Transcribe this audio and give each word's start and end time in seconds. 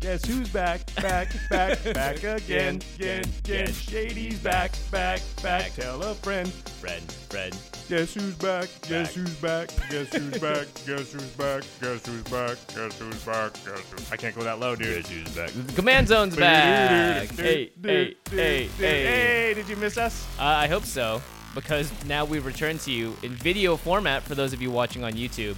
Guess 0.00 0.24
who's 0.24 0.48
back, 0.48 0.94
back, 0.96 1.32
back, 1.48 1.78
back 1.94 2.16
again, 2.24 2.80
again, 2.96 3.24
again. 3.44 3.72
Shady's 3.72 4.40
back, 4.40 4.72
back, 4.90 5.20
back. 5.40 5.72
Tell 5.74 6.02
a 6.02 6.14
friend, 6.14 6.52
friend, 6.52 7.12
friend. 7.30 7.56
Guess 7.88 8.14
who's 8.14 8.34
back? 8.38 8.68
Guess 8.88 9.14
who's 9.14 9.34
back? 9.36 9.68
Guess 9.90 10.14
who's 10.14 10.38
back? 10.38 10.66
Guess 10.86 11.12
who's 11.12 11.30
back? 11.36 11.62
Guess 11.80 12.06
who's 12.06 12.22
back? 12.22 12.56
Guess 12.74 12.98
who's 12.98 13.24
back? 13.24 13.52
Guess 13.52 13.90
who's 13.90 14.12
I 14.12 14.16
can't 14.16 14.34
go 14.34 14.42
that 14.42 14.58
low, 14.58 14.74
dude. 14.74 15.04
Guess 15.04 15.10
who's 15.10 15.36
back? 15.36 15.74
Command 15.76 16.08
zone's 16.08 16.34
back. 16.34 17.28
hey, 17.32 17.70
hey, 17.82 18.16
hey, 18.30 18.64
hey. 18.64 18.68
Hey, 18.78 19.54
did 19.54 19.68
you 19.68 19.76
miss 19.76 19.98
us? 19.98 20.26
Uh, 20.38 20.42
I 20.42 20.66
hope 20.72 20.86
so, 20.86 21.20
because 21.54 21.92
now 22.06 22.24
we 22.24 22.38
return 22.38 22.78
to 22.78 22.90
you 22.90 23.14
in 23.22 23.30
video 23.32 23.76
format 23.76 24.22
for 24.22 24.34
those 24.34 24.54
of 24.54 24.62
you 24.62 24.70
watching 24.70 25.04
on 25.04 25.12
YouTube. 25.12 25.54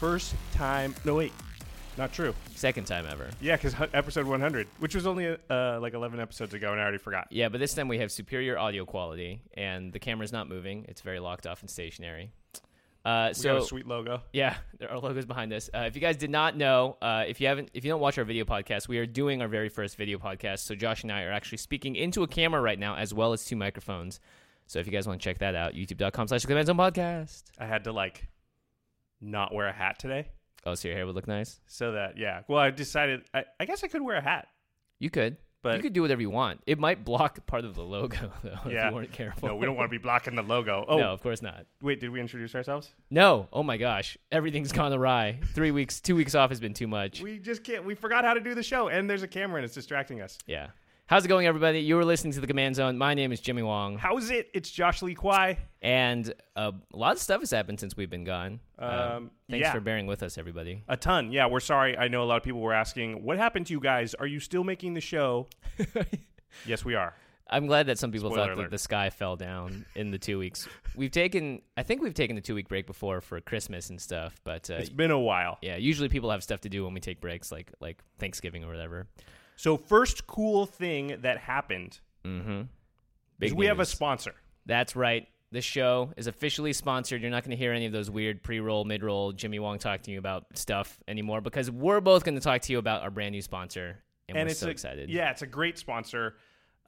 First 0.00 0.34
time. 0.52 0.96
No, 1.04 1.14
wait. 1.14 1.32
Not 1.96 2.12
true. 2.12 2.34
Second 2.56 2.88
time 2.88 3.06
ever. 3.08 3.30
Yeah, 3.40 3.54
because 3.54 3.76
episode 3.94 4.26
100, 4.26 4.66
which 4.80 4.96
was 4.96 5.06
only 5.06 5.36
uh, 5.48 5.78
like 5.80 5.94
11 5.94 6.18
episodes 6.18 6.54
ago, 6.54 6.72
and 6.72 6.80
I 6.80 6.82
already 6.82 6.98
forgot. 6.98 7.28
Yeah, 7.30 7.50
but 7.50 7.60
this 7.60 7.72
time 7.72 7.86
we 7.86 7.98
have 7.98 8.10
superior 8.10 8.58
audio 8.58 8.84
quality, 8.84 9.42
and 9.54 9.92
the 9.92 10.00
camera's 10.00 10.32
not 10.32 10.48
moving. 10.48 10.84
It's 10.88 11.02
very 11.02 11.20
locked 11.20 11.46
off 11.46 11.60
and 11.60 11.70
stationary. 11.70 12.32
Uh, 13.08 13.28
We 13.28 13.34
so 13.34 13.60
sweet 13.60 13.86
logo. 13.86 14.20
Yeah, 14.34 14.56
there 14.78 14.90
are 14.90 14.98
logos 14.98 15.24
behind 15.24 15.50
this. 15.50 15.70
Uh, 15.72 15.84
if 15.86 15.94
you 15.94 16.00
guys 16.02 16.16
did 16.18 16.30
not 16.30 16.56
know, 16.56 16.98
uh, 17.00 17.24
if 17.26 17.40
you 17.40 17.46
haven't, 17.46 17.70
if 17.72 17.84
you 17.84 17.90
don't 17.90 18.00
watch 18.00 18.18
our 18.18 18.24
video 18.24 18.44
podcast, 18.44 18.86
we 18.86 18.98
are 18.98 19.06
doing 19.06 19.40
our 19.40 19.48
very 19.48 19.70
first 19.70 19.96
video 19.96 20.18
podcast. 20.18 20.58
So 20.58 20.74
Josh 20.74 21.04
and 21.04 21.12
I 21.12 21.22
are 21.22 21.32
actually 21.32 21.58
speaking 21.58 21.96
into 21.96 22.22
a 22.22 22.28
camera 22.28 22.60
right 22.60 22.78
now, 22.78 22.96
as 22.96 23.14
well 23.14 23.32
as 23.32 23.46
two 23.46 23.56
microphones. 23.56 24.20
So 24.66 24.78
if 24.78 24.86
you 24.86 24.92
guys 24.92 25.06
want 25.06 25.20
to 25.20 25.24
check 25.24 25.38
that 25.38 25.54
out, 25.54 25.72
YouTube.com/slash 25.72 26.44
Podcast. 26.44 27.44
I 27.58 27.64
had 27.64 27.84
to 27.84 27.92
like 27.92 28.28
not 29.22 29.54
wear 29.54 29.68
a 29.68 29.72
hat 29.72 29.98
today. 29.98 30.28
Oh, 30.66 30.74
so 30.74 30.88
your 30.88 30.96
hair 30.96 31.06
would 31.06 31.14
look 31.14 31.28
nice. 31.28 31.60
So 31.66 31.92
that, 31.92 32.18
yeah. 32.18 32.42
Well, 32.46 32.58
I 32.58 32.70
decided, 32.70 33.22
I, 33.32 33.44
I 33.58 33.64
guess 33.64 33.82
I 33.84 33.88
could 33.88 34.02
wear 34.02 34.16
a 34.16 34.22
hat. 34.22 34.48
You 34.98 35.08
could, 35.08 35.38
But- 35.68 35.76
you 35.76 35.82
could 35.82 35.92
do 35.92 36.02
whatever 36.02 36.20
you 36.20 36.30
want. 36.30 36.60
It 36.66 36.78
might 36.78 37.04
block 37.04 37.44
part 37.46 37.64
of 37.64 37.74
the 37.74 37.82
logo 37.82 38.16
though, 38.42 38.50
if 38.66 38.72
Yeah. 38.72 38.88
you 38.88 38.94
weren't 38.94 39.12
careful. 39.12 39.48
No, 39.48 39.56
we 39.56 39.66
don't 39.66 39.76
want 39.76 39.90
to 39.90 39.96
be 39.96 40.02
blocking 40.02 40.34
the 40.34 40.42
logo. 40.42 40.84
Oh, 40.88 40.98
No, 40.98 41.12
of 41.12 41.22
course 41.22 41.42
not. 41.42 41.66
wait, 41.82 42.00
did 42.00 42.10
we 42.10 42.20
introduce 42.20 42.54
ourselves? 42.54 42.90
No. 43.10 43.48
Oh 43.52 43.62
my 43.62 43.76
gosh, 43.76 44.16
everything's 44.32 44.72
gone 44.72 44.92
awry. 44.92 45.38
Three 45.54 45.70
weeks, 45.70 46.00
two 46.00 46.16
weeks 46.16 46.34
off 46.34 46.50
has 46.50 46.60
been 46.60 46.74
too 46.74 46.86
much. 46.88 47.20
We 47.20 47.38
just 47.38 47.62
can't, 47.64 47.84
we 47.84 47.94
forgot 47.94 48.24
how 48.24 48.34
to 48.34 48.40
do 48.40 48.54
the 48.54 48.62
show, 48.62 48.88
and 48.88 49.08
there's 49.08 49.22
a 49.22 49.28
camera 49.28 49.58
and 49.58 49.64
it's 49.64 49.74
distracting 49.74 50.20
us. 50.20 50.38
Yeah. 50.46 50.68
How's 51.08 51.24
it 51.24 51.28
going, 51.28 51.46
everybody? 51.46 51.80
You 51.80 51.98
are 51.98 52.04
listening 52.04 52.34
to 52.34 52.40
the 52.40 52.46
Command 52.46 52.76
Zone. 52.76 52.98
My 52.98 53.14
name 53.14 53.32
is 53.32 53.40
Jimmy 53.40 53.62
Wong. 53.62 53.96
How's 53.96 54.28
it? 54.30 54.50
It's 54.52 54.70
Josh 54.70 55.00
Lee 55.00 55.14
Kwai. 55.14 55.56
And 55.80 56.34
uh, 56.54 56.72
a 56.92 56.96
lot 56.96 57.12
of 57.12 57.18
stuff 57.22 57.40
has 57.40 57.50
happened 57.50 57.80
since 57.80 57.96
we've 57.96 58.10
been 58.10 58.24
gone. 58.24 58.60
Uh, 58.78 59.12
Um, 59.16 59.30
thanks 59.48 59.62
yeah. 59.64 59.72
for 59.72 59.80
bearing 59.80 60.06
with 60.06 60.22
us, 60.22 60.36
everybody. 60.36 60.82
A 60.86 60.98
ton. 60.98 61.32
Yeah, 61.32 61.46
we're 61.46 61.60
sorry. 61.60 61.96
I 61.96 62.08
know 62.08 62.22
a 62.22 62.26
lot 62.26 62.36
of 62.36 62.42
people 62.42 62.60
were 62.60 62.74
asking, 62.74 63.24
what 63.24 63.38
happened 63.38 63.68
to 63.68 63.72
you 63.72 63.80
guys? 63.80 64.12
Are 64.12 64.26
you 64.26 64.38
still 64.38 64.64
making 64.64 64.92
the 64.92 65.00
show? 65.00 65.46
yes, 66.66 66.84
we 66.84 66.94
are. 66.94 67.14
I'm 67.48 67.66
glad 67.66 67.86
that 67.86 67.98
some 67.98 68.12
people 68.12 68.28
Spoiler 68.28 68.48
thought 68.48 68.52
alert. 68.58 68.64
that 68.64 68.70
the 68.72 68.76
sky 68.78 69.08
fell 69.08 69.34
down 69.36 69.86
in 69.94 70.10
the 70.10 70.18
two 70.18 70.38
weeks. 70.38 70.68
We've 70.94 71.10
taken, 71.10 71.62
I 71.78 71.84
think 71.84 72.02
we've 72.02 72.12
taken 72.12 72.36
a 72.36 72.42
two 72.42 72.54
week 72.54 72.68
break 72.68 72.86
before 72.86 73.22
for 73.22 73.40
Christmas 73.40 73.88
and 73.88 73.98
stuff. 73.98 74.38
But 74.44 74.68
uh, 74.68 74.74
It's 74.74 74.90
been 74.90 75.10
a 75.10 75.18
while. 75.18 75.56
yeah, 75.62 75.76
usually 75.76 76.10
people 76.10 76.30
have 76.30 76.42
stuff 76.42 76.60
to 76.62 76.68
do 76.68 76.84
when 76.84 76.92
we 76.92 77.00
take 77.00 77.22
breaks, 77.22 77.50
like 77.50 77.72
like 77.80 78.02
Thanksgiving 78.18 78.62
or 78.62 78.68
whatever. 78.68 79.06
So, 79.58 79.76
first 79.76 80.28
cool 80.28 80.66
thing 80.66 81.18
that 81.22 81.38
happened 81.38 81.98
Mm-hmm. 82.24 82.62
is 83.40 83.54
we 83.54 83.66
have 83.66 83.80
a 83.80 83.86
sponsor. 83.86 84.34
That's 84.66 84.94
right. 84.94 85.26
This 85.50 85.64
show 85.64 86.12
is 86.16 86.26
officially 86.26 86.72
sponsored. 86.72 87.22
You're 87.22 87.30
not 87.30 87.42
going 87.42 87.52
to 87.52 87.56
hear 87.56 87.72
any 87.72 87.86
of 87.86 87.92
those 87.92 88.10
weird 88.10 88.42
pre-roll, 88.42 88.84
mid-roll 88.84 89.32
Jimmy 89.32 89.58
Wong 89.58 89.78
talk 89.78 90.02
to 90.02 90.10
you 90.10 90.18
about 90.18 90.44
stuff 90.54 90.98
anymore 91.08 91.40
because 91.40 91.70
we're 91.70 92.00
both 92.00 92.22
going 92.22 92.34
to 92.34 92.40
talk 92.40 92.60
to 92.62 92.72
you 92.72 92.78
about 92.78 93.02
our 93.02 93.10
brand 93.10 93.32
new 93.32 93.42
sponsor, 93.42 93.98
and, 94.28 94.36
we're 94.36 94.46
it's 94.48 94.60
so 94.60 94.66
a, 94.66 94.70
excited. 94.70 95.08
Yeah, 95.10 95.30
it's 95.30 95.42
a 95.42 95.46
great 95.46 95.78
sponsor. 95.78 96.36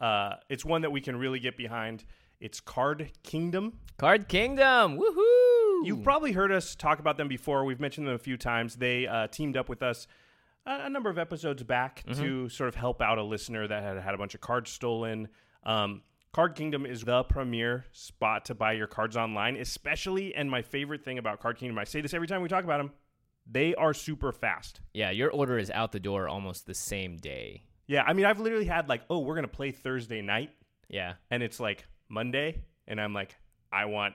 Uh, 0.00 0.34
it's 0.48 0.64
one 0.64 0.82
that 0.82 0.92
we 0.92 1.00
can 1.00 1.16
really 1.16 1.40
get 1.40 1.56
behind. 1.56 2.04
It's 2.38 2.60
Card 2.60 3.10
Kingdom. 3.22 3.78
Card 3.98 4.28
Kingdom, 4.28 4.98
woohoo! 4.98 5.86
You've 5.86 6.04
probably 6.04 6.32
heard 6.32 6.52
us 6.52 6.74
talk 6.74 6.98
about 6.98 7.16
them 7.16 7.28
before. 7.28 7.64
We've 7.64 7.80
mentioned 7.80 8.06
them 8.06 8.14
a 8.14 8.18
few 8.18 8.36
times. 8.36 8.76
They 8.76 9.06
uh, 9.06 9.26
teamed 9.28 9.56
up 9.56 9.68
with 9.68 9.82
us 9.82 10.06
a, 10.70 10.86
a 10.86 10.90
number 10.90 11.10
of 11.10 11.18
episodes 11.18 11.62
back 11.62 12.04
to 12.14 12.48
sort 12.48 12.68
of 12.68 12.74
help 12.74 13.00
out 13.02 13.18
a 13.18 13.22
listener 13.22 13.66
that 13.66 13.82
had 13.82 13.98
had 13.98 14.14
a 14.14 14.18
bunch 14.18 14.34
of 14.34 14.40
cards 14.40 14.70
stolen. 14.70 15.28
Um, 15.64 16.02
Card 16.32 16.54
Kingdom 16.54 16.86
is 16.86 17.02
the 17.02 17.24
premier 17.24 17.84
spot 17.92 18.44
to 18.46 18.54
buy 18.54 18.72
your 18.72 18.86
cards 18.86 19.16
online, 19.16 19.56
especially. 19.56 20.34
And 20.34 20.48
my 20.50 20.62
favorite 20.62 21.04
thing 21.04 21.18
about 21.18 21.40
Card 21.40 21.58
Kingdom, 21.58 21.78
I 21.78 21.84
say 21.84 22.00
this 22.00 22.14
every 22.14 22.28
time 22.28 22.40
we 22.40 22.48
talk 22.48 22.62
about 22.64 22.78
them, 22.78 22.92
they 23.50 23.74
are 23.74 23.92
super 23.92 24.30
fast. 24.30 24.80
yeah, 24.94 25.10
your 25.10 25.30
order 25.30 25.58
is 25.58 25.70
out 25.70 25.90
the 25.92 25.98
door 25.98 26.28
almost 26.28 26.66
the 26.66 26.74
same 26.74 27.16
day. 27.16 27.64
Yeah, 27.88 28.04
I 28.06 28.12
mean, 28.12 28.24
I've 28.26 28.38
literally 28.38 28.66
had 28.66 28.88
like, 28.88 29.02
oh, 29.10 29.18
we're 29.18 29.34
gonna 29.34 29.48
play 29.48 29.72
Thursday 29.72 30.22
night, 30.22 30.50
Yeah, 30.88 31.14
and 31.32 31.42
it's 31.42 31.58
like 31.58 31.84
Monday, 32.08 32.62
and 32.86 33.00
I'm 33.00 33.12
like, 33.12 33.34
I 33.72 33.86
want 33.86 34.14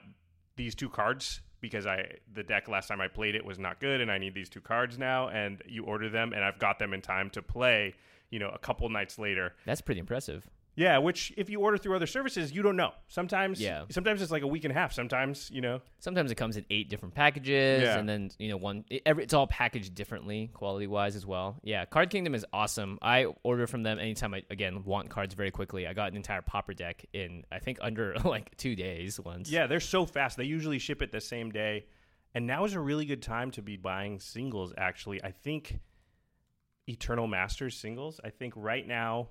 these 0.56 0.74
two 0.74 0.88
cards 0.88 1.42
because 1.60 1.86
I 1.86 2.16
the 2.34 2.42
deck 2.42 2.68
last 2.68 2.88
time 2.88 3.00
I 3.00 3.08
played 3.08 3.34
it 3.34 3.44
was 3.44 3.58
not 3.58 3.80
good, 3.80 4.00
and 4.00 4.10
I 4.10 4.18
need 4.18 4.34
these 4.34 4.48
two 4.48 4.60
cards 4.60 4.98
now. 4.98 5.28
And 5.28 5.62
you 5.66 5.84
order 5.84 6.08
them, 6.08 6.32
and 6.32 6.44
I've 6.44 6.58
got 6.58 6.78
them 6.78 6.92
in 6.94 7.02
time 7.02 7.30
to 7.30 7.42
play. 7.42 7.94
You 8.30 8.40
know, 8.40 8.48
a 8.48 8.58
couple 8.58 8.88
nights 8.88 9.18
later. 9.18 9.54
that's 9.64 9.80
pretty 9.80 10.00
impressive. 10.00 10.48
Yeah, 10.78 10.98
which 10.98 11.32
if 11.38 11.48
you 11.48 11.60
order 11.62 11.78
through 11.78 11.96
other 11.96 12.06
services, 12.06 12.52
you 12.52 12.60
don't 12.62 12.76
know. 12.76 12.92
Sometimes, 13.08 13.58
Yeah. 13.58 13.84
sometimes 13.88 14.20
it's 14.20 14.30
like 14.30 14.42
a 14.42 14.46
week 14.46 14.64
and 14.64 14.70
a 14.70 14.74
half. 14.74 14.92
Sometimes, 14.92 15.50
you 15.50 15.62
know, 15.62 15.80
Sometimes 16.00 16.30
it 16.30 16.34
comes 16.34 16.58
in 16.58 16.66
eight 16.68 16.90
different 16.90 17.14
packages, 17.14 17.82
Yeah. 17.82 17.98
and 17.98 18.06
then 18.06 18.30
you 18.38 18.50
know 18.50 18.58
one. 18.58 18.84
It, 18.90 19.00
every, 19.06 19.24
it's 19.24 19.32
all 19.32 19.46
packaged 19.46 19.94
differently, 19.94 20.50
quality 20.52 20.86
wise 20.86 21.16
as 21.16 21.24
well. 21.24 21.58
Yeah, 21.62 21.86
Card 21.86 22.10
Kingdom 22.10 22.34
is 22.34 22.44
awesome. 22.52 22.98
I 23.00 23.24
order 23.42 23.66
from 23.66 23.84
them 23.84 23.98
anytime 23.98 24.34
I 24.34 24.42
again 24.50 24.84
want 24.84 25.08
cards 25.08 25.32
very 25.34 25.50
quickly. 25.50 25.86
I 25.86 25.94
got 25.94 26.10
an 26.10 26.16
entire 26.16 26.42
Pauper 26.42 26.74
deck 26.74 27.06
in 27.14 27.44
I 27.50 27.58
think 27.58 27.78
under 27.80 28.14
like 28.24 28.54
two 28.58 28.76
days 28.76 29.18
once. 29.18 29.50
yeah, 29.50 29.66
they're 29.66 29.80
so 29.80 30.04
fast. 30.04 30.36
They 30.36 30.44
usually 30.44 30.78
ship 30.78 31.00
it 31.00 31.10
the 31.10 31.22
same 31.22 31.50
day, 31.52 31.86
and 32.34 32.46
now 32.46 32.66
is 32.66 32.74
a 32.74 32.80
really 32.80 33.06
good 33.06 33.22
time 33.22 33.50
to 33.52 33.62
be 33.62 33.78
buying 33.78 34.20
singles. 34.20 34.74
Actually, 34.76 35.24
I 35.24 35.30
think 35.30 35.80
Eternal 36.86 37.26
Masters 37.26 37.76
singles. 37.76 38.20
I 38.22 38.28
think 38.30 38.52
right 38.56 38.86
now 38.86 39.28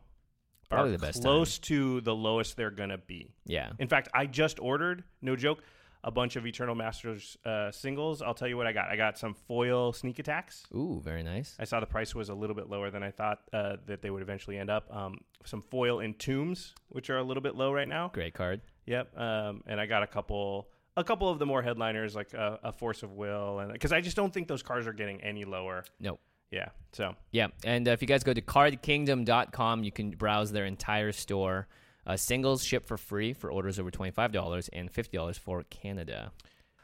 Probably 0.70 0.90
are 0.94 0.98
the 0.98 1.06
best 1.06 1.22
close 1.22 1.60
to 1.60 2.02
the 2.02 2.16
lowest 2.16 2.58
they're 2.58 2.72
gonna 2.72 2.98
be. 2.98 3.34
yeah. 3.46 3.72
In 3.80 3.88
fact, 3.88 4.10
I 4.14 4.26
just 4.26 4.60
ordered, 4.60 5.04
no 5.22 5.36
joke, 5.36 5.64
a 6.04 6.12
bunch 6.12 6.36
of 6.36 6.46
Eternal 6.46 6.76
Masters 6.76 7.36
uh, 7.46 7.72
singles. 7.72 8.22
I'll 8.22 8.36
tell 8.36 8.48
you 8.48 8.58
what 8.58 8.68
I 8.68 8.74
got. 8.74 8.90
I 8.90 8.96
got 8.96 9.18
some 9.18 9.34
foil 9.34 9.92
sneak 9.92 10.20
attacks. 10.20 10.64
Ooh, 10.76 11.02
very 11.04 11.24
nice. 11.24 11.56
I 11.60 11.64
saw 11.64 11.80
the 11.80 11.88
price 11.88 12.14
was 12.14 12.30
a 12.30 12.34
little 12.36 12.56
bit 12.56 12.70
lower 12.70 12.92
than 12.92 13.02
I 13.02 13.10
thought 13.10 13.40
uh, 13.52 13.78
that 13.88 14.04
they 14.04 14.12
would 14.12 14.22
eventually 14.22 14.58
end 14.60 14.70
up. 14.70 14.88
Um, 14.96 15.18
some 15.46 15.64
foil 15.64 15.98
Entombs, 15.98 16.74
which 16.90 17.10
are 17.10 17.18
a 17.18 17.24
little 17.24 17.42
bit 17.42 17.56
low 17.56 17.72
right 17.74 17.88
now. 17.88 18.12
Great 18.14 18.36
card. 18.36 18.62
Yep. 18.86 19.18
Um, 19.18 19.64
and 19.66 19.82
I 19.82 19.88
got 19.88 20.04
a 20.04 20.08
couple, 20.08 20.70
a 20.96 21.04
couple 21.04 21.28
of 21.28 21.40
the 21.40 21.46
more 21.48 21.64
headliners, 21.64 22.16
like 22.16 22.34
a, 22.36 22.60
a 22.64 22.72
Force 22.72 23.02
of 23.02 23.14
Will, 23.14 23.58
and 23.60 23.74
because 23.74 23.92
I 23.92 24.00
just 24.02 24.16
don't 24.16 24.32
think 24.32 24.48
those 24.48 24.62
cards 24.62 24.86
are 24.86 24.94
getting 24.94 25.22
any 25.22 25.44
lower. 25.44 25.86
Nope. 26.00 26.20
Yeah. 26.52 26.70
So 26.94 27.16
Yeah, 27.32 27.48
and 27.64 27.88
uh, 27.88 27.92
if 27.92 28.02
you 28.02 28.08
guys 28.08 28.24
go 28.24 28.34
to 28.34 28.42
cardkingdom.com, 28.42 29.84
you 29.84 29.92
can 29.92 30.12
browse 30.12 30.52
their 30.52 30.66
entire 30.66 31.12
store. 31.12 31.68
Uh, 32.08 32.16
singles 32.16 32.64
ship 32.64 32.86
for 32.86 32.98
free 32.98 33.34
for 33.34 33.52
orders 33.52 33.80
over 33.80 33.90
$25 33.90 34.70
and 34.72 34.94
$50 34.94 35.40
for 35.40 35.64
Canada. 35.64 36.32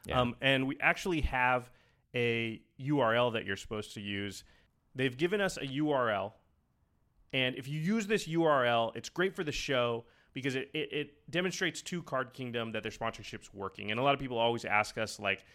Yeah. 0.06 0.20
Um, 0.20 0.36
and 0.42 0.68
we 0.68 0.78
actually 0.82 1.22
have 1.22 1.70
a 2.16 2.60
URL 2.80 3.34
that 3.34 3.46
you're 3.46 3.56
supposed 3.56 3.94
to 3.94 4.02
use. 4.02 4.44
They've 4.96 5.16
given 5.16 5.40
us 5.40 5.58
a 5.58 5.68
URL, 5.68 6.34
and 7.34 7.56
if 7.56 7.68
you 7.68 7.80
use 7.80 8.08
this 8.08 8.28
URL, 8.28 8.96
it's 8.96 9.10
great 9.10 9.36
for 9.36 9.44
the 9.44 9.52
show 9.52 10.06
because 10.34 10.56
it, 10.56 10.70
it, 10.74 10.92
it 10.92 11.32
demonstrates 11.32 11.82
to 11.84 12.02
Card 12.04 12.34
Kingdom 12.34 12.72
that 12.74 12.84
their 12.84 12.92
sponsorship's 12.92 13.54
working. 13.54 13.92
And 13.92 14.00
a 14.00 14.04
lot 14.04 14.14
of 14.14 14.20
people 14.20 14.38
always 14.38 14.66
ask 14.66 14.98
us, 14.98 15.20
like, 15.20 15.46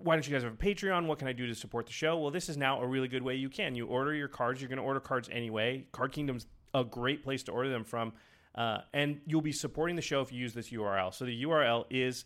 why 0.00 0.14
don't 0.14 0.26
you 0.26 0.32
guys 0.32 0.42
have 0.42 0.52
a 0.52 0.56
Patreon? 0.56 1.06
What 1.06 1.18
can 1.18 1.28
I 1.28 1.32
do 1.32 1.46
to 1.46 1.54
support 1.54 1.86
the 1.86 1.92
show? 1.92 2.18
Well, 2.18 2.30
this 2.30 2.48
is 2.48 2.56
now 2.56 2.80
a 2.80 2.86
really 2.86 3.08
good 3.08 3.22
way 3.22 3.34
you 3.36 3.48
can. 3.48 3.74
You 3.74 3.86
order 3.86 4.14
your 4.14 4.28
cards. 4.28 4.60
You're 4.60 4.68
going 4.68 4.78
to 4.78 4.84
order 4.84 5.00
cards 5.00 5.28
anyway. 5.30 5.86
Card 5.92 6.12
Kingdom's 6.12 6.46
a 6.74 6.84
great 6.84 7.22
place 7.22 7.42
to 7.44 7.52
order 7.52 7.68
them 7.68 7.84
from. 7.84 8.12
Uh, 8.54 8.78
and 8.92 9.20
you'll 9.26 9.40
be 9.40 9.52
supporting 9.52 9.96
the 9.96 10.02
show 10.02 10.20
if 10.20 10.32
you 10.32 10.38
use 10.38 10.54
this 10.54 10.70
URL. 10.70 11.12
So 11.12 11.24
the 11.24 11.44
URL 11.44 11.84
is 11.90 12.24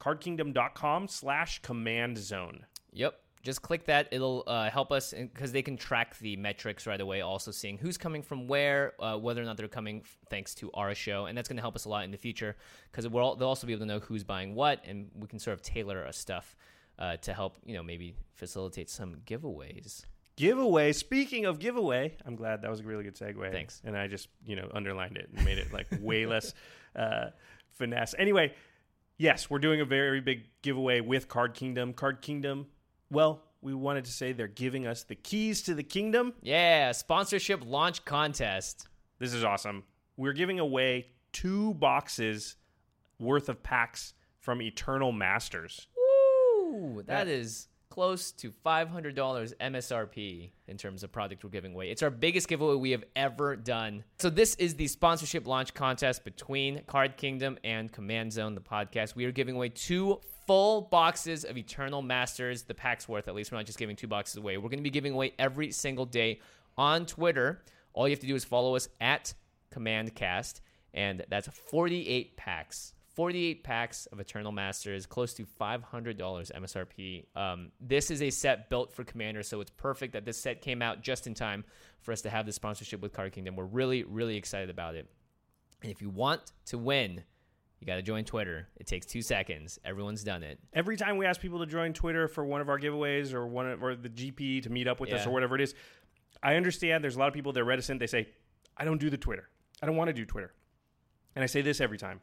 cardkingdom.com 0.00 1.08
slash 1.08 1.62
command 1.62 2.18
zone. 2.18 2.66
Yep. 2.92 3.20
Just 3.42 3.60
click 3.60 3.84
that. 3.84 4.08
It'll 4.10 4.42
uh, 4.46 4.70
help 4.70 4.90
us 4.90 5.12
because 5.12 5.52
they 5.52 5.60
can 5.60 5.76
track 5.76 6.18
the 6.18 6.34
metrics 6.36 6.86
right 6.86 7.00
away, 7.00 7.20
also 7.20 7.50
seeing 7.50 7.76
who's 7.76 7.98
coming 7.98 8.22
from 8.22 8.48
where, 8.48 8.94
uh, 8.98 9.18
whether 9.18 9.42
or 9.42 9.44
not 9.44 9.58
they're 9.58 9.68
coming 9.68 10.00
f- 10.02 10.16
thanks 10.30 10.54
to 10.56 10.70
our 10.72 10.94
show. 10.94 11.26
And 11.26 11.36
that's 11.36 11.46
going 11.46 11.58
to 11.58 11.62
help 11.62 11.76
us 11.76 11.84
a 11.84 11.90
lot 11.90 12.04
in 12.04 12.10
the 12.10 12.16
future 12.16 12.56
because 12.90 13.04
they'll 13.04 13.42
also 13.42 13.66
be 13.66 13.74
able 13.74 13.80
to 13.80 13.86
know 13.86 13.98
who's 13.98 14.24
buying 14.24 14.54
what, 14.54 14.82
and 14.86 15.10
we 15.14 15.28
can 15.28 15.38
sort 15.38 15.52
of 15.52 15.62
tailor 15.62 16.02
our 16.06 16.12
stuff 16.12 16.56
uh, 16.98 17.16
to 17.18 17.32
help, 17.32 17.58
you 17.64 17.74
know, 17.74 17.82
maybe 17.82 18.14
facilitate 18.34 18.90
some 18.90 19.16
giveaways. 19.26 20.02
Giveaway. 20.36 20.92
Speaking 20.92 21.44
of 21.44 21.58
giveaway, 21.58 22.16
I'm 22.26 22.34
glad 22.34 22.62
that 22.62 22.70
was 22.70 22.80
a 22.80 22.84
really 22.84 23.04
good 23.04 23.14
segue. 23.14 23.52
Thanks. 23.52 23.80
And 23.84 23.96
I 23.96 24.08
just, 24.08 24.28
you 24.44 24.56
know, 24.56 24.68
underlined 24.74 25.16
it 25.16 25.30
and 25.34 25.44
made 25.44 25.58
it 25.58 25.72
like 25.72 25.86
way 26.00 26.26
less 26.26 26.54
uh, 26.96 27.26
finesse. 27.70 28.14
Anyway, 28.18 28.52
yes, 29.16 29.48
we're 29.48 29.60
doing 29.60 29.80
a 29.80 29.84
very 29.84 30.20
big 30.20 30.44
giveaway 30.62 31.00
with 31.00 31.28
Card 31.28 31.54
Kingdom. 31.54 31.92
Card 31.92 32.20
Kingdom, 32.20 32.66
well, 33.10 33.42
we 33.62 33.74
wanted 33.74 34.04
to 34.04 34.12
say 34.12 34.32
they're 34.32 34.46
giving 34.46 34.86
us 34.86 35.04
the 35.04 35.14
keys 35.14 35.62
to 35.62 35.74
the 35.74 35.82
kingdom. 35.82 36.34
Yeah, 36.42 36.92
sponsorship 36.92 37.62
launch 37.64 38.04
contest. 38.04 38.88
This 39.18 39.32
is 39.32 39.42
awesome. 39.42 39.84
We're 40.16 40.34
giving 40.34 40.60
away 40.60 41.06
two 41.32 41.74
boxes 41.74 42.56
worth 43.18 43.48
of 43.48 43.62
packs 43.62 44.12
from 44.38 44.60
Eternal 44.60 45.12
Masters. 45.12 45.88
Woo! 46.74 47.02
That 47.02 47.28
is 47.28 47.68
close 47.90 48.32
to 48.32 48.50
$500 48.66 49.14
MSRP 49.14 50.50
in 50.66 50.76
terms 50.76 51.04
of 51.04 51.12
product 51.12 51.44
we're 51.44 51.50
giving 51.50 51.74
away. 51.74 51.90
It's 51.90 52.02
our 52.02 52.10
biggest 52.10 52.48
giveaway 52.48 52.74
we 52.74 52.90
have 52.90 53.04
ever 53.14 53.54
done. 53.54 54.02
So 54.18 54.30
this 54.30 54.56
is 54.56 54.74
the 54.74 54.88
sponsorship 54.88 55.46
launch 55.46 55.74
contest 55.74 56.24
between 56.24 56.82
Card 56.88 57.16
Kingdom 57.16 57.56
and 57.62 57.92
Command 57.92 58.32
Zone, 58.32 58.56
the 58.56 58.60
podcast. 58.60 59.14
We 59.14 59.24
are 59.26 59.30
giving 59.30 59.54
away 59.54 59.68
two 59.68 60.18
full 60.48 60.80
boxes 60.80 61.44
of 61.44 61.56
Eternal 61.56 62.02
Masters, 62.02 62.64
the 62.64 62.74
pack's 62.74 63.08
worth 63.08 63.28
at 63.28 63.34
least. 63.36 63.52
We're 63.52 63.58
not 63.58 63.66
just 63.66 63.78
giving 63.78 63.94
two 63.94 64.08
boxes 64.08 64.38
away. 64.38 64.56
We're 64.56 64.70
going 64.70 64.78
to 64.78 64.82
be 64.82 64.90
giving 64.90 65.12
away 65.12 65.32
every 65.38 65.70
single 65.70 66.06
day 66.06 66.40
on 66.76 67.06
Twitter. 67.06 67.62
All 67.92 68.08
you 68.08 68.12
have 68.12 68.20
to 68.20 68.26
do 68.26 68.34
is 68.34 68.44
follow 68.44 68.74
us 68.74 68.88
at 69.00 69.34
Command 69.70 70.16
Cast, 70.16 70.62
and 70.92 71.24
that's 71.28 71.46
48 71.70 72.36
packs. 72.36 72.93
48 73.14 73.62
packs 73.62 74.06
of 74.06 74.18
Eternal 74.18 74.50
Masters, 74.50 75.06
close 75.06 75.34
to 75.34 75.46
$500 75.46 76.16
MSRP. 76.18 77.24
Um, 77.36 77.70
this 77.80 78.10
is 78.10 78.22
a 78.22 78.30
set 78.30 78.68
built 78.68 78.92
for 78.92 79.04
Commander, 79.04 79.42
so 79.42 79.60
it's 79.60 79.70
perfect 79.70 80.12
that 80.14 80.24
this 80.24 80.36
set 80.36 80.60
came 80.60 80.82
out 80.82 81.00
just 81.00 81.26
in 81.26 81.34
time 81.34 81.64
for 82.00 82.10
us 82.12 82.22
to 82.22 82.30
have 82.30 82.44
the 82.44 82.52
sponsorship 82.52 83.00
with 83.00 83.12
Card 83.12 83.32
Kingdom. 83.32 83.54
We're 83.54 83.64
really, 83.64 84.02
really 84.02 84.36
excited 84.36 84.68
about 84.68 84.96
it. 84.96 85.08
And 85.82 85.92
if 85.92 86.02
you 86.02 86.10
want 86.10 86.52
to 86.66 86.78
win, 86.78 87.22
you 87.78 87.86
got 87.86 87.96
to 87.96 88.02
join 88.02 88.24
Twitter. 88.24 88.68
It 88.76 88.86
takes 88.88 89.06
two 89.06 89.22
seconds. 89.22 89.78
Everyone's 89.84 90.24
done 90.24 90.42
it. 90.42 90.58
Every 90.72 90.96
time 90.96 91.16
we 91.16 91.26
ask 91.26 91.40
people 91.40 91.60
to 91.60 91.66
join 91.66 91.92
Twitter 91.92 92.26
for 92.26 92.44
one 92.44 92.60
of 92.60 92.68
our 92.68 92.80
giveaways 92.80 93.32
or 93.32 93.46
one 93.46 93.70
of, 93.70 93.82
or 93.82 93.94
the 93.94 94.08
GP 94.08 94.62
to 94.64 94.70
meet 94.70 94.88
up 94.88 94.98
with 94.98 95.12
us 95.12 95.26
or 95.26 95.30
whatever 95.30 95.54
it 95.54 95.60
is, 95.60 95.74
I 96.42 96.56
understand 96.56 97.04
there's 97.04 97.16
a 97.16 97.18
lot 97.20 97.28
of 97.28 97.34
people 97.34 97.52
they're 97.52 97.64
reticent. 97.64 98.00
They 98.00 98.06
say, 98.06 98.28
"I 98.76 98.84
don't 98.84 98.98
do 98.98 99.08
the 99.08 99.16
Twitter. 99.18 99.48
I 99.80 99.86
don't 99.86 99.96
want 99.96 100.08
to 100.08 100.14
do 100.14 100.24
Twitter." 100.24 100.52
And 101.36 101.42
I 101.42 101.46
say 101.46 101.62
this 101.62 101.80
every 101.80 101.98
time. 101.98 102.20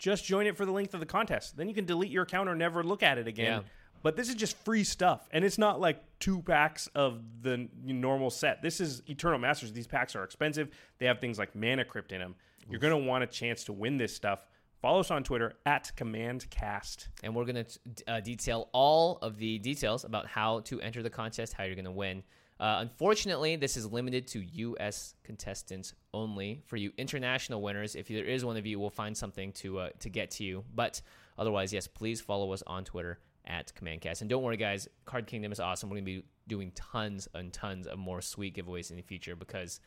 Just 0.00 0.24
join 0.24 0.46
it 0.46 0.56
for 0.56 0.64
the 0.64 0.72
length 0.72 0.94
of 0.94 1.00
the 1.00 1.06
contest. 1.06 1.58
Then 1.58 1.68
you 1.68 1.74
can 1.74 1.84
delete 1.84 2.10
your 2.10 2.22
account 2.22 2.48
or 2.48 2.54
never 2.56 2.82
look 2.82 3.02
at 3.02 3.18
it 3.18 3.28
again. 3.28 3.60
Yeah. 3.60 3.68
But 4.02 4.16
this 4.16 4.30
is 4.30 4.34
just 4.34 4.56
free 4.64 4.82
stuff, 4.82 5.28
and 5.30 5.44
it's 5.44 5.58
not 5.58 5.78
like 5.78 6.02
two 6.20 6.40
packs 6.40 6.88
of 6.94 7.20
the 7.42 7.68
normal 7.84 8.30
set. 8.30 8.62
This 8.62 8.80
is 8.80 9.02
Eternal 9.06 9.38
Masters. 9.38 9.74
These 9.74 9.86
packs 9.86 10.16
are 10.16 10.24
expensive. 10.24 10.70
They 10.98 11.04
have 11.04 11.20
things 11.20 11.38
like 11.38 11.54
Mana 11.54 11.84
Crypt 11.84 12.12
in 12.12 12.18
them. 12.18 12.34
You're 12.70 12.80
going 12.80 12.98
to 12.98 13.06
want 13.06 13.24
a 13.24 13.26
chance 13.26 13.64
to 13.64 13.74
win 13.74 13.98
this 13.98 14.16
stuff. 14.16 14.46
Follow 14.80 15.00
us 15.00 15.10
on 15.10 15.22
Twitter 15.22 15.52
at 15.66 15.92
CommandCast. 15.98 17.08
and 17.22 17.34
we're 17.34 17.44
going 17.44 17.62
to 17.62 18.10
uh, 18.10 18.20
detail 18.20 18.70
all 18.72 19.18
of 19.20 19.36
the 19.36 19.58
details 19.58 20.04
about 20.04 20.26
how 20.26 20.60
to 20.60 20.80
enter 20.80 21.02
the 21.02 21.10
contest, 21.10 21.52
how 21.52 21.64
you're 21.64 21.74
going 21.74 21.84
to 21.84 21.90
win. 21.90 22.22
Uh, 22.60 22.76
unfortunately, 22.80 23.56
this 23.56 23.76
is 23.78 23.90
limited 23.90 24.26
to 24.26 24.40
U.S. 24.40 25.14
contestants 25.24 25.94
only. 26.12 26.60
For 26.66 26.76
you 26.76 26.92
international 26.98 27.62
winners, 27.62 27.96
if 27.96 28.06
there 28.08 28.24
is 28.24 28.44
one 28.44 28.58
of 28.58 28.66
you, 28.66 28.78
we'll 28.78 28.90
find 28.90 29.16
something 29.16 29.52
to 29.54 29.78
uh, 29.78 29.88
to 30.00 30.10
get 30.10 30.30
to 30.32 30.44
you. 30.44 30.64
But 30.74 31.00
otherwise, 31.38 31.72
yes, 31.72 31.86
please 31.86 32.20
follow 32.20 32.52
us 32.52 32.62
on 32.66 32.84
Twitter 32.84 33.18
at 33.46 33.72
CommandCast. 33.74 34.20
And 34.20 34.28
don't 34.28 34.42
worry, 34.42 34.58
guys, 34.58 34.88
Card 35.06 35.26
Kingdom 35.26 35.52
is 35.52 35.58
awesome. 35.58 35.88
We're 35.88 35.96
going 35.96 36.04
to 36.04 36.12
be 36.20 36.24
doing 36.48 36.72
tons 36.72 37.28
and 37.34 37.50
tons 37.50 37.86
of 37.86 37.98
more 37.98 38.20
sweet 38.20 38.54
giveaways 38.54 38.90
in 38.90 38.96
the 38.96 39.02
future 39.02 39.34
because 39.34 39.80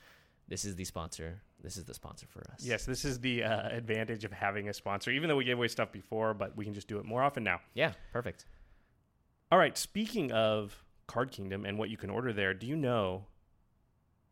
this 0.47 0.65
is 0.65 0.75
the 0.75 0.83
sponsor. 0.83 1.41
This 1.61 1.77
is 1.77 1.85
the 1.85 1.93
sponsor 1.93 2.25
for 2.27 2.43
us. 2.51 2.65
Yes, 2.65 2.85
this 2.85 3.05
is 3.05 3.19
the 3.19 3.43
uh, 3.43 3.69
advantage 3.69 4.25
of 4.25 4.31
having 4.31 4.67
a 4.67 4.73
sponsor. 4.73 5.11
Even 5.11 5.29
though 5.29 5.37
we 5.37 5.45
gave 5.45 5.57
away 5.57 5.67
stuff 5.67 5.91
before, 5.91 6.33
but 6.33 6.57
we 6.57 6.65
can 6.65 6.73
just 6.73 6.87
do 6.87 6.97
it 6.97 7.05
more 7.05 7.21
often 7.21 7.43
now. 7.43 7.61
Yeah, 7.75 7.93
perfect. 8.11 8.45
All 9.51 9.59
right, 9.59 9.77
speaking 9.77 10.31
of 10.31 10.83
Card 11.07 11.31
Kingdom 11.31 11.65
and 11.65 11.77
what 11.77 11.89
you 11.89 11.97
can 11.97 12.09
order 12.09 12.33
there, 12.33 12.53
do 12.53 12.67
you 12.67 12.75
know 12.75 13.25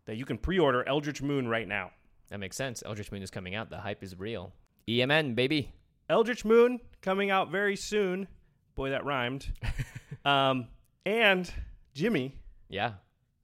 that 0.05 0.15
you 0.17 0.25
can 0.25 0.37
pre-order 0.37 0.87
Eldritch 0.87 1.21
Moon 1.21 1.47
right 1.47 1.67
now? 1.67 1.91
That 2.29 2.39
makes 2.39 2.55
sense. 2.55 2.81
Eldritch 2.85 3.11
Moon 3.11 3.21
is 3.21 3.29
coming 3.31 3.55
out. 3.55 3.69
The 3.69 3.77
hype 3.77 4.03
is 4.03 4.17
real. 4.17 4.53
EMN, 4.87 5.35
baby. 5.35 5.73
Eldritch 6.09 6.43
Moon 6.45 6.79
coming 7.01 7.29
out 7.29 7.51
very 7.51 7.75
soon. 7.75 8.27
Boy, 8.75 8.89
that 8.91 9.05
rhymed. 9.05 9.47
um, 10.25 10.67
and 11.05 11.51
Jimmy, 11.93 12.35
Yeah. 12.69 12.93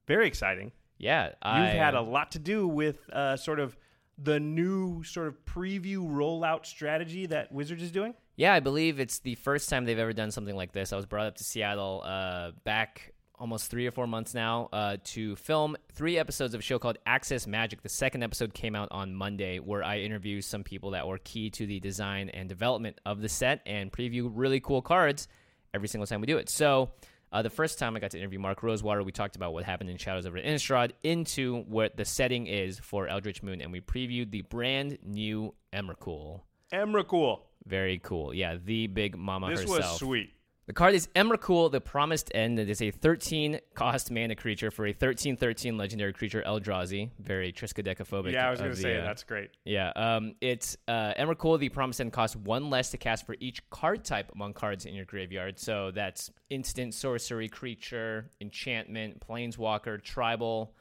very 0.06 0.26
exciting. 0.26 0.72
Yeah. 0.98 1.26
You've 1.44 1.74
had 1.74 1.94
a 1.94 2.00
lot 2.00 2.32
to 2.32 2.38
do 2.38 2.66
with 2.66 3.08
uh, 3.10 3.36
sort 3.36 3.60
of 3.60 3.76
the 4.20 4.40
new 4.40 5.04
sort 5.04 5.28
of 5.28 5.44
preview 5.44 5.98
rollout 5.98 6.66
strategy 6.66 7.26
that 7.26 7.52
Wizards 7.52 7.82
is 7.82 7.92
doing. 7.92 8.14
Yeah, 8.36 8.52
I 8.54 8.60
believe 8.60 8.98
it's 8.98 9.18
the 9.20 9.34
first 9.36 9.68
time 9.68 9.84
they've 9.84 9.98
ever 9.98 10.12
done 10.12 10.30
something 10.32 10.56
like 10.56 10.72
this. 10.72 10.92
I 10.92 10.96
was 10.96 11.06
brought 11.06 11.26
up 11.26 11.36
to 11.36 11.44
Seattle 11.44 12.02
uh, 12.04 12.50
back 12.64 13.12
almost 13.38 13.70
three 13.70 13.86
or 13.86 13.90
four 13.90 14.06
months 14.06 14.34
now 14.34 14.68
uh, 14.72 14.96
to 15.04 15.36
film 15.36 15.76
three 15.92 16.18
episodes 16.18 16.54
of 16.54 16.60
a 16.60 16.62
show 16.62 16.78
called 16.78 16.98
Access 17.06 17.46
Magic. 17.46 17.82
The 17.82 17.88
second 17.88 18.22
episode 18.22 18.54
came 18.54 18.74
out 18.74 18.88
on 18.90 19.14
Monday, 19.14 19.58
where 19.58 19.82
I 19.82 19.98
interview 20.00 20.40
some 20.40 20.64
people 20.64 20.90
that 20.92 21.06
were 21.06 21.18
key 21.18 21.50
to 21.50 21.66
the 21.66 21.80
design 21.80 22.28
and 22.30 22.48
development 22.48 23.00
of 23.06 23.20
the 23.20 23.28
set 23.28 23.60
and 23.66 23.92
preview 23.92 24.30
really 24.32 24.60
cool 24.60 24.82
cards 24.82 25.28
every 25.74 25.88
single 25.88 26.06
time 26.06 26.20
we 26.20 26.26
do 26.26 26.38
it. 26.38 26.48
So. 26.48 26.90
Uh, 27.30 27.42
the 27.42 27.50
first 27.50 27.78
time 27.78 27.94
I 27.94 28.00
got 28.00 28.12
to 28.12 28.18
interview 28.18 28.38
Mark 28.38 28.62
Rosewater, 28.62 29.02
we 29.02 29.12
talked 29.12 29.36
about 29.36 29.52
what 29.52 29.62
happened 29.62 29.90
in 29.90 29.98
Shadows 29.98 30.24
over 30.24 30.38
Innistrad 30.38 30.92
into 31.02 31.60
what 31.64 31.94
the 31.94 32.06
setting 32.06 32.46
is 32.46 32.78
for 32.78 33.06
Eldritch 33.06 33.42
Moon, 33.42 33.60
and 33.60 33.70
we 33.70 33.82
previewed 33.82 34.30
the 34.30 34.40
brand 34.40 34.96
new 35.04 35.52
Emrakul. 35.70 36.40
Emrakul. 36.72 37.40
Very 37.66 37.98
cool. 37.98 38.32
Yeah, 38.32 38.56
the 38.64 38.86
big 38.86 39.14
mama 39.14 39.50
This 39.50 39.60
herself. 39.60 39.78
was 39.78 39.98
sweet. 39.98 40.30
The 40.68 40.74
card 40.74 40.94
is 40.94 41.06
Emrakul, 41.16 41.72
the 41.72 41.80
Promised 41.80 42.30
End. 42.34 42.58
It 42.58 42.68
is 42.68 42.82
a 42.82 42.90
13 42.90 43.58
cost 43.72 44.10
mana 44.10 44.36
creature 44.36 44.70
for 44.70 44.86
a 44.86 44.92
13 44.92 45.38
13 45.38 45.78
legendary 45.78 46.12
creature, 46.12 46.42
Eldrazi. 46.46 47.08
Very 47.18 47.54
Triskaidekaphobic. 47.54 48.32
Yeah, 48.32 48.48
I 48.48 48.50
was 48.50 48.60
going 48.60 48.72
to 48.72 48.76
say 48.76 48.98
uh, 48.98 49.02
that's 49.02 49.24
great. 49.24 49.48
Yeah, 49.64 49.92
um, 49.96 50.34
it's 50.42 50.76
uh, 50.86 51.14
Emrakul, 51.18 51.58
the 51.58 51.70
Promised 51.70 52.02
End 52.02 52.12
costs 52.12 52.36
one 52.36 52.68
less 52.68 52.90
to 52.90 52.98
cast 52.98 53.24
for 53.24 53.34
each 53.40 53.66
card 53.70 54.04
type 54.04 54.30
among 54.34 54.52
cards 54.52 54.84
in 54.84 54.92
your 54.92 55.06
graveyard. 55.06 55.58
So 55.58 55.90
that's 55.90 56.30
instant 56.50 56.92
sorcery, 56.92 57.48
creature, 57.48 58.28
enchantment, 58.42 59.26
planeswalker, 59.26 60.02
tribal, 60.02 60.74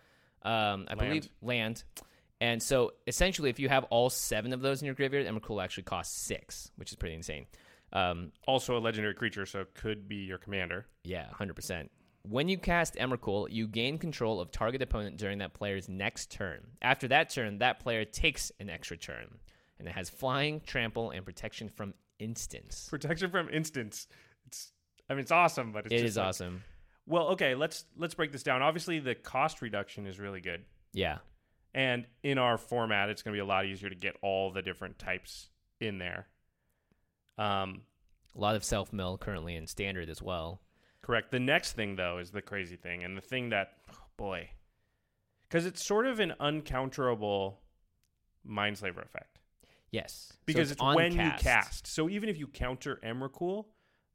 um, 0.43 0.87
I 0.89 0.95
believe 0.95 1.29
land. 1.41 1.85
And 2.41 2.61
so 2.61 2.91
essentially, 3.07 3.49
if 3.49 3.57
you 3.57 3.69
have 3.69 3.85
all 3.85 4.09
seven 4.09 4.51
of 4.51 4.59
those 4.59 4.81
in 4.81 4.85
your 4.85 4.95
graveyard, 4.95 5.27
Emrakul 5.27 5.63
actually 5.63 5.83
costs 5.83 6.13
six, 6.13 6.71
which 6.75 6.91
is 6.91 6.97
pretty 6.97 7.15
insane. 7.15 7.45
Um, 7.97 8.31
Also 8.47 8.77
a 8.77 8.79
legendary 8.79 9.13
creature, 9.13 9.45
so 9.45 9.61
it 9.61 9.73
could 9.73 10.07
be 10.07 10.17
your 10.17 10.37
commander. 10.37 10.85
yeah, 11.03 11.27
100%. 11.31 11.89
When 12.23 12.49
you 12.49 12.57
cast 12.57 12.95
Emrakul, 12.95 13.47
you 13.49 13.67
gain 13.67 13.97
control 13.97 14.41
of 14.41 14.51
target 14.51 14.81
opponent 14.81 15.15
during 15.17 15.37
that 15.37 15.53
player's 15.53 15.87
next 15.87 16.29
turn. 16.31 16.67
After 16.81 17.07
that 17.07 17.29
turn, 17.29 17.59
that 17.59 17.79
player 17.79 18.03
takes 18.03 18.51
an 18.59 18.69
extra 18.69 18.97
turn. 18.97 19.39
And 19.79 19.87
it 19.87 19.91
has 19.91 20.09
flying, 20.09 20.59
trample, 20.61 21.11
and 21.11 21.23
protection 21.23 21.69
from 21.69 21.93
instants. 22.19 22.89
Protection 22.89 23.29
from 23.31 23.47
instants. 23.49 24.07
It's 24.47 24.71
I 25.09 25.13
mean 25.13 25.21
it's 25.21 25.31
awesome, 25.31 25.71
but 25.71 25.85
it's 25.85 25.93
It 25.93 25.97
just 25.99 26.05
is 26.09 26.17
like- 26.17 26.27
awesome. 26.27 26.63
Well, 27.05 27.27
okay, 27.29 27.55
let's 27.55 27.85
let's 27.95 28.13
break 28.15 28.31
this 28.33 28.43
down. 28.43 28.61
Obviously 28.61 28.99
the 28.99 29.15
cost 29.15 29.61
reduction 29.61 30.05
is 30.07 30.19
really 30.19 30.41
good. 30.41 30.65
Yeah. 30.93 31.19
And 31.73 32.07
in 32.23 32.37
our 32.39 32.57
format, 32.57 33.09
it's 33.09 33.21
going 33.21 33.33
to 33.33 33.37
be 33.37 33.41
a 33.41 33.45
lot 33.45 33.65
easier 33.65 33.89
to 33.89 33.95
get 33.95 34.17
all 34.21 34.51
the 34.51 34.61
different 34.63 34.97
types 34.99 35.49
in 35.79 35.99
there. 35.99 36.27
Um, 37.37 37.81
A 38.35 38.39
lot 38.39 38.55
of 38.55 38.63
self 38.63 38.91
mill 38.93 39.17
currently 39.17 39.55
in 39.55 39.67
standard 39.67 40.09
as 40.09 40.21
well. 40.21 40.61
correct. 41.01 41.31
The 41.31 41.39
next 41.39 41.73
thing, 41.73 41.95
though, 41.95 42.17
is 42.17 42.31
the 42.31 42.41
crazy 42.41 42.75
thing, 42.75 43.03
and 43.03 43.15
the 43.17 43.21
thing 43.21 43.49
that, 43.49 43.73
oh, 43.91 43.97
boy, 44.17 44.49
because 45.47 45.65
it's 45.65 45.83
sort 45.83 46.05
of 46.07 46.19
an 46.19 46.33
uncounterable 46.39 47.55
Mindslaver 48.47 49.03
effect. 49.03 49.39
Yes. 49.91 50.29
So 50.31 50.37
Because 50.45 50.71
it's, 50.71 50.81
on 50.81 50.95
when 50.95 51.13
you 51.13 51.31
cast. 51.37 51.87
So 51.87 52.09
even 52.09 52.27
if 52.29 52.37
you 52.37 52.47
counter 52.47 52.99
Emrakul, 53.03 53.65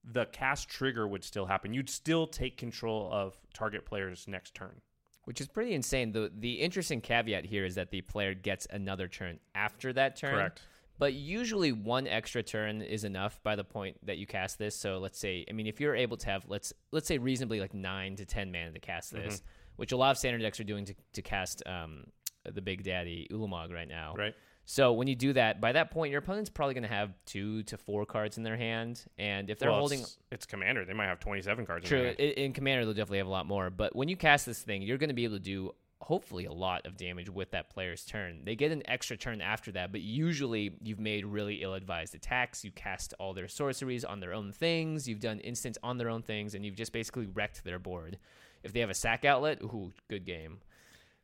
the 0.05 0.27
cast 0.27 0.69
trigger 0.69 1.07
would 1.09 1.25
still 1.25 1.47
happen. 1.47 1.73
You'd 1.73 1.89
still 1.89 2.27
take 2.27 2.57
control 2.59 3.09
of 3.13 3.39
target 3.55 3.87
player's 3.87 4.27
next 4.29 4.55
turn. 4.55 4.81
Which 5.25 5.41
is 5.41 5.47
pretty 5.49 5.73
insane. 5.75 6.11
The 6.13 6.31
the 6.37 6.55
interesting 6.55 7.01
caveat 7.01 7.45
here 7.47 7.65
is 7.65 7.77
that 7.77 7.91
the 7.91 8.01
player 8.01 8.35
gets 8.35 8.67
another 8.71 9.07
turn 9.07 9.39
after 9.55 9.93
that 9.93 10.17
turn. 10.17 10.35
Correct. 10.35 10.63
But 10.99 11.15
usually 11.15 11.73
one 11.73 12.07
extra 12.07 12.43
turn 12.43 12.81
is 12.83 13.03
enough 13.05 13.43
by 13.43 13.57
the 13.57 13.65
point 13.65 13.97
that 14.07 14.19
you 14.19 14.27
cast 14.27 14.59
this. 14.59 14.77
So 14.77 14.99
let's 14.99 15.19
say 15.19 15.45
I 15.49 15.53
mean 15.53 15.67
if 15.67 15.81
you're 15.81 15.97
able 15.97 16.17
to 16.19 16.27
have 16.27 16.45
let's 16.49 16.73
let's 16.93 17.09
say 17.09 17.19
reasonably 17.19 17.61
like 17.61 17.75
nine 17.75 18.17
to 18.17 18.25
ten 18.25 18.53
mana 18.53 18.73
to 18.73 18.79
cast 18.79 19.13
this, 19.13 19.37
Mm-hmm. 19.37 19.47
which 19.77 19.93
a 19.93 19.97
lot 19.97 20.11
of 20.13 20.19
standard 20.19 20.43
decks 20.43 20.61
are 20.61 20.65
doing 20.65 20.85
to, 20.85 20.95
to 21.15 21.23
cast 21.23 21.63
um, 21.67 22.05
the 22.45 22.61
big 22.63 22.85
daddy 22.85 23.27
Ulamog 23.33 23.73
right 23.73 23.89
now. 23.89 24.15
Right. 24.17 24.35
So 24.65 24.93
when 24.93 25.09
you 25.09 25.17
do 25.17 25.33
that, 25.33 25.61
by 25.61 25.73
that 25.73 25.91
point 25.91 26.13
your 26.13 26.21
opponent's 26.21 26.49
probably 26.51 26.75
gonna 26.75 26.87
have 26.87 27.15
two 27.27 27.65
to 27.65 27.77
four 27.77 28.07
cards 28.07 28.37
in 28.37 28.45
their 28.45 28.57
hand. 28.57 29.05
And 29.19 29.51
if 29.51 29.59
they're 29.59 29.71
Well, 29.71 29.81
holding 29.81 30.01
it's, 30.01 30.19
it's 30.31 30.47
commander. 30.47 30.85
They 30.85 30.93
might 30.93 31.07
have 31.07 31.19
27 31.19 31.67
cards 31.67 31.85
in 31.85 31.89
True. 31.89 31.99
their 31.99 32.07
hand. 32.09 32.21
In, 32.21 32.31
in 32.45 32.53
Commander, 32.53 32.85
they'll 32.85 32.95
definitely 32.95 33.19
have 33.19 33.27
a 33.27 33.31
lot 33.31 33.47
more. 33.47 33.71
But 33.71 33.97
when 33.97 34.09
you 34.09 34.17
cast 34.17 34.47
this 34.47 34.61
thing, 34.63 34.83
you're 34.83 34.99
going 34.99 35.09
to 35.09 35.15
be 35.15 35.25
able 35.25 35.37
to 35.39 35.43
do 35.43 35.73
hopefully 36.03 36.45
a 36.45 36.53
lot 36.53 36.85
of 36.87 36.97
damage 36.97 37.31
with 37.31 37.51
that 37.53 37.71
player's 37.71 38.05
turn. 38.05 38.43
They 38.45 38.57
get 38.57 38.73
an 38.73 38.83
extra 38.87 39.17
turn 39.17 39.41
after 39.41 39.73
that, 39.73 39.93
but 39.93 40.01
usually 40.01 40.77
you've 40.83 40.99
made 41.01 41.25
really 41.25 41.63
ill-advised 41.63 42.15
attacks. 42.15 42.65
You 42.65 42.73
cast 42.73 43.15
all 43.19 43.33
their 43.35 43.49
sorceries 43.49 44.05
on 44.05 44.21
their 44.21 44.33
own 44.35 44.53
things. 44.53 45.09
You've 45.09 45.21
done 45.21 45.39
instants 45.41 45.79
on 45.83 45.99
their 45.99 46.09
own 46.11 46.23
things, 46.23 46.55
and 46.55 46.65
you've 46.65 46.77
just 46.77 46.93
basically 46.93 47.27
wrecked 47.27 47.65
their 47.65 47.79
board. 47.79 48.19
If 48.63 48.73
they 48.73 48.81
have 48.81 48.91
a 48.91 48.95
sack 48.95 49.25
outlet, 49.25 49.61
ooh, 49.63 49.93
good 50.09 50.25
game. 50.25 50.59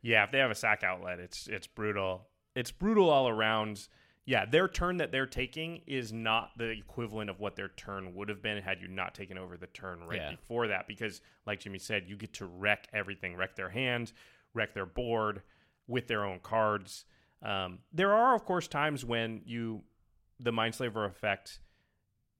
Yeah, 0.00 0.24
if 0.24 0.30
they 0.30 0.38
have 0.38 0.50
a 0.50 0.54
sack 0.54 0.84
outlet, 0.84 1.18
it's 1.18 1.48
it's 1.48 1.66
brutal. 1.66 2.28
It's 2.54 2.70
brutal 2.70 3.10
all 3.10 3.28
around. 3.28 3.88
Yeah, 4.26 4.44
their 4.44 4.68
turn 4.68 4.98
that 4.98 5.10
they're 5.10 5.26
taking 5.26 5.80
is 5.86 6.12
not 6.12 6.50
the 6.58 6.68
equivalent 6.68 7.30
of 7.30 7.40
what 7.40 7.56
their 7.56 7.68
turn 7.68 8.14
would 8.14 8.28
have 8.28 8.42
been 8.42 8.62
had 8.62 8.82
you 8.82 8.86
not 8.86 9.14
taken 9.14 9.38
over 9.38 9.56
the 9.56 9.68
turn 9.68 10.04
right 10.04 10.20
Yeah. 10.20 10.30
before 10.32 10.66
that. 10.68 10.86
Because, 10.86 11.22
like 11.46 11.60
Jimmy 11.60 11.78
said, 11.78 12.04
you 12.06 12.14
get 12.16 12.34
to 12.34 12.44
wreck 12.44 12.88
everything, 12.92 13.36
wreck 13.36 13.56
their 13.56 13.70
hand, 13.70 14.12
wreck 14.58 14.74
their 14.74 14.86
board 14.86 15.42
with 15.86 16.06
their 16.08 16.24
own 16.24 16.40
cards. 16.40 17.04
Um, 17.42 17.78
there 17.92 18.12
are, 18.12 18.34
of 18.34 18.44
course, 18.44 18.68
times 18.68 19.04
when 19.04 19.40
you 19.46 19.82
the 20.40 20.50
Mindslaver 20.52 21.06
effect. 21.06 21.60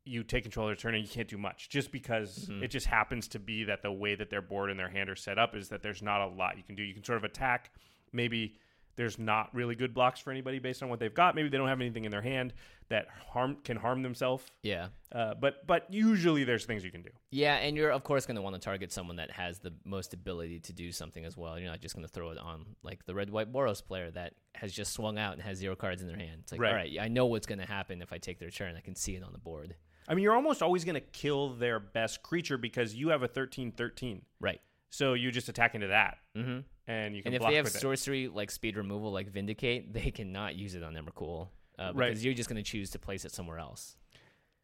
You 0.05 0.23
take 0.23 0.43
control 0.45 0.67
of 0.67 0.71
their 0.71 0.77
turn 0.77 0.95
and 0.95 1.05
you 1.05 1.11
can't 1.11 1.29
do 1.29 1.37
much 1.37 1.69
just 1.69 1.93
because 1.93 2.49
Mhm. 2.49 2.63
it 2.63 2.69
just 2.69 2.87
happens 2.87 3.29
to 3.29 3.39
be 3.39 3.65
that 3.65 3.83
the 3.83 3.93
way 3.93 4.15
that 4.15 4.31
their 4.31 4.41
board 4.41 4.71
and 4.71 4.79
their 4.81 4.89
hand 4.89 5.11
are 5.11 5.17
set 5.17 5.39
up 5.39 5.55
is 5.55 5.69
that 5.69 5.83
there's 5.83 6.01
not 6.03 6.23
a 6.23 6.27
lot 6.27 6.57
you 6.57 6.63
can 6.63 6.75
do. 6.77 6.83
You 6.83 6.95
can 6.95 7.05
sort 7.05 7.19
of 7.19 7.25
attack. 7.25 7.71
Maybe 8.11 8.57
there's 8.99 9.19
not 9.19 9.55
really 9.55 9.75
good 9.75 9.95
blocks 9.95 10.21
for 10.21 10.31
anybody 10.31 10.59
based 10.59 10.83
on 10.83 10.91
what 10.91 10.99
they've 11.01 11.15
got. 11.15 11.35
Maybe 11.35 11.49
they 11.49 11.57
don't 11.57 11.69
have 11.69 11.81
anything 11.81 12.05
in 12.05 12.11
their 12.11 12.21
hand 12.21 12.53
that 12.91 13.07
harm 13.31 13.57
can 13.65 13.77
harm 13.79 14.03
themselves. 14.03 14.45
Yeah. 14.63 14.89
Uh, 15.13 15.35
but 15.35 15.67
but 15.67 15.87
usually 15.89 16.45
there's 16.45 16.65
things 16.67 16.85
you 16.85 16.91
can 16.91 17.03
do. 17.03 17.11
Yeah, 17.31 17.55
and 17.57 17.77
you're 17.77 17.91
of 17.93 18.03
course 18.05 18.27
going 18.27 18.37
to 18.37 18.43
want 18.43 18.55
to 18.57 18.61
target 18.61 18.93
someone 18.93 19.17
that 19.17 19.31
has 19.31 19.59
the 19.61 19.73
most 19.85 20.13
ability 20.13 20.61
to 20.61 20.73
do 20.73 20.91
something 20.93 21.25
as 21.25 21.37
well. 21.37 21.59
You're 21.59 21.71
not 21.71 21.81
just 21.81 21.95
going 21.95 22.07
to 22.07 22.13
throw 22.13 22.31
it 22.31 22.39
on 22.39 22.67
like 22.83 23.07
the 23.07 23.15
red 23.15 23.31
white 23.31 23.53
Boros 23.53 23.83
player 23.83 24.11
that 24.11 24.35
has 24.55 24.73
just 24.73 24.93
swung 24.93 25.17
out 25.17 25.33
and 25.35 25.43
has 25.43 25.59
zero 25.59 25.77
cards 25.77 26.03
in 26.03 26.09
their 26.09 26.17
hand. 26.19 26.41
It's 26.43 26.53
like, 26.53 26.61
Right. 26.61 26.69
all 26.71 26.75
right, 26.77 26.99
I 27.01 27.09
know 27.09 27.27
what's 27.27 27.47
going 27.47 27.61
to 27.61 27.67
happen 27.67 28.03
if 28.03 28.13
I 28.13 28.19
take 28.19 28.39
their 28.39 28.51
turn. 28.51 28.75
I 28.77 28.81
can 28.81 28.95
see 28.97 29.15
it 29.17 29.23
on 29.23 29.33
the 29.33 29.39
board. 29.39 29.77
I 30.09 30.15
mean, 30.15 30.23
you're 30.25 30.35
almost 30.35 30.63
always 30.63 30.85
going 30.85 30.95
to 30.95 31.01
kill 31.01 31.51
their 31.55 31.79
best 31.79 32.23
creature 32.23 32.59
because 32.59 32.95
you 32.95 33.11
have 33.11 33.23
a 33.23 33.29
13-13. 33.29 34.23
Right. 34.41 34.61
So 34.91 35.13
you 35.13 35.31
just 35.31 35.49
attack 35.51 35.75
into 35.75 35.89
that, 35.89 36.17
Mm-hmm. 36.37 36.61
And 36.89 37.15
you 37.15 37.23
can 37.23 37.33
And 37.33 37.41
if 37.43 37.47
they 37.49 37.55
have 37.55 37.67
with 37.67 37.77
it. 37.77 37.81
sorcery 37.81 38.27
like 38.27 38.51
speed 38.51 38.77
removal, 38.77 39.13
like 39.13 39.29
Vindicate, 39.31 39.93
they 39.93 40.11
cannot 40.11 40.57
use 40.57 40.75
it 40.75 40.83
on 40.83 40.95
Emrakul. 40.95 41.49
Uh, 41.79 41.93
because 41.93 41.95
Right. 41.97 42.17
you're 42.19 42.35
just 42.35 42.49
going 42.49 42.57
to 42.63 42.69
choose 42.69 42.91
to 42.91 42.99
place 42.99 43.25
it 43.25 43.31
somewhere 43.31 43.61
else. 43.61 43.95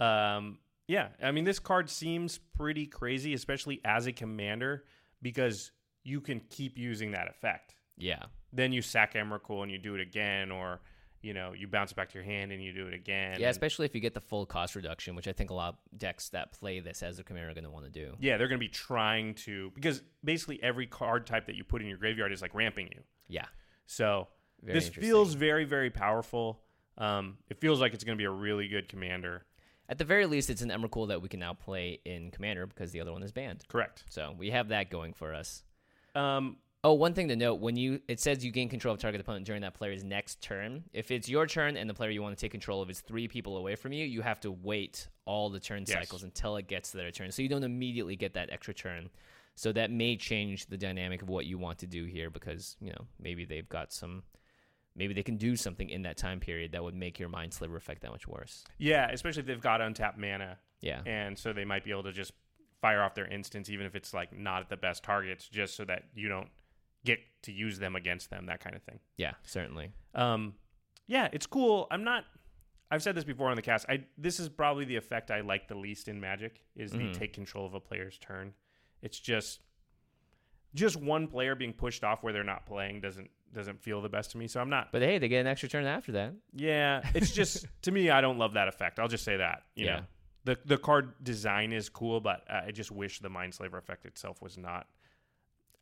Um, 0.01 0.59
yeah, 0.89 1.09
I 1.23 1.31
mean, 1.31 1.45
this 1.45 1.61
card 1.61 1.89
seems 1.89 2.39
pretty 2.57 2.87
crazy, 2.87 3.33
especially 3.35 3.81
as 3.85 4.07
a 4.07 4.13
commander, 4.13 4.85
because 5.23 5.71
you 6.03 6.21
can 6.21 6.41
keep 6.51 6.77
using 6.77 7.13
that 7.13 7.29
effect. 7.29 7.77
Yeah. 7.97 8.25
Then 8.53 8.73
you 8.73 8.83
sack 8.83 9.15
Emrakul 9.15 9.63
and 9.63 9.71
you 9.71 9.79
do 9.79 9.95
it 9.95 10.01
again, 10.01 10.51
or 10.51 10.81
you 11.25 11.33
know, 11.33 11.53
you 11.53 11.67
bounce 11.67 11.91
it 11.91 11.97
back 11.97 12.11
to 12.11 12.19
your 12.19 12.25
hand 12.25 12.53
and 12.53 12.63
you 12.63 12.73
do 12.73 12.87
it 12.87 12.95
again. 12.95 13.39
yeah, 13.41 13.49
especially 13.49 13.87
if 13.87 13.95
you 13.95 14.01
get 14.01 14.13
the 14.13 14.21
full 14.21 14.45
cost 14.45 14.77
reduction, 14.77 15.17
which 15.17 15.27
I 15.27 15.33
think 15.33 15.51
a 15.51 15.55
lot 15.55 15.75
of 15.75 15.99
decks 15.99 16.29
that 16.31 16.53
play 16.53 16.81
this 16.81 17.03
as 17.03 17.19
a 17.19 17.25
commander 17.25 17.51
are 17.51 17.55
going 17.55 17.65
to 17.65 17.71
want 17.71 17.87
to 17.87 17.91
do. 17.91 18.15
yeah, 18.21 18.37
they're 18.37 18.49
going 18.49 18.61
to 18.61 18.65
be 18.65 18.69
trying 18.69 19.35
to 19.35 19.73
because 19.75 20.03
basically 20.23 20.63
every 20.63 20.87
card 20.87 21.27
type 21.27 21.47
that 21.47 21.57
you 21.57 21.65
put 21.65 21.81
in 21.81 21.89
your 21.89 21.97
graveyard 21.97 22.33
is 22.33 22.43
like 22.43 22.55
ramping 22.55 22.89
you. 22.89 23.01
Yeah. 23.29 23.47
So 23.87 24.29
Very 24.63 24.79
this 24.79 24.89
feels 24.91 25.35
very, 25.35 25.65
very 25.65 25.91
powerful. 25.91 26.61
Um, 26.99 27.39
it 27.49 27.59
feels 27.61 27.81
like 27.81 27.95
it's 27.95 28.05
going 28.05 28.17
to 28.17 28.21
be 28.21 28.27
a 28.27 28.31
really 28.31 28.69
good 28.69 28.89
commander. 28.89 29.45
At 29.89 29.99
the 29.99 30.05
very 30.05 30.27
least, 30.27 30.49
it's 30.49 30.63
an 30.63 30.71
Emrakul 30.71 31.09
that 31.09 31.21
we 31.21 31.29
can 31.29 31.41
now 31.41 31.53
play 31.53 32.01
in 32.05 32.31
Commander 32.31 32.67
because 32.67 32.91
the 32.93 33.01
other 33.01 33.13
one 33.13 33.23
is 33.23 33.33
banned. 33.33 33.65
Correct. 33.69 34.05
So 34.09 34.35
we 34.39 34.51
have 34.51 34.69
that 34.69 34.91
going 34.91 35.13
for 35.13 35.35
us. 35.35 35.63
Um, 36.15 36.57
Oh, 36.87 36.93
one 36.93 37.15
thing 37.15 37.29
to 37.29 37.37
note: 37.37 37.55
when 37.61 37.77
you 37.77 38.01
it 38.09 38.21
says 38.21 38.45
you 38.45 38.53
gain 38.53 38.69
control 38.69 38.95
of 38.95 39.01
target 39.01 39.21
opponent 39.21 39.47
during 39.47 39.63
that 39.63 39.73
player's 39.75 40.05
next 40.05 40.43
turn. 40.43 40.85
If 40.93 41.11
it's 41.11 41.29
your 41.31 41.47
turn 41.47 41.77
and 41.79 41.89
the 41.89 41.95
player 41.95 42.11
you 42.11 42.23
want 42.23 42.37
to 42.37 42.41
take 42.41 42.53
control 42.53 42.83
of 42.83 42.91
is 42.91 43.01
three 43.01 43.27
people 43.27 43.57
away 43.57 43.75
from 43.75 43.93
you, 43.93 44.05
you 44.05 44.21
have 44.21 44.39
to 44.41 44.53
wait 44.53 45.09
all 45.25 45.49
the 45.49 45.59
turn 45.61 45.85
Yes. 45.89 45.99
cycles 45.99 46.23
until 46.23 46.57
it 46.57 46.69
gets 46.69 46.91
to 46.91 46.99
their 46.99 47.11
turn. 47.11 47.33
So 47.33 47.41
you 47.41 47.49
don't 47.49 47.65
immediately 47.65 48.17
get 48.17 48.35
that 48.35 48.51
extra 48.53 48.75
turn. 48.75 49.09
So 49.57 49.73
that 49.73 49.91
may 49.91 50.17
change 50.17 50.67
the 50.67 50.77
dynamic 50.77 51.23
of 51.23 51.31
what 51.31 51.47
you 51.47 51.57
want 51.57 51.79
to 51.79 51.87
do 51.87 52.05
here 52.05 52.29
because 52.29 52.77
you 52.81 52.91
know 52.91 53.07
maybe 53.19 53.47
they've 53.47 53.69
got 53.69 53.91
some, 53.93 54.23
maybe 54.95 55.15
they 55.15 55.23
can 55.23 55.39
do 55.39 55.57
something 55.57 55.89
in 55.89 56.03
that 56.03 56.19
time 56.19 56.39
period 56.39 56.73
that 56.73 56.85
would 56.85 56.95
make 56.95 57.19
your 57.19 57.31
Mindslaver 57.31 57.77
effect 57.77 58.03
that 58.03 58.11
much 58.11 58.29
worse. 58.29 58.63
yeah, 58.77 59.09
especially 59.11 59.41
if 59.41 59.47
they've 59.47 59.61
got 59.61 59.81
untapped 59.81 60.19
mana, 60.19 60.59
Yeah, 60.81 61.01
and 61.07 61.39
so 61.39 61.55
they 61.55 61.65
might 61.65 61.83
be 61.85 61.93
able 61.93 62.03
to 62.03 62.13
just 62.13 62.33
fire 62.83 63.01
off 63.01 63.15
their 63.15 63.27
instance, 63.29 63.71
even 63.71 63.87
if 63.87 63.95
it's 63.95 64.13
like 64.13 64.37
not 64.37 64.61
at 64.61 64.69
the 64.69 64.77
best 64.77 65.03
targets, 65.03 65.49
just 65.49 65.77
so 65.77 65.85
that 65.87 66.03
you 66.15 66.29
don't 66.29 66.49
get 67.05 67.19
to 67.43 67.53
use 67.53 67.79
them 67.79 67.95
against 67.97 68.31
them, 68.31 68.47
that 68.47 68.61
kind 68.61 68.75
of 68.77 68.83
thing. 68.83 68.99
yeah, 69.17 69.33
certainly. 69.43 69.91
Um, 70.15 70.55
yeah, 71.07 71.29
it's 71.33 71.47
cool. 71.47 71.87
I'm 71.91 72.05
not. 72.05 72.25
I've 72.91 73.03
said 73.03 73.15
this 73.15 73.25
before 73.25 73.49
on 73.51 73.57
the 73.57 73.63
cast. 73.63 73.87
I 73.89 74.05
this 74.17 74.39
is 74.41 74.49
probably 74.49 74.85
the 74.85 74.97
effect 74.97 75.31
I 75.31 75.41
like 75.41 75.69
the 75.69 75.75
least 75.75 76.09
in 76.09 76.21
Magic 76.21 76.63
is 76.77 76.93
Mhm. 76.93 77.13
the 77.13 77.19
take 77.19 77.33
control 77.33 77.67
of 77.67 77.75
a 77.75 77.81
player's 77.81 78.19
turn. 78.19 78.55
It's 79.03 79.19
just 79.19 79.61
just 80.75 80.97
one 80.97 81.29
player 81.29 81.55
being 81.55 81.73
pushed 81.73 82.03
off 82.03 82.23
where 82.23 82.33
they're 82.33 82.43
not 82.45 82.67
playing 82.67 83.01
doesn't 83.01 83.31
doesn't 83.53 83.81
feel 83.81 84.01
the 84.03 84.09
best 84.09 84.33
to 84.33 84.39
me. 84.39 84.49
So 84.49 84.61
I'm 84.61 84.69
not. 84.71 84.91
But 84.91 85.03
hey, 85.03 85.19
they 85.19 85.29
get 85.29 85.41
an 85.41 85.47
extra 85.47 85.69
turn 85.69 85.85
after 85.87 86.13
that. 86.13 86.35
Yeah, 86.53 87.09
it's 87.15 87.31
just 87.35 87.67
to 87.83 87.93
me. 87.93 88.11
I 88.11 88.21
don't 88.21 88.39
love 88.39 88.55
that 88.55 88.67
effect. 88.69 88.99
I'll 88.99 89.09
just 89.09 89.25
say 89.25 89.37
that. 89.37 89.63
You 89.77 89.87
Yeah. 89.87 89.97
know, 89.97 90.03
the 90.45 90.59
the 90.65 90.79
card 90.79 91.15
design 91.23 91.73
is 91.73 91.89
cool, 91.89 92.21
but 92.21 92.45
uh, 92.51 92.63
I 92.67 92.71
just 92.73 92.91
wish 92.91 93.21
the 93.21 93.31
Mindslaver 93.31 93.79
effect 93.79 94.05
itself 94.07 94.43
was 94.43 94.59
not. 94.59 94.89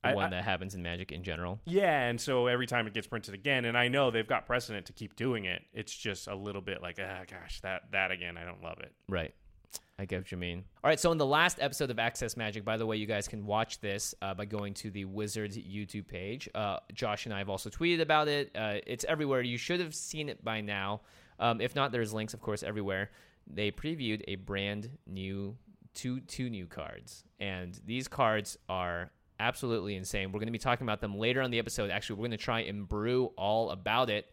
I- 0.04 0.14
one 0.14 0.26
I- 0.26 0.30
that 0.30 0.44
happens 0.44 0.74
in 0.74 0.82
Magic 0.82 1.12
in 1.12 1.22
general. 1.22 1.60
Yeah, 1.64 2.08
and 2.08 2.20
so 2.20 2.46
every 2.46 2.66
time 2.66 2.86
it 2.86 2.94
gets 2.94 3.06
printed 3.06 3.34
again, 3.34 3.64
and 3.64 3.76
I 3.78 3.88
know 3.88 4.10
they've 4.10 4.26
got 4.26 4.46
precedent 4.46 4.86
to 4.86 4.92
keep 4.92 5.16
doing 5.16 5.44
it. 5.44 5.62
It's 5.72 5.94
just 5.96 6.26
a 6.28 6.34
little 6.34 6.62
bit 6.62 6.82
like, 6.82 6.98
ah, 7.02 7.20
gosh, 7.30 7.60
that 7.60 7.90
that 7.92 8.10
again, 8.10 8.36
I 8.36 8.44
don't 8.44 8.62
love 8.62 8.78
it. 8.80 8.92
Right. 9.08 9.34
I 9.98 10.04
get 10.04 10.18
what 10.20 10.32
you 10.32 10.36
mean. 10.38 10.64
All 10.82 10.88
right, 10.88 10.98
so 10.98 11.12
in 11.12 11.18
the 11.18 11.26
last 11.26 11.58
episode 11.60 11.90
of 11.90 11.98
Access 11.98 12.36
Magic, 12.36 12.64
by 12.64 12.76
the 12.76 12.84
way, 12.84 12.96
you 12.96 13.06
guys 13.06 13.28
can 13.28 13.46
watch 13.46 13.78
this 13.80 14.14
uh, 14.20 14.34
by 14.34 14.44
going 14.44 14.74
to 14.74 14.90
the 14.90 15.04
Wizards 15.04 15.56
YouTube 15.56 16.08
page. 16.08 16.48
Uh, 16.54 16.78
Josh 16.92 17.24
and 17.26 17.34
I 17.34 17.38
have 17.38 17.48
also 17.48 17.70
tweeted 17.70 18.00
about 18.00 18.26
it. 18.28 18.50
Uh, 18.54 18.78
it's 18.86 19.04
everywhere. 19.04 19.40
You 19.42 19.56
should 19.56 19.80
have 19.80 19.94
seen 19.94 20.28
it 20.28 20.42
by 20.44 20.60
now. 20.60 21.02
Um, 21.38 21.60
if 21.60 21.74
not, 21.74 21.92
there's 21.92 22.12
links, 22.12 22.34
of 22.34 22.40
course, 22.40 22.62
everywhere. 22.62 23.10
They 23.46 23.70
previewed 23.70 24.22
a 24.28 24.34
brand 24.36 24.90
new 25.06 25.56
two 25.94 26.20
two 26.20 26.50
new 26.50 26.66
cards, 26.66 27.24
and 27.38 27.78
these 27.86 28.08
cards 28.08 28.58
are 28.68 29.10
absolutely 29.40 29.96
insane. 29.96 30.32
We're 30.32 30.40
going 30.40 30.46
to 30.46 30.52
be 30.52 30.58
talking 30.58 30.84
about 30.84 31.00
them 31.00 31.18
later 31.18 31.42
on 31.42 31.50
the 31.50 31.58
episode. 31.58 31.90
Actually, 31.90 32.16
we're 32.16 32.28
going 32.28 32.30
to 32.32 32.36
try 32.36 32.60
and 32.60 32.88
brew 32.88 33.32
all 33.36 33.70
about 33.70 34.10
it. 34.10 34.26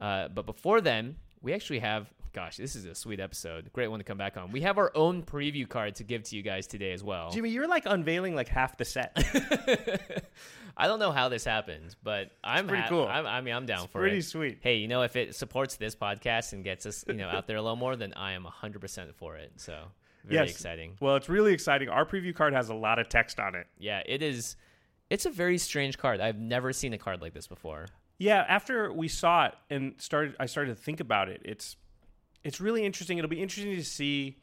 Uh, 0.00 0.28
but 0.28 0.46
before 0.46 0.80
then, 0.80 1.16
we 1.42 1.52
actually 1.52 1.80
have 1.80 2.12
gosh, 2.32 2.56
this 2.56 2.76
is 2.76 2.84
a 2.84 2.94
sweet 2.94 3.20
episode. 3.20 3.72
Great 3.72 3.88
one 3.88 3.98
to 3.98 4.04
come 4.04 4.18
back 4.18 4.36
on. 4.36 4.52
We 4.52 4.60
have 4.60 4.78
our 4.78 4.92
own 4.94 5.22
preview 5.22 5.68
card 5.68 5.96
to 5.96 6.04
give 6.04 6.22
to 6.24 6.36
you 6.36 6.42
guys 6.42 6.66
today 6.66 6.92
as 6.92 7.02
well. 7.02 7.30
Jimmy, 7.30 7.50
you're 7.50 7.66
like 7.66 7.84
unveiling 7.86 8.34
like 8.34 8.46
half 8.48 8.76
the 8.76 8.84
set. 8.84 9.12
I 10.76 10.86
don't 10.86 11.00
know 11.00 11.10
how 11.10 11.28
this 11.28 11.44
happens, 11.44 11.96
but 12.00 12.30
I'm 12.44 12.68
pretty 12.68 12.84
ha- 12.84 12.88
cool. 12.88 13.06
I'm, 13.08 13.26
I 13.26 13.40
mean, 13.40 13.54
I'm 13.54 13.66
down 13.66 13.88
for 13.88 14.00
pretty 14.00 14.18
it. 14.18 14.20
Pretty 14.20 14.22
sweet. 14.22 14.58
Hey, 14.60 14.76
you 14.76 14.86
know, 14.86 15.02
if 15.02 15.16
it 15.16 15.34
supports 15.34 15.76
this 15.76 15.96
podcast 15.96 16.52
and 16.52 16.62
gets 16.62 16.86
us, 16.86 17.04
you 17.08 17.14
know, 17.14 17.28
out 17.28 17.48
there 17.48 17.56
a 17.56 17.62
little 17.62 17.76
more, 17.76 17.96
then 17.96 18.12
I 18.14 18.32
am 18.32 18.44
100% 18.44 19.14
for 19.16 19.36
it. 19.36 19.52
So 19.56 19.76
very 20.24 20.46
Yes. 20.46 20.50
exciting. 20.50 20.96
Well, 21.00 21.16
it's 21.16 21.28
really 21.28 21.52
exciting. 21.52 21.88
Our 21.88 22.04
preview 22.04 22.34
card 22.34 22.52
has 22.52 22.68
a 22.68 22.74
lot 22.74 22.98
of 22.98 23.08
text 23.08 23.38
on 23.40 23.54
it. 23.54 23.66
Yeah, 23.78 24.02
it 24.06 24.22
is. 24.22 24.56
It's 25.10 25.24
a 25.26 25.30
very 25.30 25.58
strange 25.58 25.96
card. 25.98 26.20
I've 26.20 26.38
never 26.38 26.72
seen 26.72 26.92
a 26.92 26.98
card 26.98 27.20
like 27.22 27.32
this 27.32 27.46
before. 27.46 27.86
Yeah, 28.18 28.44
after 28.48 28.92
we 28.92 29.08
saw 29.08 29.46
it 29.46 29.54
and 29.70 29.94
started, 29.98 30.34
I 30.40 30.46
started 30.46 30.76
to 30.76 30.82
think 30.82 31.00
about 31.00 31.28
it. 31.28 31.40
It's 31.44 31.76
it's 32.44 32.60
really 32.60 32.84
interesting. 32.84 33.18
It'll 33.18 33.28
be 33.28 33.42
interesting 33.42 33.74
to 33.74 33.84
see. 33.84 34.36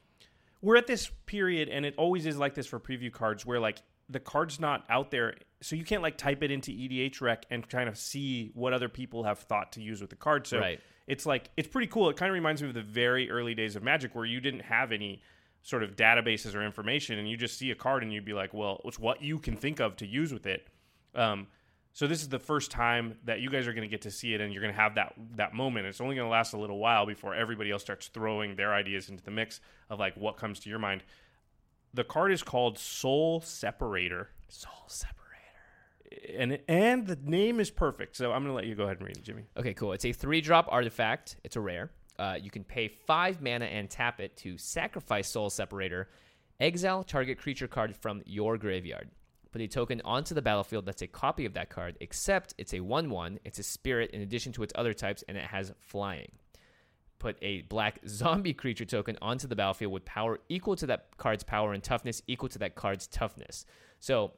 We're 0.62 0.78
at 0.78 0.88
this 0.88 1.12
period, 1.26 1.70
and 1.70 1.86
it 1.86 1.94
always 1.98 2.26
is 2.26 2.38
like 2.38 2.56
this 2.56 2.68
for 2.68 2.80
preview 2.80 3.12
cards, 3.12 3.46
where 3.46 3.60
like 3.60 3.78
the 4.10 4.20
card's 4.20 4.60
not 4.60 4.86
out 4.90 5.12
there, 5.12 5.36
so 5.62 5.76
you 5.76 5.84
can't 5.84 6.02
like 6.02 6.18
type 6.18 6.42
it 6.44 6.52
into 6.52 6.72
EDH 6.72 7.22
Rec 7.22 7.46
and 7.50 7.68
kind 7.70 7.88
of 7.90 7.98
see 7.98 8.52
what 8.54 8.74
other 8.74 8.90
people 8.90 9.24
have 9.24 9.40
thought 9.40 9.72
to 9.74 9.82
use 9.82 10.02
with 10.02 10.10
the 10.10 10.16
card. 10.16 10.46
So 10.48 10.60
Right. 10.60 10.80
it's 11.08 11.26
like 11.26 11.50
it's 11.58 11.68
pretty 11.68 11.88
cool. 11.88 12.10
It 12.10 12.18
kind 12.18 12.30
of 12.30 12.34
reminds 12.34 12.62
me 12.62 12.68
of 12.70 12.74
the 12.74 12.82
very 12.82 13.30
early 13.30 13.54
days 13.56 13.76
of 13.76 13.84
Magic, 13.84 14.16
where 14.16 14.26
you 14.26 14.40
didn't 14.40 14.62
have 14.62 14.92
any 14.92 15.22
sort 15.66 15.82
of 15.82 15.96
databases 15.96 16.54
or 16.54 16.64
information, 16.64 17.18
and 17.18 17.28
you 17.28 17.36
just 17.36 17.58
see 17.58 17.72
a 17.72 17.76
card 17.76 18.04
and 18.04 18.14
you'd 18.14 18.24
be 18.24 18.34
like, 18.34 18.54
well, 18.54 18.80
it's 18.86 19.00
what 19.00 19.24
you 19.24 19.40
can 19.40 19.56
think 19.56 19.80
of 19.80 19.96
to 19.96 20.06
use 20.06 20.32
with 20.32 20.46
it. 20.46 20.68
Um, 21.16 21.48
so 21.92 22.06
this 22.06 22.22
is 22.22 22.30
the 22.30 22.38
first 22.38 22.70
time 22.70 23.18
that 23.24 23.40
you 23.40 23.50
guys 23.50 23.66
are 23.66 23.74
going 23.74 23.82
to 23.82 23.90
get 23.90 24.04
to 24.04 24.12
see 24.12 24.36
it, 24.36 24.42
and 24.42 24.54
you're 24.54 24.62
going 24.62 24.74
to 24.74 24.80
have 24.80 24.94
that 24.96 25.14
that 25.38 25.56
moment. 25.56 25.88
It's 25.88 26.00
only 26.00 26.16
going 26.16 26.28
to 26.28 26.32
last 26.32 26.54
a 26.54 26.58
little 26.58 26.78
while 26.78 27.08
before 27.08 27.34
everybody 27.34 27.72
else 27.72 27.82
starts 27.82 28.10
throwing 28.10 28.56
their 28.56 28.76
ideas 28.76 29.10
into 29.10 29.24
the 29.24 29.32
mix 29.32 29.60
of 29.90 29.98
like 29.98 30.16
what 30.16 30.38
comes 30.38 30.60
to 30.62 30.70
your 30.70 30.78
mind. 30.78 31.04
The 31.96 32.04
card 32.04 32.32
is 32.32 32.44
called 32.44 32.78
Soul 32.78 33.42
Separator, 33.42 34.30
Soul 34.50 34.84
separator. 34.86 36.38
and 36.38 36.60
and 36.68 37.08
the 37.08 37.18
name 37.24 37.60
is 37.60 37.72
perfect. 37.72 38.18
So 38.18 38.34
I'm 38.34 38.44
going 38.44 38.52
to 38.52 38.56
let 38.56 38.66
you 38.66 38.76
go 38.76 38.84
ahead 38.84 38.98
and 38.98 39.08
read 39.08 39.18
it, 39.18 39.24
Jimmy. 39.24 39.46
Okay, 39.58 39.74
cool. 39.74 39.94
It's 39.94 40.06
a 40.06 40.12
three 40.12 40.42
drop 40.42 40.68
artifact. 40.70 41.38
It's 41.44 41.56
a 41.56 41.62
rare. 41.62 41.90
Uh, 42.18 42.36
you 42.42 42.50
can 42.50 42.64
pay 42.64 42.88
five 42.88 43.42
mana 43.42 43.66
and 43.66 43.90
tap 43.90 44.20
it 44.20 44.38
to 44.38 44.58
sacrifice 44.58 45.32
Soul 45.32 45.50
Separator, 45.50 46.10
exile 46.60 47.04
target 47.04 47.38
creature 47.38 47.68
card 47.68 47.96
from 47.96 48.22
your 48.26 48.58
graveyard. 48.58 49.10
Put 49.52 49.62
a 49.62 49.68
token 49.68 50.02
onto 50.04 50.36
the 50.36 50.42
battlefield 50.42 50.86
that's 50.86 51.02
a 51.02 51.08
copy 51.08 51.46
of 51.46 51.54
that 51.54 51.70
card, 51.70 51.98
except 52.02 52.54
it's 52.58 52.74
a 52.74 52.82
1 52.82 53.10
1, 53.10 53.40
it's 53.46 53.60
a 53.60 53.64
spirit 53.64 54.12
in 54.12 54.22
addition 54.22 54.52
to 54.54 54.64
its 54.64 54.74
other 54.76 54.94
types, 54.94 55.24
and 55.28 55.38
it 55.38 55.46
has 55.46 55.74
flying. 55.80 56.32
Put 57.20 57.38
a 57.42 57.62
black 57.62 58.00
zombie 58.08 58.54
creature 58.54 58.86
token 58.86 59.18
onto 59.22 59.48
the 59.48 59.56
battlefield 59.56 59.94
with 59.94 60.06
power 60.06 60.40
equal 60.50 60.76
to 60.76 60.88
that 60.88 61.18
card's 61.18 61.44
power 61.44 61.74
and 61.74 61.82
toughness 61.82 62.22
equal 62.28 62.50
to 62.50 62.60
that 62.60 62.76
card's 62.76 63.08
toughness. 63.08 63.66
So 64.00 64.34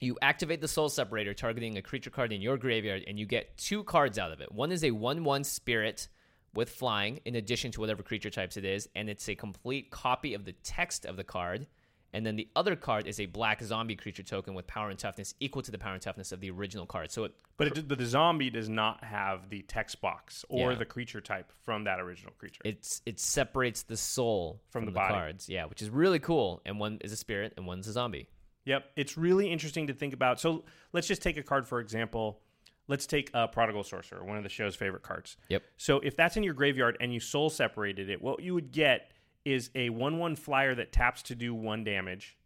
you 0.00 0.16
activate 0.22 0.60
the 0.60 0.68
Soul 0.68 0.88
Separator, 0.88 1.34
targeting 1.34 1.76
a 1.76 1.82
creature 1.82 2.10
card 2.10 2.32
in 2.32 2.40
your 2.40 2.56
graveyard, 2.56 3.04
and 3.06 3.18
you 3.18 3.26
get 3.26 3.56
two 3.58 3.84
cards 3.84 4.18
out 4.18 4.32
of 4.32 4.40
it. 4.40 4.52
One 4.52 4.72
is 4.72 4.84
a 4.84 4.92
1 4.92 5.24
1 5.24 5.44
spirit 5.44 6.08
with 6.54 6.70
flying, 6.70 7.20
in 7.24 7.34
addition 7.34 7.70
to 7.72 7.80
whatever 7.80 8.02
creature 8.02 8.30
types 8.30 8.56
it 8.56 8.64
is, 8.64 8.88
and 8.94 9.08
it's 9.08 9.28
a 9.28 9.34
complete 9.34 9.90
copy 9.90 10.34
of 10.34 10.44
the 10.44 10.52
text 10.64 11.04
of 11.06 11.16
the 11.16 11.24
card. 11.24 11.66
And 12.14 12.24
then 12.24 12.36
the 12.36 12.48
other 12.56 12.74
card 12.74 13.06
is 13.06 13.20
a 13.20 13.26
black 13.26 13.62
zombie 13.62 13.94
creature 13.94 14.22
token 14.22 14.54
with 14.54 14.66
power 14.66 14.88
and 14.88 14.98
toughness 14.98 15.34
equal 15.40 15.60
to 15.60 15.70
the 15.70 15.76
power 15.76 15.92
and 15.92 16.00
toughness 16.00 16.32
of 16.32 16.40
the 16.40 16.50
original 16.50 16.86
card. 16.86 17.10
So 17.10 17.24
it, 17.24 17.34
But 17.58 17.76
it, 17.76 17.86
but 17.86 17.98
the 17.98 18.06
zombie 18.06 18.48
does 18.48 18.70
not 18.70 19.04
have 19.04 19.50
the 19.50 19.60
text 19.60 20.00
box 20.00 20.42
or 20.48 20.72
Yeah. 20.72 20.78
the 20.78 20.86
creature 20.86 21.20
type 21.20 21.52
from 21.64 21.84
that 21.84 22.00
original 22.00 22.32
creature. 22.38 22.62
it's 22.64 23.02
it 23.04 23.20
separates 23.20 23.82
the 23.82 23.96
soul 23.98 24.62
From 24.70 24.80
from, 24.80 24.86
the 24.86 24.92
the, 24.92 24.94
body. 24.94 25.12
cards. 25.14 25.48
Yeah, 25.50 25.66
which 25.66 25.82
is 25.82 25.90
really 25.90 26.18
cool. 26.18 26.62
And 26.64 26.80
one 26.80 26.96
is 27.04 27.12
a 27.12 27.16
spirit, 27.16 27.52
and 27.58 27.66
one's 27.66 27.86
a 27.86 27.92
zombie. 27.92 28.30
Yep, 28.64 28.84
it's 28.96 29.18
really 29.18 29.52
interesting 29.52 29.88
to 29.88 29.92
think 29.92 30.14
about. 30.14 30.40
So 30.40 30.64
let's 30.94 31.06
just 31.08 31.20
take 31.20 31.36
a 31.36 31.42
card 31.42 31.66
for 31.68 31.78
example. 31.78 32.40
Let's 32.88 33.06
take 33.06 33.30
uh, 33.34 33.46
Prodigal 33.46 33.84
Sorcerer, 33.84 34.24
one 34.24 34.36
of 34.38 34.42
the 34.42 34.48
show's 34.48 34.74
favorite 34.74 35.02
cards. 35.02 35.36
Yep. 35.48 35.62
So 35.76 36.00
if 36.00 36.16
that's 36.16 36.36
in 36.36 36.42
your 36.42 36.54
graveyard 36.54 36.96
and 37.00 37.12
you 37.12 37.20
soul 37.20 37.50
separated 37.50 38.08
it, 38.08 38.20
what 38.20 38.42
you 38.42 38.54
would 38.54 38.72
get 38.72 39.12
is 39.44 39.70
a 39.74 39.90
one-one 39.90 40.36
flyer 40.36 40.74
that 40.74 40.90
taps 40.92 41.22
to 41.24 41.34
do 41.34 41.54
one 41.54 41.84
damage, 41.84 42.36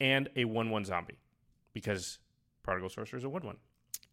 and 0.00 0.28
a 0.36 0.44
one-one 0.44 0.84
zombie, 0.84 1.18
because 1.72 2.18
Prodigal 2.62 2.88
Sorcerer 2.88 3.18
is 3.18 3.24
a 3.24 3.28
one-one. 3.28 3.56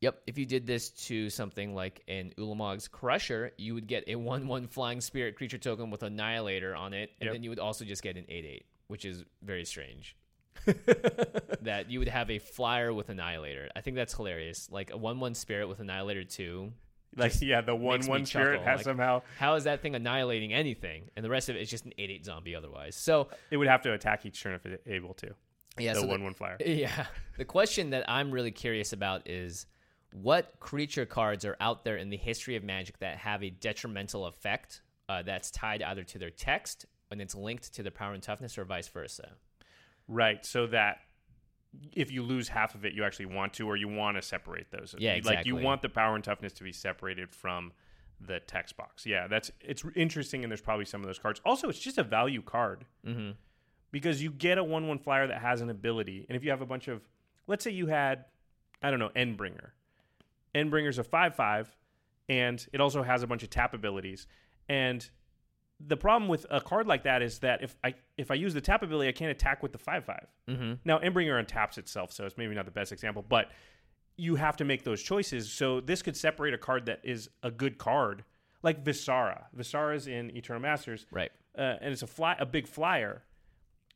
Yep. 0.02 0.22
If 0.28 0.38
you 0.38 0.46
did 0.46 0.68
this 0.68 0.90
to 1.08 1.30
something 1.30 1.74
like 1.74 2.04
an 2.10 2.34
Ulamog's 2.38 2.90
Crusher, 2.90 3.52
you 3.58 3.74
would 3.74 3.88
get 3.88 4.04
a 4.08 4.16
1 4.16 4.48
1 4.48 4.68
flying 4.68 5.00
spirit 5.00 5.38
creature 5.38 5.58
token 5.58 5.90
with 5.90 6.04
Annihilator 6.04 6.76
on 6.76 6.94
it. 6.94 7.12
And 7.22 7.28
Yep. 7.28 7.34
then 7.36 7.44
you 7.44 7.50
would 7.50 7.60
also 7.60 7.86
just 7.86 8.04
get 8.04 8.18
an 8.18 8.26
8 8.28 8.44
8, 8.44 8.66
which 8.88 9.06
is 9.06 9.24
very 9.42 9.64
strange. 9.64 10.18
that 11.62 11.86
you 11.90 12.00
would 12.00 12.08
have 12.08 12.30
a 12.30 12.40
flyer 12.40 12.94
with 12.94 13.10
Annihilator. 13.10 13.70
I 13.76 13.82
think 13.82 13.96
that's 13.96 14.14
hilarious. 14.14 14.70
Like 14.72 14.92
a 14.92 14.98
1 14.98 15.20
1 15.20 15.36
spirit 15.36 15.68
with 15.68 15.80
Annihilator 15.80 16.24
2. 16.24 16.72
Like 17.16 17.42
yeah, 17.42 17.62
the 17.62 17.76
one-one 17.76 18.26
spirit 18.26 18.58
chuckle, 18.58 18.66
has 18.66 18.78
like- 18.80 18.86
somehow 18.86 19.22
How 19.38 19.54
is 19.54 19.66
that 19.66 19.82
thing 19.82 19.94
annihilating 19.94 20.52
anything? 20.52 21.12
And 21.16 21.24
the 21.24 21.30
rest 21.30 21.48
of 21.48 21.56
it 21.56 21.62
is 21.62 21.70
just 21.70 21.86
an 21.86 21.94
8 21.98 22.10
8 22.10 22.26
zombie 22.26 22.56
otherwise. 22.56 22.96
So, 22.96 23.28
it 23.52 23.58
would 23.58 23.68
have 23.68 23.84
to 23.84 23.94
attack 23.94 24.26
each 24.26 24.42
turn 24.42 24.56
if 24.56 24.66
it's 24.66 24.88
able 24.88 25.14
to. 25.16 25.30
yeah, 25.78 25.94
the 25.94 26.02
so 26.02 26.08
one-one 26.08 26.34
flyer. 26.34 26.58
Yeah. 26.66 27.06
The 27.38 27.46
question 27.46 27.92
that 27.92 28.10
I'm 28.10 28.32
really 28.32 28.52
curious 28.52 28.94
about 28.94 29.30
is 29.30 29.68
what 30.12 30.60
creature 30.60 31.06
cards 31.06 31.46
are 31.46 31.58
out 31.60 31.84
there 31.84 31.98
in 31.98 32.10
the 32.10 32.18
history 32.18 32.56
of 32.56 32.64
Magic 32.64 32.98
that 33.00 33.18
have 33.18 33.44
a 33.44 33.50
detrimental 33.52 34.26
effect 34.26 34.82
uh, 35.10 35.22
that's 35.22 35.52
tied 35.52 35.82
either 35.84 36.04
to 36.04 36.18
their 36.20 36.30
text 36.32 36.86
and 37.12 37.22
it's 37.22 37.36
linked 37.36 37.74
to 37.76 37.84
their 37.84 37.92
power 37.92 38.14
and 38.14 38.24
toughness 38.24 38.58
or 38.58 38.66
vice 38.66 38.88
versa? 38.88 39.34
Right, 40.14 40.46
so 40.46 40.68
that 40.68 41.00
if 41.94 42.12
you 42.12 42.22
lose 42.22 42.48
half 42.50 42.76
of 42.76 42.86
it, 42.86 42.94
you 42.94 43.04
actually 43.04 43.26
want 43.26 43.54
to, 43.54 43.68
or 43.68 43.76
you 43.76 43.88
want 43.88 44.16
to 44.18 44.22
separate 44.22 44.70
those. 44.72 44.94
Yeah, 44.98 45.16
You- 45.16 45.22
Like 45.24 45.46
you 45.46 45.56
want 45.56 45.82
the 45.82 45.90
power 45.90 46.16
and 46.16 46.24
toughness 46.24 46.54
to 46.54 46.64
be 46.64 46.72
separated 46.72 47.32
from 47.34 47.72
the 48.22 48.40
text 48.40 48.78
box. 48.78 49.06
Yeah, 49.06 49.28
that's 49.28 49.52
it's 49.60 49.84
interesting, 49.96 50.44
and 50.44 50.52
there's 50.52 50.62
probably 50.62 50.86
some 50.86 51.02
of 51.02 51.08
those 51.08 51.20
cards. 51.20 51.42
Also, 51.46 51.68
it's 51.70 51.80
just 51.80 51.98
a 51.98 52.04
value 52.04 52.42
card 52.44 52.86
Mm-hmm. 53.06 53.32
because 53.92 54.22
you 54.24 54.30
get 54.32 54.58
a 54.58 54.64
one-one 54.64 55.00
flyer 55.00 55.28
that 55.28 55.42
has 55.42 55.62
an 55.62 55.70
ability, 55.70 56.26
and 56.30 56.36
if 56.36 56.44
you 56.44 56.52
have 56.52 56.62
a 56.62 56.66
bunch 56.66 56.88
of, 56.88 57.02
let's 57.48 57.64
say 57.64 57.72
you 57.72 57.88
had, 57.88 58.26
I 58.82 58.92
don't 58.92 59.00
know, 59.00 59.10
Endbringer. 59.16 59.72
Endbringer's 60.56 61.00
a 61.00 61.04
five-five, 61.04 61.76
and 62.30 62.66
it 62.72 62.80
also 62.80 63.02
has 63.04 63.24
a 63.24 63.28
bunch 63.28 63.42
of 63.44 63.50
tap 63.50 63.74
abilities, 63.74 64.28
and 64.70 65.10
the 65.80 65.98
problem 65.98 66.30
with 66.30 66.46
a 66.50 66.62
card 66.62 66.88
like 66.88 67.04
that 67.04 67.22
is 67.22 67.40
that 67.40 67.64
if 67.64 67.76
I 67.84 67.96
if 68.18 68.32
I 68.32 68.36
use 68.36 68.54
the 68.54 68.62
tap 68.62 68.84
ability, 68.84 69.10
I 69.10 69.12
can't 69.12 69.32
attack 69.32 69.62
with 69.64 69.72
the 69.72 69.78
five 69.78 70.06
five. 70.06 70.28
Mm-hmm. 70.50 70.74
Now, 70.86 71.00
Endbringer 71.00 71.44
untaps 71.44 71.78
itself, 71.78 72.12
so 72.12 72.26
it's 72.26 72.38
maybe 72.38 72.56
not 72.56 72.66
the 72.66 72.72
best 72.72 72.92
example, 72.92 73.24
but 73.28 73.50
you 74.16 74.36
have 74.36 74.56
to 74.58 74.66
make 74.66 74.84
those 74.84 75.02
choices. 75.02 75.52
So 75.52 75.82
this 75.82 76.02
could 76.02 76.16
separate 76.16 76.54
a 76.54 76.58
card 76.58 76.86
that 76.86 77.00
is 77.04 77.30
a 77.42 77.50
good 77.52 77.78
card, 77.78 78.24
like 78.62 78.84
Visara. 78.84 79.46
Visara's 79.58 80.08
in 80.08 80.36
Eternal 80.38 80.62
Masters, 80.62 81.06
Right. 81.12 81.32
uh, 81.58 81.78
and 81.82 81.92
it's 81.92 82.04
a 82.04 82.08
fly, 82.08 82.36
a 82.40 82.46
big 82.46 82.68
flyer, 82.68 83.24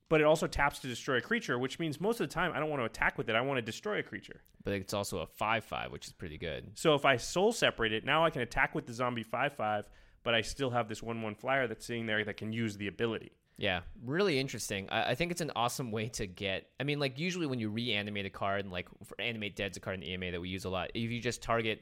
but 0.10 0.20
it 0.20 0.24
also 0.24 0.48
taps 0.48 0.80
to 0.80 0.88
destroy 0.88 1.18
a 1.18 1.22
creature, 1.22 1.60
which 1.60 1.78
means 1.78 2.02
most 2.02 2.20
of 2.20 2.28
the 2.28 2.34
time 2.34 2.52
I 2.56 2.60
don't 2.60 2.70
want 2.70 2.82
to 2.82 2.86
attack 2.86 3.18
with 3.20 3.30
it. 3.30 3.36
I 3.36 3.42
want 3.42 3.60
to 3.60 3.62
destroy 3.62 4.00
a 4.00 4.04
creature. 4.04 4.42
But 4.64 4.74
it's 4.74 4.94
also 4.94 5.20
a 5.20 5.28
5 5.28 5.64
5, 5.64 5.92
which 5.92 6.08
is 6.08 6.14
pretty 6.14 6.40
good. 6.40 6.72
So 6.74 6.96
if 6.96 7.06
I 7.06 7.18
soul 7.18 7.52
separate 7.54 7.94
it, 7.94 8.04
now 8.04 8.26
I 8.26 8.32
can 8.32 8.42
attack 8.42 8.74
with 8.74 8.88
the 8.88 8.94
zombie 8.94 9.24
five 9.24 9.54
five, 9.54 9.86
but 10.28 10.36
I 10.36 10.42
still 10.42 10.72
have 10.72 10.90
this 10.90 11.02
one 11.02 11.22
one 11.22 11.36
flyer 11.36 11.68
that's 11.68 11.86
sitting 11.86 12.06
there 12.06 12.22
that 12.22 12.36
can 12.36 12.52
use 12.52 12.76
the 12.76 12.90
ability. 12.90 13.32
Yeah, 13.56 13.80
really 14.04 14.38
interesting. 14.38 14.90
I, 14.90 15.12
I 15.12 15.16
think 15.16 15.32
it's 15.32 15.40
an 15.40 15.54
awesome 15.56 15.90
way 15.90 16.10
to 16.10 16.28
get. 16.28 16.68
I 16.82 16.84
mean, 16.84 17.00
like 17.00 17.18
usually 17.18 17.46
when 17.46 17.60
you 17.60 17.70
reanimate 17.70 18.26
a 18.26 18.30
card, 18.30 18.66
and 18.66 18.70
like 18.74 18.90
for 19.06 19.22
animate 19.22 19.56
dead's 19.56 19.78
a 19.78 19.80
card 19.80 19.94
in 19.94 20.02
the 20.02 20.12
EMA 20.12 20.32
that 20.32 20.42
we 20.42 20.50
use 20.50 20.66
a 20.66 20.70
lot. 20.70 20.92
If 20.94 21.10
you 21.12 21.22
just 21.22 21.42
target 21.42 21.82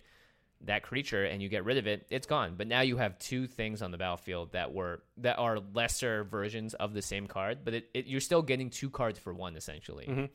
that 0.62 0.84
creature 0.84 1.26
and 1.26 1.42
you 1.42 1.50
get 1.50 1.66
rid 1.66 1.80
of 1.80 1.88
it, 1.88 2.06
it's 2.12 2.28
gone. 2.28 2.54
But 2.56 2.68
now 2.68 2.82
you 2.82 2.98
have 2.98 3.18
two 3.18 3.48
things 3.48 3.82
on 3.82 3.90
the 3.90 3.98
battlefield 3.98 4.52
that 4.52 4.72
were 4.72 5.02
that 5.18 5.40
are 5.40 5.58
lesser 5.74 6.24
versions 6.24 6.76
of 6.76 6.94
the 6.94 7.02
same 7.02 7.26
card, 7.26 7.66
but 7.66 7.74
it, 7.74 7.90
it, 7.96 8.06
you're 8.06 8.22
still 8.22 8.44
getting 8.44 8.70
two 8.70 8.92
cards 8.92 9.18
for 9.18 9.34
one 9.34 9.56
essentially. 9.56 10.06
Mm-hmm. 10.06 10.26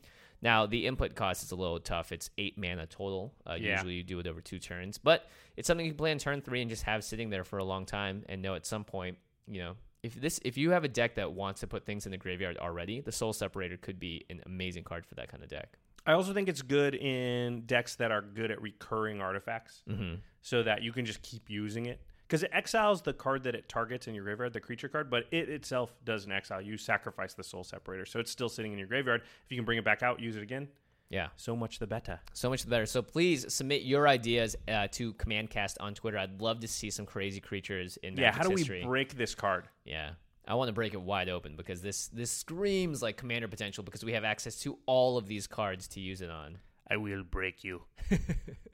Now 0.41 0.65
the 0.65 0.87
input 0.87 1.15
cost 1.15 1.43
is 1.43 1.51
a 1.51 1.55
little 1.55 1.79
tough. 1.79 2.11
It's 2.11 2.29
eight 2.37 2.57
mana 2.57 2.85
total. 2.87 3.33
Uh, 3.45 3.57
Yeah. 3.59 3.73
Usually 3.73 3.93
you 3.95 4.03
do 4.03 4.19
it 4.19 4.27
over 4.27 4.41
two 4.41 4.59
turns, 4.59 4.97
but 4.97 5.27
it's 5.57 5.67
something 5.67 5.85
you 5.85 5.91
can 5.91 5.97
play 5.97 6.11
on 6.11 6.17
turn 6.17 6.41
three 6.41 6.61
and 6.61 6.69
just 6.69 6.83
have 6.83 7.03
sitting 7.03 7.29
there 7.29 7.43
for 7.43 7.59
a 7.59 7.63
long 7.63 7.85
time 7.85 8.23
and 8.29 8.41
know 8.41 8.55
at 8.55 8.65
some 8.65 8.83
point, 8.83 9.17
you 9.47 9.59
know, 9.61 9.75
if 10.03 10.15
this 10.15 10.39
if 10.43 10.57
you 10.57 10.71
have 10.71 10.83
a 10.83 10.87
deck 10.87 11.15
that 11.15 11.31
wants 11.33 11.59
to 11.61 11.67
put 11.67 11.85
things 11.85 12.05
in 12.07 12.11
the 12.11 12.17
graveyard 12.17 12.57
already, 12.57 13.01
the 13.01 13.11
Soul 13.11 13.33
Separator 13.33 13.77
could 13.77 13.99
be 13.99 14.25
an 14.31 14.41
amazing 14.47 14.83
card 14.83 15.05
for 15.05 15.13
that 15.15 15.27
kind 15.29 15.43
of 15.43 15.49
deck. 15.49 15.77
I 16.07 16.13
also 16.13 16.33
think 16.33 16.49
it's 16.49 16.63
good 16.63 16.95
in 16.95 17.61
decks 17.67 17.95
that 17.97 18.11
are 18.11 18.23
good 18.23 18.49
at 18.49 18.59
recurring 18.59 19.21
artifacts, 19.21 19.83
Mm-hmm. 19.87 20.15
so 20.41 20.63
that 20.63 20.81
you 20.81 20.91
can 20.91 21.05
just 21.05 21.21
keep 21.21 21.47
using 21.51 21.85
it. 21.85 22.01
Because 22.31 22.43
it 22.43 22.51
exiles 22.53 23.01
the 23.01 23.11
card 23.11 23.43
that 23.43 23.55
it 23.55 23.67
targets 23.67 24.07
in 24.07 24.15
your 24.15 24.23
graveyard, 24.23 24.53
the 24.53 24.61
creature 24.61 24.87
card, 24.87 25.09
but 25.09 25.25
it 25.31 25.49
itself 25.49 25.93
doesn't 26.05 26.31
exile. 26.31 26.61
You 26.61 26.77
sacrifice 26.77 27.33
the 27.33 27.43
soul 27.43 27.65
separator, 27.65 28.05
so 28.05 28.21
it's 28.21 28.31
still 28.31 28.47
sitting 28.47 28.71
in 28.71 28.77
your 28.77 28.87
graveyard. 28.87 29.23
If 29.43 29.51
you 29.51 29.57
can 29.57 29.65
bring 29.65 29.77
it 29.77 29.83
back 29.83 30.01
out, 30.01 30.21
use 30.21 30.37
it 30.37 30.41
again. 30.41 30.69
Yeah. 31.09 31.27
so 31.35 31.57
much 31.57 31.79
the 31.79 31.87
better. 31.87 32.21
So 32.31 32.49
much 32.49 32.63
the 32.63 32.69
better. 32.69 32.85
So 32.85 33.01
please 33.01 33.53
submit 33.53 33.81
your 33.81 34.07
ideas 34.07 34.55
uh, 34.69 34.87
to 34.93 35.13
CommandCast 35.15 35.75
on 35.81 35.93
Twitter. 35.93 36.17
I'd 36.17 36.41
love 36.41 36.61
to 36.61 36.69
see 36.69 36.89
some 36.89 37.05
crazy 37.05 37.41
creatures 37.41 37.97
in 37.97 38.15
Yeah, 38.15 38.31
how 38.31 38.43
do 38.43 38.49
we 38.51 38.61
history. 38.61 38.81
break 38.85 39.17
this 39.17 39.35
card? 39.35 39.67
Yeah. 39.83 40.11
I 40.47 40.53
want 40.53 40.69
to 40.69 40.73
break 40.73 40.93
it 40.93 41.01
wide 41.01 41.27
open 41.27 41.57
because 41.57 41.81
this 41.81 42.07
this 42.07 42.31
screams 42.31 43.01
like 43.01 43.17
commander 43.17 43.49
potential 43.49 43.83
because 43.83 44.05
we 44.05 44.13
have 44.13 44.23
access 44.23 44.55
to 44.61 44.77
all 44.85 45.17
of 45.17 45.27
these 45.27 45.47
cards 45.47 45.89
to 45.89 45.99
use 45.99 46.21
it 46.21 46.29
on. 46.29 46.59
I 46.89 46.95
will 46.95 47.23
break 47.23 47.65
you. 47.65 47.81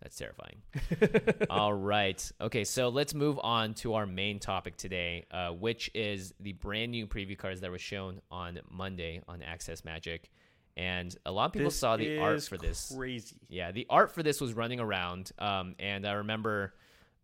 That's 0.00 0.16
terrifying. 0.16 0.62
all 1.50 1.72
right. 1.72 2.30
Okay, 2.40 2.64
so 2.64 2.88
let's 2.88 3.14
move 3.14 3.38
on 3.42 3.74
to 3.74 3.94
our 3.94 4.06
main 4.06 4.38
topic 4.38 4.76
today, 4.76 5.26
uh, 5.30 5.50
which 5.50 5.90
is 5.92 6.32
the 6.38 6.52
brand 6.52 6.92
new 6.92 7.06
preview 7.06 7.36
cards 7.36 7.60
that 7.62 7.70
were 7.70 7.78
shown 7.78 8.20
on 8.30 8.60
Monday 8.70 9.20
on 9.26 9.42
Access 9.42 9.84
Magic. 9.84 10.30
And 10.76 11.14
a 11.26 11.32
lot 11.32 11.46
of 11.46 11.52
people 11.52 11.66
This 11.66 11.78
saw 11.78 11.96
the 11.96 12.18
art 12.18 12.40
for 12.44 12.56
this. 12.56 12.92
Crazy. 12.96 13.34
Yeah, 13.48 13.72
the 13.72 13.86
art 13.90 14.12
for 14.12 14.22
this 14.22 14.40
was 14.40 14.54
running 14.54 14.78
around, 14.78 15.32
um, 15.40 15.74
and 15.80 16.06
I 16.06 16.12
remember 16.12 16.74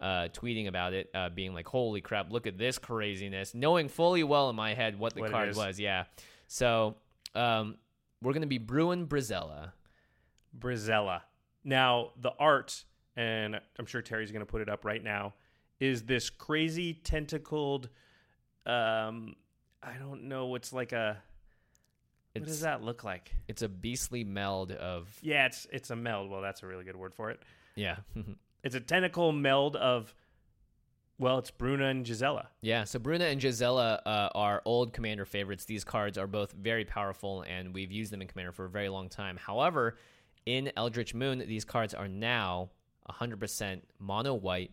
uh, 0.00 0.28
tweeting 0.32 0.66
about 0.66 0.92
it, 0.92 1.08
uh, 1.14 1.28
being 1.28 1.54
like, 1.54 1.68
"Holy 1.68 2.00
crap! 2.00 2.32
Look 2.32 2.48
at 2.48 2.58
this 2.58 2.78
craziness!" 2.78 3.54
Knowing 3.54 3.88
fully 3.88 4.24
well 4.24 4.50
in 4.50 4.56
my 4.56 4.74
head 4.74 4.98
what 4.98 5.14
the 5.14 5.20
What 5.20 5.30
card 5.30 5.54
was. 5.54 5.78
Yeah, 5.78 6.04
so 6.48 6.96
um, 7.36 7.76
we're 8.20 8.32
gonna 8.32 8.48
be 8.48 8.58
Bruin 8.58 9.06
Brisela. 9.06 9.70
Brisela. 10.58 11.20
Now, 11.64 12.10
the 12.20 12.32
art, 12.38 12.84
and 13.16 13.58
I'm 13.78 13.86
sure 13.86 14.02
Terry's 14.02 14.30
going 14.30 14.44
to 14.44 14.50
put 14.50 14.60
it 14.60 14.68
up 14.68 14.84
right 14.84 15.02
now, 15.02 15.34
is 15.80 16.02
this 16.02 16.30
crazy 16.30 16.94
tentacled. 16.94 17.88
Um, 18.66 19.34
I 19.82 19.94
don't 19.98 20.24
know. 20.24 20.54
It's 20.54 20.72
like 20.72 20.92
a. 20.92 21.18
What 22.32 22.42
It's 22.42 22.46
does 22.50 22.60
that 22.62 22.82
look 22.82 23.04
like? 23.04 23.32
it's 23.48 23.62
a 23.62 23.68
beastly 23.68 24.24
meld 24.24 24.72
of 24.72 25.08
Yeah, 25.22 25.46
it's 25.46 25.66
it's 25.72 25.90
a 25.90 25.96
meld. 25.96 26.30
Well, 26.30 26.40
that's 26.40 26.62
a 26.62 26.66
really 26.66 26.84
good 26.84 26.96
word 26.96 27.14
for 27.14 27.30
it. 27.30 27.40
yeah. 27.76 27.96
It's 28.64 28.74
a 28.74 28.80
tentacle 28.80 29.30
meld 29.30 29.76
of. 29.76 30.14
Well, 31.18 31.38
it's 31.38 31.50
Bruna 31.50 31.84
and 31.88 32.04
Gisela. 32.06 32.48
Yeah, 32.62 32.84
so 32.84 32.98
Bruna 32.98 33.26
and 33.26 33.38
Gisela 33.38 34.00
uh, 34.06 34.30
are 34.34 34.62
old 34.64 34.94
Commander 34.94 35.26
favorites. 35.26 35.66
These 35.66 35.84
cards 35.84 36.16
are 36.16 36.26
both 36.26 36.52
very 36.52 36.86
powerful, 36.86 37.42
and 37.42 37.74
we've 37.74 37.92
used 37.92 38.10
them 38.10 38.22
in 38.22 38.26
Commander 38.26 38.52
for 38.52 38.64
a 38.64 38.70
very 38.70 38.88
long 38.88 39.10
time. 39.10 39.36
However, 39.36 39.98
in 40.46 40.70
Eldritch 40.76 41.14
Moon, 41.14 41.38
these 41.46 41.64
cards 41.64 41.94
are 41.94 42.08
now 42.08 42.70
100% 43.08 43.80
mono 43.98 44.34
white, 44.34 44.72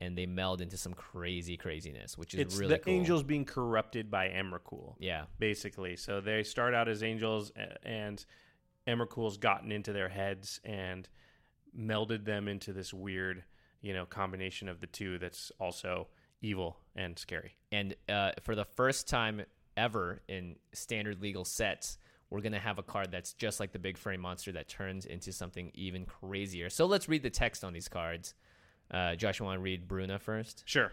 and 0.00 0.16
they 0.16 0.26
meld 0.26 0.60
into 0.60 0.76
some 0.76 0.92
crazy 0.94 1.56
craziness, 1.56 2.18
which 2.18 2.34
is 2.34 2.40
It's 2.40 2.56
really 2.56 2.74
the 2.74 2.78
cool. 2.80 2.92
angels 2.92 3.22
being 3.22 3.44
corrupted 3.44 4.10
by 4.10 4.28
Emrakul. 4.28 4.94
Yeah, 4.98 5.24
basically. 5.38 5.96
So 5.96 6.20
they 6.20 6.42
start 6.42 6.74
out 6.74 6.88
as 6.88 7.02
angels, 7.02 7.50
and 7.82 8.24
Emrakul's 8.86 9.38
gotten 9.38 9.72
into 9.72 9.92
their 9.92 10.08
heads 10.08 10.60
and 10.64 11.08
melded 11.78 12.24
them 12.24 12.46
into 12.48 12.72
this 12.72 12.92
weird, 12.92 13.44
you 13.80 13.92
know, 13.94 14.04
combination 14.06 14.68
of 14.68 14.80
the 14.80 14.86
two 14.86 15.18
that's 15.18 15.50
also 15.58 16.08
evil 16.42 16.78
and 16.94 17.18
scary. 17.18 17.56
and 17.72 17.94
uh, 18.08 18.32
for 18.42 18.54
the 18.54 18.64
first 18.64 19.08
time 19.08 19.42
ever 19.76 20.20
in 20.28 20.56
standard 20.72 21.20
legal 21.20 21.44
sets, 21.44 21.98
we're 22.30 22.40
gonna 22.40 22.58
have 22.58 22.78
a 22.78 22.82
card 22.82 23.10
that's 23.10 23.32
just 23.32 23.60
like 23.60 23.72
the 23.72 23.78
big 23.78 23.96
furry 23.96 24.16
monster 24.16 24.52
that 24.52 24.68
turns 24.68 25.06
into 25.06 25.32
something 25.32 25.70
even 25.74 26.04
crazier. 26.04 26.70
So 26.70 26.86
let's 26.86 27.08
read 27.08 27.22
the 27.22 27.30
text 27.30 27.64
on 27.64 27.72
these 27.72 27.88
cards. 27.88 28.34
Uh, 28.90 29.14
Josh, 29.16 29.38
you 29.38 29.46
want 29.46 29.58
to 29.58 29.62
read 29.62 29.88
Bruna 29.88 30.18
first? 30.18 30.62
Sure. 30.66 30.92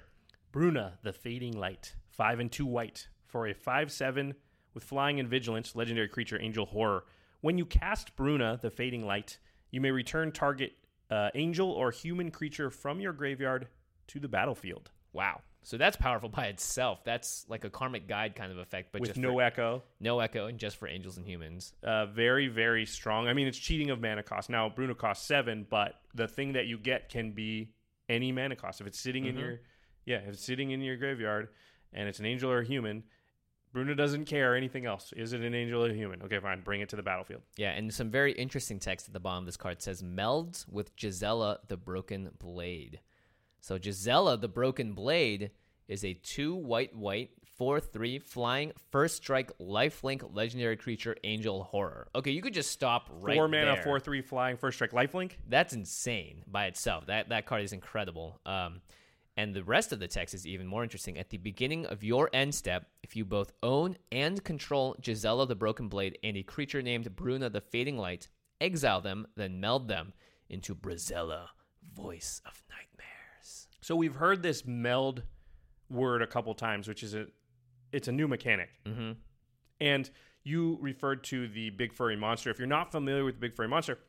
Bruna, 0.51 0.99
the 1.03 1.13
Fading 1.13 1.57
Light, 1.57 1.95
five 2.09 2.39
and 2.39 2.51
two 2.51 2.65
white 2.65 3.07
for 3.25 3.47
a 3.47 3.53
five-seven 3.53 4.35
with 4.73 4.83
flying 4.83 5.19
and 5.19 5.29
vigilance, 5.29 5.75
legendary 5.75 6.07
creature, 6.07 6.39
angel 6.39 6.65
horror. 6.65 7.05
When 7.41 7.57
you 7.57 7.65
cast 7.65 8.15
Bruna, 8.15 8.59
the 8.61 8.69
Fading 8.69 9.05
Light, 9.05 9.37
you 9.71 9.81
may 9.81 9.91
return 9.91 10.31
target 10.31 10.73
uh, 11.09 11.29
angel 11.35 11.69
or 11.69 11.91
human 11.91 12.31
creature 12.31 12.69
from 12.69 12.99
your 12.99 13.13
graveyard 13.13 13.67
to 14.07 14.19
the 14.19 14.27
battlefield 14.27 14.91
Wow. 15.13 15.41
So 15.63 15.77
that's 15.77 15.95
powerful 15.97 16.29
by 16.35 16.45
itself. 16.47 17.03
That's 17.03 17.45
like 17.49 17.63
a 17.65 17.69
karmic 17.69 18.07
guide 18.07 18.35
kind 18.35 18.51
of 18.51 18.57
effect, 18.57 18.91
but 18.91 19.01
with 19.01 19.11
just 19.11 19.19
no 19.19 19.33
for, 19.33 19.41
echo. 19.41 19.83
no 19.99 20.19
echo 20.19 20.47
and 20.47 20.57
just 20.59 20.77
for 20.77 20.87
angels 20.87 21.17
and 21.17 21.25
humans. 21.25 21.73
uh, 21.83 22.05
very 22.07 22.47
very 22.47 22.85
strong. 22.85 23.27
I 23.27 23.33
mean, 23.33 23.47
it's 23.47 23.57
cheating 23.57 23.89
of 23.89 24.01
mana 24.01 24.23
cost. 24.23 24.49
Now 24.49 24.69
Bruna 24.69 24.95
costs 24.95 25.25
seven, 25.25 25.65
but 25.69 25.95
the 26.13 26.27
thing 26.27 26.53
that 26.53 26.65
you 26.67 26.77
get 26.77 27.09
can 27.09 27.31
be 27.31 27.69
any 28.09 28.31
mana 28.31 28.55
cost. 28.55 28.81
If 28.81 28.87
it's 28.87 28.99
sitting 28.99 29.25
in 29.25 29.35
Mhm. 29.35 29.39
your 29.39 29.59
yeah, 30.05 30.17
if 30.17 30.33
it's 30.33 30.43
sitting 30.43 30.71
in 30.71 30.81
your 30.81 30.97
graveyard 30.97 31.49
and 31.93 32.09
it's 32.09 32.19
an 32.19 32.25
angel 32.25 32.51
or 32.51 32.59
a 32.59 32.65
human, 32.65 33.03
Bruna 33.71 33.95
doesn't 33.95 34.25
care 34.25 34.55
anything 34.55 34.85
else. 34.85 35.13
Is 35.13 35.33
it 35.33 35.41
an 35.41 35.55
angel 35.55 35.83
or 35.85 35.89
a 35.89 35.93
human? 35.93 36.21
Okay, 36.23 36.37
fine. 36.39 36.61
Bring 36.61 36.81
it 36.81 36.89
to 36.89 36.95
the 36.95 37.01
battlefield. 37.01 37.41
Yeah, 37.57 37.71
and 37.71 37.91
some 37.91 38.11
very 38.11 38.33
interesting 38.33 38.79
text 38.79 39.07
at 39.07 39.13
the 39.13 39.19
bottom 39.19 39.43
of 39.43 39.45
this 39.45 39.57
card 39.57 39.81
says 39.81 40.03
melds 40.03 40.67
with 40.71 40.95
Gisela 40.95 41.59
the 41.69 41.77
Broken 41.77 42.31
Blade. 42.37 42.99
So 43.63 43.77
Gisela 43.77 44.35
the 44.35 44.49
Broken 44.49 44.91
Blade 44.91 45.51
is 45.87 46.03
a 46.03 46.15
two 46.15 46.53
white 46.53 46.93
white 46.93 47.29
four 47.57 47.79
three 47.79 48.19
flying 48.19 48.73
first 48.91 49.15
strike 49.15 49.57
lifelink 49.57 50.35
legendary 50.35 50.75
creature 50.75 51.15
angel 51.23 51.63
horror. 51.63 52.09
Okay, 52.13 52.31
you 52.31 52.41
could 52.41 52.53
just 52.53 52.71
stop 52.71 53.09
right 53.21 53.37
four 53.37 53.47
mana, 53.47 53.75
there. 53.75 53.83
four 53.83 54.01
three 54.01 54.21
flying, 54.21 54.57
first 54.57 54.75
strike, 54.75 54.91
lifelink. 54.91 55.37
That's 55.47 55.71
insane 55.71 56.43
by 56.45 56.65
itself. 56.65 57.05
That 57.05 57.29
that 57.29 57.45
card 57.45 57.63
is 57.63 57.71
incredible. 57.71 58.37
Um, 58.45 58.81
and 59.37 59.53
the 59.53 59.63
rest 59.63 59.93
of 59.93 59.99
the 59.99 60.09
text 60.09 60.35
is 60.35 60.45
even 60.45 60.67
more 60.67 60.83
interesting. 60.83 61.17
At 61.17 61.29
the 61.29 61.37
beginning 61.37 61.85
of 61.85 62.03
your 62.03 62.29
end 62.33 62.53
step, 62.53 62.87
if 63.01 63.15
you 63.15 63.23
both 63.23 63.53
own 63.63 63.95
and 64.11 64.43
control 64.43 64.97
Gisela 64.99 65.47
the 65.47 65.55
Broken 65.55 65.87
Blade 65.87 66.17
and 66.21 66.35
a 66.35 66.43
creature 66.43 66.81
named 66.81 67.15
Bruna 67.15 67.49
the 67.49 67.61
Fading 67.61 67.97
Light, 67.97 68.27
exile 68.59 68.99
them, 68.99 69.25
then 69.37 69.61
meld 69.61 69.87
them 69.87 70.11
into 70.49 70.75
Brisela, 70.75 71.47
Voice 71.95 72.41
of 72.45 72.61
Nightmares. 72.69 73.12
So 73.83 73.97
we've 73.97 74.15
heard 74.15 74.41
this 74.41 74.65
meld 74.65 75.23
word 75.89 76.21
a 76.21 76.27
couple 76.27 76.53
times, 76.53 76.87
which 76.87 77.03
is 77.03 77.13
a 77.13 77.27
it's 77.91 78.07
a 78.07 78.11
new 78.13 78.29
mechanic. 78.29 78.69
Mm-hmm. 78.85 79.11
And 79.81 80.09
you 80.43 80.77
referred 80.81 81.23
to 81.25 81.49
the 81.49 81.69
big 81.69 81.93
furry 81.93 82.15
monster. 82.15 82.49
If 82.49 82.59
you're 82.59 82.67
not 82.67 82.91
familiar 82.91 83.25
with 83.25 83.35
the 83.35 83.41
big 83.41 83.53
furry 83.53 83.67
monster, 83.67 83.99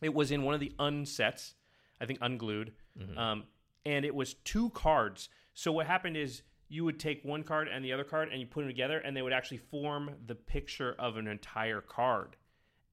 it 0.00 0.14
was 0.14 0.30
in 0.30 0.42
one 0.42 0.54
of 0.54 0.60
the 0.60 0.72
unsets, 0.78 1.52
I 2.00 2.06
think 2.06 2.20
unglued, 2.22 2.72
um, 3.16 3.44
and 3.84 4.04
it 4.04 4.14
was 4.14 4.34
two 4.34 4.70
cards. 4.70 5.28
So 5.52 5.72
what 5.72 5.86
happened 5.86 6.16
is 6.16 6.42
you 6.68 6.84
would 6.84 6.98
take 6.98 7.22
one 7.22 7.42
card 7.42 7.68
and 7.68 7.84
the 7.84 7.92
other 7.92 8.04
card 8.04 8.30
and 8.30 8.40
you 8.40 8.46
put 8.46 8.62
them 8.62 8.68
together, 8.68 8.98
and 8.98 9.14
they 9.14 9.22
would 9.22 9.34
actually 9.34 9.58
form 9.58 10.10
the 10.26 10.34
picture 10.34 10.96
of 10.98 11.18
an 11.18 11.28
entire 11.28 11.82
card. 11.82 12.36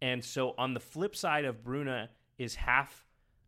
And 0.01 0.23
so 0.23 0.53
on 0.57 0.73
the 0.73 0.81
flip 0.81 1.15
side 1.15 1.45
of 1.45 1.63
Bruna 1.63 2.09
is 2.37 2.55
half 2.55 3.05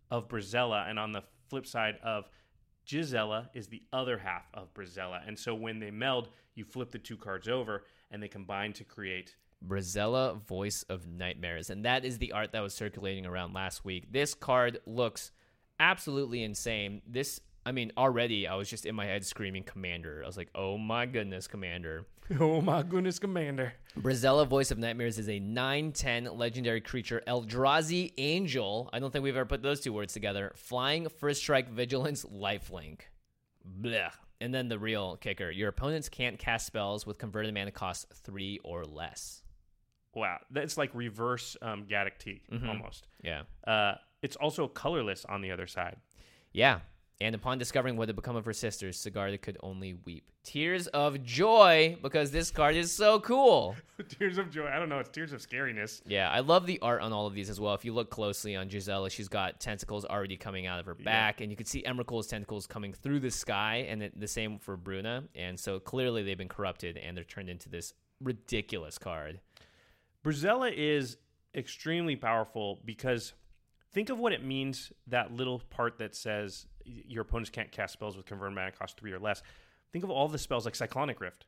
of 0.09 0.29
Brisela, 0.29 0.89
and 0.89 0.97
on 0.97 1.11
the 1.11 1.23
flip 1.49 1.67
side 1.67 1.97
of 2.01 2.29
Gisela 2.85 3.49
is 3.53 3.67
the 3.67 3.83
other 3.93 4.17
half 4.17 4.49
of 4.53 4.73
Brisela. 4.73 5.27
And 5.27 5.37
so 5.37 5.53
when 5.53 5.79
they 5.79 5.91
meld, 5.91 6.29
you 6.55 6.65
flip 6.65 6.91
the 6.91 6.99
two 6.99 7.17
cards 7.17 7.47
over 7.47 7.83
and 8.09 8.21
they 8.21 8.27
combine 8.27 8.73
to 8.73 8.83
create. 8.83 9.35
Brisela, 9.65 10.41
Voice 10.41 10.83
of 10.89 11.07
Nightmares. 11.07 11.69
And 11.69 11.85
that 11.85 12.03
is 12.03 12.17
the 12.17 12.31
art 12.31 12.51
that 12.51 12.61
was 12.61 12.73
circulating 12.73 13.25
around 13.25 13.53
last 13.53 13.85
week. 13.85 14.11
This 14.11 14.33
card 14.33 14.79
looks 14.85 15.31
absolutely 15.79 16.43
insane. 16.43 17.01
This, 17.07 17.39
I 17.65 17.71
mean, 17.71 17.91
already 17.97 18.47
I 18.47 18.55
was 18.55 18.69
just 18.69 18.85
in 18.85 18.95
my 18.95 19.05
head 19.05 19.23
screaming 19.25 19.63
Commander. 19.63 20.21
I 20.23 20.27
was 20.27 20.37
like, 20.37 20.49
oh 20.55 20.77
my 20.77 21.05
goodness, 21.05 21.47
Commander. 21.47 22.05
Oh 22.39 22.61
my 22.61 22.81
goodness, 22.81 23.19
Commander. 23.19 23.73
Brisela, 23.99 24.47
Voice 24.47 24.71
of 24.71 24.77
Nightmares 24.77 25.19
is 25.19 25.27
a 25.27 25.37
9 25.39 25.91
10 25.91 26.37
legendary 26.37 26.79
creature, 26.79 27.21
Eldrazi 27.27 28.13
Angel. 28.17 28.89
I 28.93 28.99
don't 28.99 29.11
think 29.11 29.23
we've 29.23 29.35
ever 29.35 29.45
put 29.45 29.61
those 29.61 29.81
two 29.81 29.91
words 29.91 30.13
together. 30.13 30.53
Flying, 30.55 31.09
First 31.09 31.41
Strike, 31.41 31.69
Vigilance, 31.69 32.23
Lifelink. 32.23 32.99
Blech. 33.81 34.13
And 34.39 34.53
then 34.53 34.69
the 34.69 34.79
real 34.79 35.17
kicker 35.17 35.51
your 35.51 35.67
opponents 35.67 36.07
can't 36.07 36.39
cast 36.39 36.65
spells 36.67 37.05
with 37.05 37.17
converted 37.17 37.53
mana 37.53 37.71
cost 37.71 38.07
3 38.13 38.59
or 38.63 38.85
less. 38.85 39.43
Wow. 40.15 40.37
That's 40.51 40.77
like 40.77 40.91
reverse 40.93 41.57
um, 41.61 41.83
Gaddock 41.85 42.17
Teeg 42.17 42.41
Mhm. 42.49 42.67
almost. 42.67 43.07
Yeah. 43.23 43.41
Uh, 43.67 43.95
it's 44.21 44.37
also 44.37 44.69
colorless 44.69 45.25
on 45.25 45.41
the 45.41 45.51
other 45.51 45.67
side. 45.67 45.97
Yeah. 46.53 46.79
And 47.21 47.35
upon 47.35 47.59
discovering 47.59 47.97
what 47.97 48.09
had 48.09 48.15
become 48.15 48.35
of 48.35 48.45
her 48.45 48.53
sisters, 48.53 48.97
Sigarda 48.97 49.39
could 49.39 49.55
only 49.61 49.93
weep. 50.05 50.31
Tears 50.43 50.87
of 50.87 51.23
joy 51.23 51.95
because 52.01 52.31
this 52.31 52.49
card 52.49 52.75
is 52.75 52.91
so 52.91 53.19
cool. 53.19 53.75
tears 54.09 54.39
of 54.39 54.49
joy. 54.49 54.67
I 54.67 54.79
don't 54.79 54.89
know. 54.89 54.97
It's 54.97 55.09
tears 55.09 55.31
of 55.31 55.39
scariness. 55.39 56.01
Yeah, 56.07 56.31
I 56.31 56.39
love 56.39 56.65
the 56.65 56.79
art 56.81 57.03
on 57.03 57.13
all 57.13 57.27
of 57.27 57.35
these 57.35 57.47
as 57.47 57.59
well. 57.59 57.75
If 57.75 57.85
you 57.85 57.93
look 57.93 58.09
closely 58.09 58.55
on 58.55 58.69
Gisela, 58.69 59.11
she's 59.11 59.27
got 59.27 59.59
tentacles 59.59 60.03
already 60.03 60.35
coming 60.35 60.65
out 60.65 60.79
of 60.79 60.87
her 60.87 60.95
back, 60.95 61.41
and 61.41 61.51
you 61.51 61.55
can 61.55 61.67
see 61.67 61.83
Emrakul's 61.83 62.25
tentacles 62.25 62.65
coming 62.65 62.91
through 62.91 63.19
the 63.19 63.29
sky, 63.29 63.85
and 63.87 64.09
the 64.15 64.27
same 64.27 64.57
for 64.57 64.75
Bruna. 64.75 65.25
And 65.35 65.59
so 65.59 65.79
clearly 65.79 66.23
they've 66.23 66.35
been 66.35 66.47
corrupted, 66.49 66.97
and 66.97 67.15
they're 67.15 67.23
turned 67.23 67.49
into 67.49 67.69
this 67.69 67.93
ridiculous 68.19 68.97
card. 68.97 69.39
Brisela 70.25 70.73
is 70.75 71.17
extremely 71.53 72.15
powerful 72.15 72.79
because 72.83 73.33
think 73.91 74.09
of 74.09 74.19
what 74.19 74.33
it 74.33 74.43
means 74.43 74.91
that 75.07 75.31
little 75.33 75.59
part 75.69 75.97
that 75.99 76.15
says 76.15 76.65
your 76.85 77.21
opponents 77.21 77.49
can't 77.49 77.71
cast 77.71 77.93
spells 77.93 78.17
with 78.17 78.25
converted 78.25 78.55
mana 78.55 78.71
cost 78.71 78.97
three 78.97 79.11
or 79.11 79.19
less. 79.19 79.41
Think 79.91 80.03
of 80.03 80.09
all 80.09 80.27
the 80.27 80.37
spells 80.37 80.65
like 80.65 80.75
Cyclonic 80.75 81.19
Rift. 81.19 81.45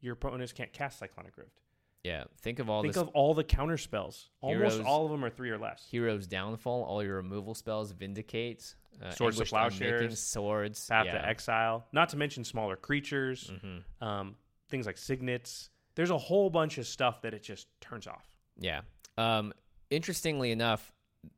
Your 0.00 0.14
opponents 0.14 0.52
can't 0.52 0.72
cast 0.72 0.98
Cyclonic 0.98 1.36
Rift. 1.36 1.60
Yeah, 2.04 2.24
think 2.38 2.58
of 2.58 2.68
all 2.68 2.82
Think 2.82 2.96
of 2.96 3.08
all 3.10 3.32
the 3.32 3.44
counter 3.44 3.76
spells. 3.78 4.28
Almost 4.40 4.72
Heroes- 4.74 4.86
all 4.86 5.04
of 5.04 5.12
them 5.12 5.24
are 5.24 5.30
three 5.30 5.50
or 5.50 5.58
less. 5.58 5.86
Heroes 5.88 6.26
Downfall, 6.26 6.82
all 6.82 7.02
your 7.02 7.16
removal 7.16 7.54
spells, 7.54 7.92
Vindicate, 7.92 8.74
uh, 9.00 9.10
Swords 9.12 9.36
Unmaking, 9.38 9.50
Plowshares, 9.50 10.20
Swords, 10.20 10.86
Path 10.88 11.06
yeah. 11.06 11.12
to 11.12 11.28
Exile. 11.28 11.86
Not 11.92 12.08
to 12.08 12.16
mention 12.16 12.42
smaller 12.44 12.74
creatures, 12.74 13.50
Mhm. 13.52 13.84
um, 14.04 14.36
things 14.68 14.84
like 14.84 14.98
signets. 14.98 15.70
There's 15.94 16.10
a 16.10 16.18
whole 16.18 16.50
bunch 16.50 16.76
of 16.78 16.86
stuff 16.88 17.22
that 17.22 17.34
it 17.34 17.42
just 17.44 17.68
turns 17.80 18.08
off. 18.08 18.36
Yeah. 18.58 18.80
Um, 19.16 19.52
interestingly 19.90 20.50
enough, 20.50 20.92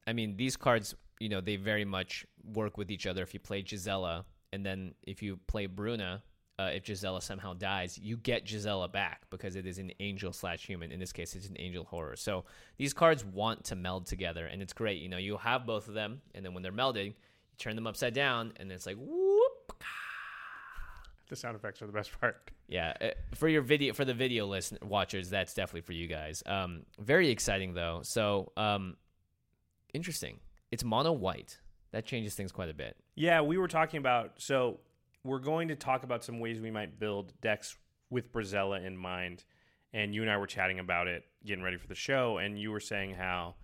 I 0.07 0.13
mean, 0.13 0.37
these 0.37 0.57
cards, 0.57 0.95
you 1.21 1.29
know, 1.29 1.41
they 1.41 1.57
very 1.57 1.85
much 1.85 2.27
work 2.55 2.77
with 2.77 2.91
each 2.91 3.07
other. 3.07 3.23
If 3.23 3.35
you 3.35 3.41
play 3.41 3.63
Gisela, 3.63 4.25
and 4.53 4.65
then 4.65 4.95
if 5.03 5.23
you 5.23 5.39
play 5.47 5.67
Bruna, 5.67 6.23
uh, 6.59 6.71
if 6.73 6.85
Gisela 6.85 7.21
somehow 7.21 7.55
dies, 7.55 7.99
you 7.99 8.17
get 8.17 8.45
Gisela 8.45 8.89
back 8.89 9.23
because 9.31 9.57
it 9.57 9.67
is 9.67 9.79
an 9.79 9.91
angel 9.99 10.33
slash 10.33 10.65
human. 10.65 10.93
In 10.93 11.01
this 11.01 11.13
case, 11.13 11.35
it's 11.35 11.49
an 11.49 11.57
angel 11.59 11.85
horror. 11.85 12.17
So 12.17 12.45
these 12.77 12.93
cards 12.93 13.25
want 13.25 13.65
to 13.65 13.77
meld 13.77 14.07
together, 14.07 14.47
and 14.47 14.63
it's 14.63 14.73
great. 14.73 15.03
You 15.03 15.09
know, 15.09 15.17
you 15.17 15.37
have 15.37 15.67
both 15.67 15.89
of 15.89 15.95
them, 15.95 16.21
and 16.35 16.45
then 16.45 16.55
when 16.55 16.63
they're 16.63 16.73
melding, 16.73 17.07
you 17.07 17.15
turn 17.59 17.75
them 17.75 17.87
upside 17.87 18.15
down, 18.15 18.53
and 18.57 18.71
it's 18.71 18.87
like 18.87 18.97
whoop. 18.97 19.73
The 21.27 21.37
sound 21.37 21.57
effects 21.57 21.81
are 21.81 21.87
the 21.87 21.93
best 21.93 22.13
part. 22.21 22.51
Yeah, 22.69 22.93
uh, 23.01 23.07
for 23.35 23.49
your 23.49 23.63
video 23.63 23.95
for 23.95 24.05
the 24.05 24.13
video 24.13 24.47
list 24.47 24.75
watchers, 24.83 25.31
that's 25.31 25.55
definitely 25.55 25.81
for 25.81 25.95
you 25.95 26.07
guys. 26.07 26.43
Um, 26.45 26.83
very 27.01 27.31
exciting 27.31 27.73
though. 27.73 28.01
So, 28.03 28.53
um, 28.59 28.97
interesting. 29.95 30.41
It's 30.71 30.85
mono 30.85 31.13
white. 31.13 31.61
That 31.93 32.05
changes 32.05 32.35
things 32.35 32.53
quite 32.53 32.69
a 32.69 32.75
bit. 32.75 32.97
Yeah, 33.15 33.41
we 33.41 33.57
were 33.57 33.69
talking 33.69 33.99
about. 33.99 34.33
So 34.39 34.81
we're 35.23 35.39
going 35.39 35.69
to 35.69 35.77
talk 35.77 36.03
about 36.03 36.25
some 36.25 36.41
ways 36.41 36.61
we 36.61 36.71
might 36.71 36.99
build 36.99 37.33
decks 37.41 37.77
with 38.11 38.33
Brisela 38.33 38.85
in 38.85 38.97
mind. 38.97 39.45
And 39.93 40.15
you 40.15 40.23
and 40.23 40.31
I 40.31 40.37
were 40.37 40.47
chatting 40.47 40.81
about 40.81 41.07
it, 41.07 41.25
getting 41.47 41.63
ready 41.63 41.77
for 41.77 41.87
the 41.87 41.95
show. 41.95 42.39
And 42.39 42.59
you 42.59 42.73
were 42.73 42.81
saying 42.81 43.15
how 43.15 43.55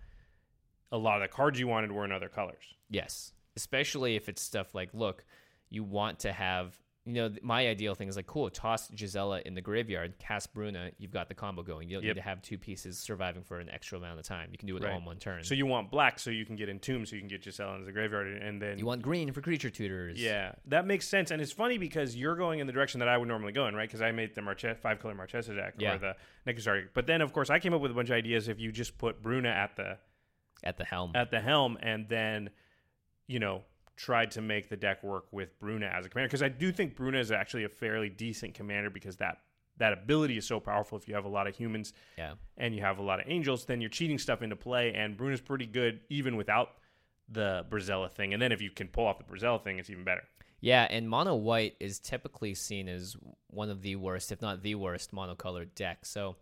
a 0.91 0.97
lot 0.97 1.21
of 1.21 1.29
the 1.29 1.35
cards 1.35 1.59
you 1.59 1.67
wanted 1.67 1.91
were 1.91 2.05
in 2.05 2.11
other 2.11 2.29
colors. 2.29 2.63
Yes, 2.89 3.33
especially 3.57 4.15
if 4.15 4.29
it's 4.29 4.41
stuff 4.41 4.73
like, 4.73 4.89
look, 4.93 5.25
you 5.69 5.83
want 5.83 6.19
to 6.19 6.31
have. 6.31 6.77
You 7.05 7.13
know, 7.13 7.31
my 7.41 7.67
ideal 7.67 7.95
thing 7.95 8.09
is 8.09 8.15
like, 8.15 8.27
cool, 8.27 8.47
toss 8.51 8.87
Gisela 8.89 9.41
in 9.43 9.55
the 9.55 9.61
graveyard, 9.61 10.19
cast 10.19 10.53
Bruna, 10.53 10.91
you've 10.99 11.09
got 11.09 11.29
the 11.29 11.33
combo 11.33 11.63
going. 11.63 11.89
You 11.89 11.95
don't 11.95 12.03
Yep. 12.03 12.15
need 12.15 12.21
to 12.21 12.27
have 12.27 12.43
two 12.43 12.59
pieces 12.59 12.99
surviving 12.99 13.41
for 13.41 13.59
an 13.59 13.69
extra 13.69 13.97
amount 13.97 14.19
of 14.19 14.25
time. 14.27 14.49
You 14.51 14.59
can 14.59 14.67
do 14.67 14.77
it 14.77 14.83
Right. 14.83 14.91
all 14.93 14.99
in 14.99 15.05
one 15.05 15.17
turn. 15.17 15.43
So 15.43 15.55
you 15.55 15.65
want 15.65 15.89
black 15.89 16.19
so 16.19 16.29
you 16.29 16.45
can 16.45 16.55
get 16.55 16.69
Entomb, 16.69 17.07
so 17.07 17.15
you 17.15 17.21
can 17.23 17.27
get 17.27 17.41
Gisela 17.41 17.73
into 17.73 17.85
the 17.87 17.91
graveyard. 17.91 18.27
And 18.39 18.61
then 18.61 18.77
you 18.77 18.85
want 18.85 19.01
green 19.01 19.31
for 19.33 19.41
creature 19.41 19.71
tutors. 19.71 20.21
Yeah, 20.21 20.53
that 20.67 20.85
makes 20.85 21.07
sense, 21.07 21.31
and 21.31 21.41
it's 21.41 21.51
funny 21.51 21.79
because 21.79 22.15
you're 22.15 22.35
going 22.35 22.59
in 22.59 22.67
the 22.67 22.73
direction 22.73 22.99
that 22.99 23.07
I 23.09 23.17
would 23.17 23.27
normally 23.27 23.51
go 23.51 23.65
in, 23.67 23.75
right? 23.75 23.89
Because 23.89 24.03
I 24.03 24.11
made 24.11 24.35
the 24.35 24.43
Marche- 24.43 24.77
five 24.79 24.99
color 24.99 25.15
Marchesa 25.15 25.55
deck 25.55 25.73
Yeah. 25.79 25.95
or 25.95 25.97
the 25.97 26.15
Necrosari. 26.45 26.87
But 26.93 27.07
then, 27.07 27.21
of 27.21 27.33
course, 27.33 27.49
I 27.49 27.57
came 27.57 27.73
up 27.73 27.81
with 27.81 27.89
a 27.89 27.95
bunch 27.95 28.09
of 28.11 28.15
ideas. 28.15 28.47
If 28.47 28.59
you 28.59 28.71
just 28.71 28.99
put 28.99 29.23
Bruna 29.23 29.49
at 29.49 29.75
the 29.75 29.97
at 30.63 30.77
the 30.77 30.85
helm. 30.85 31.13
at 31.15 31.31
the 31.31 31.41
helm, 31.41 31.79
and 31.81 32.07
then 32.09 32.51
you 33.25 33.39
know 33.39 33.63
tried 33.95 34.31
to 34.31 34.41
make 34.41 34.69
the 34.69 34.77
deck 34.77 35.03
work 35.03 35.25
with 35.31 35.57
Bruna 35.59 35.87
as 35.87 36.05
a 36.05 36.09
commander, 36.09 36.27
because 36.27 36.43
I 36.43 36.49
do 36.49 36.71
think 36.71 36.95
Bruna 36.95 37.19
is 37.19 37.31
actually 37.31 37.63
a 37.65 37.69
fairly 37.69 38.09
decent 38.09 38.53
commander 38.53 38.89
because 38.89 39.17
that 39.17 39.39
that 39.77 39.93
ability 39.93 40.37
is 40.37 40.45
so 40.45 40.59
powerful. 40.59 40.97
If 40.97 41.07
you 41.07 41.15
have 41.15 41.25
a 41.25 41.29
lot 41.29 41.47
of 41.47 41.55
humans 41.55 41.93
yeah. 42.17 42.33
and 42.57 42.75
you 42.75 42.81
have 42.81 42.99
a 42.99 43.01
lot 43.01 43.19
of 43.19 43.25
angels, 43.27 43.65
then 43.65 43.81
you're 43.81 43.89
cheating 43.89 44.17
stuff 44.17 44.41
into 44.41 44.55
play, 44.55 44.93
and 44.93 45.17
Bruna's 45.17 45.41
pretty 45.41 45.65
good 45.65 46.01
even 46.09 46.35
without 46.35 46.73
the 47.29 47.65
Brisela 47.69 48.11
thing. 48.11 48.33
And 48.33 48.41
then 48.41 48.51
if 48.51 48.61
you 48.61 48.69
can 48.69 48.87
pull 48.87 49.07
off 49.07 49.17
the 49.17 49.23
Brisela 49.23 49.63
thing, 49.63 49.79
it's 49.79 49.89
even 49.89 50.03
better. 50.03 50.23
Yeah, 50.59 50.85
and 50.89 51.09
mono 51.09 51.35
white 51.35 51.75
is 51.79 51.99
typically 51.99 52.53
seen 52.53 52.87
as 52.87 53.15
one 53.47 53.71
of 53.71 53.81
the 53.81 53.95
worst, 53.95 54.31
if 54.31 54.41
not 54.41 54.61
the 54.61 54.75
worst, 54.75 55.11
monocolored 55.11 55.73
deck. 55.73 56.05
So 56.05 56.35